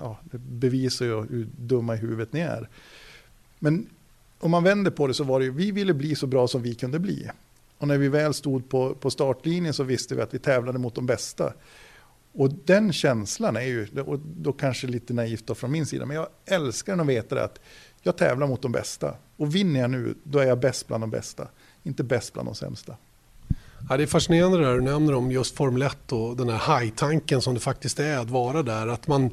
ja, 0.01 0.19
det 0.23 0.39
bevisar 0.39 1.07
ju 1.07 1.21
hur 1.21 1.49
dumma 1.57 1.95
i 1.95 1.99
huvudet 1.99 2.33
ni 2.33 2.41
är. 2.41 2.69
Men 3.59 3.87
om 4.39 4.51
man 4.51 4.65
vänder 4.65 4.91
på 4.91 5.07
det 5.07 5.15
så 5.15 5.25
var 5.25 5.39
det 5.39 5.45
ju, 5.45 5.53
vi 5.53 5.71
ville 5.71 5.95
bli 5.95 6.15
så 6.15 6.27
bra 6.27 6.49
som 6.49 6.63
vi 6.63 6.75
kunde 6.75 6.99
bli. 6.99 7.31
Och 7.79 7.89
när 7.89 7.99
vi 7.99 8.09
väl 8.09 8.35
stod 8.35 8.69
på, 8.69 8.95
på 8.95 9.11
startlinjen 9.11 9.75
så 9.75 9.83
visste 9.83 10.15
vi 10.15 10.23
att 10.23 10.35
vi 10.35 10.39
tävlade 10.39 10.79
mot 10.79 10.95
de 10.95 11.07
bästa. 11.07 11.53
Och 12.33 12.51
den 12.65 12.93
känslan 12.93 13.57
är 13.57 13.61
ju, 13.61 14.01
och 14.01 14.19
då 14.19 14.53
kanske 14.53 14.87
lite 14.87 15.15
naivt 15.15 15.47
då 15.47 15.55
från 15.55 15.71
min 15.71 15.87
sida, 15.87 16.07
men 16.07 16.17
jag 16.17 16.29
älskar 16.47 16.99
att 16.99 17.07
veta 17.07 17.35
det 17.35 17.45
att 17.45 17.61
jag 18.03 18.17
tävlar 18.17 18.47
mot 18.47 18.63
de 18.63 18.73
bästa. 18.73 19.17
Och 19.37 19.55
vinner 19.55 19.81
jag 19.81 19.91
nu, 19.91 20.15
då 20.25 20.39
är 20.39 20.47
jag 20.47 20.61
bäst 20.61 20.87
bland 20.87 21.03
de 21.03 21.11
bästa. 21.11 21.49
Inte 21.83 22.05
bäst 22.05 22.33
bland 22.33 22.49
de 22.49 22.55
sämsta. 22.55 22.97
Ja, 23.91 23.97
det 23.97 24.03
är 24.03 24.07
fascinerande 24.07 24.59
det 24.59 24.65
där 24.65 24.75
du 24.75 24.81
nämner 24.81 25.15
om 25.15 25.33
just 25.33 25.57
Formel 25.57 25.83
1 25.83 26.13
och 26.13 26.37
den 26.37 26.49
här 26.49 26.81
high-tanken 26.81 27.43
som 27.43 27.55
det 27.55 27.61
faktiskt 27.61 27.99
är 27.99 28.19
att 28.19 28.31
vara 28.31 28.63
där. 28.63 28.87
Att 28.87 29.07
man 29.07 29.31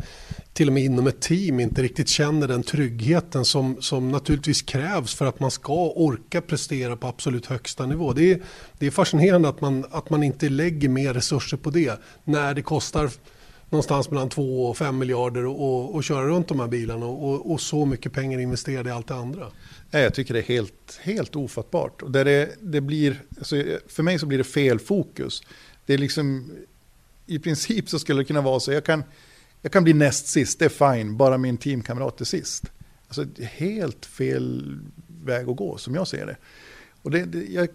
till 0.54 0.68
och 0.68 0.74
med 0.74 0.84
inom 0.84 1.08
ett 1.08 1.22
team 1.22 1.60
inte 1.60 1.82
riktigt 1.82 2.10
känner 2.10 2.48
den 2.48 2.64
tryggheten 2.64 3.46
som, 3.46 3.82
som 3.82 4.12
naturligtvis 4.12 4.62
krävs 4.62 5.16
för 5.16 5.26
att 5.26 5.40
man 5.40 5.52
ska 5.52 5.74
orka 5.96 6.42
prestera 6.42 6.96
på 6.96 7.08
absolut 7.08 7.46
högsta 7.46 7.86
nivå. 7.86 8.14
Det 8.14 8.32
är, 8.32 8.42
det 8.80 8.88
är 8.88 8.92
fascinerande 8.92 9.50
att 9.50 9.62
man, 9.62 9.86
att 9.92 10.10
man 10.10 10.24
inte 10.24 10.50
lägger 10.50 10.90
mer 10.90 11.14
resurser 11.14 11.58
på 11.58 11.70
det 11.70 12.00
när 12.24 12.54
det 12.54 12.62
kostar 12.62 13.10
någonstans 13.70 14.12
mellan 14.12 14.30
2 14.30 14.70
och 14.70 14.78
5 14.78 14.98
miljarder 14.98 15.46
och 15.46 16.04
köra 16.04 16.28
runt 16.28 16.48
de 16.48 16.60
här 16.60 16.68
bilarna 16.68 17.06
och, 17.06 17.52
och, 17.52 17.62
så 17.62 17.86
mycket 17.86 18.14
pengar 18.14 18.40
investerade 18.40 18.90
i 18.90 18.92
allt 18.92 19.08
det 19.08 19.16
andra. 19.16 19.52
Jag 19.92 20.14
tycker 20.14 20.34
det 20.34 20.40
är 20.40 20.44
helt, 20.44 21.00
helt 21.02 21.36
ofattbart. 21.36 22.02
Och 22.02 22.12
där 22.12 22.26
det, 22.26 22.56
det 22.62 22.82
blir, 22.82 23.22
alltså 23.38 23.64
för 23.88 24.04
mig 24.04 24.20
så 24.20 24.26
blir 24.26 24.38
det 24.38 24.44
fel 24.44 24.80
fokus. 24.80 25.44
Det 25.86 25.94
är 25.94 25.98
liksom, 25.98 26.52
I 27.26 27.40
princip 27.40 27.90
så 27.90 28.00
skulle 28.00 28.22
det 28.22 28.26
kunna 28.26 28.42
vara 28.42 28.60
så, 28.60 28.72
jag 28.72 28.86
kan, 28.86 29.04
jag 29.62 29.72
kan 29.72 29.84
bli 29.84 29.94
näst 29.94 30.28
sist, 30.28 30.60
det 30.60 30.66
är 30.66 30.94
fine, 30.96 31.18
bara 31.18 31.38
min 31.38 31.58
teamkamrat 31.58 32.22
är 32.22 32.26
sist. 32.26 32.64
Alltså 33.08 33.24
det 33.24 33.44
är 33.44 33.48
helt 33.48 34.06
fel 34.06 34.78
väg 35.24 35.50
att 35.50 35.56
gå 35.56 35.78
som 35.78 35.96
jag 35.96 36.08
ser 36.08 36.26
det. 36.26 36.38
Och 37.02 37.12
det, 37.12 37.26
det 37.26 37.46
jag 37.46 37.68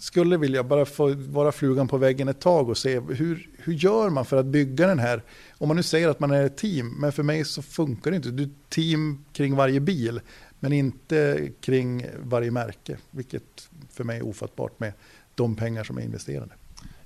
skulle 0.00 0.36
vilja 0.36 0.64
bara 0.64 0.84
få 0.84 1.14
vara 1.14 1.52
flugan 1.52 1.88
på 1.88 1.96
väggen 1.96 2.28
ett 2.28 2.40
tag 2.40 2.68
och 2.68 2.78
se 2.78 3.00
hur, 3.00 3.50
hur 3.58 3.72
gör 3.72 4.10
man 4.10 4.24
för 4.24 4.36
att 4.36 4.46
bygga 4.46 4.86
den 4.86 4.98
här, 4.98 5.22
om 5.58 5.68
man 5.68 5.76
nu 5.76 5.82
säger 5.82 6.08
att 6.08 6.20
man 6.20 6.30
är 6.30 6.44
ett 6.44 6.56
team, 6.56 6.94
men 6.98 7.12
för 7.12 7.22
mig 7.22 7.44
så 7.44 7.62
funkar 7.62 8.10
det 8.10 8.16
inte. 8.16 8.30
Du 8.30 8.42
är 8.42 8.50
team 8.68 9.24
kring 9.32 9.56
varje 9.56 9.80
bil, 9.80 10.20
men 10.60 10.72
inte 10.72 11.48
kring 11.60 12.06
varje 12.22 12.50
märke, 12.50 12.96
vilket 13.10 13.68
för 13.90 14.04
mig 14.04 14.18
är 14.18 14.26
ofattbart 14.26 14.80
med 14.80 14.92
de 15.34 15.56
pengar 15.56 15.84
som 15.84 15.98
är 15.98 16.02
investerade. 16.02 16.52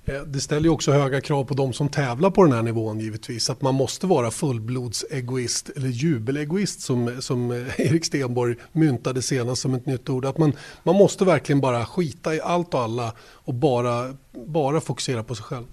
Eh, 0.05 0.21
det 0.21 0.39
ställer 0.39 0.63
ju 0.63 0.69
också 0.69 0.91
höga 0.91 1.21
krav 1.21 1.43
på 1.43 1.53
de 1.53 1.73
som 1.73 1.89
tävlar 1.89 2.29
på 2.29 2.43
den 2.43 2.53
här 2.53 2.61
nivån 2.61 2.99
givetvis. 2.99 3.49
Att 3.49 3.61
man 3.61 3.75
måste 3.75 4.07
vara 4.07 4.31
fullblodsegoist 4.31 5.69
eller 5.69 5.87
jubelegoist 5.87 6.81
som, 6.81 7.21
som 7.21 7.51
eh, 7.51 7.57
Erik 7.79 8.05
Stenborg 8.05 8.55
myntade 8.71 9.21
senast 9.21 9.61
som 9.61 9.73
ett 9.73 9.85
nytt 9.85 10.09
ord. 10.09 10.25
Att 10.25 10.37
man, 10.37 10.53
man 10.83 10.95
måste 10.95 11.25
verkligen 11.25 11.61
bara 11.61 11.85
skita 11.85 12.35
i 12.35 12.41
allt 12.41 12.73
och 12.73 12.79
alla 12.79 13.13
och 13.19 13.53
bara, 13.53 14.15
bara 14.31 14.81
fokusera 14.81 15.23
på 15.23 15.35
sig 15.35 15.43
själv. 15.43 15.65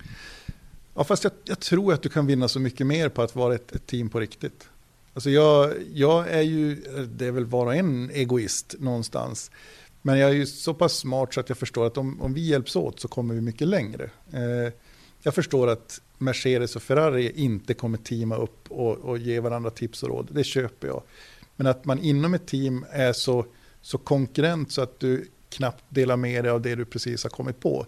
Ja, 0.94 1.04
fast 1.04 1.24
jag, 1.24 1.32
jag 1.44 1.60
tror 1.60 1.92
att 1.92 2.02
du 2.02 2.08
kan 2.08 2.26
vinna 2.26 2.48
så 2.48 2.60
mycket 2.60 2.86
mer 2.86 3.08
på 3.08 3.22
att 3.22 3.36
vara 3.36 3.54
ett, 3.54 3.72
ett 3.72 3.86
team 3.86 4.08
på 4.08 4.20
riktigt. 4.20 4.68
Alltså 5.14 5.30
jag, 5.30 5.72
jag 5.94 6.30
är 6.30 6.40
ju, 6.40 6.74
det 7.16 7.26
är 7.26 7.30
väl 7.30 7.46
var 7.46 7.66
och 7.66 7.74
en 7.74 8.10
egoist 8.10 8.74
någonstans. 8.78 9.50
Men 10.02 10.18
jag 10.18 10.30
är 10.30 10.34
ju 10.34 10.46
så 10.46 10.74
pass 10.74 10.92
smart 10.92 11.34
så 11.34 11.40
att 11.40 11.48
jag 11.48 11.58
förstår 11.58 11.86
att 11.86 11.98
om, 11.98 12.20
om 12.20 12.34
vi 12.34 12.40
hjälps 12.40 12.76
åt 12.76 13.00
så 13.00 13.08
kommer 13.08 13.34
vi 13.34 13.40
mycket 13.40 13.68
längre. 13.68 14.10
Eh, 14.32 14.72
jag 15.22 15.34
förstår 15.34 15.68
att 15.68 16.00
Mercedes 16.18 16.76
och 16.76 16.82
Ferrari 16.82 17.32
inte 17.34 17.74
kommer 17.74 17.98
teama 17.98 18.36
upp 18.36 18.70
och, 18.70 18.96
och, 18.96 19.18
ge 19.18 19.40
varandra 19.40 19.70
tips 19.70 20.02
och 20.02 20.08
råd. 20.08 20.28
Det 20.30 20.44
köper 20.44 20.88
jag. 20.88 21.02
Men 21.56 21.66
att 21.66 21.84
man 21.84 21.98
inom 21.98 22.34
ett 22.34 22.46
team 22.46 22.86
är 22.90 23.12
så, 23.12 23.46
så 23.80 23.98
konkurrent 23.98 24.72
så 24.72 24.82
att 24.82 25.00
du 25.00 25.28
knappt 25.48 25.84
delar 25.88 26.16
med 26.16 26.44
dig 26.44 26.50
av 26.50 26.62
det 26.62 26.74
du 26.74 26.84
precis 26.84 27.22
har 27.22 27.30
kommit 27.30 27.60
på. 27.60 27.86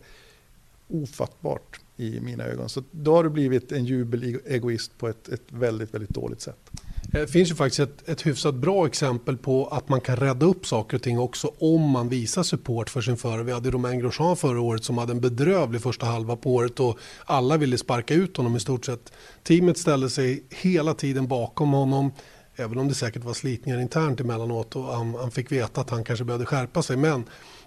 Ofattbart 0.88 1.80
i 1.96 2.20
mina 2.20 2.44
ögon. 2.44 2.68
Så 2.68 2.82
då 2.90 3.14
har 3.14 3.24
du 3.24 3.30
blivit 3.30 3.72
en 3.72 3.84
jubelegoist 3.84 4.98
på 4.98 5.08
ett, 5.08 5.28
ett 5.28 5.42
väldigt, 5.48 5.94
väldigt 5.94 6.10
dåligt 6.10 6.40
sätt. 6.40 6.70
Det 7.12 7.26
finns 7.26 7.50
ju 7.50 7.54
faktiskt 7.54 7.80
ett, 7.80 8.08
ett 8.08 8.26
hyfsat 8.26 8.54
bra 8.54 8.86
exempel 8.86 9.36
på 9.36 9.66
att 9.66 9.88
man 9.88 10.00
kan 10.00 10.16
rädda 10.16 10.46
upp 10.46 10.66
saker 10.66 10.96
och 10.96 11.02
ting 11.02 11.18
också 11.18 11.52
om 11.58 11.90
man 11.90 12.08
visar 12.08 12.42
support 12.42 12.90
för 12.90 13.00
sin 13.00 13.16
förare. 13.16 13.42
Vi 13.42 13.52
hade 13.52 13.70
Romain 13.70 13.98
Grosjean 13.98 14.36
förra 14.36 14.60
året 14.60 14.84
som 14.84 14.98
hade 14.98 15.12
en 15.12 15.20
bedrövlig 15.20 15.82
första 15.82 16.06
halva 16.06 16.36
på 16.36 16.54
året 16.54 16.80
och 16.80 16.98
alla 17.24 17.56
ville 17.56 17.78
sparka 17.78 18.14
ut 18.14 18.36
honom 18.36 18.56
i 18.56 18.60
stort 18.60 18.84
sett. 18.84 19.12
Teamet 19.42 19.78
ställde 19.78 20.10
sig 20.10 20.44
hela 20.50 20.94
tiden 20.94 21.28
bakom 21.28 21.72
honom. 21.72 22.12
Även 22.56 22.78
om 22.78 22.88
det 22.88 22.94
säkert 22.94 23.24
var 23.24 23.34
slitningar 23.34 23.80
internt 23.80 24.20
emellanåt 24.20 24.76
och 24.76 24.84
han, 24.84 25.14
han 25.14 25.30
fick 25.30 25.52
veta 25.52 25.80
att 25.80 25.90
han 25.90 26.04
kanske 26.04 26.24
behövde 26.24 26.46
skärpa 26.46 26.82
sig. 26.82 26.96
Men 26.96 27.24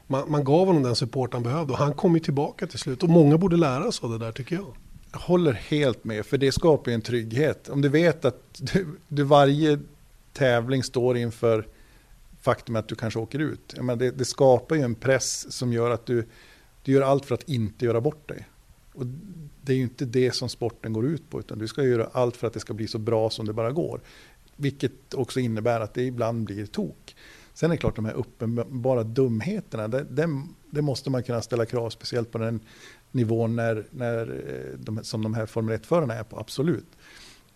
man, 0.07 0.31
man 0.31 0.43
gav 0.43 0.67
honom 0.67 0.83
den 0.83 0.95
support 0.95 1.33
han 1.33 1.43
behövde 1.43 1.73
och 1.73 1.79
han 1.79 1.93
kom 1.93 2.13
ju 2.13 2.19
tillbaka 2.19 2.67
till 2.67 2.79
slut. 2.79 3.03
Och 3.03 3.09
många 3.09 3.37
borde 3.37 3.57
lära 3.57 3.91
sig 3.91 4.05
av 4.05 4.11
det 4.11 4.25
där 4.25 4.31
tycker 4.31 4.55
jag. 4.55 4.75
Jag 5.11 5.19
håller 5.19 5.53
helt 5.53 6.03
med, 6.03 6.25
för 6.25 6.37
det 6.37 6.51
skapar 6.51 6.91
ju 6.91 6.95
en 6.95 7.01
trygghet. 7.01 7.69
Om 7.69 7.81
du 7.81 7.89
vet 7.89 8.25
att 8.25 8.41
du, 8.73 8.87
du 9.07 9.23
varje 9.23 9.79
tävling 10.33 10.83
står 10.83 11.17
inför 11.17 11.67
faktum 12.41 12.75
att 12.75 12.87
du 12.87 12.95
kanske 12.95 13.19
åker 13.19 13.39
ut. 13.39 13.75
menar, 13.77 13.95
det, 13.95 14.11
det, 14.11 14.25
skapar 14.25 14.75
ju 14.75 14.81
en 14.81 14.95
press 14.95 15.53
som 15.53 15.73
gör 15.73 15.91
att 15.91 16.05
du, 16.05 16.27
du 16.83 16.91
gör 16.91 17.01
allt 17.01 17.25
för 17.25 17.35
att 17.35 17.49
inte 17.49 17.85
göra 17.85 18.01
bort 18.01 18.29
dig. 18.29 18.47
Och 18.93 19.05
det 19.61 19.71
är 19.73 19.77
ju 19.77 19.83
inte 19.83 20.05
det 20.05 20.31
som 20.31 20.49
sporten 20.49 20.93
går 20.93 21.05
ut 21.05 21.29
på, 21.29 21.39
utan 21.39 21.59
du 21.59 21.67
ska 21.67 21.83
göra 21.83 22.09
allt 22.11 22.37
för 22.37 22.47
att 22.47 22.53
det 22.53 22.59
ska 22.59 22.73
bli 22.73 22.87
så 22.87 22.97
bra 22.97 23.29
som 23.29 23.45
det 23.45 23.53
bara 23.53 23.71
går. 23.71 24.01
Vilket 24.55 25.13
också 25.13 25.39
innebär 25.39 25.79
att 25.79 25.93
det 25.93 26.03
ibland 26.03 26.45
blir 26.45 26.65
tok. 26.65 27.15
Sen 27.57 27.71
är 27.71 27.75
det 27.75 27.79
klart 27.79 27.95
de 27.95 28.05
här 28.05 28.13
uppenbara 28.13 29.03
dumheterna, 29.03 29.87
det, 29.87 30.03
det, 30.03 30.41
det 30.69 30.81
måste 30.81 31.09
man 31.09 31.23
kunna 31.23 31.41
ställa 31.41 31.65
krav, 31.65 31.89
speciellt 31.89 32.31
på 32.31 32.37
den 32.37 32.59
nivån 33.11 33.55
när, 33.55 33.85
när 33.91 34.19
eh, 34.21 34.79
de, 34.79 35.03
som 35.03 35.23
de 35.23 35.33
här 35.33 35.45
Formel 35.45 35.77
1-förarna 35.77 36.13
är 36.13 36.23
på, 36.23 36.39
absolut. 36.39 36.85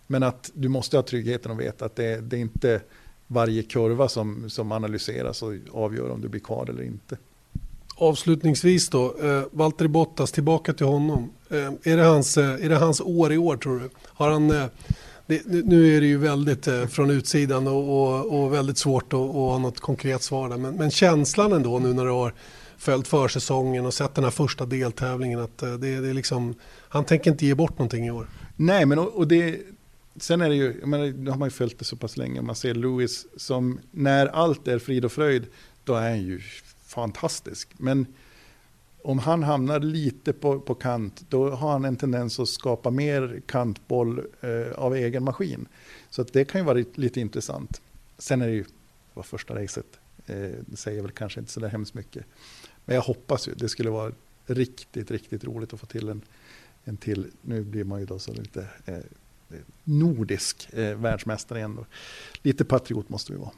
Men 0.06 0.22
att 0.22 0.50
du 0.54 0.68
måste 0.68 0.96
ha 0.96 1.02
tryggheten 1.02 1.52
att 1.52 1.58
veta 1.58 1.84
att 1.84 1.96
det, 1.96 2.20
det 2.20 2.36
är 2.36 2.40
inte 2.40 2.80
varje 3.26 3.62
kurva 3.62 4.08
som, 4.08 4.50
som 4.50 4.72
analyseras 4.72 5.42
och 5.42 5.52
avgör 5.72 6.10
om 6.10 6.20
du 6.20 6.28
blir 6.28 6.40
kvar 6.40 6.70
eller 6.70 6.82
inte. 6.82 7.16
Avslutningsvis 7.96 8.88
då, 8.88 9.16
eh, 9.22 9.44
Valtteri 9.50 9.88
Bottas, 9.88 10.32
tillbaka 10.32 10.72
till 10.72 10.86
honom. 10.86 11.32
Eh, 11.48 11.72
är, 11.82 11.96
det 11.96 12.04
hans, 12.04 12.38
eh, 12.38 12.64
är 12.64 12.68
det 12.68 12.76
hans 12.76 13.00
år 13.00 13.32
i 13.32 13.38
år 13.38 13.56
tror 13.56 13.80
du? 13.80 13.90
Har 14.04 14.30
han, 14.30 14.50
eh, 14.50 14.66
det, 15.44 15.64
nu 15.64 15.96
är 15.96 16.00
det 16.00 16.06
ju 16.06 16.18
väldigt 16.18 16.68
eh, 16.68 16.86
från 16.86 17.10
utsidan 17.10 17.66
och, 17.66 18.02
och, 18.02 18.42
och 18.42 18.52
väldigt 18.52 18.78
svårt 18.78 19.12
att, 19.12 19.18
ha 19.18 19.58
något 19.58 19.80
konkret 19.80 20.22
svar 20.22 20.48
där. 20.48 20.56
Men, 20.56 20.74
men 20.74 20.90
känslan 20.90 21.52
ändå 21.52 21.78
nu 21.78 21.94
när 21.94 22.04
du 22.04 22.10
har 22.10 22.34
följt 22.76 23.08
försäsongen 23.08 23.86
och 23.86 23.94
sett 23.94 24.14
den 24.14 24.24
här 24.24 24.30
första 24.30 24.66
deltävlingen 24.66 25.40
att 25.40 25.62
eh, 25.62 25.72
det, 25.72 26.00
det 26.00 26.08
är 26.08 26.14
liksom, 26.14 26.54
han 26.88 27.04
tänker 27.04 27.30
inte 27.30 27.46
ge 27.46 27.54
bort 27.54 27.78
någonting 27.78 28.06
i 28.06 28.10
år. 28.10 28.28
Nej, 28.56 28.86
men 28.86 28.98
och, 28.98 29.08
och 29.08 29.28
det, 29.28 29.60
sen 30.16 30.40
är 30.40 30.48
det 30.48 30.54
ju, 30.54 30.76
jag 30.80 30.88
menar, 30.88 31.06
nu 31.06 31.30
har 31.30 31.38
man 31.38 31.46
ju 31.46 31.52
följt 31.52 31.78
det 31.78 31.84
så 31.84 31.96
pass 31.96 32.16
länge, 32.16 32.42
man 32.42 32.54
ser 32.54 32.74
Lewis 32.74 33.26
som 33.36 33.80
när 33.90 34.26
allt 34.26 34.68
är 34.68 34.78
frid 34.78 35.04
och 35.04 35.12
fröjd, 35.12 35.46
då 35.84 35.94
är 35.94 36.10
han 36.10 36.22
ju 36.22 36.40
fantastisk. 36.86 37.68
Men 37.76 38.06
om 39.04 39.18
han 39.18 39.42
hamnar 39.42 39.80
lite 39.80 40.32
på, 40.32 40.60
på 40.60 40.74
kant, 40.74 41.24
då 41.28 41.50
har 41.50 41.72
han 41.72 41.84
en 41.84 41.96
tendens 41.96 42.40
att 42.40 42.48
skapa 42.48 42.90
mer 42.90 43.42
kantboll 43.46 44.18
eh, 44.40 44.72
av 44.74 44.96
egen 44.96 45.24
maskin. 45.24 45.68
Så 46.10 46.22
att 46.22 46.32
det 46.32 46.44
kan 46.44 46.60
ju 46.60 46.64
vara 46.64 46.84
lite 46.94 47.20
intressant. 47.20 47.82
Sen 48.18 48.42
är 48.42 48.46
det 48.46 48.52
ju, 48.52 48.62
det 48.62 49.14
var 49.14 49.22
första 49.22 49.54
racet, 49.54 49.86
eh, 50.26 50.36
det 50.66 50.76
säger 50.76 51.02
väl 51.02 51.10
kanske 51.10 51.40
inte 51.40 51.52
så 51.52 51.60
där 51.60 51.68
hemskt 51.68 51.94
mycket. 51.94 52.24
Men 52.84 52.94
jag 52.94 53.02
hoppas 53.02 53.48
ju, 53.48 53.54
det 53.54 53.68
skulle 53.68 53.90
vara 53.90 54.12
riktigt, 54.46 55.10
riktigt 55.10 55.44
roligt 55.44 55.72
att 55.72 55.80
få 55.80 55.86
till 55.86 56.08
en, 56.08 56.22
en 56.84 56.96
till, 56.96 57.30
nu 57.42 57.64
blir 57.64 57.84
man 57.84 58.00
ju 58.00 58.06
då 58.06 58.18
så 58.18 58.32
lite 58.32 58.66
eh, 58.84 58.98
nordisk 59.84 60.68
eh, 60.72 60.96
världsmästare 60.96 61.58
igen. 61.58 61.84
Lite 62.42 62.64
patriot 62.64 63.08
måste 63.08 63.32
vi 63.32 63.38
vara. 63.38 63.50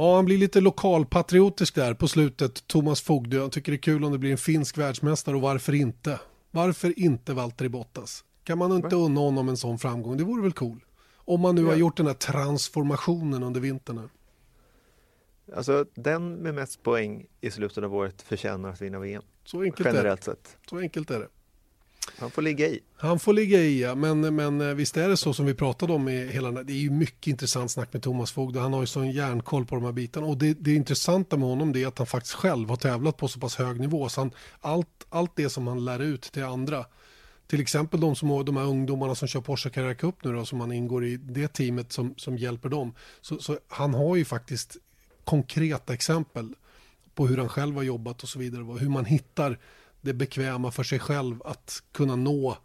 Ja, 0.00 0.16
han 0.16 0.24
blir 0.24 0.38
lite 0.38 0.60
lokalpatriotisk 0.60 1.74
där 1.74 1.94
på 1.94 2.08
slutet, 2.08 2.66
Thomas 2.66 3.00
Fogdö. 3.00 3.40
Han 3.40 3.50
tycker 3.50 3.72
det 3.72 3.76
är 3.76 3.82
kul 3.82 4.04
om 4.04 4.12
det 4.12 4.18
blir 4.18 4.30
en 4.30 4.38
finsk 4.38 4.78
världsmästare 4.78 5.36
och 5.36 5.42
varför 5.42 5.74
inte? 5.74 6.20
Varför 6.50 6.98
inte 6.98 7.34
Valtteri 7.34 7.68
Bottas? 7.68 8.24
Kan 8.44 8.58
man 8.58 8.72
inte 8.72 8.96
unna 8.96 9.20
honom 9.20 9.48
en 9.48 9.56
sån 9.56 9.78
framgång? 9.78 10.16
Det 10.16 10.24
vore 10.24 10.42
väl 10.42 10.52
cool? 10.52 10.84
Om 11.14 11.40
man 11.40 11.54
nu 11.54 11.62
ja. 11.62 11.68
har 11.68 11.76
gjort 11.76 11.96
den 11.96 12.06
här 12.06 12.14
transformationen 12.14 13.42
under 13.42 13.60
vintern. 13.60 14.08
Alltså 15.56 15.84
den 15.94 16.34
med 16.34 16.54
mest 16.54 16.82
poäng 16.82 17.26
i 17.40 17.50
slutet 17.50 17.84
av 17.84 17.94
året 17.94 18.22
förtjänar 18.22 18.68
att 18.70 18.82
vinna 18.82 18.98
VM. 18.98 19.22
Så 19.44 19.62
enkelt 19.62 19.86
generellt 19.86 20.28
är 20.28 20.32
det. 20.32 20.36
sett. 20.36 20.56
Så 20.70 20.78
enkelt 20.78 21.10
är 21.10 21.18
det. 21.18 21.28
Han 22.18 22.30
får 22.30 22.42
ligga 22.42 22.66
i. 22.66 22.80
Han 22.96 23.18
får 23.18 23.32
ligga 23.32 23.58
i, 23.58 23.82
ja. 23.82 23.94
men, 23.94 24.34
men 24.34 24.60
eh, 24.60 24.74
visst 24.74 24.96
är 24.96 25.08
det 25.08 25.16
så 25.16 25.34
som 25.34 25.46
vi 25.46 25.54
pratade 25.54 25.92
om 25.92 26.08
i 26.08 26.26
hela 26.26 26.50
Det 26.50 26.72
är 26.72 26.76
ju 26.76 26.90
mycket 26.90 27.26
intressant 27.26 27.70
snack 27.70 27.92
med 27.92 28.02
Thomas 28.02 28.32
Fogd. 28.32 28.56
Han 28.56 28.72
har 28.72 28.80
ju 28.80 28.86
sån 28.86 29.10
järnkoll 29.10 29.66
på 29.66 29.74
de 29.74 29.84
här 29.84 29.92
bitarna. 29.92 30.26
Och 30.26 30.38
det, 30.38 30.54
det 30.60 30.74
intressanta 30.74 31.36
med 31.36 31.48
honom 31.48 31.72
det 31.72 31.82
är 31.82 31.86
att 31.86 31.98
han 31.98 32.06
faktiskt 32.06 32.34
själv 32.34 32.68
har 32.68 32.76
tävlat 32.76 33.16
på 33.16 33.28
så 33.28 33.40
pass 33.40 33.56
hög 33.56 33.80
nivå. 33.80 34.08
Så 34.08 34.20
han, 34.20 34.30
allt, 34.60 35.06
allt 35.08 35.36
det 35.36 35.50
som 35.50 35.66
han 35.66 35.84
lär 35.84 36.02
ut 36.02 36.22
till 36.22 36.44
andra 36.44 36.84
till 37.48 37.60
exempel 37.60 38.00
de, 38.00 38.16
som, 38.16 38.44
de 38.44 38.56
här 38.56 38.64
ungdomarna 38.64 39.14
som 39.14 39.28
kör 39.28 39.40
Porsche 39.40 39.70
Carrera 39.70 39.94
Cup 39.94 40.24
nu 40.24 40.32
då, 40.32 40.44
som 40.44 40.60
han 40.60 40.72
ingår 40.72 41.04
i 41.04 41.16
det 41.16 41.48
teamet 41.48 41.92
som, 41.92 42.14
som 42.16 42.38
hjälper 42.38 42.68
dem. 42.68 42.94
Så, 43.20 43.38
så 43.38 43.58
han 43.68 43.94
har 43.94 44.16
ju 44.16 44.24
faktiskt 44.24 44.76
konkreta 45.24 45.94
exempel 45.94 46.54
på 47.14 47.26
hur 47.26 47.36
han 47.36 47.48
själv 47.48 47.74
har 47.74 47.82
jobbat 47.82 48.22
och 48.22 48.28
så 48.28 48.38
vidare. 48.38 48.78
Hur 48.78 48.88
man 48.88 49.04
hittar 49.04 49.58
det 50.00 50.14
bekväma 50.14 50.70
för 50.70 50.82
sig 50.82 50.98
själv 50.98 51.42
att 51.44 51.82
kunna 51.92 52.16
nå 52.16 52.58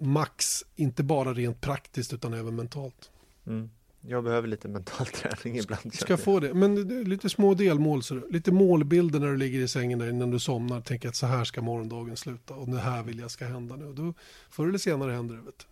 max, 0.00 0.64
inte 0.76 1.02
bara 1.02 1.34
rent 1.34 1.60
praktiskt 1.60 2.12
utan 2.12 2.34
även 2.34 2.56
mentalt. 2.56 3.10
Mm. 3.46 3.70
Jag 4.00 4.24
behöver 4.24 4.48
lite 4.48 4.68
mental 4.68 5.06
träning 5.14 5.58
ibland. 5.58 5.94
Ska 5.94 6.16
få 6.16 6.40
det, 6.40 6.54
men 6.54 7.04
lite 7.04 7.28
små 7.28 7.54
delmål, 7.54 8.02
så 8.02 8.14
lite 8.30 8.52
målbilder 8.52 9.20
när 9.20 9.26
du 9.26 9.36
ligger 9.36 9.60
i 9.60 9.68
sängen 9.68 9.98
där 9.98 10.08
innan 10.08 10.30
du 10.30 10.38
somnar. 10.38 10.80
Tänker 10.80 11.08
att 11.08 11.16
så 11.16 11.26
här 11.26 11.44
ska 11.44 11.62
morgondagen 11.62 12.16
sluta 12.16 12.54
och 12.54 12.68
det 12.68 12.78
här 12.78 13.02
vill 13.02 13.18
jag 13.18 13.30
ska 13.30 13.44
hända 13.44 13.76
nu. 13.76 13.92
Då, 13.92 14.14
förr 14.50 14.68
eller 14.68 14.78
senare 14.78 15.12
händer 15.12 15.34
det. 15.34 15.42
Vet 15.42 15.58
du. 15.58 15.66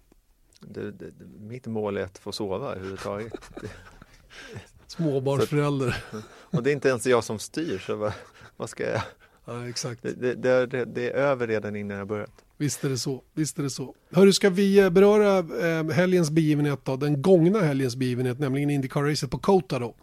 Det, 0.61 0.91
det, 0.91 1.13
mitt 1.39 1.67
mål 1.67 1.97
är 1.97 2.03
att 2.03 2.19
få 2.19 2.33
sova 2.33 2.75
överhuvudtaget. 2.75 3.33
Småbarnsförälder. 4.87 6.05
och 6.25 6.63
det 6.63 6.71
är 6.71 6.73
inte 6.73 6.89
ens 6.89 7.07
jag 7.07 7.25
som 7.25 7.39
styr, 7.39 7.79
så 7.79 7.97
vad, 7.97 8.13
vad 8.57 8.71
ska 8.71 8.91
jag? 8.91 9.03
Ja, 9.45 9.69
exakt. 9.69 10.03
Det, 10.03 10.35
det, 10.35 10.67
det, 10.67 10.85
det, 10.85 11.11
är 11.11 11.15
över 11.15 11.47
redan 11.47 11.77
innan 11.77 11.99
jag 11.99 12.09
börjat. 12.09 12.45
Visst 12.57 12.85
är 12.85 12.89
det 12.89 12.99
så. 12.99 13.23
Visst 13.35 13.59
är 13.59 13.63
det 13.63 13.71
så. 13.71 13.95
Hörru, 14.11 14.33
ska 14.33 14.51
vi 14.51 14.79
eh, 14.79 14.91
beröra 14.91 15.39
eh, 15.39 15.91
helgens 15.91 16.31
begivenhet 16.31 16.85
då? 16.85 16.97
Den 16.97 17.23
gångna 17.23 17.61
helgens 17.61 17.97
begivenhet, 17.97 18.39
nämligen 18.39 18.71
Indycar-racet 18.71 19.31
på 19.31 19.39
Kota 19.39 19.79
då. 19.79 19.95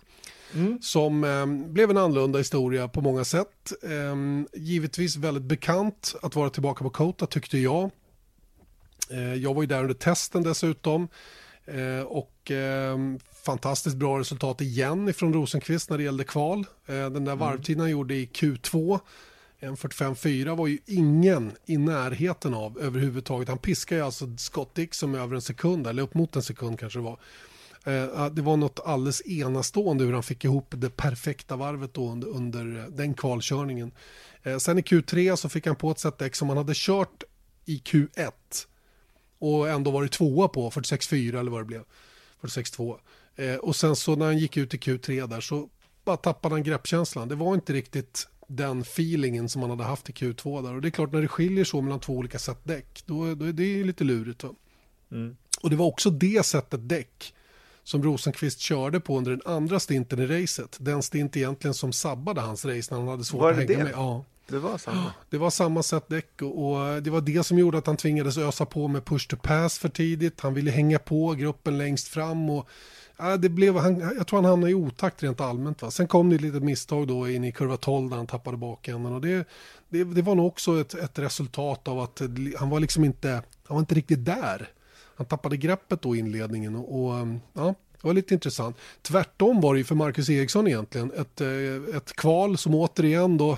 Mm. 0.54 0.82
Som 0.82 1.24
eh, 1.24 1.46
blev 1.46 1.90
en 1.90 1.98
annorlunda 1.98 2.38
historia 2.38 2.88
på 2.88 3.02
många 3.02 3.24
sätt. 3.24 3.74
Eh, 3.84 4.16
givetvis 4.54 5.16
väldigt 5.16 5.44
bekant 5.44 6.16
att 6.22 6.36
vara 6.36 6.50
tillbaka 6.50 6.84
på 6.84 6.90
Kota 6.90 7.26
tyckte 7.26 7.58
jag. 7.58 7.92
Eh, 9.10 9.34
jag 9.34 9.54
var 9.54 9.64
ju 9.64 9.68
där 9.68 9.82
under 9.82 9.94
testen 9.94 10.44
dessutom. 10.44 11.08
Eh, 11.66 12.06
och 12.06 12.52
eh, 12.52 12.98
fantastiskt 13.48 13.96
bra 13.96 14.20
resultat 14.20 14.62
igen 14.62 15.10
ifrån 15.10 15.34
Rosenqvist 15.34 15.90
när 15.90 15.98
det 15.98 16.04
gällde 16.04 16.24
kval. 16.24 16.60
Eh, 16.86 16.96
den 16.96 17.14
där 17.14 17.20
mm. 17.20 17.38
varvtiden 17.38 17.80
han 17.80 17.90
gjorde 17.90 18.16
i 18.16 18.26
Q2 18.26 19.00
1.45.4 19.60 20.56
var 20.56 20.68
ju 20.68 20.78
ingen 20.86 21.52
i 21.66 21.78
närheten 21.78 22.54
av 22.54 22.80
överhuvudtaget. 22.80 23.50
Han 23.50 23.58
piskade 23.58 24.00
ju 24.02 24.06
alltså 24.06 24.38
Scott 24.38 24.76
Dixon 24.76 25.12
med 25.12 25.22
över 25.22 25.36
en 25.36 25.42
sekund, 25.42 25.88
eller 25.88 26.04
upp 26.04 26.14
mot 26.14 26.36
en 26.36 26.44
sekund 26.44 26.80
kanske 26.80 27.00
det 27.00 27.04
var. 27.04 27.20
Eh, 27.84 28.26
det 28.26 28.42
var 28.42 28.58
något 28.58 28.80
alldeles 28.86 29.28
enastående 29.28 30.04
hur 30.04 30.14
han 30.14 30.24
fick 30.24 30.46
ihop 30.46 30.74
det 30.78 30.90
perfekta 30.90 31.56
varvet 31.56 31.94
då 31.94 32.12
under, 32.12 32.28
under 32.28 32.88
den 32.90 33.14
kvalkörningen. 33.14 33.92
Eh, 34.44 34.58
sen 34.58 34.78
i 34.78 34.82
Q3 34.82 35.36
så 35.36 35.50
fick 35.50 35.68
han 35.68 35.76
på 35.76 35.92
ett 35.92 36.00
sätt 36.00 36.36
som 36.36 36.50
han 36.50 36.58
hade 36.58 36.74
kört 36.76 37.24
i 37.66 37.78
Q1 37.78 38.32
och 39.40 39.70
ändå 39.70 39.92
varit 39.92 40.12
tvåa 40.12 40.48
på 40.48 40.70
46.4 40.70 41.40
eller 41.40 41.52
vad 41.52 41.62
det 41.62 41.66
blev. 41.66 41.84
46.2. 42.42 42.98
Eh, 43.38 43.56
och 43.56 43.76
sen 43.76 43.96
så 43.96 44.16
när 44.16 44.26
han 44.26 44.38
gick 44.38 44.58
ut 44.58 44.74
i 44.74 44.78
Q3 44.78 45.28
där 45.28 45.42
så 45.42 45.70
bara 46.06 46.18
tappade 46.18 46.56
han 46.56 46.64
greppkänslan. 46.64 47.28
Det 47.28 47.36
var 47.36 47.54
inte 47.54 47.74
riktigt 47.74 48.28
den 48.48 48.82
feelingen 48.82 49.50
som 49.50 49.62
man 49.62 49.70
hade 49.70 49.84
haft 49.84 50.10
i 50.10 50.14
Q2 50.14 50.64
där. 50.64 50.74
Och 50.74 50.82
det 50.82 50.88
är 50.88 50.90
klart 50.92 51.12
när 51.12 51.22
det 51.22 51.28
skiljer 51.28 51.66
så 51.66 51.82
mellan 51.82 52.00
två 52.00 52.14
olika 52.14 52.40
sätt 52.40 52.60
däck, 52.64 53.04
då, 53.06 53.36
då 53.36 53.46
är 53.46 53.54
det 53.54 53.84
lite 53.84 54.04
lurigt. 54.04 54.44
Mm. 55.12 55.38
Och 55.62 55.70
det 55.70 55.76
var 55.76 55.86
också 55.86 56.10
det 56.10 56.46
sättet 56.46 56.90
däck 56.90 57.34
som 57.84 58.04
Rosenqvist 58.04 58.60
körde 58.60 59.00
på 59.00 59.18
under 59.18 59.32
den 59.32 59.42
andra 59.46 59.80
stinten 59.80 60.20
i 60.20 60.26
racet. 60.26 60.78
Den 60.80 61.04
stint 61.04 61.38
egentligen 61.38 61.74
som 61.74 61.94
sabbade 61.94 62.42
hans 62.42 62.66
race 62.66 62.94
när 62.94 63.00
han 63.00 63.08
hade 63.08 63.24
svårt 63.24 63.42
var 63.42 63.52
att 63.52 63.58
hänga 63.58 63.68
det? 63.68 63.84
med. 63.84 63.94
Ja. 63.96 64.26
Det 64.50 64.60
var 64.60 64.78
samma. 64.78 65.14
Det 65.30 65.38
var 65.38 65.50
samma 65.50 65.84
sätt 65.84 66.04
däck 66.08 66.42
och, 66.42 66.68
och 66.68 67.04
det 67.04 67.10
var 67.10 67.22
det 67.22 67.44
som 67.44 67.60
gjorde 67.60 67.78
att 67.78 67.88
han 67.88 67.98
tvingades 67.98 68.38
ösa 68.38 68.66
på 68.66 68.88
med 68.88 69.06
push 69.06 69.28
to 69.28 69.36
pass 69.36 69.80
för 69.80 69.90
tidigt. 69.90 70.42
Han 70.42 70.54
ville 70.54 70.72
hänga 70.72 71.00
på 71.00 71.34
gruppen 71.34 71.78
längst 71.78 72.08
fram 72.08 72.50
och 72.50 72.70
ja, 73.18 73.38
det 73.38 73.50
blev, 73.50 73.78
han, 73.78 74.00
jag 74.00 74.28
tror 74.28 74.42
han 74.42 74.50
hamnade 74.50 74.72
i 74.72 74.76
otakt 74.76 75.24
rent 75.24 75.42
allmänt. 75.42 75.82
Va? 75.82 75.92
Sen 75.92 76.08
kom 76.08 76.30
det 76.30 76.36
ett 76.36 76.42
litet 76.42 76.64
misstag 76.64 77.08
då 77.08 77.30
in 77.30 77.44
i 77.44 77.52
kurva 77.52 77.78
12 77.78 78.10
där 78.10 78.18
han 78.18 78.28
tappade 78.28 78.58
bakänden 78.58 79.14
och 79.14 79.22
det, 79.22 79.48
det, 79.90 80.04
det 80.04 80.22
var 80.22 80.36
nog 80.36 80.48
också 80.48 80.82
ett, 80.82 80.94
ett, 80.94 81.20
resultat 81.20 81.88
av 81.88 82.00
att 82.00 82.22
han 82.58 82.70
var 82.70 82.80
liksom 82.80 83.04
inte, 83.04 83.30
han 83.64 83.76
var 83.76 83.80
inte 83.80 83.96
riktigt 83.96 84.26
där. 84.26 84.70
Han 85.16 85.26
tappade 85.26 85.58
greppet 85.58 86.02
då 86.02 86.16
i 86.16 86.20
inledningen 86.20 86.76
och, 86.76 87.04
och 87.04 87.14
um, 87.14 87.40
ja, 87.54 87.76
det 88.02 88.08
var 88.08 88.14
lite 88.14 88.34
intressant. 88.34 88.78
Tvärtom 89.02 89.62
var 89.62 89.74
det 89.74 89.78
ju 89.78 89.84
för 89.84 89.96
Marcus 89.96 90.30
Eriksson 90.30 90.68
egentligen. 90.68 91.12
Ett, 91.12 91.42
eh, 91.42 91.98
ett 91.98 92.14
kval 92.16 92.58
som 92.58 92.76
återigen 92.76 93.38
då 93.38 93.58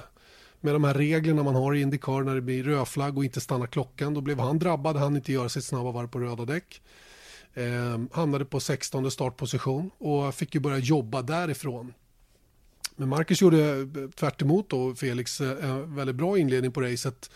med 0.62 0.76
de 0.76 0.84
här 0.84 0.94
reglerna 0.94 1.44
man 1.44 1.56
har 1.56 1.76
i 1.76 1.82
Indycar 1.82 2.24
när 2.24 2.36
det 2.36 2.42
blir 2.42 2.64
rödflagg 2.64 3.18
och 3.18 3.26
inte 3.26 3.42
stannar 3.42 3.68
klockan. 3.68 4.14
Då 4.14 4.22
blev 4.22 4.40
han 4.40 4.60
drabbad, 4.60 4.96
han 4.96 5.16
inte 5.16 5.32
göra 5.32 5.50
sitt 5.50 5.64
snabba 5.64 5.92
varv 5.92 6.08
på 6.08 6.20
röda 6.20 6.46
däck. 6.46 6.82
Eh, 7.60 8.00
hamnade 8.12 8.46
på 8.46 8.60
16 8.60 9.12
startposition 9.12 9.92
och 9.98 10.36
fick 10.36 10.56
ju 10.56 10.62
börja 10.62 10.78
jobba 10.78 11.22
därifrån. 11.22 11.94
Men 12.96 13.10
Marcus 13.10 13.42
gjorde 13.42 13.78
eh, 13.78 14.10
tvärt 14.16 14.42
emot 14.42 14.70
då 14.70 14.96
Felix 14.96 15.42
eh, 15.42 15.70
en 15.70 15.96
väldigt 15.96 16.16
bra 16.16 16.38
inledning 16.38 16.72
på 16.72 16.82
racet. 16.82 17.32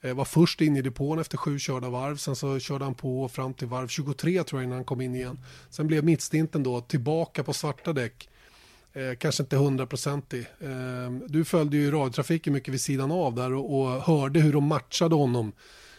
Eh, 0.00 0.14
var 0.14 0.24
först 0.24 0.60
in 0.60 0.76
i 0.76 0.82
depån 0.82 1.18
efter 1.18 1.36
sju 1.36 1.58
körda 1.58 1.88
varv. 1.88 2.16
Sen 2.16 2.36
så 2.36 2.58
körde 2.58 2.84
han 2.84 2.94
på 2.94 3.28
fram 3.28 3.54
till 3.54 3.68
varv 3.68 3.88
23 3.88 4.44
tror 4.44 4.60
jag 4.60 4.66
innan 4.66 4.76
han 4.76 4.84
kom 4.84 5.00
in 5.00 5.14
igen. 5.14 5.38
Sen 5.70 5.86
blev 5.86 6.04
mittstinten 6.04 6.62
då 6.62 6.80
tillbaka 6.80 7.44
på 7.44 7.52
svarta 7.52 7.92
däck 7.92 8.28
Eh, 8.96 9.16
kanske 9.18 9.42
inte 9.42 9.56
hundraprocentig. 9.56 10.46
Eh, 10.60 11.10
du 11.28 11.44
följde 11.44 11.76
ju 11.76 11.90
radiotrafiken 11.90 12.52
mycket 12.52 12.74
vid 12.74 12.80
sidan 12.80 13.10
av 13.10 13.34
där 13.34 13.52
och, 13.52 13.80
och 13.80 14.02
hörde 14.02 14.40
hur 14.40 14.52
de 14.52 14.64
matchade 14.64 15.14
honom 15.14 15.52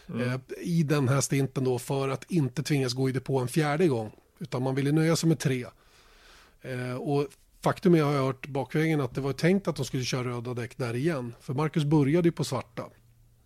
mm. 0.08 0.28
eh, 0.28 0.40
i 0.58 0.82
den 0.82 1.08
här 1.08 1.20
stinten 1.20 1.64
då 1.64 1.78
för 1.78 2.08
att 2.08 2.30
inte 2.30 2.62
tvingas 2.62 2.92
gå 2.92 3.08
i 3.08 3.12
depå 3.12 3.38
en 3.38 3.48
fjärde 3.48 3.88
gång. 3.88 4.12
Utan 4.38 4.62
man 4.62 4.74
ville 4.74 4.92
nöja 4.92 5.16
sig 5.16 5.28
med 5.28 5.38
tre. 5.38 5.66
Eh, 6.62 6.94
och 6.94 7.26
faktum 7.60 7.94
är, 7.94 7.98
jag 7.98 8.06
har 8.06 8.26
hört 8.26 8.46
bakvägen, 8.46 9.00
att 9.00 9.14
det 9.14 9.20
var 9.20 9.32
tänkt 9.32 9.68
att 9.68 9.76
de 9.76 9.84
skulle 9.84 10.04
köra 10.04 10.28
röda 10.28 10.54
däck 10.54 10.76
där 10.76 10.96
igen. 10.96 11.34
För 11.40 11.54
Marcus 11.54 11.84
började 11.84 12.28
ju 12.28 12.32
på 12.32 12.44
svarta. 12.44 12.84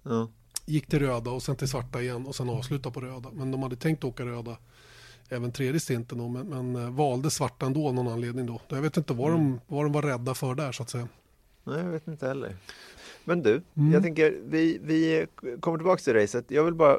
Mm. 0.07 0.27
Gick 0.67 0.87
till 0.87 0.99
röda 0.99 1.31
och 1.31 1.43
sen 1.43 1.57
till 1.57 1.69
svarta 1.69 2.03
igen 2.03 2.27
och 2.27 2.35
sen 2.35 2.49
avslutade 2.49 2.93
på 2.93 3.01
röda. 3.01 3.31
Men 3.33 3.51
de 3.51 3.63
hade 3.63 3.77
tänkt 3.77 4.05
åka 4.05 4.27
röda 4.27 4.57
även 5.29 5.53
tredje 5.53 5.81
stinten 5.81 6.19
då, 6.19 6.29
men, 6.29 6.47
men 6.47 6.77
eh, 6.85 6.91
valde 6.91 7.31
svarta 7.31 7.67
ändå 7.67 7.89
av 7.89 7.95
någon 7.95 8.09
anledning 8.09 8.47
då. 8.47 8.61
Jag 8.69 8.83
vet 8.83 8.97
inte 8.97 9.13
vad, 9.13 9.31
mm. 9.31 9.43
de, 9.43 9.61
vad 9.67 9.85
de 9.85 9.93
var 9.93 10.03
rädda 10.03 10.35
för 10.35 10.55
där 10.55 10.73
så 10.73 10.83
att 10.83 10.91
säga. 10.91 11.09
Nej, 11.65 11.79
jag 11.79 11.91
vet 11.91 12.09
inte 12.09 12.27
heller. 12.27 12.57
Men 13.25 13.43
du, 13.43 13.62
mm. 13.75 13.93
jag 13.93 14.03
tänker 14.03 14.39
vi, 14.45 14.79
vi 14.83 15.27
kommer 15.61 15.79
tillbaka 15.79 16.03
till 16.03 16.14
racet. 16.14 16.51
Jag 16.51 16.64
vill 16.64 16.75
bara 16.75 16.99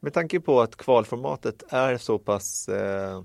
med 0.00 0.12
tanke 0.12 0.40
på 0.40 0.60
att 0.60 0.76
kvalformatet 0.76 1.62
är 1.68 1.96
så 1.96 2.18
pass 2.18 2.68
eh, 2.68 3.22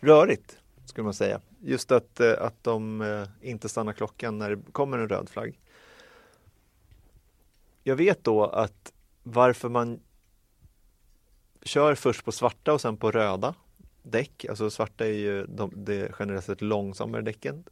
rörigt, 0.00 0.58
skulle 0.84 1.04
man 1.04 1.14
säga. 1.14 1.40
Just 1.60 1.92
att, 1.92 2.20
eh, 2.20 2.32
att 2.38 2.64
de 2.64 3.00
eh, 3.00 3.50
inte 3.50 3.68
stannar 3.68 3.92
klockan 3.92 4.38
när 4.38 4.50
det 4.50 4.72
kommer 4.72 4.98
en 4.98 5.08
röd 5.08 5.28
flagg. 5.28 5.58
Jag 7.82 7.96
vet 7.96 8.24
då 8.24 8.44
att 8.44 8.92
varför 9.22 9.68
man 9.68 10.00
kör 11.62 11.94
först 11.94 12.24
på 12.24 12.32
svarta 12.32 12.72
och 12.72 12.80
sen 12.80 12.96
på 12.96 13.10
röda 13.10 13.54
däck. 14.02 14.44
Alltså 14.44 14.70
svarta 14.70 15.06
är 15.06 15.12
ju 15.12 15.46
de, 15.46 15.72
det 15.76 16.12
generellt 16.18 16.44
sett 16.44 16.62
långsammare 16.62 17.22
däcken. 17.22 17.64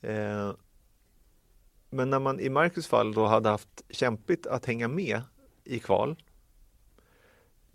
Eh, 0.00 0.52
men 1.90 2.10
när 2.10 2.18
man 2.18 2.40
i 2.40 2.48
Marcus 2.48 2.86
fall 2.86 3.12
då 3.12 3.26
hade 3.26 3.48
haft 3.48 3.84
kämpigt 3.90 4.46
att 4.46 4.66
hänga 4.66 4.88
med 4.88 5.20
i 5.64 5.78
kval 5.78 6.16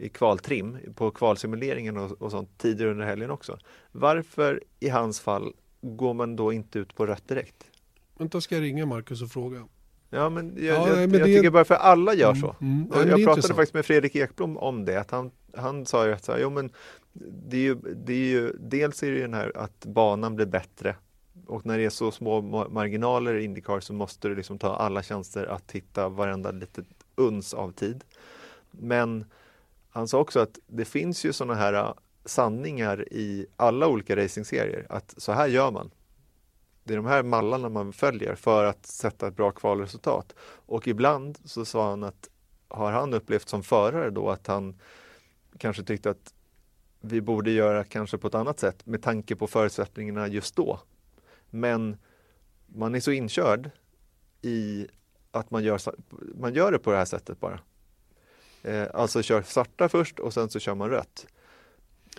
i 0.01 0.09
kvaltrim 0.09 0.77
på 0.95 1.11
kvalsimuleringen 1.11 1.97
och, 1.97 2.21
och 2.21 2.31
sånt 2.31 2.57
tidigare 2.57 2.91
under 2.91 3.05
helgen 3.05 3.31
också. 3.31 3.57
Varför 3.91 4.63
i 4.79 4.89
hans 4.89 5.19
fall 5.19 5.53
går 5.81 6.13
man 6.13 6.35
då 6.35 6.53
inte 6.53 6.79
ut 6.79 6.95
på 6.95 7.05
rött 7.05 7.27
direkt? 7.27 7.71
Vänta, 8.17 8.41
ska 8.41 8.55
jag 8.55 8.63
ringa 8.63 8.85
Marcus 8.85 9.21
och 9.21 9.29
fråga? 9.29 9.67
Ja, 10.09 10.29
men 10.29 10.53
jag, 10.57 10.65
ja, 10.65 10.87
jag, 10.87 11.09
men 11.09 11.19
jag 11.19 11.29
det... 11.29 11.35
tycker 11.35 11.49
bara 11.49 11.65
för 11.65 11.75
alla 11.75 12.13
gör 12.13 12.29
mm, 12.29 12.41
så. 12.41 12.55
Mm, 12.61 12.91
mm. 12.93 13.09
jag 13.09 13.23
pratade 13.25 13.53
faktiskt 13.53 13.73
med 13.73 13.85
Fredrik 13.85 14.15
Ekblom 14.15 14.57
om 14.57 14.85
det, 14.85 14.99
att 14.99 15.11
han, 15.11 15.31
han 15.57 15.85
sa 15.85 16.07
ju 16.07 16.13
att 16.13 16.23
så 16.23 16.31
här, 16.31 16.39
jo, 16.39 16.49
men 16.49 16.69
det 17.13 17.57
är 17.57 17.61
ju, 17.61 17.75
det 17.75 18.13
är 18.13 18.27
ju, 18.27 18.53
dels 18.59 19.03
är 19.03 19.11
det 19.11 19.15
ju 19.15 19.21
den 19.21 19.33
här 19.33 19.57
att 19.57 19.85
banan 19.85 20.35
blir 20.35 20.45
bättre 20.45 20.95
och 21.47 21.65
när 21.65 21.77
det 21.77 21.85
är 21.85 21.89
så 21.89 22.11
små 22.11 22.41
marginaler 22.69 23.35
i 23.35 23.43
Indycar 23.43 23.79
så 23.79 23.93
måste 23.93 24.27
du 24.27 24.35
liksom 24.35 24.59
ta 24.59 24.75
alla 24.75 25.03
tjänster 25.03 25.45
att 25.45 25.71
hitta 25.71 26.09
varenda 26.09 26.51
litet 26.51 26.85
uns 27.15 27.53
av 27.53 27.71
tid. 27.71 28.03
Men 28.71 29.25
han 29.89 30.07
sa 30.07 30.19
också 30.19 30.39
att 30.39 30.59
det 30.67 30.85
finns 30.85 31.25
ju 31.25 31.33
sådana 31.33 31.55
här 31.55 31.73
äh, 31.73 31.93
sanningar 32.25 33.13
i 33.13 33.45
alla 33.55 33.87
olika 33.87 34.15
racingserier, 34.15 34.85
att 34.89 35.13
så 35.17 35.31
här 35.31 35.47
gör 35.47 35.71
man. 35.71 35.91
Det 36.83 36.93
är 36.93 36.97
de 36.97 37.05
här 37.05 37.23
mallarna 37.23 37.69
man 37.69 37.93
följer 37.93 38.35
för 38.35 38.65
att 38.65 38.85
sätta 38.85 39.27
ett 39.27 39.35
bra 39.35 39.51
kvalresultat. 39.51 40.35
Och 40.41 40.87
ibland 40.87 41.37
så 41.45 41.65
sa 41.65 41.89
han 41.89 42.03
att 42.03 42.29
har 42.67 42.91
han 42.91 43.13
upplevt 43.13 43.49
som 43.49 43.63
förare 43.63 44.09
då 44.09 44.29
att 44.29 44.47
han 44.47 44.79
kanske 45.57 45.83
tyckte 45.83 46.09
att 46.09 46.33
vi 47.01 47.21
borde 47.21 47.51
göra 47.51 47.83
kanske 47.83 48.17
på 48.17 48.27
ett 48.27 48.35
annat 48.35 48.59
sätt 48.59 48.85
med 48.85 49.03
tanke 49.03 49.35
på 49.35 49.47
förutsättningarna 49.47 50.27
just 50.27 50.55
då. 50.55 50.79
Men 51.51 51.97
man 52.65 52.95
är 52.95 52.99
så 52.99 53.11
inkörd 53.11 53.69
i 54.41 54.87
att 55.31 55.51
man 55.51 55.63
gör, 55.63 55.81
man 56.39 56.53
gör 56.53 56.71
det 56.71 56.79
på 56.79 56.91
det 56.91 56.97
här 56.97 57.05
sättet 57.05 57.39
bara. 57.39 57.59
Eh, 58.63 58.87
alltså 58.93 59.21
kör 59.21 59.41
svarta 59.41 59.89
först 59.89 60.19
och 60.19 60.33
sen 60.33 60.49
så 60.49 60.59
kör 60.59 60.75
man 60.75 60.89
rött. 60.89 61.25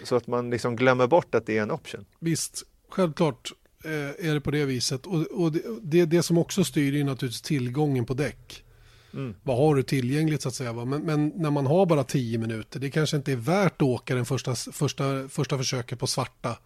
Så 0.03 0.17
att 0.17 0.27
man 0.27 0.51
liksom 0.51 0.77
glömmer 0.77 1.07
bort 1.07 1.35
att 1.35 1.47
det 1.47 1.59
är 1.59 1.63
en 1.63 1.71
option. 1.71 2.05
Visst, 2.19 2.63
självklart 2.89 3.53
eh, 3.85 4.29
är 4.29 4.35
det 4.35 4.41
på 4.41 4.51
det 4.51 4.65
viset. 4.65 5.07
Och, 5.07 5.21
och 5.21 5.53
det, 5.53 5.63
det, 5.83 6.05
det, 6.05 6.23
som 6.23 6.39
också 6.39 6.65
styr 6.65 6.95
är 6.95 7.05
naturligtvis 7.05 7.43
tillgången 7.43 8.07
på 8.07 8.15
däck. 8.15 8.65
Mm. 9.13 9.35
Vad 9.43 9.57
har 9.57 9.75
du 9.75 9.83
tillgängligt 9.83 10.43
så 10.43 10.49
att 10.49 10.55
säga. 10.55 10.73
Men, 10.73 11.03
men, 11.03 11.33
när 11.37 11.51
man 11.51 11.67
har 11.67 11.87
bara 11.87 12.05
tio 12.05 12.39
minuter, 12.39 12.81
det 12.81 12.91
kanske 12.91 13.17
inte 13.17 13.33
är 13.33 13.37
värt 13.37 13.75
att 13.75 13.83
åka 13.83 14.15
den 14.15 14.25
första, 14.25 14.55
första, 14.55 15.29
första 15.29 15.59
försöket 15.59 15.99
på 15.99 16.07
svarta 16.07 16.59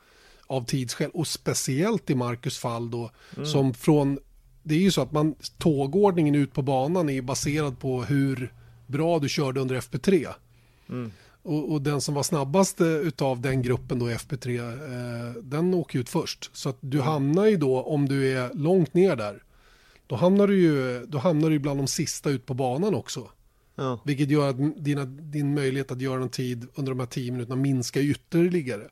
av 0.46 0.64
tidsskäl. 0.64 1.10
Och 1.14 1.26
speciellt 1.26 2.10
i 2.10 2.14
Marcus 2.14 2.58
fall 2.58 2.90
då, 2.90 3.10
mm. 3.36 3.46
som 3.46 3.74
från, 3.74 4.18
det 4.62 4.74
är 4.74 4.78
ju 4.78 4.90
så 4.90 5.02
att 5.02 5.12
man, 5.12 5.34
tågordningen 5.58 6.34
ut 6.34 6.52
på 6.52 6.62
banan 6.62 7.10
är 7.10 7.22
baserad 7.22 7.78
på 7.78 8.02
hur 8.02 8.52
bra 8.86 9.18
du 9.18 9.28
körde 9.28 9.60
under 9.60 9.80
FP3. 9.80 10.28
Mm. 10.88 11.12
Och, 11.42 11.72
och, 11.72 11.82
den 11.82 12.00
som 12.00 12.14
var 12.14 12.22
snabbast 12.22 12.80
utav 12.80 13.40
den 13.40 13.62
gruppen 13.62 13.98
då 13.98 14.08
FP3, 14.08 14.58
eh, 14.58 15.42
den 15.42 15.74
åker 15.74 15.98
ut 15.98 16.08
först. 16.08 16.50
Så 16.52 16.68
att 16.68 16.78
du 16.80 17.00
hamnar 17.00 17.46
ju 17.46 17.56
då, 17.56 17.82
om 17.82 18.08
du 18.08 18.32
är 18.32 18.54
långt 18.54 18.94
ner 18.94 19.16
där, 19.16 19.42
då 20.06 20.16
hamnar 20.16 20.46
du 20.46 20.60
ju 20.60 21.06
då 21.06 21.18
hamnar 21.18 21.50
du 21.50 21.58
bland 21.58 21.80
de 21.80 21.86
sista 21.86 22.30
ut 22.30 22.46
på 22.46 22.54
banan 22.54 22.94
också. 22.94 23.28
Ja. 23.74 24.00
Vilket 24.04 24.30
gör 24.30 24.50
att 24.50 24.84
dina, 24.84 25.04
din 25.04 25.54
möjlighet 25.54 25.90
att 25.90 26.00
göra 26.00 26.22
en 26.22 26.28
tid 26.28 26.66
under 26.74 26.92
de 26.92 27.00
här 27.00 27.06
tio 27.06 27.32
minuterna 27.32 27.56
minskar 27.56 28.00
ytterligare. 28.00 28.88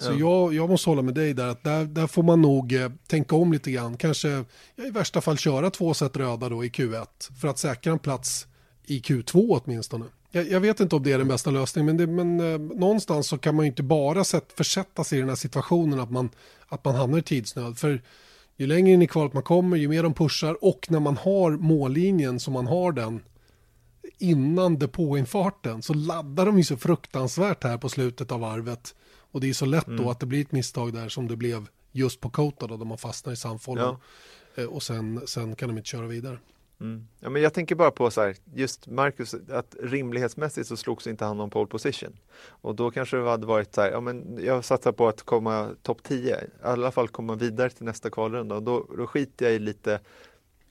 Så 0.00 0.12
ja. 0.12 0.18
jag, 0.18 0.54
jag 0.54 0.70
måste 0.70 0.90
hålla 0.90 1.02
med 1.02 1.14
dig 1.14 1.34
där, 1.34 1.46
att 1.46 1.64
där, 1.64 1.84
där 1.84 2.06
får 2.06 2.22
man 2.22 2.42
nog 2.42 2.72
eh, 2.72 2.90
tänka 3.06 3.36
om 3.36 3.52
lite 3.52 3.70
grann. 3.70 3.96
Kanske 3.96 4.28
ja, 4.76 4.84
i 4.86 4.90
värsta 4.90 5.20
fall 5.20 5.38
köra 5.38 5.70
två 5.70 5.94
set 5.94 6.16
röda 6.16 6.48
då 6.48 6.64
i 6.64 6.68
Q1 6.68 7.06
för 7.40 7.48
att 7.48 7.58
säkra 7.58 7.92
en 7.92 7.98
plats 7.98 8.46
i 8.86 9.00
Q2 9.00 9.60
åtminstone. 9.64 10.04
Jag, 10.30 10.48
jag 10.48 10.60
vet 10.60 10.80
inte 10.80 10.96
om 10.96 11.02
det 11.02 11.12
är 11.12 11.18
den 11.18 11.28
bästa 11.28 11.50
lösningen, 11.50 11.86
men, 11.86 11.96
det, 11.96 12.06
men 12.06 12.52
eh, 12.52 12.76
någonstans 12.78 13.26
så 13.26 13.38
kan 13.38 13.54
man 13.54 13.64
ju 13.64 13.70
inte 13.70 13.82
bara 13.82 14.24
sätt, 14.24 14.52
försätta 14.56 15.04
sig 15.04 15.18
i 15.18 15.20
den 15.20 15.28
här 15.28 15.36
situationen 15.36 16.00
att 16.00 16.10
man, 16.10 16.30
att 16.68 16.84
man 16.84 16.94
hamnar 16.94 17.18
i 17.18 17.22
tidsnöd. 17.22 17.78
För 17.78 18.02
ju 18.56 18.66
längre 18.66 18.90
in 18.90 19.02
i 19.02 19.06
kvalet 19.06 19.32
man 19.32 19.42
kommer, 19.42 19.76
ju 19.76 19.88
mer 19.88 20.02
de 20.02 20.14
pushar 20.14 20.64
och 20.64 20.86
när 20.90 21.00
man 21.00 21.16
har 21.16 21.50
mållinjen 21.50 22.40
som 22.40 22.52
man 22.52 22.66
har 22.66 22.92
den 22.92 23.20
innan 24.18 24.78
depåinfarten 24.78 25.82
så 25.82 25.94
laddar 25.94 26.46
de 26.46 26.58
ju 26.58 26.64
så 26.64 26.76
fruktansvärt 26.76 27.64
här 27.64 27.78
på 27.78 27.88
slutet 27.88 28.32
av 28.32 28.40
varvet. 28.40 28.94
Och 29.30 29.40
det 29.40 29.48
är 29.48 29.52
så 29.52 29.66
lätt 29.66 29.86
då 29.86 30.10
att 30.10 30.20
det 30.20 30.26
blir 30.26 30.40
ett 30.40 30.52
misstag 30.52 30.92
där 30.92 31.08
som 31.08 31.28
det 31.28 31.36
blev 31.36 31.66
just 31.92 32.20
på 32.20 32.30
Kota 32.30 32.66
då, 32.66 32.76
där 32.76 32.84
man 32.84 32.98
fastnar 32.98 33.32
i 33.32 33.36
sandfållan. 33.36 33.96
Ja. 34.54 34.62
Eh, 34.62 34.68
Och 34.68 34.82
sen, 34.82 35.20
sen 35.26 35.56
kan 35.56 35.68
de 35.68 35.78
inte 35.78 35.88
köra 35.88 36.06
vidare. 36.06 36.38
Mm. 36.80 37.06
Ja, 37.20 37.30
men 37.30 37.42
jag 37.42 37.54
tänker 37.54 37.74
bara 37.74 37.90
på 37.90 38.10
så 38.10 38.20
här, 38.20 38.36
just 38.54 38.86
Marcus, 38.86 39.34
att 39.52 39.76
rimlighetsmässigt 39.82 40.68
så 40.68 40.76
slogs 40.76 41.06
inte 41.06 41.24
han 41.24 41.40
om 41.40 41.50
pole 41.50 41.66
position. 41.66 42.16
Och 42.48 42.74
då 42.74 42.90
kanske 42.90 43.16
det 43.16 43.30
hade 43.30 43.46
varit 43.46 43.74
så 43.74 43.80
här, 43.80 43.90
ja 43.90 44.00
men 44.00 44.38
jag 44.44 44.64
satsar 44.64 44.92
på 44.92 45.08
att 45.08 45.22
komma 45.22 45.70
topp 45.82 46.02
10, 46.02 46.36
i 46.44 46.46
alla 46.62 46.90
fall 46.90 47.08
komma 47.08 47.34
vidare 47.34 47.70
till 47.70 47.84
nästa 47.84 48.10
kvalrunda 48.10 48.54
och 48.54 48.62
då, 48.62 48.86
då 48.96 49.06
skiter 49.06 49.46
jag 49.46 49.54
i 49.54 49.58
lite 49.58 50.00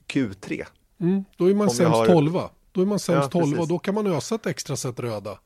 Q3. 0.07 0.65
Mm, 0.99 1.23
då 1.37 1.49
är 1.49 1.53
man 1.53 1.69
sämst 1.69 1.97
har- 1.97 2.05
12. 2.05 2.39
Då 2.71 2.81
är 2.81 2.85
man 2.85 2.99
sämst 2.99 3.29
Ja, 3.33 3.39
12 3.41 3.43
precis. 3.43 3.59
och 3.59 3.67
då 3.67 3.79
kan 3.79 3.95
man 3.95 4.07
ösa 4.07 4.35
ett 4.35 4.45
extra 4.45 4.75
set 4.75 4.99
röda. 4.99 5.39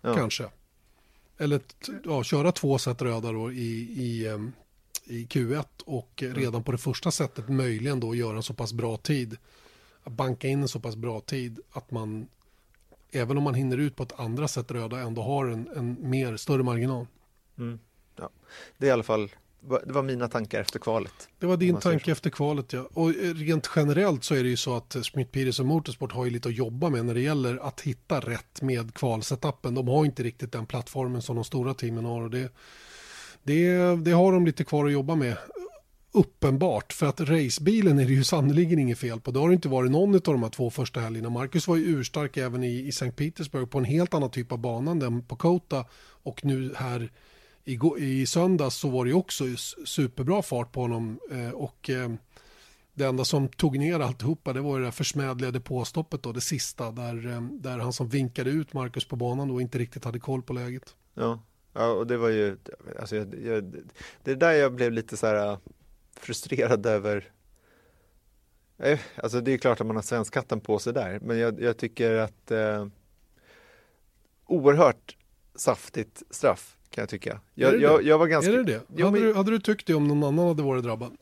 Ja. 0.00 0.14
Kanske. 0.14 0.44
Eller 1.42 1.60
ja, 2.04 2.22
köra 2.24 2.52
två 2.52 2.78
set 2.78 3.02
röda 3.02 3.32
då 3.32 3.52
i, 3.52 3.78
i, 4.02 4.26
i 5.04 5.24
Q1 5.26 5.64
och 5.84 6.22
Mm. 6.22 6.34
redan 6.34 6.62
på 6.62 6.72
det 6.72 6.78
första 6.78 7.10
sättet 7.10 7.48
möjligen 7.48 8.00
då 8.00 8.14
göra 8.14 8.36
en 8.36 8.42
så 8.42 8.54
pass 8.54 8.72
bra 8.72 8.96
tid. 8.96 9.36
Att 10.02 10.12
banka 10.12 10.48
in 10.48 10.62
en 10.62 10.68
så 10.68 10.80
pass 10.80 10.96
bra 10.96 11.20
tid 11.20 11.60
att 11.72 11.90
man 11.90 12.28
även 13.12 13.38
om 13.38 13.44
man 13.44 13.54
hinner 13.54 13.78
ut 13.78 13.96
på 13.96 14.02
ett 14.02 14.20
andra 14.20 14.48
sätt 14.48 14.70
röda 14.70 15.00
ändå 15.00 15.22
har 15.22 15.46
en, 15.46 15.68
en 15.76 16.10
mer 16.10 16.36
större 16.36 16.62
marginal. 16.62 17.06
Mm. 17.58 17.78
Ja. 18.16 18.30
Det 18.78 18.86
är 18.86 18.88
i 18.88 18.92
alla 18.92 19.02
fall, 19.02 19.30
det 19.68 19.92
var 19.92 20.02
mina 20.02 20.28
tankar 20.28 20.60
efter 20.60 20.78
kvalet. 20.78 21.28
Det 21.38 21.46
var 21.46 21.56
din 21.56 21.76
tanke 21.76 22.12
efter 22.12 22.30
kvalet 22.30 22.72
ja. 22.72 22.88
Och 22.92 23.10
eh, 23.10 23.34
rent 23.34 23.70
generellt 23.76 24.24
så 24.24 24.34
är 24.34 24.42
det 24.42 24.48
ju 24.48 24.56
så 24.56 24.76
att 24.76 24.96
Smith 25.02 25.30
Peterson 25.30 25.66
Motorsport 25.66 26.12
har 26.12 26.24
ju 26.24 26.30
lite 26.30 26.48
att 26.48 26.54
jobba 26.54 26.90
med 26.90 27.06
när 27.06 27.14
det 27.14 27.20
gäller 27.20 27.56
att 27.56 27.80
hitta 27.80 28.20
rätt 28.20 28.62
med 28.62 28.94
kvalsetappen. 28.94 29.74
De 29.74 29.88
har 29.88 30.04
inte 30.04 30.22
riktigt 30.22 30.52
den 30.52 30.66
plattformen 30.66 31.22
som 31.22 31.36
de 31.36 31.44
stora 31.44 31.74
teamen 31.74 32.04
har 32.04 32.22
och 32.22 32.30
det, 32.30 32.52
det, 33.42 33.76
det 33.96 34.10
har 34.10 34.32
de 34.32 34.46
lite 34.46 34.64
kvar 34.64 34.86
att 34.86 34.92
jobba 34.92 35.14
med. 35.14 35.36
Uppenbart, 36.14 36.92
för 36.92 37.06
att 37.06 37.20
racebilen 37.20 37.98
är 37.98 38.04
det 38.04 38.12
ju 38.12 38.24
sannerligen 38.24 38.78
inget 38.78 38.98
fel 38.98 39.20
på. 39.20 39.30
Det 39.30 39.38
har 39.38 39.52
inte 39.52 39.68
varit 39.68 39.90
någon 39.90 40.14
av 40.14 40.20
de 40.20 40.42
här 40.42 40.50
två 40.50 40.70
första 40.70 41.00
helgerna. 41.00 41.30
Marcus 41.30 41.68
var 41.68 41.76
ju 41.76 41.84
urstark 41.84 42.36
även 42.36 42.64
i, 42.64 42.86
i 42.86 42.88
St. 42.88 43.12
Petersburg 43.12 43.70
på 43.70 43.78
en 43.78 43.84
helt 43.84 44.14
annan 44.14 44.30
typ 44.30 44.52
av 44.52 44.58
bana 44.58 44.90
än 44.90 44.98
den 44.98 45.22
på 45.22 45.36
Kota. 45.36 45.84
Och 46.22 46.44
nu 46.44 46.74
här 46.76 47.10
i, 47.64 47.78
i 47.98 48.26
söndags 48.26 48.76
så 48.76 48.90
var 48.90 49.04
det 49.04 49.08
ju 49.08 49.16
också 49.16 49.44
superbra 49.84 50.42
fart 50.42 50.72
på 50.72 50.80
honom. 50.80 51.20
Eh, 51.30 51.50
och 51.50 51.90
eh, 51.90 52.10
det 52.94 53.04
enda 53.04 53.24
som 53.24 53.48
tog 53.48 53.78
ner 53.78 54.00
alltihopa 54.00 54.52
det 54.52 54.60
var 54.60 54.78
det 54.78 54.84
där 54.84 54.90
försmädliga 54.90 55.50
depåstoppet 55.50 56.22
då, 56.22 56.32
det 56.32 56.40
sista. 56.40 56.90
Där, 56.90 57.26
eh, 57.26 57.42
där 57.42 57.78
han 57.78 57.92
som 57.92 58.08
vinkade 58.08 58.50
ut 58.50 58.72
Marcus 58.72 59.04
på 59.04 59.16
banan 59.16 59.48
då 59.48 59.60
inte 59.60 59.78
riktigt 59.78 60.04
hade 60.04 60.20
koll 60.20 60.42
på 60.42 60.52
läget. 60.52 60.94
Ja, 61.14 61.42
ja 61.72 61.86
och 61.86 62.06
det 62.06 62.16
var 62.16 62.28
ju, 62.28 62.56
alltså 63.00 63.16
jag, 63.16 63.34
jag, 63.44 63.74
det 64.22 64.30
är 64.30 64.36
där 64.36 64.52
jag 64.52 64.74
blev 64.74 64.92
lite 64.92 65.16
så 65.16 65.26
här 65.26 65.52
eh, 65.52 65.58
frustrerad 66.16 66.86
över 66.86 67.30
eh, 68.78 69.00
Alltså 69.16 69.40
det 69.40 69.52
är 69.52 69.58
klart 69.58 69.80
att 69.80 69.86
man 69.86 69.96
har 69.96 70.02
svenskatten 70.02 70.60
på 70.60 70.78
sig 70.78 70.92
där, 70.92 71.20
men 71.20 71.38
jag, 71.38 71.60
jag 71.60 71.76
tycker 71.76 72.14
att 72.14 72.50
eh, 72.50 72.86
oerhört 74.46 75.16
saftigt 75.54 76.22
straff 76.30 76.76
kan 76.94 77.02
jag 77.02 77.08
tycka. 77.08 77.40
Jag, 77.54 77.80
jag, 77.80 78.02
jag 78.02 78.18
var 78.18 78.26
ganska... 78.26 78.52
Är 78.52 78.56
det 78.56 78.62
det? 78.64 78.80
Jo, 78.96 79.06
hade, 79.06 79.18
men- 79.20 79.28
du, 79.28 79.34
hade 79.34 79.50
du 79.50 79.58
tyckt 79.58 79.86
det 79.86 79.94
om 79.94 80.08
någon 80.08 80.24
annan 80.24 80.48
hade 80.48 80.62
varit 80.62 80.84
drabbad? 80.84 81.12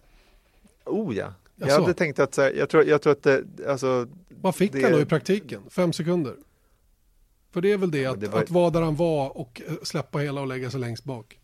Oh 0.85 1.17
ja. 1.17 1.35
Jag 1.57 1.69
Jaså? 1.69 1.81
hade 1.81 1.95
tänkt 1.95 2.19
att 2.19 2.35
så 2.35 2.43
här, 2.43 2.53
jag 2.53 2.69
tror, 2.69 2.85
jag 2.85 3.03
tror 3.03 3.13
att 3.13 3.23
det, 3.23 3.45
alltså, 3.69 4.07
Vad 4.29 4.55
fick 4.55 4.73
Det- 4.73 4.83
han 4.83 4.93
då 4.93 5.01
i 5.01 5.05
praktiken? 5.05 5.61
Fem 5.71 5.93
sekunder? 5.93 6.35
För 7.53 7.61
det 7.61 7.73
är 7.73 7.79
väl 7.79 7.91
det, 7.91 7.99
Ja, 7.99 8.11
att, 8.11 8.21
det 8.21 8.29
var- 8.29 8.41
att 8.43 8.51
vara 8.51 8.71
där 8.71 8.81
han 8.83 8.97
var 8.97 9.37
och 9.39 9.63
eh, 9.67 9.73
släppa 9.83 10.19
hela 10.19 10.41
och 10.41 10.47
lägga 10.47 10.71
sig 10.71 10.81
längst 10.81 11.05
bak. 11.05 11.40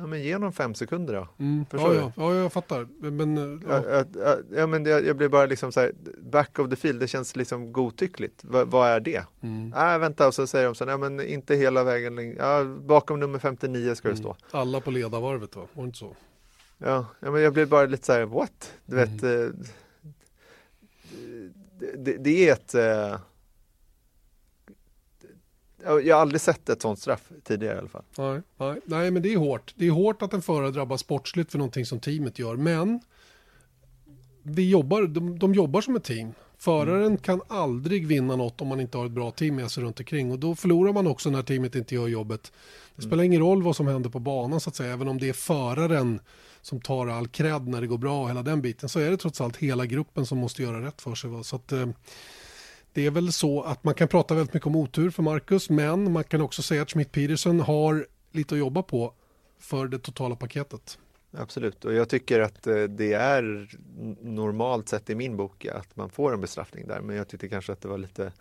Ja 0.00 0.06
men 0.06 0.22
ge 0.22 0.38
dem 0.38 0.52
fem 0.52 0.74
sekunder 0.74 1.14
då. 1.14 1.28
Mm. 1.38 1.66
Förstår 1.66 1.94
Ja, 1.94 2.12
ja, 2.16 2.34
ja, 2.34 2.34
jag 2.34 2.52
fattar. 2.52 2.86
Men, 3.10 3.38
eh, 3.38 3.60
ja. 3.68 3.82
Ja, 3.90 4.04
ja, 4.24 4.36
ja, 4.56 4.66
men 4.66 4.84
det, 4.84 4.90
jag 4.90 5.16
blir 5.16 5.28
bara 5.28 5.46
liksom 5.46 5.72
så 5.72 5.80
här, 5.80 5.92
back 6.30 6.58
of 6.58 6.70
the 6.70 6.76
field, 6.76 7.00
det 7.00 7.08
känns 7.08 7.36
liksom 7.36 7.72
godtyckligt. 7.72 8.44
Va, 8.44 8.64
vad 8.64 8.88
är 8.88 9.00
det? 9.00 9.24
Mm. 9.42 9.68
Nej, 9.68 9.98
vänta, 9.98 10.26
och 10.26 10.34
så 10.34 10.46
säger 10.46 10.66
de 10.66 10.74
så 10.74 10.84
här, 10.84 10.90
ja 10.90 10.96
men 10.98 11.20
inte 11.20 11.54
hela 11.54 11.84
vägen, 11.84 12.36
ja, 12.38 12.64
bakom 12.64 13.20
nummer 13.20 13.38
59 13.38 13.94
ska 13.94 14.08
det 14.08 14.16
stå. 14.16 14.36
Alla 14.50 14.80
på 14.80 14.90
ledarvarvet 14.90 15.56
va? 15.56 15.66
Var 15.74 15.82
det 15.82 15.86
inte 15.86 15.98
så? 15.98 16.16
Ja, 16.78 17.06
ja, 17.20 17.30
men 17.30 17.42
jag 17.42 17.52
blir 17.52 17.66
bara 17.66 17.86
lite 17.86 18.06
så 18.06 18.12
här, 18.12 18.24
what? 18.24 18.72
Du 18.86 18.96
vet, 18.96 19.22
Mm. 19.22 19.44
eh, 19.44 19.50
det, 21.78 21.92
det, 21.96 22.16
det 22.16 22.48
är 22.48 22.52
ett, 22.52 22.74
eh, 22.74 23.18
jag 25.86 26.16
har 26.16 26.20
aldrig 26.20 26.40
sett 26.40 26.68
ett 26.68 26.82
sånt 26.82 26.98
straff 26.98 27.30
tidigare 27.44 27.74
i 27.74 27.78
alla 27.78 27.88
fall. 27.88 28.02
Nej, 28.18 28.42
nej, 28.56 28.80
nej, 28.84 29.10
men 29.10 29.22
det 29.22 29.32
är 29.32 29.36
hårt. 29.36 29.74
Det 29.76 29.86
är 29.86 29.90
hårt 29.90 30.22
att 30.22 30.32
en 30.32 30.42
förare 30.42 30.70
drabbas 30.70 31.00
sportsligt 31.00 31.50
för 31.50 31.58
någonting 31.58 31.86
som 31.86 32.00
teamet 32.00 32.38
gör. 32.38 32.56
Men 32.56 33.00
vi 34.42 34.70
jobbar, 34.70 35.02
de, 35.02 35.38
de 35.38 35.54
jobbar 35.54 35.80
som 35.80 35.96
ett 35.96 36.04
team. 36.04 36.32
Föraren 36.58 37.18
kan 37.18 37.40
aldrig 37.48 38.06
vinna 38.06 38.36
något 38.36 38.60
om 38.60 38.68
man 38.68 38.80
inte 38.80 38.98
har 38.98 39.06
ett 39.06 39.12
bra 39.12 39.30
team 39.30 39.56
med 39.56 39.70
sig 39.70 39.82
runt 39.82 40.00
omkring. 40.00 40.30
Och 40.30 40.38
då 40.38 40.54
förlorar 40.54 40.92
man 40.92 41.06
också 41.06 41.30
när 41.30 41.42
teamet 41.42 41.74
inte 41.74 41.94
gör 41.94 42.08
jobbet. 42.08 42.52
Det 42.96 43.02
spelar 43.02 43.24
ingen 43.24 43.40
roll 43.40 43.62
vad 43.62 43.76
som 43.76 43.86
händer 43.86 44.10
på 44.10 44.18
banan 44.18 44.60
så 44.60 44.70
att 44.70 44.76
säga. 44.76 44.92
Även 44.92 45.08
om 45.08 45.18
det 45.18 45.28
är 45.28 45.32
föraren 45.32 46.20
som 46.62 46.80
tar 46.80 47.06
all 47.06 47.28
cred 47.28 47.68
när 47.68 47.80
det 47.80 47.86
går 47.86 47.98
bra 47.98 48.22
och 48.22 48.28
hela 48.28 48.42
den 48.42 48.62
biten. 48.62 48.88
Så 48.88 49.00
är 49.00 49.10
det 49.10 49.16
trots 49.16 49.40
allt 49.40 49.56
hela 49.56 49.86
gruppen 49.86 50.26
som 50.26 50.38
måste 50.38 50.62
göra 50.62 50.86
rätt 50.86 51.02
för 51.02 51.14
sig. 51.14 51.30
Va? 51.30 51.42
Så 51.42 51.56
att, 51.56 51.72
eh, 51.72 51.88
det 52.96 53.06
är 53.06 53.10
väl 53.10 53.32
så 53.32 53.62
att 53.62 53.84
man 53.84 53.94
kan 53.94 54.08
prata 54.08 54.34
väldigt 54.34 54.54
mycket 54.54 54.66
om 54.66 54.76
otur 54.76 55.10
för 55.10 55.22
Marcus. 55.22 55.70
Men 55.70 56.12
man 56.12 56.24
kan 56.24 56.40
också 56.40 56.62
säga 56.62 56.82
att 56.82 56.90
Schmidt 56.90 57.12
Peterson 57.12 57.60
har 57.60 58.06
lite 58.32 58.54
att 58.54 58.58
jobba 58.58 58.82
på 58.82 59.14
för 59.58 59.86
det 59.88 59.98
totala 59.98 60.36
paketet. 60.36 60.98
Absolut, 61.32 61.84
och 61.84 61.94
jag 61.94 62.08
tycker 62.08 62.40
att 62.40 62.66
eh, 62.66 62.82
det 62.82 63.12
är 63.12 63.68
normalt 64.20 64.88
sett 64.88 65.10
i 65.10 65.14
min 65.14 65.36
bok 65.36 65.66
att 65.66 65.96
man 65.96 66.10
får 66.10 66.34
en 66.34 66.40
bestraffning 66.40 66.86
där, 66.86 67.00
men 67.00 67.16
jag 67.16 67.28
tyckte 67.28 67.48
kanske 67.48 67.72
att 67.72 67.80
det 67.80 67.88
var 67.88 67.98
lite, 67.98 68.32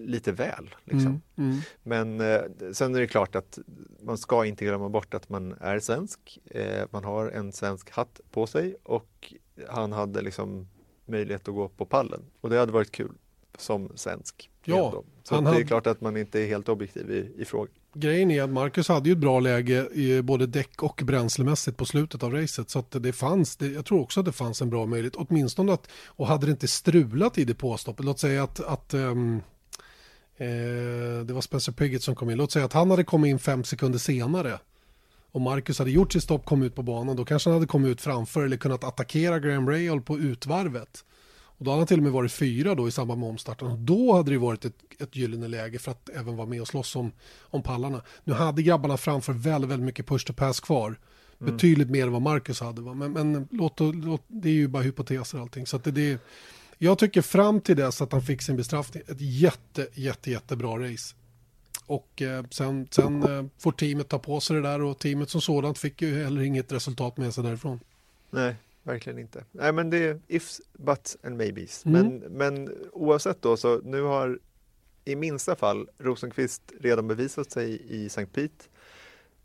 lite 0.00 0.32
väl. 0.32 0.74
Liksom. 0.84 1.20
Mm, 1.36 1.50
mm. 1.50 1.60
Men 1.82 2.20
eh, 2.20 2.72
sen 2.72 2.94
är 2.94 3.00
det 3.00 3.06
klart 3.06 3.36
att 3.36 3.58
man 4.00 4.18
ska 4.18 4.44
inte 4.44 4.64
glömma 4.64 4.88
bort 4.88 5.14
att 5.14 5.28
man 5.28 5.54
är 5.60 5.80
svensk. 5.80 6.38
Eh, 6.44 6.84
man 6.90 7.04
har 7.04 7.28
en 7.30 7.52
svensk 7.52 7.90
hatt 7.90 8.20
på 8.30 8.46
sig 8.46 8.76
och 8.82 9.34
han 9.68 9.92
hade 9.92 10.22
liksom 10.22 10.68
möjlighet 11.06 11.48
att 11.48 11.54
gå 11.54 11.68
på 11.68 11.84
pallen 11.84 12.20
och 12.40 12.50
det 12.50 12.58
hade 12.58 12.72
varit 12.72 12.92
kul 12.92 13.12
som 13.58 13.92
svensk. 13.94 14.50
Ja, 14.64 15.02
så 15.22 15.34
det 15.34 15.40
är 15.40 15.52
hade- 15.52 15.64
klart 15.64 15.86
att 15.86 16.00
man 16.00 16.16
inte 16.16 16.40
är 16.40 16.46
helt 16.46 16.68
objektiv 16.68 17.10
i, 17.10 17.42
i 17.42 17.44
frågan. 17.44 17.74
Grejen 17.94 18.30
är 18.30 18.42
att 18.42 18.50
Marcus 18.50 18.88
hade 18.88 19.08
ju 19.08 19.12
ett 19.12 19.18
bra 19.18 19.40
läge 19.40 19.88
i 19.92 20.22
både 20.22 20.46
däck 20.46 20.82
och 20.82 21.00
bränslemässigt 21.04 21.76
på 21.76 21.84
slutet 21.84 22.22
av 22.22 22.32
racet. 22.32 22.70
Så 22.70 22.78
att 22.78 22.90
det 23.02 23.12
fanns, 23.12 23.56
det, 23.56 23.66
jag 23.66 23.84
tror 23.84 24.00
också 24.00 24.20
att 24.20 24.26
det 24.26 24.32
fanns 24.32 24.62
en 24.62 24.70
bra 24.70 24.86
möjlighet. 24.86 25.16
Åtminstone 25.16 25.72
att, 25.72 25.88
och 26.06 26.26
hade 26.26 26.46
det 26.46 26.50
inte 26.50 26.68
strulat 26.68 27.38
i 27.38 27.44
depåstoppet, 27.44 28.04
låt 28.04 28.18
säga 28.18 28.42
att, 28.42 28.60
att 28.60 28.94
ehm, 28.94 29.40
eh, 30.36 30.46
det 31.24 31.32
var 31.32 31.40
Spencer 31.40 31.72
Piggott 31.72 32.02
som 32.02 32.14
kom 32.14 32.30
in. 32.30 32.38
Låt 32.38 32.52
säga 32.52 32.64
att 32.64 32.72
han 32.72 32.90
hade 32.90 33.04
kommit 33.04 33.30
in 33.30 33.38
fem 33.38 33.64
sekunder 33.64 33.98
senare. 33.98 34.58
Och 35.32 35.40
Marcus 35.40 35.78
hade 35.78 35.90
gjort 35.90 36.12
sitt 36.12 36.22
stopp, 36.22 36.44
kom 36.44 36.62
ut 36.62 36.74
på 36.74 36.82
banan, 36.82 37.16
då 37.16 37.24
kanske 37.24 37.50
han 37.50 37.54
hade 37.54 37.66
kommit 37.66 37.90
ut 37.90 38.00
framför 38.00 38.44
eller 38.44 38.56
kunnat 38.56 38.84
attackera 38.84 39.38
Graham 39.38 39.68
Rahal 39.68 40.00
på 40.00 40.18
utvarvet. 40.18 41.04
Och 41.62 41.66
då 41.66 41.70
hade 41.70 41.80
han 41.80 41.86
till 41.86 41.96
och 41.96 42.02
med 42.02 42.12
varit 42.12 42.32
fyra 42.32 42.74
då 42.74 42.88
i 42.88 42.90
samband 42.90 43.20
med 43.20 43.28
omstarten. 43.28 43.68
Och 43.68 43.78
då 43.78 44.16
hade 44.16 44.30
det 44.30 44.38
varit 44.38 44.64
ett, 44.64 44.74
ett 44.98 45.16
gyllene 45.16 45.48
läge 45.48 45.78
för 45.78 45.90
att 45.90 46.08
även 46.08 46.36
vara 46.36 46.46
med 46.46 46.60
och 46.60 46.68
slåss 46.68 46.96
om, 46.96 47.12
om 47.40 47.62
pallarna. 47.62 48.02
Nu 48.24 48.32
hade 48.32 48.62
grabbarna 48.62 48.96
framför 48.96 49.32
väldigt, 49.32 49.70
väldigt 49.70 49.86
mycket 49.86 50.06
push 50.06 50.26
to 50.26 50.32
pass 50.32 50.60
kvar. 50.60 50.98
Betydligt 51.38 51.90
mer 51.90 52.06
än 52.06 52.12
vad 52.12 52.22
Marcus 52.22 52.60
hade. 52.60 52.82
Va? 52.82 52.94
Men, 52.94 53.12
men 53.12 53.48
låt, 53.50 53.80
låt, 53.80 54.22
det 54.26 54.48
är 54.48 54.52
ju 54.52 54.68
bara 54.68 54.82
hypoteser 54.82 55.38
allting. 55.38 55.66
Så 55.66 55.78
det, 55.78 55.90
det, 55.90 56.20
jag 56.78 56.98
tycker 56.98 57.22
fram 57.22 57.60
till 57.60 57.76
dess 57.76 58.02
att 58.02 58.12
han 58.12 58.22
fick 58.22 58.42
sin 58.42 58.56
bestraffning, 58.56 59.02
ett 59.08 59.20
jätte, 59.20 59.88
jätte, 59.94 60.30
jättebra 60.30 60.78
race. 60.78 61.14
Och 61.86 62.22
eh, 62.22 62.44
sen, 62.50 62.88
sen 62.90 63.22
eh, 63.22 63.44
får 63.58 63.72
teamet 63.72 64.08
ta 64.08 64.18
på 64.18 64.40
sig 64.40 64.56
det 64.56 64.62
där 64.62 64.82
och 64.82 64.98
teamet 64.98 65.30
som 65.30 65.40
sådant 65.40 65.78
fick 65.78 66.02
ju 66.02 66.24
heller 66.24 66.42
inget 66.42 66.72
resultat 66.72 67.16
med 67.16 67.34
sig 67.34 67.44
därifrån. 67.44 67.80
Nej, 68.30 68.54
verkligen 68.82 69.18
inte. 69.18 69.44
Nej, 69.52 69.72
men 69.72 69.90
det 69.90 70.04
är 70.04 70.20
ifs, 70.26 70.60
buts 70.72 71.16
and 71.22 71.36
maybes. 71.36 71.86
Mm. 71.86 72.06
Men, 72.06 72.18
men 72.18 72.74
oavsett 72.92 73.42
då, 73.42 73.56
så 73.56 73.80
nu 73.84 74.02
har 74.02 74.38
i 75.04 75.16
minsta 75.16 75.56
fall 75.56 75.88
Rosenqvist 75.98 76.72
redan 76.80 77.08
bevisat 77.08 77.50
sig 77.50 77.82
i 77.88 78.06
St. 78.06 78.26
Pete, 78.26 78.64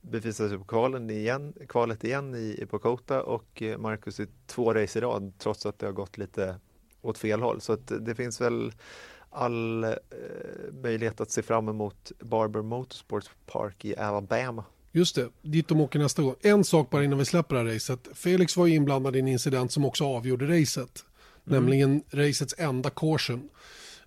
bevisat 0.02 0.50
sig 0.50 0.58
på 0.58 0.64
kvalen 0.64 1.10
igen, 1.10 1.54
kvalet 1.68 2.04
igen 2.04 2.36
i, 2.36 2.58
i 2.62 2.66
på 2.66 2.80
Kota 2.80 3.24
och 3.24 3.62
eh, 3.62 3.78
Marcus 3.78 4.20
i 4.20 4.28
två 4.46 4.74
race 4.74 5.00
i 5.00 5.02
rad 5.02 5.34
trots 5.38 5.66
att 5.66 5.80
det 5.80 5.86
har 5.86 5.94
gått 5.94 6.18
lite 6.18 6.60
åt 7.02 7.18
fel 7.18 7.42
håll. 7.42 7.62
Så 7.62 7.74
att 7.74 7.92
det 8.00 8.16
finns 8.16 8.42
väl 8.42 8.72
all 9.30 9.84
eh, 9.84 9.92
möjlighet 10.72 11.22
att 11.22 11.32
se 11.32 11.42
fram 11.42 11.70
emot 11.70 12.12
Barber 12.20 12.62
Motorsports 12.62 13.32
Park 13.46 13.86
i 13.86 13.98
Alabama. 13.98 14.64
Just 14.98 15.16
det, 15.16 15.30
dit 15.42 15.68
de 15.68 15.82
åker 15.82 16.00
nästa 16.00 16.22
gång. 16.22 16.36
En 16.42 16.64
sak 16.64 16.90
bara 16.90 17.04
innan 17.04 17.20
vi 17.20 17.26
släpper 17.26 17.56
det 17.56 17.62
här 17.62 17.74
racet. 17.74 18.08
Felix 18.14 18.58
var 18.58 18.66
ju 18.66 18.76
inblandad 18.76 19.16
i 19.16 19.20
en 19.20 19.28
incident 19.28 19.72
som 19.72 19.86
också 19.86 20.06
avgjorde 20.06 20.62
racet. 20.62 21.06
Nämligen 21.44 22.04
racets 22.12 22.56
enda 22.58 22.90
caution. 22.90 23.50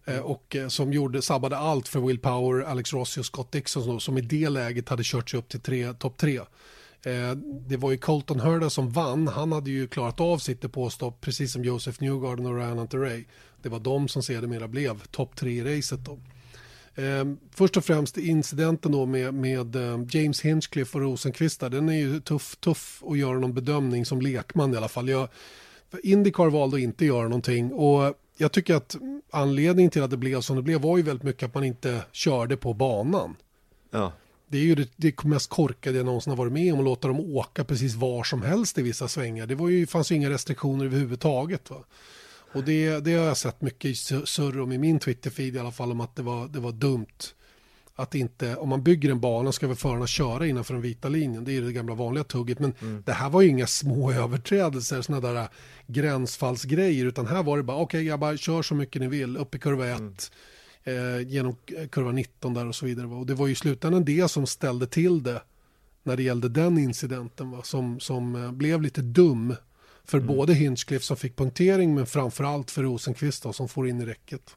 Eh, 0.05 0.19
och 0.19 0.57
eh, 0.57 0.69
som 0.69 0.93
gjorde, 0.93 1.23
sabbade 1.23 1.57
allt 1.57 1.89
för 1.89 2.01
Will 2.01 2.19
Power, 2.19 2.65
Alex 2.65 2.93
Rossi 2.93 3.21
och 3.21 3.27
Scott 3.27 3.53
Dixon 3.53 4.01
som, 4.01 4.19
i 4.19 4.21
det 4.21 4.49
läget 4.49 4.89
hade 4.89 5.03
kört 5.05 5.31
sig 5.31 5.39
upp 5.39 5.49
till 5.49 5.61
tre, 5.61 5.93
topp 5.95 6.17
tre. 6.17 6.39
Eh, 7.03 7.33
det 7.69 7.77
var 7.77 7.91
ju 7.91 7.97
Colton 7.97 8.41
Herda 8.41 8.71
som 8.71 8.91
vann. 8.91 9.29
Han 9.29 9.53
hade 9.53 9.71
ju 9.71 9.89
klarat 9.89 10.21
av 10.21 10.39
sitt 10.39 10.61
depåstopp 10.61 11.21
precis 11.21 11.53
som 11.53 11.65
Joseph 11.65 12.03
Newgarden 12.03 12.47
och 12.47 12.57
Ryan 12.57 12.79
Hunter 12.79 12.99
Ray. 12.99 13.25
Det 13.63 13.69
var 13.69 13.81
de 13.81 14.09
som 14.09 14.23
sedermera 14.23 14.69
blev 14.69 15.01
topp 15.11 15.37
tre 15.37 15.51
i 15.51 15.79
racet. 15.79 16.05
Då. 16.05 16.19
Eh, 16.95 17.25
först 17.51 17.77
och 17.77 17.85
främst 17.85 18.19
incidenten 18.19 18.93
då 18.93 19.07
med, 19.07 19.35
med 19.35 19.77
eh, 19.77 20.01
James 20.11 20.41
Hinchcliffe 20.41 20.99
och 20.99 21.05
Rosenqvist 21.05 21.61
den 21.61 21.89
är 21.89 21.99
ju 21.99 22.21
tuff, 22.21 22.57
tuff 22.57 23.03
att 23.07 23.19
göra 23.19 23.39
någon 23.39 23.55
bedömning 23.55 24.07
som 24.07 24.21
lekman 24.21 24.75
i 24.75 24.77
alla 24.77 24.89
fall. 24.89 25.09
Jag, 25.09 25.29
Indycar 26.03 26.51
valde 26.51 26.77
att 26.77 26.83
inte 26.83 27.05
göra 27.05 27.23
någonting 27.23 27.73
och 27.73 28.15
jag 28.37 28.53
tycker 28.53 28.75
att 28.75 28.97
anledningen 29.31 29.91
till 29.91 30.03
att 30.03 30.11
det 30.11 30.17
blev 30.17 30.41
som 30.41 30.57
det 30.57 30.63
blev 30.63 30.81
var 30.81 30.97
ju 30.97 31.03
väldigt 31.03 31.23
mycket 31.23 31.43
att 31.43 31.55
man 31.55 31.65
inte 31.65 32.03
körde 32.13 32.57
på 32.57 32.75
banan. 32.75 33.37
Ja. 33.91 34.13
Det 34.49 34.59
är 34.59 34.63
ju 34.63 34.75
det, 34.75 34.89
det 34.97 35.25
mest 35.25 35.51
korkade 35.51 35.97
jag 35.97 36.07
någonsin 36.07 36.31
har 36.31 36.37
varit 36.37 36.53
med 36.53 36.73
om 36.73 36.79
att 36.79 36.85
låta 36.85 37.09
dem 37.09 37.21
åka 37.21 37.65
precis 37.65 37.95
var 37.95 38.25
som 38.25 38.43
helst 38.43 38.79
i 38.79 38.83
vissa 38.83 39.09
svängar. 39.09 39.47
Det 39.47 39.55
var 39.55 39.69
ju, 39.69 39.87
fanns 39.87 40.13
ju 40.13 40.15
inga 40.15 40.31
restriktioner 40.31 40.85
överhuvudtaget. 40.85 41.71
Va? 41.71 41.77
Och 42.53 42.65
det, 42.65 43.01
det 43.01 43.15
har 43.15 43.27
jag 43.27 43.37
sett 43.37 43.63
mycket 43.63 43.97
surr 44.25 44.61
om 44.61 44.73
i 44.73 44.79
min 44.79 44.99
Twitter-feed 44.99 45.57
i 45.57 45.59
alla 45.59 45.73
fall 45.73 45.91
om 45.91 46.01
att 46.01 46.17
det 46.17 46.23
var, 46.23 46.49
det 46.49 46.61
var 46.61 46.73
dumt. 46.73 47.07
Att 47.95 48.15
inte, 48.15 48.57
om 48.57 48.69
man 48.69 48.83
bygger 48.83 49.11
en 49.11 49.21
bana 49.21 49.53
ska 49.53 49.67
väl 49.67 49.77
förarna 49.77 50.07
köra 50.07 50.47
innanför 50.47 50.75
den 50.75 50.83
vita 50.83 51.09
linjen. 51.09 51.45
Det 51.45 51.57
är 51.57 51.63
det 51.63 51.73
gamla 51.73 51.95
vanliga 51.95 52.25
tugget. 52.25 52.59
Men 52.59 52.75
mm. 52.81 53.03
det 53.07 53.13
här 53.13 53.31
var 53.31 53.43
ju 53.43 53.49
inga 53.49 53.67
små 53.67 54.13
överträdelser, 54.23 55.03
sådana 55.03 55.33
där 55.33 55.49
gränsfallsgrejer. 55.87 57.07
Utan 57.07 57.27
här 57.27 57.43
var 57.43 57.57
det 57.57 57.63
bara, 57.63 57.77
okej 57.77 57.99
okay, 57.99 58.05
grabbar, 58.05 58.37
kör 58.37 58.63
så 58.63 58.75
mycket 58.75 59.03
ni 59.03 59.09
vill, 59.09 59.37
upp 59.37 59.55
i 59.55 59.59
kurva 59.59 59.87
1. 59.87 60.01
Mm. 60.01 60.15
Eh, 60.85 61.29
genom 61.29 61.57
kurva 61.91 62.13
19 62.13 62.55
där 62.55 62.67
och 62.67 62.75
så 62.75 62.87
vidare. 62.87 63.07
Och 63.07 63.27
det 63.27 63.35
var 63.35 63.47
ju 63.47 63.53
i 63.53 63.57
slutändan 63.57 64.05
det 64.05 64.31
som 64.31 64.47
ställde 64.47 64.87
till 64.87 65.23
det 65.23 65.43
när 66.03 66.17
det 66.17 66.23
gällde 66.23 66.49
den 66.49 66.79
incidenten. 66.79 67.51
Va? 67.51 67.63
Som, 67.63 68.01
som 68.01 68.45
eh, 68.45 68.53
blev 68.53 68.83
lite 68.83 69.03
dum 69.03 69.55
för 70.11 70.19
mm. 70.19 70.37
både 70.37 70.55
Hinchcliffe 70.55 71.05
som 71.05 71.17
fick 71.17 71.37
punktering 71.37 71.95
men 71.95 72.07
framförallt 72.07 72.71
för 72.71 72.83
Rosenqvist 72.83 73.43
då, 73.43 73.53
som 73.53 73.69
får 73.69 73.89
in 73.89 74.01
i 74.01 74.07
räcket. 74.07 74.57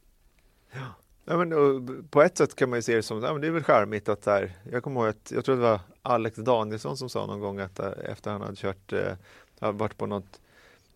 Ja. 0.72 0.80
Ja, 1.26 1.38
men, 1.38 2.08
på 2.08 2.22
ett 2.22 2.38
sätt 2.38 2.56
kan 2.56 2.70
man 2.70 2.78
ju 2.78 2.84
se 2.84 2.96
det 2.96 3.04
som, 3.04 3.24
ja, 3.24 3.32
men 3.32 3.42
det 3.42 3.48
är 3.48 3.52
väl 3.52 3.64
charmigt 3.64 4.10
att 4.10 4.22
där, 4.22 4.52
jag 4.72 4.84
kommer 4.84 5.02
ihåg 5.02 5.10
att, 5.10 5.32
jag 5.32 5.46
tror 5.46 5.56
det 5.56 5.62
var 5.62 5.80
Alex 6.02 6.38
Danielsson 6.38 6.98
som 6.98 7.10
sa 7.10 7.26
någon 7.26 7.40
gång 7.40 7.60
att 7.60 7.80
eh, 7.80 7.92
efter 8.06 8.32
han 8.32 8.42
hade 8.42 8.56
kört, 8.56 8.94
eh, 8.94 9.72
varit 9.72 9.98
på 9.98 10.06
något 10.06 10.42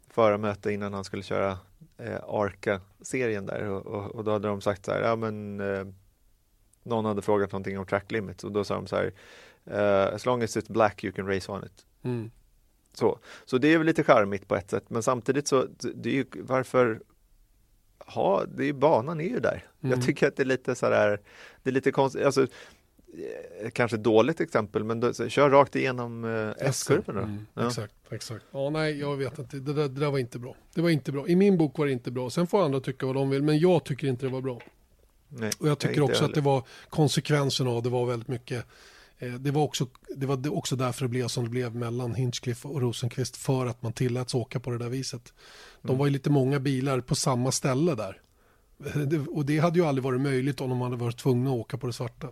förarmöte 0.09 0.71
innan 0.71 0.93
han 0.93 1.03
skulle 1.03 1.23
köra 1.23 1.57
eh, 1.97 2.19
Arca-serien 2.27 3.45
där 3.45 3.69
och, 3.69 3.85
och, 3.85 4.15
och, 4.15 4.23
då 4.23 4.31
hade 4.31 4.47
de 4.47 4.61
sagt 4.61 4.85
så 4.85 4.91
här, 4.91 5.01
ja 5.01 5.15
men 5.15 5.59
eh, 5.59 5.85
någon 6.83 7.05
hade 7.05 7.21
frågat 7.21 7.51
någonting 7.51 7.79
om 7.79 7.85
track 7.85 8.11
limits 8.11 8.43
och 8.43 8.51
då 8.51 8.63
sa 8.63 8.75
de 8.75 8.87
så 8.87 8.95
här, 8.95 9.13
uh, 9.71 10.15
as 10.15 10.25
long 10.25 10.43
as 10.43 10.57
it's 10.57 10.71
black 10.71 11.03
you 11.03 11.13
can 11.13 11.27
race 11.27 11.51
on 11.51 11.63
it. 11.63 11.85
Mm. 12.03 12.31
Så, 12.93 13.19
så 13.45 13.57
det 13.57 13.73
är 13.73 13.77
väl 13.77 13.87
lite 13.87 14.03
charmigt 14.03 14.47
på 14.47 14.55
ett 14.55 14.69
sätt, 14.69 14.89
men 14.89 15.03
samtidigt 15.03 15.47
så, 15.47 15.67
det 15.95 16.09
är 16.09 16.13
ju, 16.13 16.25
varför 16.33 17.01
ha, 17.99 18.45
det 18.45 18.65
är, 18.65 18.73
banan 18.73 19.21
är 19.21 19.29
ju 19.29 19.39
där. 19.39 19.65
Mm. 19.81 19.97
Jag 19.97 20.05
tycker 20.05 20.27
att 20.27 20.35
det 20.35 20.43
är 20.43 20.45
lite 20.45 20.75
så 20.75 20.85
här, 20.85 21.19
det 21.63 21.69
är 21.69 21.73
lite 21.73 21.91
konstigt, 21.91 22.25
alltså, 22.25 22.41
eh, 22.43 23.69
kanske 23.73 23.97
dåligt 23.97 24.41
exempel, 24.41 24.83
men 24.83 24.99
då, 24.99 25.13
så, 25.13 25.29
kör 25.29 25.49
rakt 25.49 25.75
igenom 25.75 26.25
eh, 26.25 26.67
S-kurvorna. 26.67 27.21
Mm, 27.21 27.45
ja. 27.53 27.67
Exakt, 27.67 27.93
exakt. 28.09 28.45
Ja, 28.51 28.69
nej, 28.69 28.99
jag 28.99 29.17
vet 29.17 29.39
inte, 29.39 29.57
det 29.57 29.73
där, 29.73 29.87
det 29.87 29.99
där 29.99 30.11
var 30.11 30.19
inte 30.19 30.39
bra. 30.39 30.55
Det 30.73 30.81
var 30.81 30.89
inte 30.89 31.11
bra. 31.11 31.27
I 31.27 31.35
min 31.35 31.57
bok 31.57 31.77
var 31.77 31.85
det 31.85 31.91
inte 31.91 32.11
bra. 32.11 32.29
Sen 32.29 32.47
får 32.47 32.65
andra 32.65 32.79
tycka 32.79 33.05
vad 33.05 33.15
de 33.15 33.29
vill, 33.29 33.43
men 33.43 33.59
jag 33.59 33.83
tycker 33.83 34.07
inte 34.07 34.25
det 34.25 34.31
var 34.31 34.41
bra. 34.41 34.61
Nej, 35.29 35.51
och 35.59 35.67
jag 35.67 35.79
tycker 35.79 36.01
också 36.01 36.25
att 36.25 36.33
det 36.33 36.41
var 36.41 36.63
konsekvensen 36.89 37.67
av 37.67 37.83
det 37.83 37.89
var 37.89 38.05
väldigt 38.05 38.27
mycket 38.27 38.65
det 39.19 39.51
var, 39.51 39.63
också, 39.63 39.87
det 40.15 40.25
var 40.25 40.57
också 40.57 40.75
därför 40.75 41.05
det 41.05 41.09
blev 41.09 41.27
som 41.27 41.43
det 41.43 41.49
blev 41.49 41.75
mellan 41.75 42.15
Hinchcliffe 42.15 42.67
och 42.67 42.81
Rosenqvist 42.81 43.37
för 43.37 43.65
att 43.65 43.81
man 43.81 43.93
tilläts 43.93 44.35
åka 44.35 44.59
på 44.59 44.71
det 44.71 44.77
där 44.77 44.89
viset. 44.89 45.33
De 45.81 45.87
mm. 45.87 45.99
var 45.99 46.05
ju 46.05 46.11
lite 46.11 46.29
många 46.29 46.59
bilar 46.59 46.99
på 46.99 47.15
samma 47.15 47.51
ställe 47.51 47.95
där. 47.95 48.21
Och 49.29 49.45
det 49.45 49.59
hade 49.59 49.79
ju 49.79 49.85
aldrig 49.85 50.03
varit 50.03 50.21
möjligt 50.21 50.61
om 50.61 50.69
de 50.69 50.81
hade 50.81 50.95
varit 50.95 51.17
tvungna 51.17 51.49
att 51.49 51.55
åka 51.55 51.77
på 51.77 51.87
det 51.87 51.93
svarta. 51.93 52.27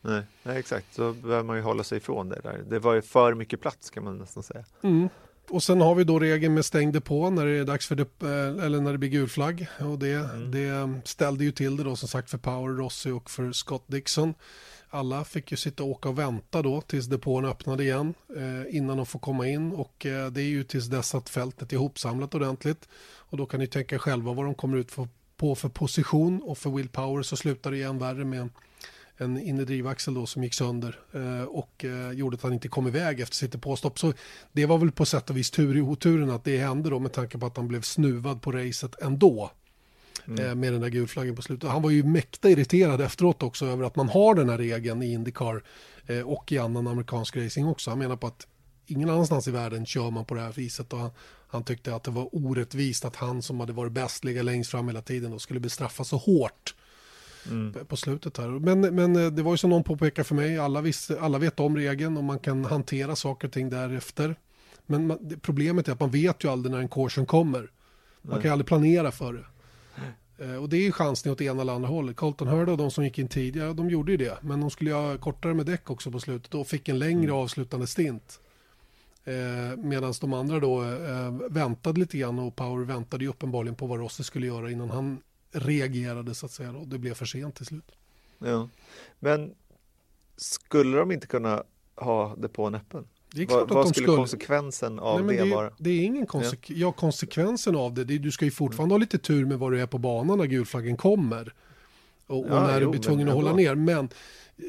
Nej, 0.00 0.22
nej 0.42 0.58
exakt, 0.58 0.94
så 0.94 1.12
behöver 1.12 1.42
man 1.42 1.56
ju 1.56 1.62
hålla 1.62 1.84
sig 1.84 1.98
ifrån 1.98 2.28
det 2.28 2.40
där. 2.42 2.64
Det 2.68 2.78
var 2.78 2.94
ju 2.94 3.02
för 3.02 3.34
mycket 3.34 3.60
plats 3.60 3.90
kan 3.90 4.04
man 4.04 4.18
nästan 4.18 4.42
säga. 4.42 4.64
Mm. 4.82 5.08
Och 5.50 5.62
sen 5.62 5.80
har 5.80 5.94
vi 5.94 6.04
då 6.04 6.18
regeln 6.18 6.54
med 6.54 6.64
stäng 6.64 6.92
depå 6.92 7.30
när 7.30 7.46
det 7.46 7.52
är 7.52 7.64
dags 7.64 7.86
för 7.86 7.94
det, 7.94 8.22
eh, 8.22 8.64
eller 8.64 8.80
när 8.80 8.92
det 8.92 8.98
blir 8.98 9.08
gul 9.08 9.28
flagg. 9.28 9.66
Och 9.80 9.98
det, 9.98 10.12
mm. 10.12 10.50
det 10.50 11.00
ställde 11.04 11.44
ju 11.44 11.52
till 11.52 11.76
det 11.76 11.84
då 11.84 11.96
som 11.96 12.08
sagt 12.08 12.30
för 12.30 12.38
Power 12.38 12.76
Rossi 12.76 13.10
och 13.10 13.30
för 13.30 13.52
Scott 13.52 13.84
Dixon. 13.86 14.34
Alla 14.90 15.24
fick 15.24 15.50
ju 15.50 15.56
sitta 15.56 15.82
och 15.82 15.88
åka 15.88 16.08
och 16.08 16.18
vänta 16.18 16.62
då 16.62 16.80
tills 16.80 17.06
depån 17.06 17.44
öppnade 17.44 17.84
igen 17.84 18.14
eh, 18.36 18.76
innan 18.76 18.96
de 18.96 19.06
får 19.06 19.18
komma 19.18 19.48
in. 19.48 19.72
Och 19.72 20.06
eh, 20.06 20.30
det 20.30 20.42
är 20.42 20.48
ju 20.48 20.64
tills 20.64 20.86
dess 20.86 21.14
att 21.14 21.28
fältet 21.28 21.72
är 21.72 21.76
ihopsamlat 21.76 22.34
ordentligt. 22.34 22.88
Och 23.16 23.36
då 23.36 23.46
kan 23.46 23.60
ni 23.60 23.66
tänka 23.66 23.98
själva 23.98 24.32
vad 24.32 24.44
de 24.44 24.54
kommer 24.54 24.76
ut 24.76 24.90
för, 24.90 25.08
på 25.36 25.54
för 25.54 25.68
position. 25.68 26.42
Och 26.42 26.58
för 26.58 26.70
willpower 26.70 27.22
så 27.22 27.36
slutar 27.36 27.70
det 27.70 27.76
igen 27.76 27.98
värre 27.98 28.24
med 28.24 28.40
en, 28.40 28.50
en 29.16 29.38
inre 29.38 29.64
drivaxel 29.64 30.14
då 30.14 30.26
som 30.26 30.44
gick 30.44 30.54
sönder 30.54 31.00
eh, 31.12 31.42
och 31.42 31.84
eh, 31.84 32.12
gjorde 32.12 32.34
att 32.34 32.42
han 32.42 32.52
inte 32.52 32.68
kom 32.68 32.86
iväg 32.86 33.20
efter 33.20 33.36
sitt 33.36 33.52
depåstopp. 33.52 33.98
Så 33.98 34.12
det 34.52 34.66
var 34.66 34.78
väl 34.78 34.92
på 34.92 35.06
sätt 35.06 35.30
och 35.30 35.36
vis 35.36 35.50
tur 35.50 35.76
i 35.76 35.80
oturen 35.80 36.30
att 36.30 36.44
det 36.44 36.58
hände 36.58 36.90
då 36.90 36.98
med 36.98 37.12
tanke 37.12 37.38
på 37.38 37.46
att 37.46 37.56
han 37.56 37.68
blev 37.68 37.82
snuvad 37.82 38.42
på 38.42 38.52
racet 38.52 39.02
ändå 39.02 39.50
mm. 40.28 40.46
Eh, 40.46 40.54
med 40.54 40.72
den 40.72 40.80
där 40.80 40.88
gulflaggen 40.88 41.36
på 41.36 41.42
slutet. 41.42 41.70
Han 41.70 41.82
var 41.82 41.90
ju 41.90 42.02
mäkta 42.02 42.50
irriterad 42.50 43.00
efteråt 43.00 43.42
också 43.42 43.66
över 43.66 43.84
att 43.84 43.96
man 43.96 44.08
har 44.08 44.34
den 44.34 44.48
här 44.48 44.58
regeln 44.58 45.02
i 45.02 45.12
Indycar 45.12 45.62
eh, 46.06 46.20
och 46.20 46.52
i 46.52 46.58
annan 46.58 46.86
amerikansk 46.86 47.36
racing 47.36 47.68
också. 47.68 47.90
Han 47.90 47.98
menar 47.98 48.16
på 48.16 48.26
att 48.26 48.46
ingen 48.86 49.10
annanstans 49.10 49.48
i 49.48 49.50
världen 49.50 49.86
kör 49.86 50.10
man 50.10 50.24
på 50.24 50.34
det 50.34 50.40
här 50.40 50.52
viset 50.52 50.92
och 50.92 50.98
han, 50.98 51.10
han 51.48 51.64
tyckte 51.64 51.94
att 51.94 52.04
det 52.04 52.10
var 52.10 52.28
orättvist 52.32 53.04
att 53.04 53.16
han 53.16 53.42
som 53.42 53.60
hade 53.60 53.72
varit 53.72 53.92
bäst 53.92 54.24
ligga 54.24 54.42
längst 54.42 54.70
fram 54.70 54.88
hela 54.88 55.02
tiden 55.02 55.32
och 55.32 55.42
skulle 55.42 55.60
bestraffas 55.60 56.08
så 56.08 56.16
hårt 56.16 56.74
mm. 57.50 57.86
på 57.86 57.96
slutet 57.96 58.36
här. 58.36 58.48
Men, 58.48 58.80
men 58.80 59.16
eh, 59.16 59.30
det 59.30 59.42
var 59.42 59.52
ju 59.52 59.58
som 59.58 59.70
någon 59.70 59.84
påpekade 59.84 60.24
för 60.24 60.34
mig, 60.34 60.58
alla, 60.58 60.80
visste, 60.80 61.20
alla 61.20 61.38
vet 61.38 61.60
om 61.60 61.76
regeln 61.76 62.16
och 62.16 62.24
man 62.24 62.38
kan 62.38 62.64
hantera 62.64 63.16
saker 63.16 63.48
och 63.48 63.52
ting 63.52 63.70
därefter. 63.70 64.36
Men 64.86 65.06
man, 65.06 65.40
problemet 65.42 65.88
är 65.88 65.92
att 65.92 66.00
man 66.00 66.10
vet 66.10 66.44
ju 66.44 66.50
aldrig 66.50 66.72
när 66.72 66.80
en 66.80 66.88
caution 66.88 67.26
kommer. 67.26 67.60
Man 67.60 67.70
Nej. 68.22 68.32
kan 68.32 68.42
ju 68.42 68.52
aldrig 68.52 68.66
planera 68.66 69.10
för 69.10 69.32
det. 69.32 69.44
Eh, 70.38 70.54
och 70.54 70.68
det 70.68 70.76
är 70.76 70.82
ju 70.82 70.92
chansning 70.92 71.32
åt 71.32 71.40
ena 71.40 71.62
eller 71.62 71.72
andra 71.72 71.88
hållet. 71.88 72.16
Colton 72.16 72.48
Hurd 72.48 72.68
och 72.68 72.76
de 72.76 72.90
som 72.90 73.04
gick 73.04 73.18
in 73.18 73.28
tidigare, 73.28 73.72
de 73.72 73.90
gjorde 73.90 74.12
ju 74.12 74.18
det. 74.18 74.38
Men 74.42 74.60
de 74.60 74.70
skulle 74.70 74.92
ha 74.92 75.18
kortare 75.18 75.54
med 75.54 75.66
däck 75.66 75.90
också 75.90 76.10
på 76.10 76.20
slutet 76.20 76.54
och 76.54 76.66
fick 76.66 76.88
en 76.88 76.98
längre 76.98 77.24
mm. 77.24 77.36
avslutande 77.36 77.86
stint. 77.86 78.40
Eh, 79.24 79.76
Medan 79.76 80.14
de 80.20 80.32
andra 80.32 80.60
då 80.60 80.82
eh, 80.82 81.30
väntade 81.50 82.00
lite 82.00 82.18
grann 82.18 82.38
och 82.38 82.56
Power 82.56 82.84
väntade 82.84 83.24
ju 83.24 83.30
uppenbarligen 83.30 83.74
på 83.74 83.86
vad 83.86 83.98
Rossi 83.98 84.24
skulle 84.24 84.46
göra 84.46 84.70
innan 84.70 84.90
han 84.90 85.22
reagerade 85.50 86.34
så 86.34 86.46
att 86.46 86.52
säga. 86.52 86.70
Och 86.70 86.88
det 86.88 86.98
blev 86.98 87.14
för 87.14 87.26
sent 87.26 87.54
till 87.54 87.66
slut. 87.66 87.92
Ja, 88.38 88.68
men 89.18 89.54
skulle 90.36 90.98
de 90.98 91.12
inte 91.12 91.26
kunna 91.26 91.62
ha 91.94 92.36
depån 92.36 92.74
öppen? 92.74 93.06
Vad, 93.34 93.68
vad 93.70 93.88
skulle, 93.88 94.04
skulle 94.04 94.16
konsekvensen 94.16 94.98
av 94.98 95.24
Nej, 95.24 95.36
det, 95.36 95.44
det 95.44 95.50
vara? 95.50 95.70
Det 95.78 95.90
är 95.90 96.04
ingen 96.04 96.26
konsek 96.26 96.70
ja. 96.70 96.76
ja. 96.76 96.92
konsekvensen 96.92 97.76
av 97.76 97.94
det, 97.94 98.04
det 98.04 98.18
du 98.18 98.30
ska 98.30 98.44
ju 98.44 98.50
fortfarande 98.50 98.94
ha 98.94 98.98
lite 98.98 99.18
tur 99.18 99.46
med 99.46 99.58
var 99.58 99.70
du 99.70 99.80
är 99.80 99.86
på 99.86 99.98
banan 99.98 100.38
när 100.38 100.46
gulflaggen 100.46 100.96
kommer. 100.96 101.54
Och, 102.26 102.38
och 102.38 102.46
ja, 102.48 102.66
när 102.66 102.80
jo, 102.80 102.86
du 102.86 102.90
blir 102.90 103.00
tvungen 103.00 103.28
att 103.28 103.34
hålla 103.34 103.52
ner. 103.52 103.74
Men 103.74 104.08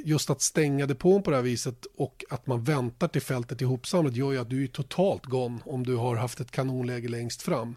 just 0.06 0.30
att 0.30 0.42
stänga 0.42 0.86
depån 0.86 1.24
på 1.24 1.30
det 1.30 1.36
här 1.36 1.44
viset 1.44 1.86
och 1.98 2.26
att 2.30 2.48
man 2.48 2.64
väntar 2.64 3.08
till 3.08 3.22
fältet 3.22 3.62
ihopsamlat 3.62 4.16
gör 4.16 4.32
ju 4.32 4.38
att 4.38 4.50
du 4.50 4.64
är 4.64 4.68
totalt 4.68 5.26
gone 5.26 5.60
om 5.66 5.86
du 5.86 5.96
har 5.96 6.16
haft 6.16 6.40
ett 6.40 6.52
kanonläge 6.52 7.08
längst 7.08 7.42
fram. 7.42 7.76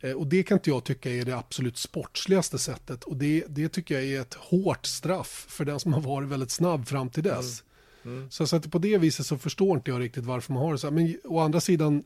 Eh, 0.00 0.12
och 0.12 0.26
det 0.26 0.42
kan 0.42 0.56
inte 0.56 0.70
jag 0.70 0.84
tycka 0.84 1.10
är 1.10 1.24
det 1.24 1.36
absolut 1.36 1.78
sportsligaste 1.78 2.58
sättet. 2.58 3.04
Och 3.04 3.16
det, 3.16 3.44
det 3.48 3.68
tycker 3.68 3.94
jag 3.94 4.04
är 4.04 4.20
ett 4.20 4.34
hårt 4.34 4.86
straff 4.86 5.46
för 5.48 5.64
den 5.64 5.80
som 5.80 5.92
har 5.92 6.00
varit 6.00 6.28
väldigt 6.28 6.50
snabb 6.50 6.86
fram 6.86 7.10
till 7.10 7.22
dess. 7.22 7.60
Mm. 7.60 7.71
Mm. 8.04 8.30
Så, 8.30 8.46
så 8.46 8.56
att 8.56 8.70
på 8.70 8.78
det 8.78 8.98
viset 8.98 9.26
så 9.26 9.38
förstår 9.38 9.76
inte 9.76 9.90
jag 9.90 10.00
riktigt 10.00 10.24
varför 10.24 10.52
man 10.52 10.62
har 10.62 10.72
det 10.72 10.78
så 10.78 10.86
här. 10.86 10.94
Men 10.94 11.16
å 11.24 11.38
andra 11.38 11.60
sidan 11.60 12.04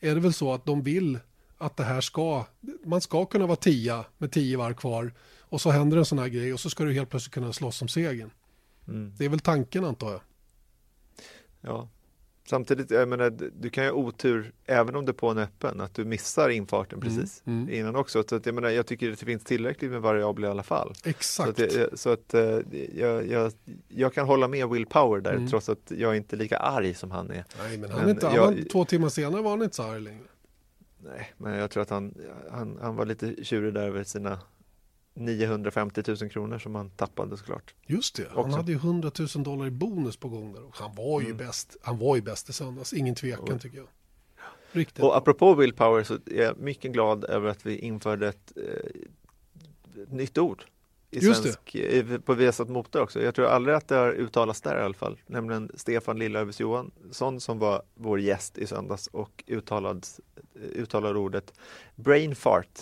är 0.00 0.14
det 0.14 0.20
väl 0.20 0.32
så 0.32 0.52
att 0.52 0.64
de 0.64 0.82
vill 0.82 1.18
att 1.58 1.76
det 1.76 1.84
här 1.84 2.00
ska, 2.00 2.46
man 2.84 3.00
ska 3.00 3.26
kunna 3.26 3.46
vara 3.46 3.56
tia 3.56 4.04
med 4.18 4.32
tio 4.32 4.56
varv 4.56 4.74
kvar 4.74 5.12
och 5.40 5.60
så 5.60 5.70
händer 5.70 5.96
en 5.96 6.04
sån 6.04 6.18
här 6.18 6.28
grej 6.28 6.52
och 6.52 6.60
så 6.60 6.70
ska 6.70 6.84
du 6.84 6.92
helt 6.92 7.10
plötsligt 7.10 7.34
kunna 7.34 7.52
slåss 7.52 7.82
om 7.82 7.88
segern. 7.88 8.30
Mm. 8.88 9.12
Det 9.18 9.24
är 9.24 9.28
väl 9.28 9.40
tanken 9.40 9.84
antar 9.84 10.10
jag. 10.10 10.20
Ja, 11.60 11.88
Samtidigt, 12.48 12.90
jag 12.90 13.08
menar, 13.08 13.30
du 13.60 13.70
kan 13.70 13.84
ju 13.84 13.90
ha 13.90 13.96
otur 13.96 14.52
även 14.66 14.96
om 14.96 15.04
depån 15.04 15.38
är 15.38 15.42
öppen, 15.42 15.80
att 15.80 15.94
du 15.94 16.04
missar 16.04 16.48
infarten 16.48 16.98
mm, 17.02 17.16
precis 17.16 17.42
mm, 17.46 17.62
mm. 17.62 17.74
innan 17.74 17.96
också. 17.96 18.24
Så 18.28 18.36
att, 18.36 18.46
jag, 18.46 18.54
menar, 18.54 18.68
jag 18.68 18.86
tycker 18.86 19.12
att 19.12 19.18
det 19.18 19.26
finns 19.26 19.44
tillräckligt 19.44 19.90
med 19.90 20.02
variabler 20.02 20.48
i 20.48 20.50
alla 20.50 20.62
fall. 20.62 20.94
Exakt. 21.04 21.56
Så 21.58 21.64
att, 21.64 21.74
jag, 21.74 21.98
så 21.98 22.10
att 22.10 22.34
eh, 22.34 22.60
jag, 22.94 23.26
jag, 23.26 23.52
jag, 23.88 24.14
kan 24.14 24.26
hålla 24.26 24.48
med 24.48 24.68
Will 24.68 24.86
Power 24.86 25.20
där, 25.20 25.32
mm. 25.32 25.48
trots 25.48 25.68
att 25.68 25.92
jag 25.96 26.12
är 26.12 26.14
inte 26.14 26.36
lika 26.36 26.56
arg 26.56 26.94
som 26.94 27.10
han 27.10 27.30
är. 27.30 27.44
Nej, 27.62 27.78
men 27.78 27.90
han 27.90 28.00
men 28.00 28.10
inte, 28.10 28.28
han 28.28 28.64
två 28.64 28.84
timmar 28.84 29.08
senare 29.08 29.42
var 29.42 29.50
han 29.50 29.62
inte 29.62 29.76
så 29.76 29.82
arg 29.82 30.00
längre. 30.00 30.24
Nej, 30.98 31.32
men 31.36 31.54
jag 31.54 31.70
tror 31.70 31.82
att 31.82 31.90
han, 31.90 32.14
han, 32.50 32.78
han 32.82 32.96
var 32.96 33.06
lite 33.06 33.44
tjurig 33.44 33.74
där 33.74 33.82
över 33.82 34.04
sina 34.04 34.38
950 35.18 36.02
000 36.20 36.30
kronor 36.30 36.58
som 36.58 36.74
han 36.74 36.90
tappade 36.90 37.36
såklart. 37.36 37.74
Just 37.86 38.16
det, 38.16 38.26
han 38.30 38.44
Också. 38.44 38.56
hade 38.56 38.72
ju 38.72 38.78
100 38.78 39.10
000 39.34 39.44
dollar 39.44 39.66
i 39.66 39.70
bonus 39.70 40.16
på 40.16 40.28
gång 40.28 40.52
där. 40.52 40.62
Han 40.72 40.94
var 40.94 41.20
ju 41.20 41.26
Mm. 41.26 41.36
bäst. 41.38 41.76
Han 41.82 41.98
var 41.98 42.16
ju 42.16 42.22
bäst 42.22 42.48
i 42.48 42.52
söndags, 42.52 42.92
ingen 42.92 43.14
tvekan 43.14 43.58
tycker 43.58 43.78
jag. 43.78 43.86
Riktigt. 44.72 45.04
Och 45.04 45.16
apropå 45.16 45.54
willpower 45.54 46.02
så 46.02 46.14
är 46.14 46.42
jag 46.42 46.58
mycket 46.58 46.92
glad 46.92 47.24
över 47.24 47.48
att 47.48 47.66
vi 47.66 47.78
införde 47.78 48.28
ett, 48.28 48.52
eh, 48.56 50.02
ett 50.02 50.12
nytt 50.12 50.38
ord 50.38 50.64
i 51.10 51.18
Just 51.18 51.42
svensk, 51.42 51.74
i- 51.74 52.18
på 52.24 52.34
Viasat 52.34 52.68
Motor 52.68 53.00
också. 53.02 53.22
Jag 53.22 53.34
tror 53.34 53.46
aldrig 53.46 53.76
att 53.76 53.88
det 53.88 53.94
har 53.96 54.12
uttalats 54.12 54.60
där 54.60 54.78
i 54.80 54.82
alla 54.82 54.94
fall. 54.94 55.18
Nämligen 55.26 55.70
Stefan 55.74 56.18
Lillövers 56.18 56.60
Johansson 56.60 57.40
som 57.40 57.58
var 57.58 57.82
vår 57.94 58.20
gäst 58.20 58.58
i 58.58 58.66
söndags 58.66 59.06
och 59.06 59.44
uttalad, 59.46 60.06
uttalade 60.54 61.18
ordet 61.18 61.52
brain 61.94 62.36
fart. 62.36 62.78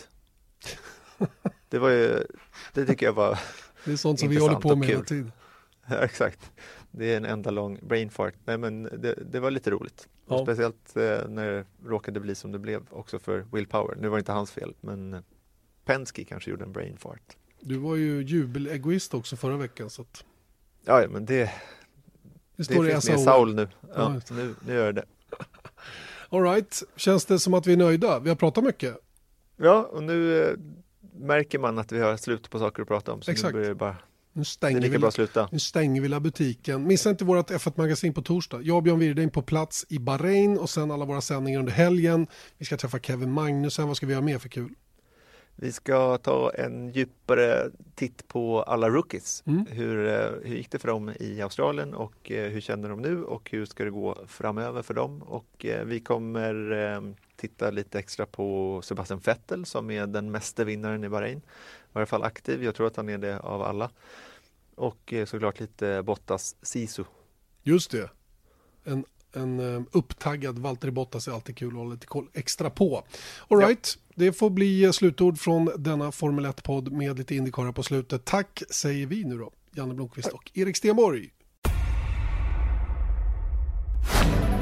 Det 1.68 1.78
var 1.78 1.88
ju, 1.88 2.24
det 2.72 2.86
tycker 2.86 3.06
jag 3.06 3.12
var 3.12 3.38
det 3.84 3.93
är 3.93 3.97
sånt 3.97 4.20
som 4.20 4.28
vi 4.28 4.36
håller 4.36 4.60
på 4.60 4.76
med 4.76 4.88
hela 4.88 5.05
tiden. 5.05 5.32
Ja, 5.88 5.97
exakt. 5.97 6.52
Det 6.90 7.12
är 7.12 7.16
en 7.16 7.24
enda 7.24 7.51
lång 7.51 7.78
brain 7.82 8.10
fart. 8.10 8.34
Nej, 8.44 8.59
men 8.59 8.82
det, 8.82 9.14
det 9.30 9.40
var 9.40 9.51
lite 9.51 9.70
roligt. 9.70 10.09
Ja. 10.28 10.43
Speciellt 10.43 10.97
eh, 10.97 11.28
när 11.28 11.52
det 11.52 11.64
råkade 11.84 12.20
bli 12.20 12.34
som 12.34 12.52
det 12.52 12.59
blev 12.59 12.82
också 12.90 13.18
för 13.18 13.47
Will 13.52 13.66
Power. 13.66 13.97
Nu 13.97 14.09
var 14.09 14.16
det 14.16 14.20
inte 14.20 14.32
hans 14.32 14.51
fel, 14.51 14.74
men 14.80 15.24
Penske 15.84 16.24
kanske 16.24 16.51
gjorde 16.51 16.64
en 16.64 16.72
brain 16.72 16.97
fart. 16.97 17.36
Du 17.60 17.76
var 17.76 17.97
ju 17.97 18.22
jubelegoist 18.22 19.14
också 19.14 19.36
förra 19.36 19.56
veckan. 19.56 19.90
Så 19.90 20.02
att 20.02 20.24
Ja, 20.84 21.02
ja, 21.02 21.09
men 21.09 21.26
det, 21.26 21.34
det 21.44 21.51
det 22.56 22.64
står 22.64 22.88
i 22.88 22.90
finns 22.90 23.09
med. 23.09 23.20
Saul 23.20 23.55
nu. 23.55 23.68
Ja, 23.94 24.20
det. 24.28 24.34
nu. 24.34 24.55
Nu 24.66 24.74
gör 24.74 24.93
det. 24.93 25.05
All 26.28 26.43
right. 26.43 26.82
Känns 26.97 27.24
det 27.24 27.38
som 27.38 27.55
att 27.55 27.66
vi 27.66 27.72
är 27.72 27.76
nöjda? 27.76 28.18
Vi 28.18 28.28
har 28.28 28.36
pratat 28.36 28.64
mycket. 28.64 28.97
Ja, 29.56 29.82
och 29.82 30.02
nu 30.02 30.43
eh, 30.43 30.56
märker 31.18 31.59
man 31.59 31.78
att 31.78 31.93
vi 31.93 32.01
har 32.01 32.16
slut 32.16 32.51
på 32.51 32.59
saker 32.59 32.82
att 32.82 32.88
prata 32.88 33.12
om. 33.12 33.22
Så 33.22 33.30
Exakt. 33.30 33.55
nu 33.55 33.60
börjar 33.60 33.74
bara, 33.74 33.90
Nu 33.93 33.97
det 34.32 34.40
är 34.40 34.44
stänger, 34.44 34.80
lika 34.80 34.98
bra 34.98 35.09
att 35.09 35.14
sluta. 35.14 35.48
nu 35.52 35.59
stänger 35.59 36.01
vi 36.01 36.20
butiken. 36.20 36.86
Missa 36.86 37.10
inte 37.10 37.24
vårt 37.24 37.51
F1-magasin 37.51 38.14
på 38.14 38.22
torsdag. 38.22 38.62
Jag 38.62 38.76
och 38.76 38.82
Björn 38.82 38.98
Wirdheim 38.98 39.30
på 39.30 39.43
plats 39.43 39.86
i 39.88 39.98
Bahrain 39.98 40.59
och 40.59 40.70
sen 40.70 40.90
alla 40.90 41.05
våra 41.05 41.20
sändningar 41.20 41.59
under 41.59 41.72
helgen. 41.72 42.26
Vi 42.59 42.64
ska 42.64 42.76
träffa 42.76 42.98
Kevin 42.98 43.30
Magnussen. 43.30 43.88
Vad 43.88 43.97
ska 43.97 44.06
vi 44.06 44.12
göra 44.12 44.24
mer 44.24 44.38
för 44.38 44.48
kul? 44.48 44.74
Vi 45.59 45.72
ska 45.72 46.18
ta 46.18 46.51
en 46.51 46.88
djupare 46.88 47.70
titt 47.94 48.28
på 48.28 48.62
alla 48.62 48.88
rookies. 48.88 49.43
Mm. 49.47 49.66
Hur, 49.70 50.06
eh, 50.06 50.30
hur 50.44 50.56
gick 50.56 50.70
det 50.70 50.78
för 50.78 50.88
dem 50.88 51.12
i 51.20 51.43
Australien 51.43 51.94
och 51.94 52.30
eh, 52.30 52.51
hur 52.51 52.60
känner 52.60 52.88
de 52.88 53.02
nu 53.02 53.24
och 53.24 53.51
hur 53.51 53.66
ska 53.66 53.84
det 53.84 53.90
gå 53.90 54.18
framöver 54.26 54.82
för 54.82 54.94
dem? 54.94 55.22
Och 55.22 55.66
eh, 55.66 55.84
vi 55.84 56.01
kommer 56.01 56.55
titta 57.36 57.70
lite 57.70 57.98
extra 57.98 58.26
på 58.26 58.80
Sebastian 58.84 59.20
Vettel 59.24 59.66
som 59.66 59.90
är 59.90 60.06
den 60.06 60.30
meste 60.30 60.64
vinnaren 60.64 61.04
i 61.04 61.08
Bahrain. 61.08 61.38
I 61.38 61.42
varje 61.92 62.06
fall 62.06 62.22
aktiv, 62.22 62.64
jag 62.64 62.74
tror 62.74 62.86
att 62.86 62.96
han 62.96 63.08
är 63.08 63.18
det 63.18 63.38
av 63.40 63.62
alla. 63.62 63.90
Och 64.74 65.12
eh, 65.12 65.26
såklart 65.26 65.60
lite 65.60 66.02
Bottas 66.02 66.56
Sisu. 66.62 67.04
Just 67.62 67.90
det. 67.90 68.10
En, 68.84 69.04
en 69.32 69.74
eh, 69.76 69.82
upptaggad 69.92 70.58
Valtteri 70.58 70.90
Bottas 70.90 71.28
är 71.28 71.32
alltid 71.32 71.56
kul 71.56 71.68
att 71.68 71.74
hålla 71.74 71.90
lite 71.94 72.06
koll 72.06 72.28
extra 72.32 72.70
på. 72.70 72.96
All 73.48 73.60
Ja. 73.60 73.68
right. 73.68 73.98
Det 74.14 74.32
får 74.32 74.50
bli 74.50 74.84
eh, 74.84 74.90
slutord 74.90 75.38
från 75.38 75.70
denna 75.76 76.12
Formel 76.12 76.46
1-podd 76.46 76.92
med 76.92 77.18
lite 77.18 77.34
Indycar 77.34 77.72
på 77.72 77.82
slutet. 77.82 78.24
Tack 78.24 78.62
säger 78.70 79.06
vi 79.06 79.24
nu 79.24 79.38
då. 79.38 79.52
Janne 79.74 79.94
Blomqvist 79.94 80.28
och 80.32 80.50
Erik 80.54 80.76
Stenborg. 80.76 81.30